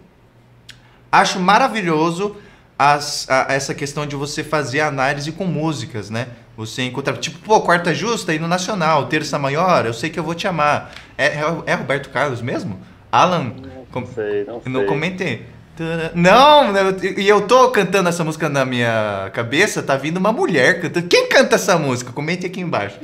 acho 1.11 1.39
maravilhoso 1.41 2.37
as- 2.79 3.27
a- 3.31 3.47
essa 3.49 3.75
questão 3.75 4.07
de 4.07 4.15
você 4.17 4.45
fazer 4.45 4.81
análise 4.81 5.33
com 5.33 5.47
músicas, 5.47 6.11
né? 6.11 6.29
Você 6.57 6.83
encontrar, 6.83 7.17
tipo, 7.19 7.39
pô, 7.39 7.61
quarta 7.61 7.95
justa 7.95 8.35
e 8.35 8.39
no 8.39 8.49
Nacional, 8.49 9.07
terça 9.07 9.39
maior, 9.39 9.87
eu 9.87 9.93
sei 9.95 10.11
que 10.11 10.19
eu 10.19 10.25
vou 10.25 10.35
te 10.35 10.47
amar. 10.47 10.93
É, 11.17 11.27
é, 11.27 11.45
é 11.67 11.75
Roberto 11.75 12.11
Carlos 12.11 12.41
mesmo? 12.43 12.79
Alan? 13.13 13.51
Com- 13.93 14.01
Não 14.01 14.07
sei, 14.07 14.45
não 14.45 14.61
sei. 14.63 14.73
não 14.73 14.87
comentei. 14.87 15.47
Tana- 15.77 16.11
Não, 16.15 16.73
e 17.19 17.29
eu 17.29 17.43
tô 17.43 17.71
cantando 17.71 18.09
essa 18.09 18.25
música 18.25 18.49
na 18.49 18.65
minha 18.65 19.31
cabeça, 19.35 19.83
tá 19.83 19.95
vindo 19.97 20.17
uma 20.17 20.33
mulher 20.33 20.81
cantando. 20.81 21.07
Quem 21.07 21.29
canta 21.29 21.57
essa 21.57 21.79
música? 21.79 22.13
Comente 22.13 22.47
aqui 22.47 22.61
embaixo. 22.61 22.97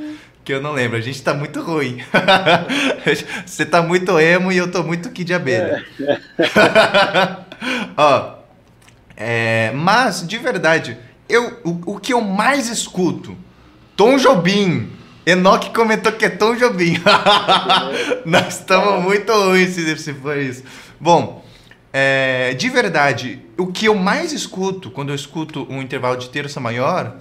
Que 0.45 0.53
eu 0.53 0.61
não 0.61 0.73
lembro, 0.73 0.97
a 0.97 1.01
gente 1.01 1.23
tá 1.23 1.33
muito 1.33 1.63
ruim. 1.63 2.03
Você 3.47 3.65
tá 3.65 3.81
muito 3.81 4.19
emo 4.19 4.51
e 4.51 4.57
eu 4.57 4.71
tô 4.71 4.83
muito 4.83 5.11
Kid 5.11 5.29
de 5.29 5.35
abelha. 5.35 5.85
Ó, 7.97 8.35
é, 9.17 9.71
mas, 9.73 10.27
de 10.27 10.39
verdade, 10.39 10.99
eu, 11.29 11.61
o, 11.65 11.93
o 11.93 12.01
que 12.01 12.13
eu 12.13 12.21
mais 12.21 12.69
escuto, 12.69 13.37
Tom 13.97 14.17
Jobim. 14.17 14.91
Enoque 15.25 15.71
comentou 15.71 16.11
que 16.11 16.25
é 16.25 16.29
Tom 16.29 16.57
Jobim. 16.57 17.01
Nós 18.27 18.59
estamos 18.59 19.01
muito 19.05 19.33
ruins 19.33 19.71
se, 19.71 19.97
se 19.97 20.13
for 20.15 20.37
isso. 20.37 20.65
Bom, 20.99 21.45
é, 21.93 22.55
de 22.55 22.69
verdade, 22.69 23.41
o 23.57 23.69
que 23.69 23.87
eu 23.87 23.95
mais 23.95 24.33
escuto 24.33 24.91
quando 24.91 25.11
eu 25.11 25.15
escuto 25.15 25.65
um 25.71 25.81
intervalo 25.81 26.17
de 26.17 26.29
terça 26.29 26.59
maior 26.59 27.19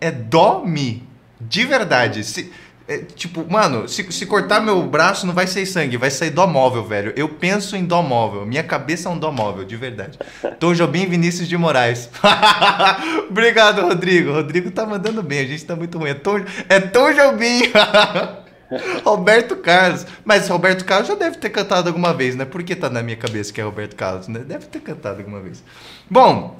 é 0.00 0.10
Dó 0.10 0.64
Mi. 0.66 1.11
De 1.48 1.64
verdade. 1.64 2.24
Se, 2.24 2.52
é, 2.88 2.98
tipo, 2.98 3.50
mano, 3.50 3.88
se, 3.88 4.10
se 4.12 4.26
cortar 4.26 4.60
meu 4.60 4.82
braço 4.82 5.26
não 5.26 5.32
vai 5.32 5.46
sair 5.46 5.66
sangue, 5.66 5.96
vai 5.96 6.10
sair 6.10 6.30
dó 6.30 6.46
móvel, 6.46 6.84
velho. 6.84 7.12
Eu 7.16 7.28
penso 7.28 7.76
em 7.76 7.84
dó 7.84 8.02
móvel. 8.02 8.44
Minha 8.44 8.62
cabeça 8.62 9.08
é 9.08 9.12
um 9.12 9.18
dó 9.18 9.30
móvel, 9.30 9.64
de 9.64 9.76
verdade. 9.76 10.18
Tom 10.58 10.74
Jobim 10.74 11.06
Vinícius 11.06 11.48
de 11.48 11.56
Moraes. 11.56 12.10
Obrigado, 13.30 13.82
Rodrigo. 13.82 14.32
Rodrigo 14.32 14.70
tá 14.70 14.84
mandando 14.84 15.22
bem, 15.22 15.40
a 15.40 15.46
gente 15.46 15.64
tá 15.64 15.76
muito 15.76 15.98
ruim. 15.98 16.10
É 16.10 16.14
Tom, 16.14 16.40
é 16.68 16.80
Tom 16.80 17.12
Jobim. 17.12 17.72
Roberto 19.04 19.56
Carlos. 19.56 20.06
Mas 20.24 20.48
Roberto 20.48 20.84
Carlos 20.84 21.08
já 21.08 21.14
deve 21.14 21.36
ter 21.36 21.50
cantado 21.50 21.88
alguma 21.88 22.12
vez, 22.12 22.34
né? 22.34 22.44
Por 22.44 22.62
que 22.62 22.74
tá 22.74 22.90
na 22.90 23.02
minha 23.02 23.16
cabeça 23.16 23.52
que 23.52 23.60
é 23.60 23.64
Roberto 23.64 23.94
Carlos, 23.94 24.28
né? 24.28 24.40
Deve 24.40 24.66
ter 24.66 24.80
cantado 24.80 25.18
alguma 25.18 25.40
vez. 25.40 25.62
Bom, 26.10 26.58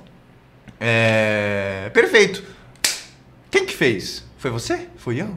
é... 0.79 1.91
perfeito. 1.93 2.45
Quem 3.51 3.67
que 3.67 3.75
fez? 3.75 4.25
Foi 4.43 4.51
você? 4.51 4.89
Fui 4.97 5.23
eu? 5.23 5.29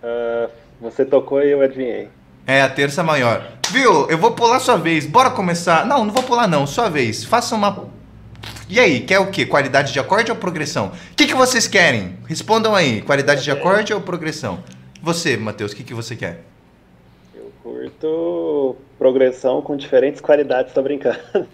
Ah, 0.00 0.48
você 0.80 1.04
tocou 1.04 1.42
e 1.42 1.50
eu 1.50 1.60
adivinhei. 1.60 2.08
É 2.46 2.62
a 2.62 2.70
terça 2.70 3.02
maior. 3.02 3.54
Viu? 3.72 4.08
Eu 4.08 4.16
vou 4.16 4.30
pular 4.30 4.60
sua 4.60 4.76
vez. 4.76 5.04
Bora 5.04 5.32
começar. 5.32 5.84
Não, 5.84 6.04
não 6.04 6.14
vou 6.14 6.22
pular 6.22 6.46
não. 6.46 6.64
Sua 6.64 6.88
vez. 6.88 7.24
Faça 7.24 7.56
uma. 7.56 7.88
E 8.68 8.78
aí, 8.78 9.00
quer 9.00 9.18
o 9.18 9.32
quê? 9.32 9.44
Qualidade 9.44 9.92
de 9.92 9.98
acorde 9.98 10.30
ou 10.30 10.36
progressão? 10.36 10.92
O 11.10 11.16
que, 11.16 11.26
que 11.26 11.34
vocês 11.34 11.66
querem? 11.66 12.16
Respondam 12.24 12.72
aí. 12.72 13.02
Qualidade 13.02 13.42
de 13.42 13.50
acorde 13.50 13.92
ou 13.92 14.00
progressão? 14.00 14.62
Você, 15.02 15.36
Matheus, 15.36 15.72
o 15.72 15.76
que, 15.76 15.82
que 15.82 15.92
você 15.92 16.14
quer? 16.14 16.44
Eu 17.34 17.52
curto 17.64 18.76
progressão 18.96 19.60
com 19.60 19.76
diferentes 19.76 20.20
qualidades, 20.20 20.72
tô 20.72 20.80
brincando. 20.82 21.18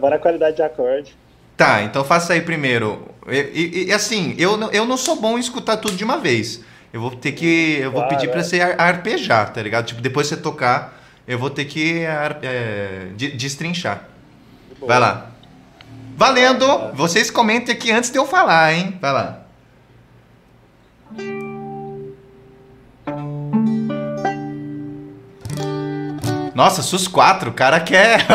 Bora 0.00 0.18
qualidade 0.18 0.56
de 0.56 0.62
acorde. 0.62 1.16
Tá, 1.56 1.82
então 1.82 2.04
faça 2.04 2.32
aí 2.32 2.40
primeiro. 2.40 3.08
E, 3.28 3.36
e- 3.38 3.84
e, 3.88 3.92
assim, 3.92 4.34
eu, 4.38 4.56
não- 4.56 4.70
eu 4.72 4.84
não 4.84 4.96
sou 4.96 5.16
bom 5.20 5.36
em 5.36 5.40
escutar 5.40 5.76
tudo 5.76 5.96
de 5.96 6.04
uma 6.04 6.18
vez. 6.18 6.60
Eu 6.92 7.00
vou 7.00 7.10
ter 7.10 7.32
que. 7.32 7.78
Eu 7.80 7.90
vou 7.90 8.02
Claro, 8.02 8.16
pedir 8.16 8.30
pra 8.30 8.40
é. 8.40 8.42
você 8.42 8.60
ar- 8.60 8.80
arpejar, 8.80 9.52
tá 9.52 9.62
ligado? 9.62 9.86
Tipo, 9.86 10.00
depois 10.00 10.26
você 10.26 10.36
tocar, 10.36 11.00
eu 11.26 11.38
vou 11.38 11.50
ter 11.50 11.64
que 11.64 12.04
ar- 12.06 12.38
é, 12.42 13.08
de- 13.16 13.32
destrinchar. 13.36 14.08
Vai 14.86 14.98
lá. 15.00 15.30
Valendo! 16.16 16.92
Vocês 16.94 17.30
comentem 17.30 17.74
aqui 17.74 17.90
antes 17.90 18.10
de 18.10 18.18
eu 18.18 18.26
falar, 18.26 18.72
hein? 18.74 18.96
Vai 19.00 19.12
lá. 19.12 19.40
Nossa, 26.54 26.82
SUS 26.82 27.08
4, 27.08 27.50
o 27.50 27.52
cara 27.52 27.80
quer. 27.80 28.26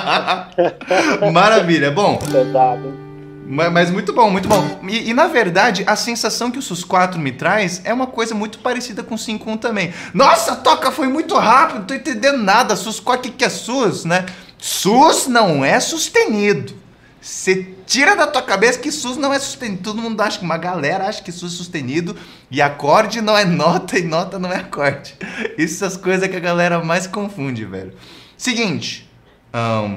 Maravilha. 1.32 1.90
Bom, 1.90 2.16
Pesado. 2.16 3.06
Mas 3.48 3.90
muito 3.90 4.12
bom, 4.12 4.28
muito 4.28 4.48
bom. 4.48 4.80
E, 4.88 5.10
e, 5.10 5.14
na 5.14 5.28
verdade, 5.28 5.84
a 5.86 5.94
sensação 5.94 6.50
que 6.50 6.58
o 6.58 6.62
SUS 6.62 6.82
4 6.82 7.20
me 7.20 7.30
traz 7.30 7.80
é 7.84 7.92
uma 7.92 8.08
coisa 8.08 8.34
muito 8.34 8.58
parecida 8.58 9.04
com 9.04 9.14
o 9.14 9.18
5.1 9.18 9.58
também. 9.58 9.94
Nossa, 10.12 10.56
toca 10.56 10.90
foi 10.90 11.06
muito 11.06 11.36
rápido, 11.36 11.78
não 11.78 11.84
tô 11.84 11.94
entendendo 11.94 12.38
nada. 12.38 12.74
SUS 12.74 12.98
4, 12.98 13.28
o 13.28 13.30
que, 13.30 13.38
que 13.38 13.44
é 13.44 13.48
SUS, 13.48 14.04
né? 14.04 14.26
SUS 14.58 15.28
não 15.28 15.64
é 15.64 15.78
sustenido. 15.78 16.74
Você 17.20 17.74
tira 17.86 18.14
da 18.14 18.26
tua 18.26 18.42
cabeça 18.42 18.78
que 18.78 18.92
SUS 18.92 19.16
não 19.16 19.32
é 19.32 19.38
sustenido. 19.38 19.82
Todo 19.82 20.00
mundo 20.00 20.20
acha 20.20 20.38
que 20.38 20.44
uma 20.44 20.58
galera 20.58 21.08
acha 21.08 21.22
que 21.22 21.32
SUS 21.32 21.54
é 21.54 21.56
sustenido 21.56 22.16
e 22.50 22.62
acorde 22.62 23.20
não 23.20 23.36
é 23.36 23.44
nota 23.44 23.98
e 23.98 24.02
nota 24.02 24.38
não 24.38 24.52
é 24.52 24.56
acorde. 24.56 25.14
Isso 25.58 25.78
são 25.78 25.88
as 25.88 25.96
coisas 25.96 26.28
que 26.28 26.36
a 26.36 26.40
galera 26.40 26.82
mais 26.84 27.06
confunde, 27.06 27.64
velho. 27.64 27.94
Seguinte. 28.36 29.10
ahn, 29.52 29.96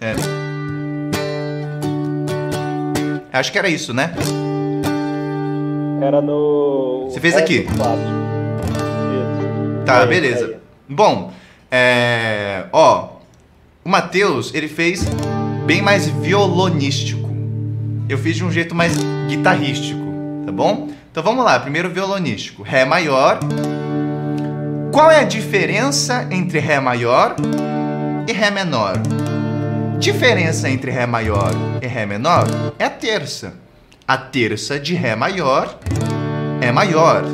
é. 0.00 0.14
Acho 3.32 3.52
que 3.52 3.58
era 3.58 3.68
isso, 3.68 3.92
né? 3.92 4.14
Era 6.00 6.22
no. 6.22 7.08
Você 7.10 7.20
fez 7.20 7.36
aqui? 7.36 7.66
Tá, 9.84 10.06
beleza. 10.06 10.60
Bom, 10.88 11.32
é, 11.70 12.64
ó, 12.72 13.17
O 13.88 13.90
Matheus, 13.90 14.52
ele 14.52 14.68
fez 14.68 15.02
bem 15.64 15.80
mais 15.80 16.06
violonístico. 16.06 17.26
Eu 18.06 18.18
fiz 18.18 18.36
de 18.36 18.44
um 18.44 18.52
jeito 18.52 18.74
mais 18.74 18.92
guitarrístico, 19.26 19.98
tá 20.44 20.52
bom? 20.52 20.90
Então 21.10 21.22
vamos 21.22 21.42
lá, 21.42 21.58
primeiro 21.58 21.88
violonístico. 21.88 22.62
Ré 22.62 22.84
maior. 22.84 23.40
Qual 24.92 25.10
é 25.10 25.20
a 25.20 25.24
diferença 25.24 26.28
entre 26.30 26.58
Ré 26.58 26.78
maior 26.80 27.34
e 28.28 28.32
Ré 28.34 28.50
menor? 28.50 28.98
Diferença 29.98 30.68
entre 30.68 30.90
Ré 30.90 31.06
maior 31.06 31.52
e 31.80 31.86
Ré 31.86 32.04
menor 32.04 32.46
é 32.78 32.84
a 32.84 32.90
terça. 32.90 33.54
A 34.06 34.18
terça 34.18 34.78
de 34.78 34.92
Ré 34.92 35.16
maior 35.16 35.78
é 36.60 36.70
maior. 36.70 37.24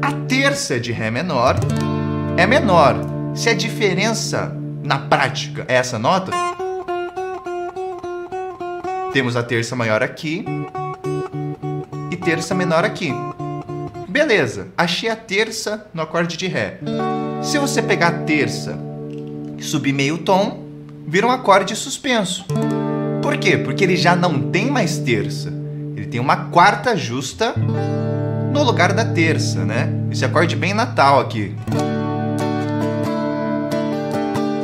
A 0.00 0.12
terça 0.28 0.78
de 0.78 0.92
Ré 0.92 1.10
menor 1.10 1.56
é 2.36 2.46
menor. 2.46 2.94
Se 3.34 3.48
a 3.48 3.54
diferença 3.54 4.56
na 4.88 4.98
prática 4.98 5.66
é 5.68 5.74
essa 5.74 5.98
nota, 5.98 6.32
temos 9.12 9.36
a 9.36 9.42
terça 9.42 9.76
maior 9.76 10.02
aqui 10.02 10.46
e 12.10 12.16
terça 12.16 12.54
menor 12.54 12.86
aqui. 12.86 13.12
Beleza, 14.08 14.68
achei 14.78 15.10
a 15.10 15.14
terça 15.14 15.86
no 15.92 16.00
acorde 16.00 16.38
de 16.38 16.46
Ré. 16.46 16.78
Se 17.42 17.58
você 17.58 17.82
pegar 17.82 18.08
a 18.08 18.18
terça 18.20 18.78
e 19.58 19.62
subir 19.62 19.92
meio 19.92 20.16
tom, 20.16 20.64
vira 21.06 21.26
um 21.26 21.30
acorde 21.30 21.76
suspenso. 21.76 22.46
Por 23.22 23.36
quê? 23.36 23.58
Porque 23.58 23.84
ele 23.84 23.96
já 23.96 24.16
não 24.16 24.50
tem 24.50 24.70
mais 24.70 24.96
terça. 24.96 25.52
Ele 25.94 26.06
tem 26.06 26.18
uma 26.18 26.46
quarta 26.46 26.96
justa 26.96 27.52
no 28.54 28.62
lugar 28.62 28.94
da 28.94 29.04
terça, 29.04 29.66
né? 29.66 29.90
Esse 30.10 30.24
acorde 30.24 30.56
bem 30.56 30.72
natal 30.72 31.20
aqui. 31.20 31.54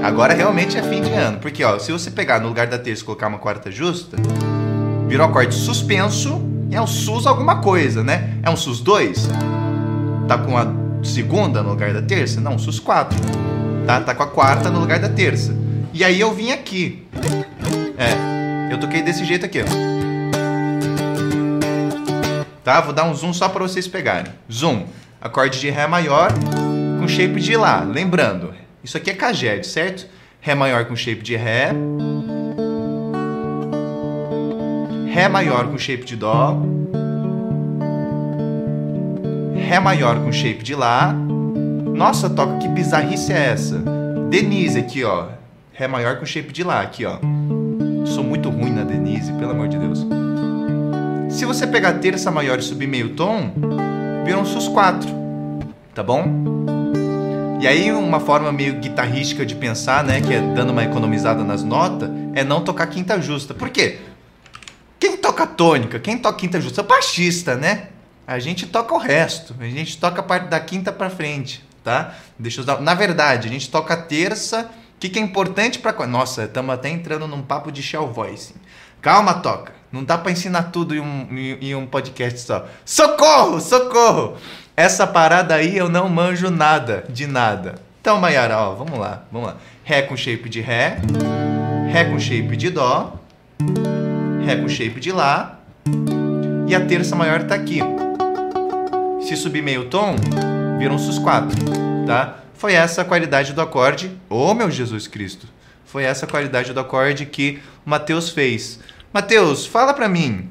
Agora 0.05 0.35
realmente 0.35 0.77
é 0.77 0.83
fim 0.83 1.01
de 1.01 1.11
ano, 1.13 1.39
porque 1.39 1.65
ó, 1.65 1.79
se 1.79 1.91
você 1.91 2.11
pegar 2.11 2.39
no 2.39 2.47
lugar 2.47 2.67
da 2.67 2.79
terça 2.79 3.01
e 3.01 3.07
colocar 3.07 3.27
uma 3.27 3.39
quarta 3.39 3.71
justa, 3.71 4.19
vira 5.09 5.23
um 5.23 5.31
acorde 5.31 5.55
suspenso 5.55 6.43
e 6.71 6.77
é 6.77 6.81
um 6.81 6.87
sus 6.87 7.27
alguma 7.27 7.63
coisa, 7.63 8.05
né? 8.05 8.35
É 8.43 8.51
um 8.51 8.57
sus 8.57 8.83
2? 8.83 9.31
Tá 10.29 10.37
com 10.37 10.59
a 10.59 10.67
segunda 11.03 11.63
no 11.63 11.71
lugar 11.71 11.95
da 11.95 12.03
terça? 12.03 12.39
Não, 12.39 12.59
sus 12.59 12.79
4. 12.79 13.19
Tá, 13.87 13.99
tá 14.03 14.15
com 14.15 14.23
a 14.23 14.27
quarta 14.27 14.69
no 14.69 14.79
lugar 14.79 14.99
da 14.99 15.09
terça. 15.09 15.57
E 15.95 16.05
aí 16.05 16.21
eu 16.21 16.35
vim 16.35 16.53
aqui. 16.53 17.09
É, 17.97 18.71
eu 18.75 18.79
toquei 18.79 19.01
desse 19.01 19.25
jeito 19.25 19.47
aqui, 19.47 19.63
ó. 19.63 19.65
Tá? 22.63 22.79
Vou 22.83 22.93
dar 22.93 23.05
um 23.05 23.15
zoom 23.15 23.33
só 23.33 23.49
para 23.49 23.63
vocês 23.63 23.89
pegarem. 23.89 24.31
Zoom. 24.53 24.85
Acorde 25.19 25.59
de 25.59 25.71
Ré 25.71 25.87
maior 25.87 26.31
com 27.01 27.09
shape 27.09 27.41
de 27.41 27.57
Lá. 27.57 27.81
Lembrando, 27.81 28.53
isso 28.85 28.98
aqui 28.98 29.11
é 29.11 29.15
caged, 29.15 29.66
certo? 29.66 30.06
Ré 30.43 30.55
maior 30.55 30.85
com 30.85 30.94
shape 30.94 31.23
de 31.23 31.35
Ré. 31.35 31.73
Ré 35.11 35.27
maior 35.27 35.69
com 35.69 35.78
shape 35.78 36.05
de 36.05 36.15
Dó. 36.16 36.61
Ré 39.56 39.81
maior 39.81 40.23
com 40.23 40.31
shape 40.31 40.62
de 40.62 40.74
Lá. 40.74 41.15
Nossa, 41.15 42.28
toca, 42.28 42.59
que 42.59 42.69
bizarrice 42.69 43.32
é 43.32 43.52
essa? 43.52 43.78
Denise 44.28 44.81
aqui, 44.81 45.02
ó. 45.02 45.28
Ré 45.73 45.89
maior 45.89 46.19
com 46.19 46.27
shape 46.27 46.52
de 46.52 46.62
Lá, 46.62 46.82
aqui, 46.82 47.06
ó. 47.06 47.16
Sou 48.05 48.23
muito 48.23 48.51
ruim 48.51 48.70
na 48.70 48.85
Denise, 48.85 49.32
pelo 49.32 49.52
amor 49.52 49.69
de 49.69 49.78
Deus. 49.78 50.06
Se 51.31 51.47
você 51.47 51.66
pegar 51.66 51.94
terça 51.94 52.31
maior 52.31 52.59
e 52.59 52.62
subir 52.62 52.86
meio 52.86 53.15
tom, 53.15 53.51
vira 54.27 54.39
um 54.39 54.44
sus 54.44 54.69
4, 54.69 55.09
tá 55.94 56.02
bom? 56.02 56.44
E 57.65 57.66
aí 57.66 57.91
uma 57.91 58.20
forma 58.20 58.53
meio 58.53 58.74
guitarrística 58.74 59.47
de 59.47 59.55
pensar, 59.55 60.05
né, 60.05 60.20
que 60.20 60.35
é 60.35 60.39
dando 60.39 60.69
uma 60.69 60.85
economizada 60.85 61.43
nas 61.43 61.65
notas, 61.65 62.11
é 62.35 62.45
não 62.45 62.62
tocar 62.62 62.86
quinta 62.89 63.19
justa. 63.19 63.55
Por 63.55 63.70
quê? 63.70 64.01
Quem 65.01 65.16
toca 65.16 65.47
tônica, 65.47 65.99
quem 65.99 66.19
toca 66.19 66.36
quinta 66.36 66.61
justa? 66.61 66.82
É 66.82 66.85
o 66.85 66.86
baixista, 66.86 67.57
né? 67.57 67.89
A 68.27 68.39
gente 68.39 68.66
toca 68.66 68.93
o 68.93 68.99
resto, 68.99 69.57
a 69.59 69.65
gente 69.65 69.97
toca 69.97 70.20
a 70.20 70.23
parte 70.23 70.49
da 70.49 70.61
quinta 70.61 70.93
para 70.93 71.09
frente, 71.09 71.65
tá? 71.82 72.15
Deixa 72.39 72.61
eu 72.61 72.66
dar... 72.66 72.82
Na 72.82 72.93
verdade, 72.93 73.49
a 73.49 73.51
gente 73.51 73.70
toca 73.70 73.95
a 73.95 73.97
terça. 73.97 74.70
O 74.97 74.99
que, 75.01 75.09
que 75.09 75.19
é 75.19 75.23
importante 75.23 75.78
para 75.78 76.07
Nossa, 76.07 76.45
estamos 76.45 76.74
até 76.74 76.91
entrando 76.91 77.27
num 77.27 77.41
papo 77.41 77.73
de 77.73 77.82
shell 77.82 78.12
voice. 78.12 78.55
Calma, 79.01 79.32
toca. 79.32 79.73
Não 79.91 80.05
dá 80.05 80.19
para 80.19 80.32
ensinar 80.32 80.65
tudo 80.65 80.95
em 80.95 81.01
um, 81.01 81.28
em 81.32 81.74
um 81.74 81.86
podcast 81.86 82.41
só. 82.41 82.66
Socorro, 82.85 83.59
socorro! 83.59 84.36
Essa 84.77 85.07
parada 85.07 85.55
aí 85.55 85.77
eu 85.77 85.89
não 85.89 86.09
manjo 86.09 86.51
nada, 86.51 87.05
de 87.09 87.29
nada. 87.29 87.77
Então, 88.01 88.21
Mayara, 88.21 88.59
ó, 88.59 88.75
vamos 88.75 88.99
lá, 88.99 89.23
vamos 89.31 89.49
lá. 89.49 89.57
Ré 89.85 90.03
com 90.03 90.17
shape 90.17 90.49
de 90.49 90.61
Ré, 90.61 90.99
Ré 91.93 92.05
com 92.07 92.19
shape 92.19 92.57
de 92.57 92.71
Dó, 92.71 93.15
Ré 94.45 94.57
com 94.57 94.69
shape 94.69 94.99
de 94.99 95.13
Lá, 95.13 95.61
e 96.67 96.75
a 96.75 96.85
terça 96.85 97.15
maior 97.15 97.45
tá 97.45 97.55
aqui. 97.55 97.79
Se 99.21 99.37
subir 99.37 99.63
meio 99.63 99.85
tom, 99.85 100.17
vira 100.77 100.93
um 100.93 100.99
sus 100.99 101.21
4, 101.21 101.57
tá? 102.05 102.39
Foi 102.55 102.75
essa 102.75 103.03
a 103.03 103.05
qualidade 103.05 103.53
do 103.53 103.61
acorde. 103.61 104.11
Ô 104.29 104.51
oh, 104.51 104.55
meu 104.55 104.71
Jesus 104.73 105.07
Cristo! 105.07 105.47
Foi 105.85 106.03
essa 106.03 106.27
a 106.27 106.29
qualidade 106.29 106.73
do 106.73 106.81
acorde 106.81 107.27
que 107.27 107.61
o 107.87 107.91
Matheus 107.91 108.31
fez. 108.31 108.81
Matheus, 109.13 109.67
fala 109.67 109.95
pra 109.95 110.09
mim, 110.09 110.51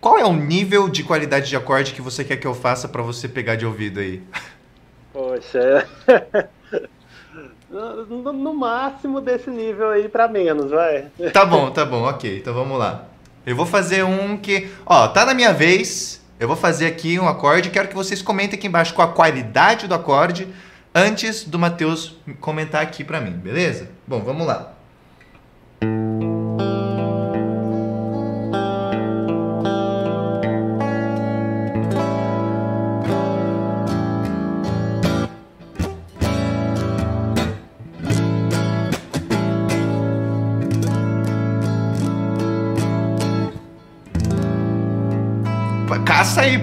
qual 0.00 0.18
é 0.18 0.24
o 0.24 0.32
nível 0.32 0.88
de 0.88 1.02
qualidade 1.02 1.48
de 1.48 1.56
acorde 1.56 1.92
que 1.92 2.02
você 2.02 2.24
quer 2.24 2.36
que 2.36 2.46
eu 2.46 2.54
faça 2.54 2.88
para 2.88 3.02
você 3.02 3.28
pegar 3.28 3.56
de 3.56 3.66
ouvido 3.66 4.00
aí? 4.00 4.22
Poxa, 5.12 5.86
no, 7.70 8.32
no, 8.32 8.54
máximo 8.54 9.20
desse 9.20 9.50
nível 9.50 9.90
aí 9.90 10.08
para 10.08 10.28
menos, 10.28 10.70
vai. 10.70 11.06
Tá 11.32 11.44
bom, 11.44 11.70
tá 11.70 11.84
bom, 11.84 12.02
ok. 12.02 12.38
Então 12.38 12.52
vamos 12.52 12.78
lá. 12.78 13.06
Eu 13.44 13.56
vou 13.56 13.66
fazer 13.66 14.04
um 14.04 14.36
que, 14.36 14.68
ó, 14.84 15.08
tá 15.08 15.24
na 15.24 15.32
minha 15.32 15.52
vez. 15.52 16.24
Eu 16.38 16.46
vou 16.46 16.56
fazer 16.56 16.86
aqui 16.86 17.18
um 17.18 17.28
acorde. 17.28 17.70
Quero 17.70 17.88
que 17.88 17.94
vocês 17.94 18.20
comentem 18.20 18.58
aqui 18.58 18.66
embaixo 18.66 18.92
qual 18.92 19.08
a 19.08 19.12
qualidade 19.12 19.86
do 19.86 19.94
acorde 19.94 20.48
antes 20.94 21.44
do 21.44 21.58
Matheus 21.58 22.16
comentar 22.40 22.82
aqui 22.82 23.02
para 23.04 23.20
mim, 23.20 23.32
beleza? 23.32 23.88
Bom, 24.06 24.20
vamos 24.20 24.46
lá. 24.46 24.74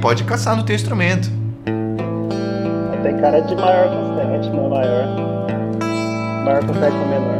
Pode 0.03 0.25
caçar 0.25 0.57
no 0.57 0.63
teu 0.63 0.75
instrumento. 0.75 1.29
Tem 3.03 3.17
cara 3.21 3.39
de 3.39 3.55
maior 3.55 3.87
com 3.87 4.17
sétima, 4.17 4.67
maior. 4.67 5.07
Maior 6.43 6.65
com 6.65 6.73
sétima, 6.73 7.05
menor. 7.05 7.39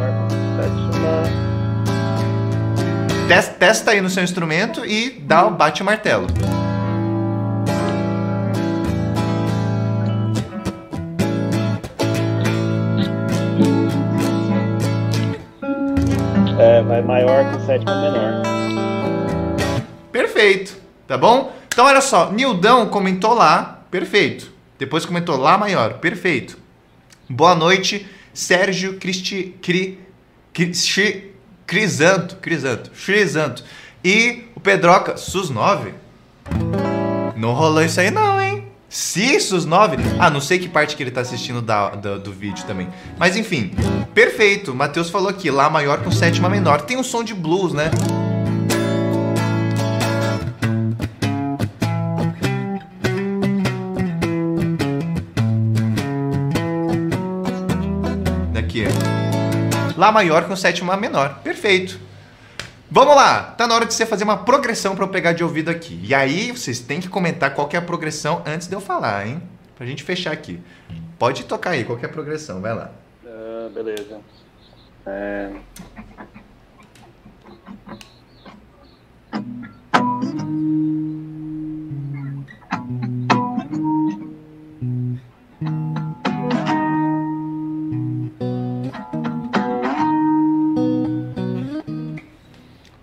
Maior 0.00 0.14
com 0.18 0.30
sétima. 0.60 1.22
Testa, 3.28 3.52
testa 3.52 3.90
aí 3.92 4.00
no 4.00 4.10
seu 4.10 4.24
instrumento 4.24 4.84
e 4.84 5.10
dá, 5.10 5.48
bate 5.48 5.80
o 5.80 5.84
martelo. 5.84 6.26
Tá 21.12 21.18
bom? 21.18 21.54
Então 21.68 21.84
olha 21.84 22.00
só, 22.00 22.32
Nildão 22.32 22.86
comentou 22.86 23.34
lá, 23.34 23.82
perfeito. 23.90 24.50
Depois 24.78 25.04
comentou 25.04 25.36
lá 25.36 25.58
maior, 25.58 25.98
perfeito. 25.98 26.56
Boa 27.28 27.54
noite, 27.54 28.06
Sérgio 28.32 28.94
Cristi, 28.94 29.54
Cri, 29.60 30.00
Cri, 30.54 31.34
Crisanto, 31.66 32.36
Crisanto, 32.36 32.90
Crisanto. 32.92 33.62
E 34.02 34.44
o 34.54 34.60
Pedroca, 34.60 35.18
SUS 35.18 35.50
9? 35.50 35.92
Não 37.36 37.52
rolou 37.52 37.82
isso 37.82 38.00
aí 38.00 38.10
não, 38.10 38.40
hein? 38.40 38.64
Se 38.88 39.38
SUS 39.38 39.66
9? 39.66 39.98
Ah, 40.18 40.30
não 40.30 40.40
sei 40.40 40.58
que 40.58 40.68
parte 40.68 40.96
que 40.96 41.02
ele 41.02 41.10
tá 41.10 41.20
assistindo 41.20 41.60
da, 41.60 41.90
da, 41.90 42.16
do 42.16 42.32
vídeo 42.32 42.64
também. 42.64 42.88
Mas 43.18 43.36
enfim, 43.36 43.74
perfeito. 44.14 44.74
Matheus 44.74 45.10
falou 45.10 45.28
aqui, 45.28 45.50
Lá 45.50 45.68
maior 45.68 46.02
com 46.02 46.10
sétima 46.10 46.48
menor. 46.48 46.80
Tem 46.80 46.96
um 46.96 47.04
som 47.04 47.22
de 47.22 47.34
blues, 47.34 47.74
né? 47.74 47.90
Lá 60.02 60.10
maior 60.10 60.48
com 60.48 60.56
sétima 60.56 60.96
menor. 60.96 61.38
Perfeito. 61.44 61.96
Vamos 62.90 63.14
lá, 63.14 63.54
tá 63.56 63.68
na 63.68 63.76
hora 63.76 63.86
de 63.86 63.94
você 63.94 64.04
fazer 64.04 64.24
uma 64.24 64.36
progressão 64.36 64.96
para 64.96 65.04
eu 65.04 65.08
pegar 65.08 65.32
de 65.32 65.44
ouvido 65.44 65.70
aqui. 65.70 66.00
E 66.02 66.12
aí 66.12 66.50
vocês 66.50 66.80
têm 66.80 66.98
que 66.98 67.08
comentar 67.08 67.54
qual 67.54 67.68
que 67.68 67.76
é 67.76 67.78
a 67.78 67.82
progressão 67.82 68.42
antes 68.44 68.66
de 68.66 68.74
eu 68.74 68.80
falar, 68.80 69.28
hein? 69.28 69.40
Pra 69.76 69.86
gente 69.86 70.02
fechar 70.02 70.32
aqui. 70.32 70.60
Pode 71.20 71.44
tocar 71.44 71.70
aí, 71.70 71.84
qual 71.84 71.96
que 71.96 72.04
é 72.04 72.08
a 72.08 72.12
progressão, 72.12 72.60
vai 72.60 72.74
lá. 72.74 72.90
Uh, 73.24 73.70
beleza. 73.70 74.18
É... 75.06 75.52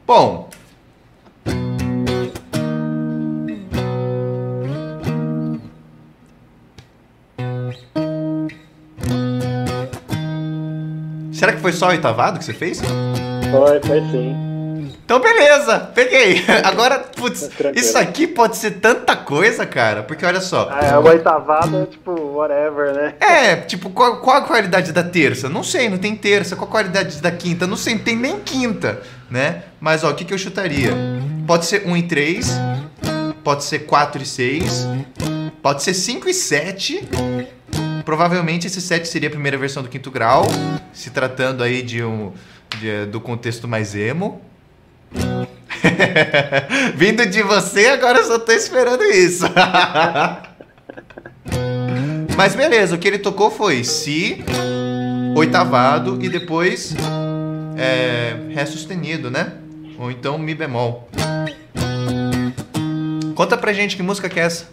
Bom. 0.10 0.50
Será 11.32 11.54
que 11.54 11.60
foi 11.60 11.72
só 11.74 11.90
oitavado 11.90 12.40
que 12.40 12.46
você 12.46 12.54
fez? 12.56 12.82
Foi, 12.82 13.80
foi 13.84 14.02
sim. 14.10 14.49
Então 15.10 15.20
beleza, 15.20 15.80
peguei. 15.96 16.46
Agora, 16.64 17.00
putz, 17.00 17.48
Tranquilo. 17.48 17.84
isso 17.84 17.98
aqui 17.98 18.28
pode 18.28 18.58
ser 18.58 18.74
tanta 18.74 19.16
coisa, 19.16 19.66
cara. 19.66 20.04
Porque 20.04 20.24
olha 20.24 20.40
só. 20.40 20.70
Ah, 20.72 20.86
é, 20.86 20.98
o 21.00 21.04
oitavado 21.04 21.78
é 21.78 21.86
tipo, 21.88 22.12
whatever, 22.12 22.94
né? 22.94 23.16
É, 23.20 23.56
tipo, 23.56 23.90
qual, 23.90 24.18
qual 24.22 24.38
a 24.38 24.42
qualidade 24.44 24.92
da 24.92 25.02
terça? 25.02 25.50
Não 25.50 25.64
sei, 25.64 25.90
não 25.90 25.98
tem 25.98 26.16
terça. 26.16 26.56
Qual 26.56 26.68
a 26.68 26.72
qualidade 26.72 27.20
da 27.24 27.32
quinta? 27.32 27.66
Não 27.66 27.76
sei, 27.76 27.96
não 27.96 28.04
tem 28.04 28.16
nem 28.16 28.40
quinta, 28.42 29.02
né? 29.32 29.64
Mas, 29.82 30.04
ó, 30.04 30.12
o 30.12 30.14
que, 30.14 30.24
que 30.24 30.32
eu 30.32 30.38
chutaria? 30.38 30.94
Pode 31.48 31.66
ser 31.66 31.88
1 31.88 31.98
e 31.98 32.04
3, 32.04 32.48
pode 33.44 33.64
ser 33.64 33.80
4 33.80 34.22
e 34.22 34.26
6, 34.28 34.88
pode 35.64 35.82
ser 35.82 35.96
5 35.96 36.30
e 36.30 36.34
7. 36.36 37.10
Provavelmente 38.06 38.68
esse 38.68 38.80
7 38.80 39.08
seria 39.08 39.28
a 39.30 39.32
primeira 39.32 39.58
versão 39.58 39.82
do 39.82 39.90
quinto 39.90 40.12
grau, 40.12 40.46
se 40.94 41.10
tratando 41.10 41.64
aí 41.64 41.82
de 41.82 42.04
um 42.04 42.32
de- 42.80 43.08
do 43.08 43.20
contexto 43.20 43.68
mais 43.68 43.96
emo. 43.96 44.48
Vindo 46.96 47.26
de 47.26 47.42
você, 47.42 47.88
agora 47.88 48.20
eu 48.20 48.26
só 48.26 48.40
tô 48.40 48.52
esperando 48.52 49.04
isso. 49.04 49.46
Mas 52.36 52.56
beleza, 52.56 52.96
o 52.96 53.00
que 53.00 53.08
ele 53.08 53.20
tocou 53.20 53.52
foi 53.52 53.84
Si, 53.84 54.44
oitavado 55.36 56.18
e 56.24 56.30
depois 56.30 56.96
é, 57.78 58.36
Ré 58.54 58.66
sustenido, 58.66 59.30
né? 59.30 59.54
Ou 59.98 60.10
então 60.10 60.38
Mi 60.38 60.56
bemol. 60.56 61.10
Conta 63.36 63.58
pra 63.58 63.74
gente 63.74 63.96
que 63.98 64.04
música 64.04 64.30
que 64.30 64.40
é 64.40 64.44
essa. 64.44 64.68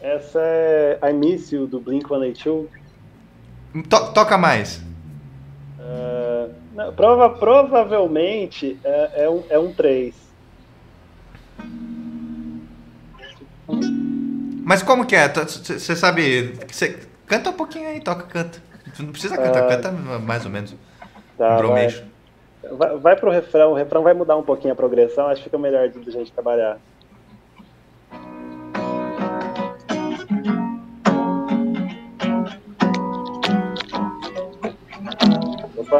Essa 0.00 0.38
é 0.40 0.98
I 1.10 1.12
Miss 1.12 1.50
You, 1.50 1.66
do 1.66 1.80
Blink-182. 1.80 2.66
To- 3.88 4.12
toca 4.12 4.38
mais. 4.38 4.80
Não, 6.78 6.92
prova, 6.92 7.28
provavelmente 7.30 8.78
é, 8.84 9.24
é 9.24 9.28
um, 9.28 9.42
é 9.50 9.58
um 9.58 9.72
3. 9.72 10.14
Mas 14.64 14.80
como 14.84 15.04
que 15.04 15.16
é? 15.16 15.28
Você 15.28 15.96
sabe. 15.96 16.56
cê- 16.70 17.00
canta 17.26 17.50
um 17.50 17.54
pouquinho 17.54 17.88
aí, 17.88 18.00
toca, 18.00 18.22
canta. 18.22 18.62
Não 19.00 19.10
precisa 19.10 19.36
cantar, 19.36 19.64
Ah. 19.64 19.68
canta 19.68 19.90
mais 19.90 20.44
ou 20.44 20.52
menos. 20.52 20.72
Tá, 21.36 21.48
vai, 21.48 21.56
Bromeixo. 21.58 22.04
vai, 22.72 22.96
vai 22.96 23.16
pro 23.16 23.30
refrão, 23.32 23.72
o 23.72 23.74
refrão 23.74 24.04
vai 24.04 24.14
mudar 24.14 24.36
um 24.36 24.42
pouquinho 24.44 24.72
a 24.72 24.76
progressão, 24.76 25.26
acho 25.26 25.38
que 25.42 25.44
fica 25.50 25.58
melhor 25.58 25.88
de, 25.88 25.98
de 25.98 26.10
gente 26.12 26.30
trabalhar. 26.30 26.78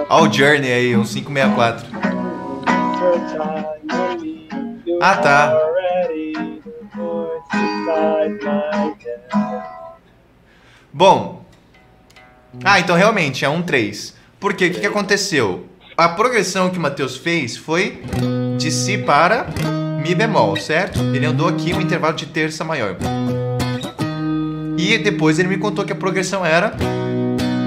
Ó 0.09 0.23
o 0.23 0.33
Journey 0.33 0.73
aí, 0.73 0.97
um 0.97 1.05
564. 1.05 1.87
Ah, 5.01 5.17
tá. 5.17 5.59
Bom. 10.93 11.45
Ah, 12.65 12.81
então 12.81 12.97
realmente 12.97 13.45
é 13.45 13.49
um 13.49 13.63
3. 13.63 14.15
Por 14.41 14.55
quê? 14.55 14.67
O 14.67 14.71
que, 14.73 14.81
que 14.81 14.87
aconteceu? 14.87 15.67
A 15.97 16.09
progressão 16.09 16.71
que 16.71 16.79
o 16.79 16.81
Matheus 16.81 17.17
fez 17.17 17.57
foi 17.57 18.03
de 18.57 18.71
Si 18.71 18.99
para 18.99 19.47
Mi 20.03 20.15
bemol, 20.15 20.57
certo? 20.57 21.01
Ele 21.15 21.27
andou 21.27 21.49
aqui 21.49 21.75
um 21.75 21.81
intervalo 21.81 22.15
de 22.15 22.27
terça 22.27 22.65
maior. 22.65 22.97
E 24.79 24.97
depois 24.97 25.39
ele 25.39 25.49
me 25.49 25.59
contou 25.59 25.85
que 25.85 25.93
a 25.93 25.97
progressão 25.97 26.47
era 26.47 26.73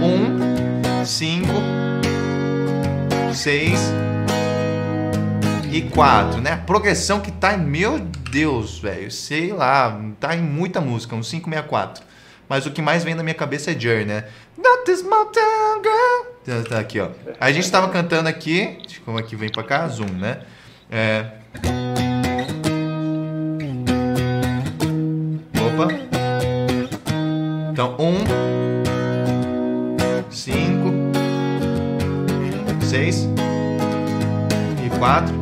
1, 0.02 1.06
5, 1.06 1.48
6 3.34 3.80
e 5.72 5.82
4, 5.84 6.42
né? 6.42 6.52
A 6.54 6.58
progressão 6.58 7.20
que 7.20 7.32
tá 7.32 7.54
em. 7.54 7.58
Meu 7.58 8.00
Deus, 8.00 8.80
velho. 8.80 9.10
Sei 9.10 9.54
lá, 9.54 10.00
tá 10.20 10.36
em 10.36 10.42
muita 10.42 10.82
música, 10.82 11.16
um 11.16 11.22
564. 11.22 12.04
Mas 12.50 12.66
o 12.66 12.72
que 12.72 12.82
mais 12.82 13.04
vem 13.04 13.16
na 13.16 13.24
minha 13.24 13.34
cabeça 13.34 13.72
é 13.72 13.80
Journey, 13.80 14.06
né? 14.06 14.26
Not 14.58 14.84
this 14.84 15.02
town 15.02 15.82
girl. 15.82 16.32
Tá, 16.46 16.70
Tá 16.70 16.80
aqui, 16.80 17.00
ó. 17.00 17.10
A 17.40 17.52
gente 17.52 17.72
tava 17.72 17.88
cantando 17.90 18.28
aqui. 18.28 18.78
Como 19.06 19.18
aqui 19.18 19.36
vem 19.36 19.50
pra 19.50 19.64
cá, 19.64 19.88
zoom, 19.88 20.10
né? 20.10 20.40
É. 20.90 21.28
Opa. 25.56 25.88
Então, 27.72 27.96
um. 27.98 28.18
Cinco. 30.30 30.81
Seis. 32.92 33.26
E 34.86 35.00
quatro. 35.00 35.34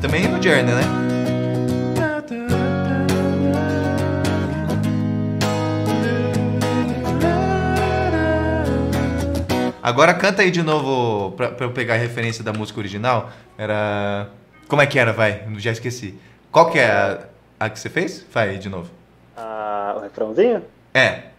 Também 0.00 0.26
no 0.26 0.42
Journey, 0.42 0.64
né? 0.64 0.80
Agora 9.82 10.14
canta 10.14 10.40
aí 10.40 10.50
de 10.50 10.62
novo 10.62 11.32
pra, 11.32 11.50
pra 11.50 11.66
eu 11.66 11.70
pegar 11.72 11.96
a 11.96 11.98
referência 11.98 12.42
da 12.42 12.54
música 12.54 12.80
original. 12.80 13.28
Era. 13.58 14.30
Como 14.66 14.80
é 14.80 14.86
que 14.86 14.98
era, 14.98 15.12
vai? 15.12 15.46
Já 15.58 15.72
esqueci. 15.72 16.18
Qual 16.50 16.70
que 16.70 16.78
é 16.78 16.90
a, 16.90 17.18
a 17.60 17.68
que 17.68 17.78
você 17.78 17.90
fez? 17.90 18.24
Vai 18.32 18.48
aí 18.48 18.58
de 18.58 18.70
novo. 18.70 18.90
Ah, 19.36 19.96
o 19.98 20.00
refrãozinho? 20.00 20.62
É. 20.94 21.33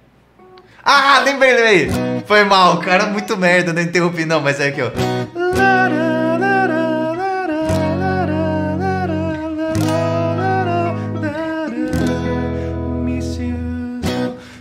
Ah, 0.88 1.20
lembrei, 1.26 1.54
lembrei. 1.56 2.24
Foi 2.28 2.44
mal, 2.44 2.80
cara, 2.80 3.08
muito 3.08 3.36
merda, 3.36 3.74
não 3.74 3.82
interrompi 3.82 4.24
não, 4.24 4.40
mas 4.40 4.60
é 4.60 4.68
aqui, 4.68 4.84
ó. 4.84 4.92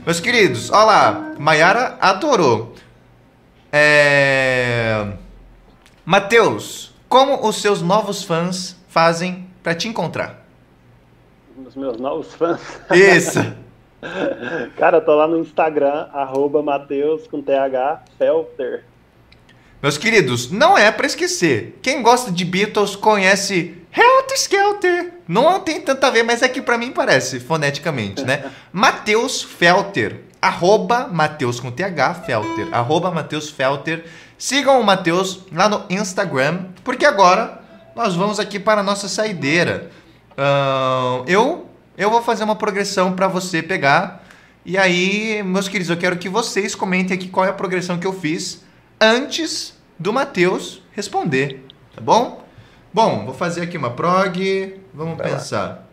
Meus 0.06 0.20
queridos, 0.20 0.70
olha 0.70 0.84
lá, 0.84 1.32
Mayara 1.38 1.98
adorou. 2.00 2.74
É... 3.70 5.12
Matheus, 6.06 6.94
como 7.06 7.46
os 7.46 7.60
seus 7.60 7.82
novos 7.82 8.22
fãs 8.24 8.76
fazem 8.88 9.46
pra 9.62 9.74
te 9.74 9.88
encontrar? 9.88 10.42
Os 11.66 11.74
meus 11.74 11.98
novos 11.98 12.32
fãs. 12.32 12.60
Isso. 12.90 13.40
Cara, 14.76 14.98
eu 14.98 15.04
tô 15.04 15.14
lá 15.14 15.26
no 15.26 15.38
Instagram, 15.38 16.08
arroba 16.12 16.62
Mateus 16.62 17.26
com 17.26 17.42
TH 17.42 18.04
Felter. 18.18 18.84
Meus 19.82 19.98
queridos, 19.98 20.50
não 20.50 20.78
é 20.78 20.90
pra 20.90 21.06
esquecer. 21.06 21.78
Quem 21.82 22.02
gosta 22.02 22.30
de 22.30 22.44
Beatles 22.44 22.96
conhece 22.96 23.76
Helter 23.92 24.38
Skelter. 24.38 25.12
Não 25.28 25.60
tem 25.60 25.80
tanto 25.80 26.04
a 26.04 26.10
ver, 26.10 26.22
mas 26.22 26.42
é 26.42 26.48
que 26.48 26.62
pra 26.62 26.78
mim 26.78 26.90
parece, 26.90 27.38
foneticamente, 27.38 28.24
né? 28.24 28.50
Mateus 28.72 29.42
Felter. 29.42 30.22
Arroba 30.40 31.08
Mateus 31.08 31.60
com 31.60 31.70
TH 31.70 32.14
Felter. 32.26 32.68
Arroba 32.72 33.10
Mateus 33.10 33.48
Felter. 33.50 34.04
Sigam 34.36 34.80
o 34.80 34.84
Mateus 34.84 35.46
lá 35.52 35.68
no 35.68 35.84
Instagram, 35.88 36.66
porque 36.82 37.06
agora 37.06 37.60
nós 37.94 38.14
vamos 38.14 38.40
aqui 38.40 38.58
para 38.58 38.80
a 38.80 38.84
nossa 38.84 39.08
saideira. 39.08 39.90
Ahn, 40.36 41.24
eu, 41.26 41.68
eu 41.96 42.10
vou 42.10 42.22
fazer 42.22 42.44
uma 42.44 42.56
progressão 42.56 43.12
pra 43.14 43.28
você 43.28 43.62
pegar. 43.62 44.24
E 44.64 44.78
aí, 44.78 45.42
meus 45.42 45.68
queridos, 45.68 45.90
eu 45.90 45.96
quero 45.96 46.16
que 46.16 46.28
vocês 46.28 46.74
comentem 46.74 47.14
aqui 47.14 47.28
qual 47.28 47.44
é 47.44 47.50
a 47.50 47.52
progressão 47.52 47.98
que 47.98 48.06
eu 48.06 48.12
fiz 48.12 48.64
antes 49.00 49.74
do 49.98 50.12
Matheus 50.12 50.82
responder, 50.92 51.64
tá 51.94 52.00
bom? 52.00 52.44
Bom, 52.92 53.24
vou 53.24 53.34
fazer 53.34 53.62
aqui 53.62 53.76
uma 53.76 53.90
prog. 53.90 54.80
Vamos 54.94 55.18
Vai 55.18 55.30
lá. 55.30 55.36
pensar. 55.36 55.84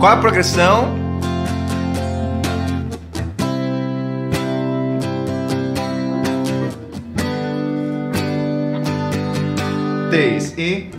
Qual 0.00 0.12
a 0.12 0.16
progressão? 0.16 0.94
Três 10.10 10.54
e. 10.56 10.90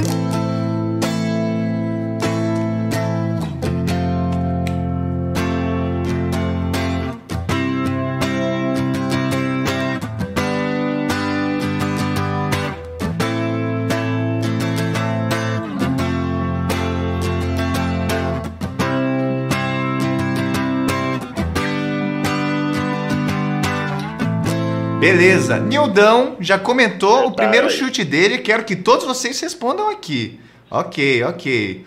Beleza. 25.02 25.58
Nildão 25.58 26.38
já 26.40 26.60
comentou 26.60 27.26
o 27.26 27.32
primeiro 27.32 27.72
chute 27.72 28.06
dele. 28.06 28.38
Quero 28.38 28.64
que 28.64 28.76
todos 28.76 29.04
vocês 29.04 29.40
respondam 29.42 29.90
aqui. 29.90 30.40
Ok, 30.70 31.24
ok. 31.24 31.84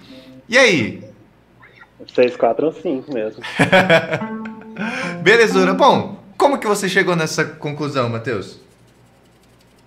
E 0.49 0.59
aí? 0.59 1.01
6, 2.12 2.36
4 2.36 2.66
ou 2.66 2.73
5 2.73 3.15
mesmo. 3.15 3.41
Belezura. 5.23 5.73
Bom, 5.73 6.16
como 6.36 6.59
que 6.59 6.66
você 6.66 6.89
chegou 6.89 7.15
nessa 7.15 7.45
conclusão, 7.45 8.09
Matheus? 8.09 8.59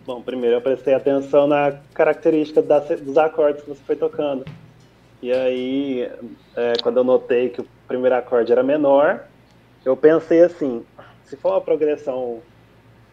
Bom, 0.05 0.21
primeiro 0.21 0.55
eu 0.55 0.61
prestei 0.61 0.93
atenção 0.93 1.47
na 1.47 1.73
característica 1.93 2.61
das, 2.61 2.87
dos 3.01 3.17
acordes 3.17 3.61
que 3.61 3.69
você 3.71 3.81
foi 3.85 3.97
tocando. 3.97 4.45
E 5.21 5.33
aí, 5.33 6.09
é, 6.55 6.73
quando 6.81 6.95
eu 6.95 7.03
notei 7.03 7.49
que 7.49 7.59
o 7.59 7.67
primeiro 7.89 8.15
acorde 8.15 8.53
era 8.53 8.63
menor, 8.63 9.25
eu 9.83 9.97
pensei 9.97 10.43
assim, 10.43 10.85
se 11.25 11.35
for 11.35 11.51
uma 11.51 11.59
progressão 11.61 12.41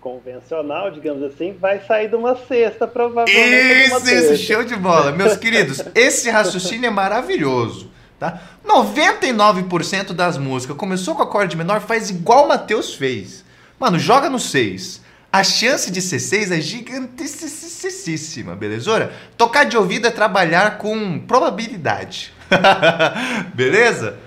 convencional, 0.05 0.90
digamos 0.90 1.22
assim, 1.22 1.56
vai 1.59 1.81
sair 1.81 2.09
de 2.09 2.16
uma 2.16 2.36
cesta, 2.36 2.86
provavelmente. 2.86 3.86
Isso, 3.86 4.06
isso, 4.06 4.36
show 4.36 4.62
de 4.62 4.76
bola. 4.76 5.10
Meus 5.12 5.39
queridos, 5.39 5.82
esse 5.94 6.28
raciocínio 6.28 6.86
é 6.89 6.90
maravilhoso. 6.90 7.90
Tá? 8.20 8.39
99% 8.66 10.12
das 10.12 10.36
músicas 10.36 10.76
começou 10.76 11.14
com 11.14 11.22
acorde 11.22 11.56
menor, 11.56 11.81
faz 11.81 12.10
igual 12.10 12.44
o 12.44 12.48
Matheus 12.48 12.94
fez. 12.94 13.43
Mano, 13.81 13.98
joga 13.98 14.28
no 14.28 14.39
6. 14.39 15.02
A 15.32 15.43
chance 15.43 15.90
de 15.90 16.02
ser 16.02 16.18
6 16.20 16.51
é 16.52 16.60
gigantesquíssima, 16.60 18.55
belezura? 18.55 19.10
Tocar 19.39 19.64
de 19.64 19.78
ouvido 19.78 20.06
é 20.06 20.10
trabalhar 20.10 20.76
com 20.76 21.18
probabilidade. 21.20 22.31
Beleza? 23.55 24.18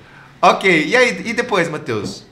Ok, 0.41 0.87
e 0.87 0.97
aí, 0.97 1.21
e 1.23 1.33
depois, 1.33 1.69
Matheus? 1.69 2.25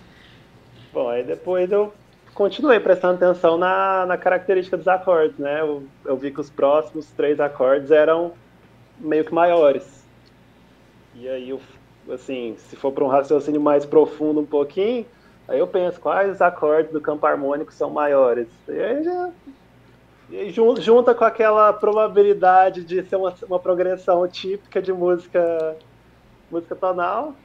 Bom, 0.91 1.09
aí 1.09 1.23
depois 1.23 1.71
eu 1.71 1.93
continuei 2.35 2.79
prestando 2.79 3.15
atenção 3.15 3.57
na, 3.57 4.05
na 4.05 4.17
característica 4.17 4.77
dos 4.77 4.87
acordes, 4.87 5.39
né? 5.39 5.61
Eu, 5.61 5.83
eu 6.03 6.17
vi 6.17 6.29
que 6.29 6.41
os 6.41 6.49
próximos 6.49 7.07
três 7.11 7.39
acordes 7.39 7.89
eram 7.89 8.33
meio 8.99 9.23
que 9.23 9.33
maiores. 9.33 10.03
E 11.15 11.27
aí, 11.27 11.49
eu, 11.49 11.61
assim, 12.11 12.55
se 12.57 12.75
for 12.75 12.91
para 12.91 13.05
um 13.05 13.07
raciocínio 13.07 13.61
mais 13.61 13.85
profundo 13.85 14.41
um 14.41 14.45
pouquinho, 14.45 15.05
aí 15.47 15.57
eu 15.57 15.65
penso 15.65 15.99
quais 15.99 16.41
acordes 16.41 16.91
do 16.91 16.99
campo 16.99 17.25
harmônico 17.25 17.73
são 17.73 17.89
maiores. 17.89 18.49
E 18.67 18.79
aí 18.79 19.03
já 19.03 19.31
e 20.29 20.49
junta 20.49 21.13
com 21.13 21.23
aquela 21.23 21.71
probabilidade 21.71 22.83
de 22.83 23.03
ser 23.03 23.15
uma, 23.15 23.33
uma 23.47 23.59
progressão 23.59 24.27
típica 24.27 24.81
de 24.81 24.91
música 24.91 25.77
música 26.49 26.75
tonal. 26.75 27.35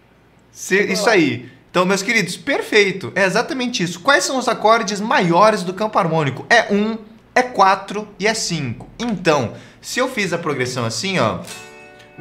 Se, 0.51 0.81
isso 0.91 1.09
aí. 1.09 1.51
Então, 1.71 1.87
meus 1.87 2.03
queridos, 2.03 2.37
perfeito. 2.37 3.13
É 3.15 3.25
exatamente 3.25 3.83
isso. 3.83 4.01
Quais 4.01 4.25
são 4.25 4.39
os 4.39 4.49
acordes 4.49 5.01
maiores 5.01 5.63
do 5.63 5.73
campo 5.73 5.99
harmônico? 5.99 6.45
É 6.51 6.73
1, 6.73 6.99
é 7.33 7.43
4 7.43 8.09
e 8.19 8.27
é 8.27 8.35
5. 8.35 8.89
Então, 8.99 9.53
se 9.81 10.01
eu 10.01 10.09
fiz 10.09 10.33
a 10.33 10.39
progressão 10.39 10.85
assim, 10.85 11.19
ó. 11.21 11.39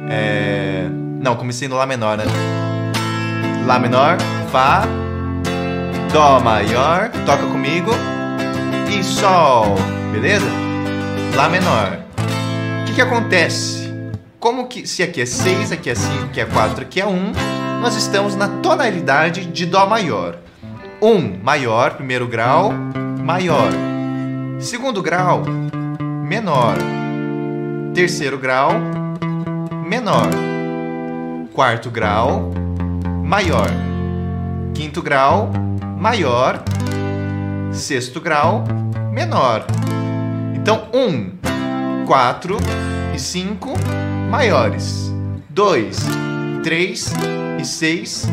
É... 0.08 0.88
Não, 1.20 1.36
comecei 1.36 1.66
no 1.66 1.76
Lá 1.76 1.84
menor, 1.84 2.16
né? 2.16 2.24
Lá 3.66 3.78
menor, 3.78 4.18
Fá, 4.50 4.84
Dó 6.12 6.40
maior, 6.40 7.10
toca 7.26 7.46
comigo, 7.46 7.90
e 8.90 9.04
Sol, 9.04 9.74
beleza? 10.12 10.46
Lá 11.36 11.48
menor. 11.48 11.98
O 12.82 12.86
que, 12.86 12.94
que 12.94 13.02
acontece? 13.02 13.92
Como 14.38 14.66
que. 14.66 14.86
Se 14.86 15.02
aqui 15.02 15.20
é 15.20 15.26
6, 15.26 15.72
aqui 15.72 15.90
é 15.90 15.94
5, 15.94 16.24
aqui 16.24 16.40
é 16.40 16.46
4, 16.46 16.82
aqui 16.82 17.00
é 17.00 17.06
1 17.06 17.69
nós 17.80 17.96
estamos 17.96 18.36
na 18.36 18.46
tonalidade 18.46 19.46
de 19.46 19.64
Dó 19.64 19.86
maior. 19.86 20.38
1 21.00 21.08
um, 21.08 21.40
maior, 21.42 21.94
primeiro 21.94 22.28
grau, 22.28 22.72
maior. 23.24 23.72
Segundo 24.60 25.02
grau, 25.02 25.42
menor. 26.28 26.76
Terceiro 27.94 28.38
grau, 28.38 28.72
menor. 29.88 30.28
Quarto 31.54 31.90
grau, 31.90 32.52
maior. 33.24 33.70
Quinto 34.74 35.00
grau, 35.00 35.50
maior. 35.98 36.62
Sexto 37.72 38.20
grau, 38.20 38.62
menor. 39.10 39.64
Então, 40.54 40.86
1, 40.92 40.98
um, 40.98 42.04
4 42.06 42.58
e 43.14 43.18
5 43.18 43.72
maiores. 44.30 45.10
2, 45.48 46.29
3 46.62 47.12
e 47.60 47.64
6 47.64 48.26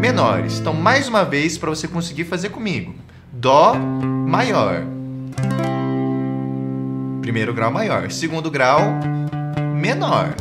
menores. 0.00 0.58
Então, 0.58 0.74
mais 0.74 1.08
uma 1.08 1.24
vez, 1.24 1.58
para 1.58 1.70
você 1.70 1.88
conseguir 1.88 2.24
fazer 2.24 2.50
comigo. 2.50 2.94
Dó 3.32 3.74
maior. 3.74 4.82
Primeiro 7.20 7.52
grau 7.52 7.70
maior. 7.70 8.10
Segundo 8.10 8.50
grau 8.50 8.80
menor. 9.74 10.34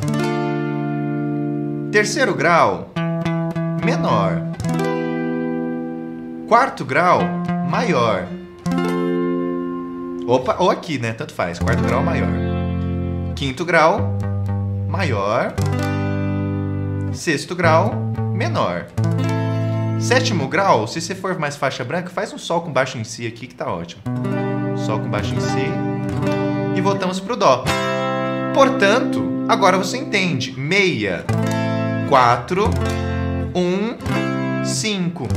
Terceiro 1.91 2.33
grau 2.33 2.91
menor. 3.83 4.41
Quarto 6.47 6.85
grau 6.85 7.21
maior. 7.69 8.27
Opa, 10.27 10.57
ou 10.59 10.69
aqui, 10.69 10.97
né? 10.97 11.13
Tanto 11.13 11.33
faz. 11.33 11.59
Quarto 11.59 11.83
grau 11.83 12.03
maior. 12.03 12.29
Quinto 13.35 13.63
grau 13.63 14.17
maior. 14.87 15.53
Sexto 17.13 17.55
grau, 17.55 17.93
menor. 18.33 18.87
Sétimo 19.99 20.47
grau, 20.47 20.87
se 20.87 21.01
você 21.01 21.15
for 21.15 21.39
mais 21.39 21.55
faixa 21.55 21.83
branca, 21.83 22.09
faz 22.09 22.31
um 22.31 22.37
Sol 22.37 22.61
com 22.61 22.71
baixo 22.71 22.97
em 22.97 23.03
Si 23.03 23.25
aqui 23.25 23.47
que 23.47 23.55
tá 23.55 23.71
ótimo. 23.71 24.03
Sol 24.77 24.99
com 24.99 25.09
baixo 25.09 25.33
em 25.33 25.39
Si. 25.39 25.71
E 26.75 26.81
voltamos 26.81 27.19
pro 27.19 27.35
Dó. 27.35 27.63
Portanto, 28.53 29.45
agora 29.47 29.77
você 29.77 29.97
entende. 29.97 30.51
Meia, 30.51 31.25
quatro, 32.07 32.69
um, 33.55 34.63
cinco. 34.63 35.27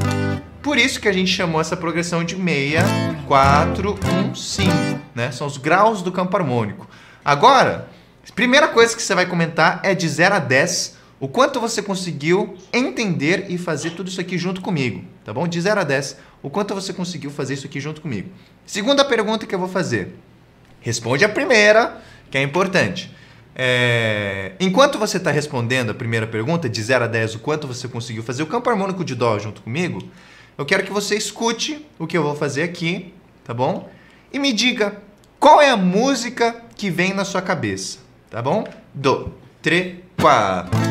Por 0.63 0.77
isso 0.77 1.01
que 1.01 1.09
a 1.09 1.13
gente 1.13 1.31
chamou 1.31 1.61
essa 1.61 1.77
progressão 1.77 2.23
de 2.23 2.37
meia, 2.37 2.83
quatro, 3.27 3.99
um, 4.05 4.35
cinco. 4.35 5.01
Né? 5.15 5.33
São 5.33 5.47
os 5.47 5.57
graus 5.57 6.03
do 6.03 6.13
campo 6.13 6.37
harmônico. 6.37 6.87
Agora, 7.25 7.89
primeira 8.35 8.69
coisa 8.69 8.95
que 8.95 9.03
você 9.03 9.15
vai 9.15 9.25
comentar 9.25 9.81
é 9.83 9.95
de 9.95 10.07
0 10.07 10.35
a 10.35 10.39
10 10.39 11.00
o 11.21 11.29
quanto 11.29 11.61
você 11.61 11.83
conseguiu 11.83 12.57
entender 12.73 13.47
e 13.51 13.59
fazer 13.59 13.91
tudo 13.91 14.09
isso 14.09 14.21
aqui 14.21 14.39
junto 14.39 14.63
comigo, 14.63 15.05
tá 15.23 15.35
bom? 15.35 15.47
De 15.47 15.61
0 15.61 15.81
a 15.81 15.85
10, 15.85 16.17
o 16.43 16.49
quanto 16.49 16.75
você 16.75 16.95
conseguiu 16.95 17.31
fazer 17.31 17.55
isso 17.55 17.67
aqui 17.67 17.79
junto 17.79 18.01
comigo. 18.01 18.31
Segunda 18.65 19.05
pergunta 19.05 19.47
que 19.47 19.55
eu 19.55 19.59
vou 19.59 19.69
fazer. 19.69 20.15
Responde 20.81 21.23
a 21.23 21.29
primeira, 21.29 22.01
que 22.31 22.39
é 22.39 22.43
importante. 22.43 23.15
É... 23.55 24.53
Enquanto 24.59 24.99
você 24.99 25.19
está 25.19 25.31
respondendo 25.31 25.91
a 25.91 25.95
primeira 25.95 26.27
pergunta, 26.27 26.71
de 26.71 26.83
0 26.83 27.05
a 27.05 27.09
10, 27.09 27.35
o 27.35 27.39
quanto 27.41 27.67
você 27.67 27.87
conseguiu 27.87 28.23
fazer 28.23 28.43
o 28.43 28.47
campo 28.47 28.71
harmônico 28.71 29.05
de 29.05 29.15
Dó 29.15 29.39
junto 29.39 29.61
comigo, 29.61 30.03
eu 30.57 30.65
quero 30.65 30.85
que 30.85 30.93
você 30.93 31.17
escute 31.17 31.87
o 31.99 32.07
que 32.07 32.17
eu 32.17 32.23
vou 32.23 32.35
fazer 32.35 32.63
aqui, 32.63 33.13
tá 33.45 33.53
bom? 33.53 33.91
E 34.33 34.39
me 34.39 34.55
diga 34.55 34.97
qual 35.39 35.61
é 35.61 35.69
a 35.69 35.77
música 35.77 36.63
que 36.77 36.89
vem 36.89 37.13
na 37.13 37.27
sua 37.27 37.43
cabeça, 37.43 37.99
tá 38.31 38.41
bom? 38.41 38.65
Do, 38.95 39.35
tre, 39.61 40.03
quatro. 40.19 40.90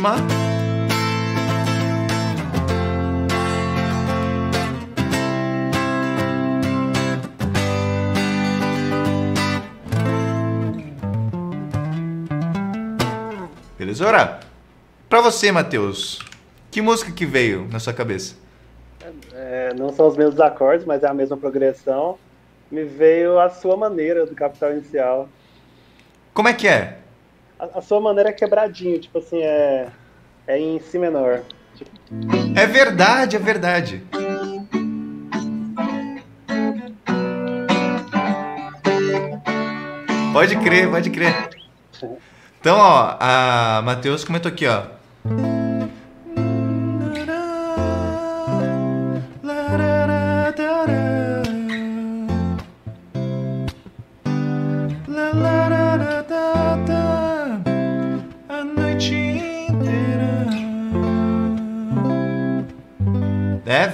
Última. 0.00 0.16
Beleza? 13.78 14.06
Ora, 14.06 14.40
pra 15.08 15.20
você, 15.20 15.52
Matheus, 15.52 16.18
que 16.70 16.80
música 16.80 17.12
que 17.12 17.26
veio 17.26 17.68
na 17.70 17.78
sua 17.78 17.92
cabeça? 17.92 18.36
É, 19.32 19.74
não 19.74 19.92
são 19.92 20.06
os 20.06 20.16
mesmos 20.16 20.40
acordes, 20.40 20.86
mas 20.86 21.02
é 21.02 21.08
a 21.08 21.14
mesma 21.14 21.36
progressão. 21.36 22.18
Me 22.70 22.84
veio 22.84 23.38
a 23.40 23.50
sua 23.50 23.76
maneira 23.76 24.26
do 24.26 24.34
Capital 24.34 24.72
Inicial. 24.72 25.28
Como 26.32 26.46
é 26.46 26.54
que 26.54 26.68
é? 26.68 26.98
A, 27.74 27.82
sua 27.82 28.00
maneira 28.00 28.30
é 28.30 28.32
quebradinho, 28.32 28.98
tipo 28.98 29.18
assim, 29.18 29.42
é, 29.42 29.88
é 30.46 30.58
em 30.58 30.80
Si 30.80 30.98
menor. 30.98 31.42
É 32.56 32.66
verdade, 32.66 33.36
é 33.36 33.38
verdade. 33.38 34.02
Pode 40.32 40.56
crer, 40.56 40.90
pode 40.90 41.10
crer. 41.10 41.50
Então, 42.60 42.78
ó, 42.78 43.16
a 43.20 43.82
Matheus 43.84 44.24
comentou 44.24 44.50
aqui, 44.50 44.66
ó. 44.66 44.84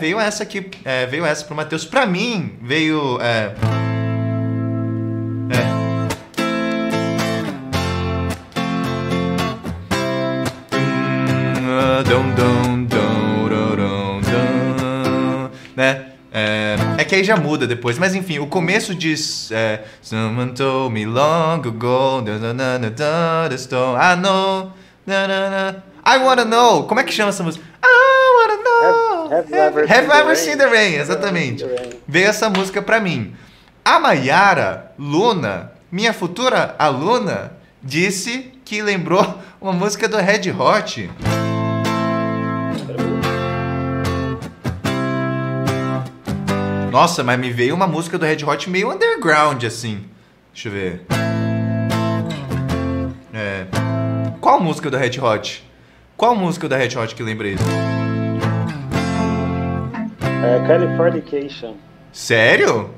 Veio 0.06 0.20
essa 0.20 0.44
aqui, 0.44 0.70
é, 0.84 1.04
veio 1.06 1.26
essa 1.26 1.44
pro 1.44 1.56
Matheus. 1.56 1.84
Pra 1.84 2.06
mim, 2.06 2.56
veio. 2.62 3.20
É, 3.20 3.52
é. 5.50 5.76
Né? 15.74 16.06
É, 16.32 16.76
é 16.98 17.04
que 17.04 17.14
aí 17.14 17.24
já 17.24 17.36
muda 17.36 17.66
depois, 17.66 17.98
mas 17.98 18.14
enfim, 18.14 18.38
o 18.38 18.46
começo 18.46 18.94
diz 18.94 19.50
é, 19.50 19.84
Someone 20.00 20.52
told 20.52 20.94
me 20.94 21.04
long 21.04 21.60
ago 21.66 22.22
da, 22.22 22.38
da, 22.38 22.52
da, 22.52 22.88
da, 22.88 24.14
I 24.14 24.16
know 24.16 24.72
I 26.06 26.18
wanna 26.18 26.44
know 26.44 26.84
Como 26.84 27.00
é 27.00 27.04
que 27.04 27.12
chama 27.12 27.30
essa 27.30 27.42
música? 27.42 27.64
Have- 29.30 29.50
you 29.50 29.56
ever 29.56 29.86
have 29.86 30.00
seen 30.00 30.08
the 30.08 30.14
ever 30.14 30.36
seen 30.36 30.58
the 30.58 30.66
rain? 30.68 31.00
exatamente 31.00 31.64
the 31.64 31.74
rain? 31.74 31.90
Veio 32.08 32.28
essa 32.28 32.48
música 32.50 32.80
pra 32.82 33.00
mim 33.00 33.34
A 33.84 33.98
Mayara 34.00 34.92
Luna, 34.98 35.72
minha 35.90 36.12
futura 36.12 36.74
aluna 36.78 37.52
Disse 37.82 38.52
que 38.64 38.82
lembrou 38.82 39.38
uma 39.60 39.72
música 39.72 40.08
do 40.08 40.16
Red 40.16 40.50
Hot 40.50 41.08
Nossa, 46.90 47.22
mas 47.22 47.38
me 47.38 47.50
veio 47.52 47.74
uma 47.74 47.86
música 47.86 48.18
do 48.18 48.24
Red 48.24 48.44
Hot 48.44 48.70
meio 48.70 48.90
underground, 48.90 49.62
assim. 49.64 50.04
Deixa 50.52 50.68
eu 50.68 50.72
ver. 50.72 51.06
É. 53.34 53.66
Qual 54.40 54.60
música 54.60 54.90
do 54.90 54.96
Red 54.96 55.20
Hot? 55.20 55.62
Qual 56.16 56.34
música 56.34 56.68
da 56.68 56.76
Red 56.76 56.96
Hot 56.96 57.14
que 57.14 57.22
lembra 57.22 57.48
isso? 57.48 57.64
É 60.44 60.66
Californication. 60.66 61.74
Sério? 62.12 62.90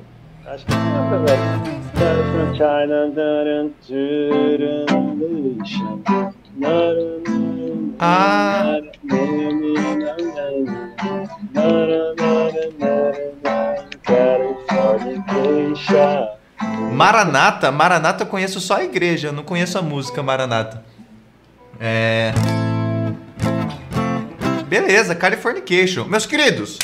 Acho 0.46 0.64
que 0.66 0.72
não 0.72 1.24
velho. 1.24 1.78
From 2.32 2.54
China. 2.54 2.98
Ah. 8.00 8.78
Californication. 14.02 16.28
Maranata? 16.92 17.70
Maranata 17.70 18.24
eu 18.24 18.26
conheço 18.26 18.60
só 18.60 18.76
a 18.76 18.84
igreja, 18.84 19.28
eu 19.28 19.32
não 19.32 19.42
conheço 19.42 19.78
a 19.78 19.82
música 19.82 20.22
Maranata. 20.22 20.82
É. 21.80 22.32
Beleza, 24.66 25.14
Californication. 25.14 26.04
Meus 26.04 26.26
queridos, 26.26 26.78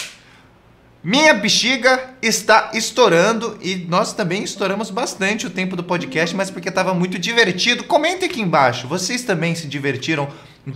minha 1.05 1.35
bexiga 1.35 2.14
está 2.22 2.70
estourando 2.72 3.59
e 3.60 3.74
nós 3.74 4.14
também 4.14 4.43
estouramos 4.43 4.89
bastante 4.89 5.47
o 5.47 5.51
tempo 5.51 5.76
do 5.76 5.85
podcast, 5.85 6.35
mas 6.35 6.51
porque 6.51 6.70
estava 6.70 6.94
muito 6.94 7.18
divertido. 7.18 7.85
Comentem 7.85 8.26
aqui 8.26 8.40
embaixo, 8.40 8.89
vocês 8.89 9.22
também 9.22 9.55
se 9.55 9.66
divertiram 9.66 10.26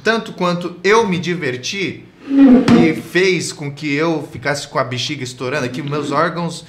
tanto 0.05 0.34
quanto 0.34 0.76
eu 0.84 1.09
me 1.09 1.18
diverti 1.18 2.05
e 2.78 2.94
fez 3.00 3.55
com 3.55 3.72
que 3.72 3.90
eu 3.90 4.28
ficasse 4.30 4.68
com 4.68 4.78
a 4.78 4.84
bexiga 4.84 5.24
estourando 5.24 5.64
aqui, 5.64 5.80
meus 5.80 6.12
órgãos, 6.12 6.66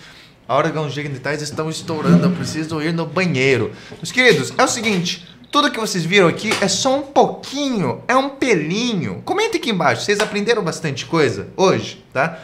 órgãos 0.48 0.94
genitais 0.94 1.42
estão 1.42 1.70
estourando, 1.70 2.28
eu 2.28 2.32
preciso 2.32 2.82
ir 2.82 2.94
no 2.94 3.06
banheiro. 3.06 3.74
Meus 3.98 4.14
queridos, 4.14 4.54
é 4.58 4.64
o 4.64 4.70
seguinte, 4.70 5.28
tudo 5.52 5.70
que 5.70 5.82
vocês 5.82 6.06
viram 6.06 6.30
aqui 6.30 6.50
é 6.62 6.68
só 6.70 6.98
um 6.98 7.02
pouquinho, 7.02 8.04
é 8.08 8.16
um 8.16 8.30
pelinho. 8.30 9.22
Comentem 9.26 9.60
aqui 9.60 9.70
embaixo, 9.70 10.04
vocês 10.06 10.22
aprenderam 10.22 10.64
bastante 10.64 11.06
coisa 11.06 11.50
hoje, 11.58 12.02
tá? 12.14 12.40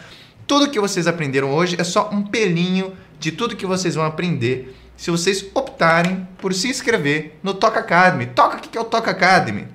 Tudo 0.46 0.70
que 0.70 0.78
vocês 0.78 1.06
aprenderam 1.06 1.52
hoje 1.52 1.76
é 1.78 1.84
só 1.84 2.08
um 2.12 2.22
pelinho 2.22 2.92
de 3.18 3.32
tudo 3.32 3.56
que 3.56 3.66
vocês 3.66 3.94
vão 3.94 4.04
aprender 4.04 4.76
se 4.96 5.10
vocês 5.10 5.44
optarem 5.54 6.26
por 6.38 6.54
se 6.54 6.68
inscrever 6.68 7.38
no 7.42 7.52
Toca 7.52 7.80
Academy. 7.80 8.26
Toca, 8.26 8.56
o 8.56 8.60
que 8.60 8.78
é 8.78 8.80
o 8.80 8.84
Toca 8.84 9.10
Academy? 9.10 9.66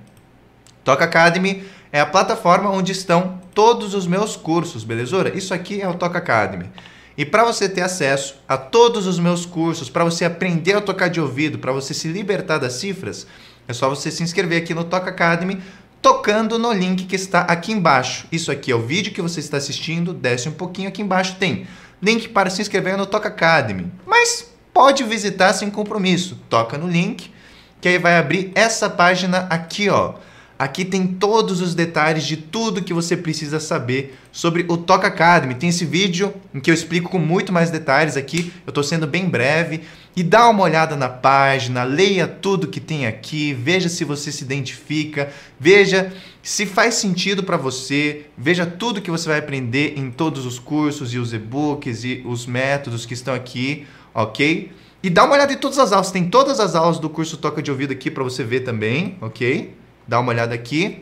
Toca 0.83 1.03
Academy 1.03 1.63
é 1.91 1.99
a 1.99 2.05
plataforma 2.05 2.69
onde 2.69 2.91
estão 2.91 3.39
todos 3.53 3.93
os 3.93 4.07
meus 4.07 4.35
cursos, 4.35 4.83
belezura? 4.83 5.35
Isso 5.37 5.53
aqui 5.53 5.81
é 5.81 5.87
o 5.87 5.93
Toca 5.93 6.17
Academy. 6.17 6.69
E 7.17 7.25
para 7.25 7.43
você 7.43 7.67
ter 7.67 7.81
acesso 7.81 8.35
a 8.47 8.57
todos 8.57 9.05
os 9.05 9.19
meus 9.19 9.45
cursos, 9.45 9.89
para 9.89 10.05
você 10.05 10.23
aprender 10.23 10.73
a 10.73 10.81
tocar 10.81 11.09
de 11.09 11.19
ouvido, 11.19 11.59
para 11.59 11.73
você 11.73 11.93
se 11.93 12.07
libertar 12.07 12.57
das 12.57 12.73
cifras, 12.73 13.27
é 13.67 13.73
só 13.73 13.89
você 13.89 14.09
se 14.09 14.23
inscrever 14.23 14.61
aqui 14.61 14.73
no 14.73 14.85
Toca 14.85 15.09
Academy, 15.09 15.61
tocando 16.01 16.57
no 16.57 16.71
link 16.71 17.05
que 17.05 17.15
está 17.15 17.41
aqui 17.41 17.71
embaixo. 17.71 18.27
Isso 18.31 18.51
aqui 18.51 18.71
é 18.71 18.75
o 18.75 18.81
vídeo 18.81 19.13
que 19.13 19.21
você 19.21 19.39
está 19.39 19.57
assistindo, 19.57 20.13
desce 20.13 20.49
um 20.49 20.53
pouquinho 20.53 20.89
aqui 20.89 21.01
embaixo 21.01 21.35
tem 21.39 21.67
link 22.01 22.29
para 22.29 22.49
se 22.49 22.61
inscrever 22.61 22.97
no 22.97 23.05
Toca 23.05 23.27
Academy. 23.27 23.91
Mas 24.05 24.51
pode 24.73 25.03
visitar 25.03 25.53
sem 25.53 25.69
compromisso. 25.69 26.37
Toca 26.49 26.77
no 26.77 26.87
link, 26.87 27.31
que 27.79 27.87
aí 27.87 27.99
vai 27.99 28.17
abrir 28.17 28.51
essa 28.55 28.89
página 28.89 29.45
aqui, 29.49 29.89
ó. 29.89 30.15
Aqui 30.61 30.85
tem 30.85 31.07
todos 31.07 31.59
os 31.59 31.73
detalhes 31.73 32.23
de 32.23 32.37
tudo 32.37 32.83
que 32.83 32.93
você 32.93 33.17
precisa 33.17 33.59
saber 33.59 34.15
sobre 34.31 34.63
o 34.69 34.77
Toca 34.77 35.07
Academy. 35.07 35.55
Tem 35.55 35.69
esse 35.69 35.83
vídeo 35.83 36.31
em 36.53 36.59
que 36.59 36.69
eu 36.69 36.75
explico 36.75 37.09
com 37.09 37.17
muito 37.17 37.51
mais 37.51 37.71
detalhes 37.71 38.15
aqui. 38.15 38.53
Eu 38.63 38.69
estou 38.69 38.83
sendo 38.83 39.07
bem 39.07 39.27
breve. 39.27 39.81
E 40.15 40.21
dá 40.21 40.47
uma 40.47 40.61
olhada 40.61 40.95
na 40.95 41.09
página, 41.09 41.83
leia 41.83 42.27
tudo 42.27 42.67
que 42.67 42.79
tem 42.79 43.07
aqui, 43.07 43.55
veja 43.55 43.89
se 43.89 44.03
você 44.03 44.31
se 44.31 44.43
identifica, 44.43 45.31
veja 45.59 46.13
se 46.43 46.67
faz 46.67 46.93
sentido 46.93 47.41
para 47.41 47.57
você, 47.57 48.27
veja 48.37 48.63
tudo 48.63 49.01
que 49.01 49.09
você 49.09 49.29
vai 49.29 49.39
aprender 49.39 49.97
em 49.97 50.11
todos 50.11 50.45
os 50.45 50.59
cursos 50.59 51.11
e 51.11 51.17
os 51.17 51.33
e-books 51.33 52.03
e 52.03 52.21
os 52.23 52.45
métodos 52.45 53.03
que 53.03 53.15
estão 53.15 53.33
aqui, 53.33 53.87
ok? 54.13 54.71
E 55.01 55.09
dá 55.09 55.23
uma 55.23 55.33
olhada 55.33 55.53
em 55.53 55.57
todas 55.57 55.79
as 55.79 55.91
aulas, 55.91 56.11
tem 56.11 56.29
todas 56.29 56.59
as 56.59 56.75
aulas 56.75 56.99
do 56.99 57.09
curso 57.09 57.37
Toca 57.37 57.63
de 57.63 57.71
Ouvido 57.71 57.93
aqui 57.93 58.11
para 58.11 58.23
você 58.23 58.43
ver 58.43 58.59
também, 58.59 59.17
ok? 59.21 59.80
Dá 60.11 60.19
uma 60.19 60.33
olhada 60.33 60.53
aqui. 60.53 61.01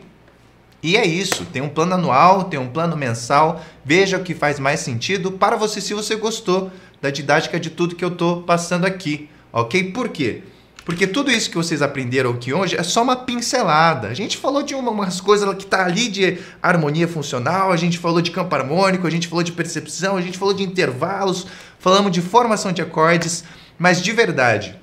E 0.80 0.96
é 0.96 1.04
isso, 1.04 1.44
tem 1.46 1.60
um 1.60 1.68
plano 1.68 1.94
anual, 1.94 2.44
tem 2.44 2.60
um 2.60 2.68
plano 2.68 2.96
mensal, 2.96 3.60
veja 3.84 4.18
o 4.18 4.22
que 4.22 4.34
faz 4.36 4.60
mais 4.60 4.78
sentido 4.78 5.32
para 5.32 5.56
você 5.56 5.80
se 5.80 5.92
você 5.92 6.14
gostou 6.14 6.70
da 7.02 7.10
didática 7.10 7.58
de 7.58 7.70
tudo 7.70 7.96
que 7.96 8.04
eu 8.04 8.10
estou 8.10 8.42
passando 8.44 8.84
aqui, 8.84 9.28
ok? 9.52 9.90
Por 9.90 10.10
quê? 10.10 10.44
Porque 10.84 11.08
tudo 11.08 11.28
isso 11.28 11.50
que 11.50 11.56
vocês 11.56 11.82
aprenderam 11.82 12.30
aqui 12.30 12.54
hoje 12.54 12.76
é 12.76 12.84
só 12.84 13.02
uma 13.02 13.16
pincelada. 13.16 14.06
A 14.06 14.14
gente 14.14 14.38
falou 14.38 14.62
de 14.62 14.76
uma- 14.76 14.92
umas 14.92 15.20
coisas 15.20 15.52
que 15.56 15.66
tá 15.66 15.84
ali 15.84 16.08
de 16.08 16.38
harmonia 16.62 17.08
funcional, 17.08 17.72
a 17.72 17.76
gente 17.76 17.98
falou 17.98 18.22
de 18.22 18.30
campo 18.30 18.54
harmônico, 18.54 19.08
a 19.08 19.10
gente 19.10 19.26
falou 19.26 19.42
de 19.42 19.50
percepção, 19.50 20.16
a 20.16 20.22
gente 20.22 20.38
falou 20.38 20.54
de 20.54 20.62
intervalos, 20.62 21.48
falamos 21.80 22.12
de 22.12 22.22
formação 22.22 22.70
de 22.70 22.80
acordes, 22.80 23.42
mas 23.76 24.00
de 24.00 24.12
verdade, 24.12 24.79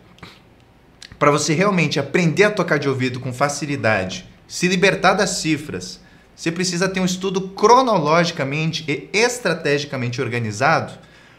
para 1.20 1.32
você 1.32 1.54
realmente 1.54 2.00
aprender 2.00 2.44
a 2.44 2.52
tocar 2.52 2.78
de 2.78 2.88
ouvido 2.88 3.20
com 3.20 3.34
facilidade, 3.34 4.26
se 4.48 4.68
libertar 4.68 5.14
das 5.14 5.32
cifras, 5.32 6.00
você 6.36 6.52
precisa 6.52 6.88
ter 6.88 7.00
um 7.00 7.06
estudo 7.06 7.42
cronologicamente 7.50 8.86
e 8.88 9.10
estrategicamente 9.18 10.22
organizado 10.22 10.94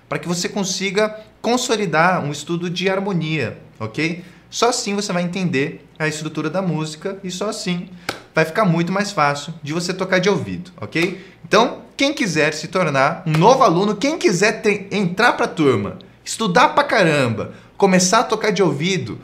para 0.08 0.18
que 0.18 0.26
você 0.26 0.48
consiga 0.48 1.14
consolidar 1.40 2.24
um 2.24 2.32
estudo 2.32 2.68
de 2.68 2.88
harmonia, 2.88 3.58
ok? 3.78 4.24
Só 4.50 4.70
assim 4.70 4.94
você 4.94 5.12
vai 5.12 5.22
entender 5.22 5.86
a 5.98 6.08
estrutura 6.08 6.50
da 6.50 6.60
música 6.62 7.18
e 7.22 7.30
só 7.30 7.50
assim 7.50 7.88
vai 8.34 8.44
ficar 8.44 8.64
muito 8.64 8.90
mais 8.90 9.12
fácil 9.12 9.54
de 9.62 9.72
você 9.72 9.92
tocar 9.92 10.18
de 10.18 10.28
ouvido, 10.28 10.72
ok? 10.80 11.24
Então, 11.44 11.82
quem 11.96 12.12
quiser 12.12 12.54
se 12.54 12.68
tornar 12.68 13.22
um 13.26 13.32
novo 13.32 13.62
aluno, 13.62 13.96
quem 13.96 14.18
quiser 14.18 14.62
ter- 14.62 14.88
entrar 14.90 15.34
para 15.34 15.44
a 15.44 15.48
turma, 15.48 15.98
estudar 16.24 16.68
pra 16.68 16.84
caramba, 16.84 17.52
começar 17.76 18.20
a 18.20 18.24
tocar 18.24 18.50
de 18.50 18.62
ouvido, 18.62 19.18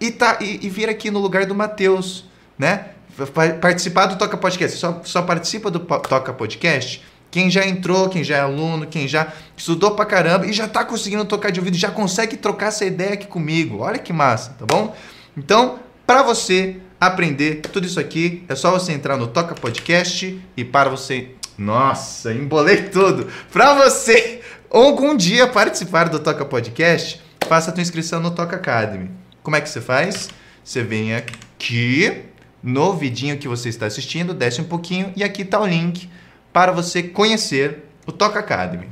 e, 0.00 0.10
tá, 0.10 0.38
e, 0.40 0.60
e 0.66 0.68
vir 0.70 0.88
aqui 0.88 1.10
no 1.10 1.18
lugar 1.18 1.46
do 1.46 1.54
Matheus, 1.54 2.24
né? 2.58 2.86
Pa- 3.34 3.54
Participar 3.60 4.06
do 4.06 4.16
Toca 4.16 4.36
Podcast. 4.36 4.78
Só, 4.78 5.00
só 5.04 5.22
participa 5.22 5.70
do 5.70 5.80
Toca 5.80 6.32
Podcast 6.32 7.02
Quem 7.30 7.50
já 7.50 7.66
entrou, 7.66 8.08
quem 8.08 8.22
já 8.24 8.36
é 8.36 8.40
aluno, 8.40 8.86
quem 8.86 9.06
já 9.08 9.32
estudou 9.56 9.90
pra 9.92 10.06
caramba 10.06 10.46
e 10.46 10.52
já 10.52 10.66
tá 10.68 10.84
conseguindo 10.84 11.24
tocar 11.24 11.50
de 11.50 11.60
ouvido, 11.60 11.76
já 11.76 11.90
consegue 11.90 12.36
trocar 12.36 12.66
essa 12.68 12.84
ideia 12.84 13.14
aqui 13.14 13.26
comigo. 13.26 13.80
Olha 13.80 13.98
que 13.98 14.12
massa, 14.12 14.54
tá 14.58 14.64
bom? 14.64 14.94
Então, 15.36 15.78
para 16.06 16.22
você 16.22 16.76
aprender 17.00 17.56
tudo 17.60 17.86
isso 17.86 18.00
aqui, 18.00 18.44
é 18.48 18.54
só 18.54 18.70
você 18.70 18.92
entrar 18.92 19.16
no 19.16 19.26
Toca 19.26 19.54
Podcast 19.54 20.40
e 20.56 20.64
para 20.64 20.88
você. 20.88 21.30
Nossa, 21.58 22.32
embolei 22.32 22.84
tudo! 22.84 23.26
Para 23.52 23.74
você 23.74 24.40
algum 24.70 25.16
dia 25.16 25.46
participar 25.48 26.08
do 26.08 26.20
Toca 26.20 26.44
Podcast, 26.44 27.20
faça 27.48 27.70
a 27.70 27.72
tua 27.74 27.82
inscrição 27.82 28.20
no 28.20 28.30
Toca 28.30 28.56
Academy. 28.56 29.10
Como 29.48 29.56
é 29.56 29.62
que 29.62 29.70
você 29.70 29.80
faz? 29.80 30.28
Você 30.62 30.82
vem 30.82 31.14
aqui 31.14 32.24
no 32.62 32.92
vidinho 32.92 33.38
que 33.38 33.48
você 33.48 33.70
está 33.70 33.86
assistindo, 33.86 34.34
desce 34.34 34.60
um 34.60 34.64
pouquinho 34.64 35.10
e 35.16 35.24
aqui 35.24 35.40
está 35.40 35.58
o 35.58 35.66
link 35.66 36.10
para 36.52 36.70
você 36.70 37.02
conhecer 37.02 37.86
o 38.06 38.12
Toca 38.12 38.40
Academy. 38.40 38.90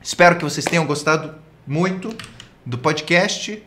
Espero 0.00 0.36
que 0.36 0.44
vocês 0.44 0.64
tenham 0.64 0.86
gostado 0.86 1.34
muito 1.66 2.16
do 2.64 2.78
podcast 2.78 3.60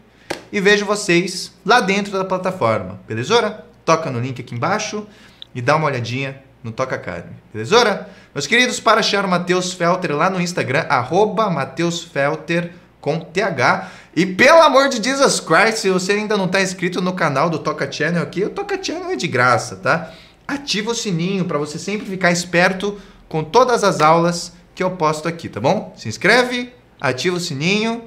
e 0.49 0.61
vejo 0.61 0.85
vocês 0.85 1.51
lá 1.65 1.81
dentro 1.81 2.13
da 2.13 2.23
plataforma, 2.23 3.01
belezora? 3.05 3.65
Toca 3.83 4.09
no 4.09 4.21
link 4.21 4.39
aqui 4.39 4.55
embaixo 4.55 5.05
e 5.53 5.61
dá 5.61 5.75
uma 5.75 5.87
olhadinha 5.87 6.41
no 6.63 6.71
Toca 6.71 6.95
Academy, 6.95 7.35
belezora? 7.53 8.09
Meus 8.33 8.47
queridos, 8.47 8.79
para 8.79 9.01
achar 9.01 9.25
o 9.25 9.27
Matheus 9.27 9.73
Felter 9.73 10.15
lá 10.15 10.29
no 10.29 10.39
Instagram, 10.39 10.85
arroba 10.87 11.49
Matheus 11.49 12.01
Felter 12.01 12.71
com 13.03 13.19
TH. 13.19 13.91
E 14.15 14.25
pelo 14.25 14.61
amor 14.61 14.87
de 14.87 15.03
Jesus 15.03 15.41
Christ, 15.41 15.79
se 15.79 15.89
você 15.89 16.13
ainda 16.13 16.37
não 16.37 16.45
está 16.45 16.61
inscrito 16.61 17.01
no 17.01 17.11
canal 17.11 17.49
do 17.49 17.59
Toca 17.59 17.91
Channel 17.91 18.23
aqui, 18.23 18.45
o 18.45 18.49
Toca 18.49 18.81
Channel 18.81 19.11
é 19.11 19.15
de 19.17 19.27
graça, 19.27 19.75
tá? 19.75 20.13
Ativa 20.47 20.91
o 20.91 20.95
sininho 20.95 21.43
para 21.43 21.57
você 21.57 21.77
sempre 21.77 22.07
ficar 22.07 22.31
esperto 22.31 22.97
com 23.27 23.43
todas 23.43 23.83
as 23.83 23.99
aulas 23.99 24.53
que 24.73 24.81
eu 24.81 24.91
posto 24.91 25.27
aqui, 25.27 25.49
tá 25.49 25.59
bom? 25.59 25.93
Se 25.97 26.07
inscreve, 26.07 26.73
ativa 27.01 27.35
o 27.35 27.41
sininho 27.41 28.03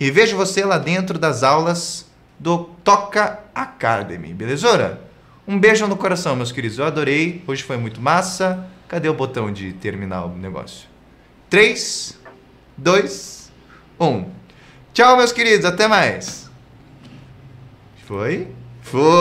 e 0.00 0.10
vejo 0.10 0.36
você 0.36 0.64
lá 0.64 0.76
dentro 0.76 1.20
das 1.20 1.44
aulas 1.44 2.06
do 2.36 2.64
Toca 2.82 3.38
Academy, 3.54 4.34
belezura? 4.34 5.00
Um 5.46 5.56
beijo 5.56 5.86
no 5.86 5.96
coração, 5.96 6.34
meus 6.34 6.50
queridos. 6.50 6.78
Eu 6.78 6.84
adorei. 6.84 7.44
Hoje 7.46 7.62
foi 7.62 7.76
muito 7.76 8.00
massa. 8.00 8.66
Cadê 8.88 9.08
o 9.08 9.14
botão 9.14 9.52
de 9.52 9.72
terminar 9.72 10.24
o 10.24 10.36
negócio? 10.36 10.88
3, 11.48 12.18
2, 12.76 13.41
1. 14.02 14.26
Tchau, 14.92 15.16
meus 15.16 15.32
queridos. 15.32 15.64
Até 15.64 15.86
mais. 15.86 16.50
Foi? 18.04 18.48
Foi. 18.82 19.02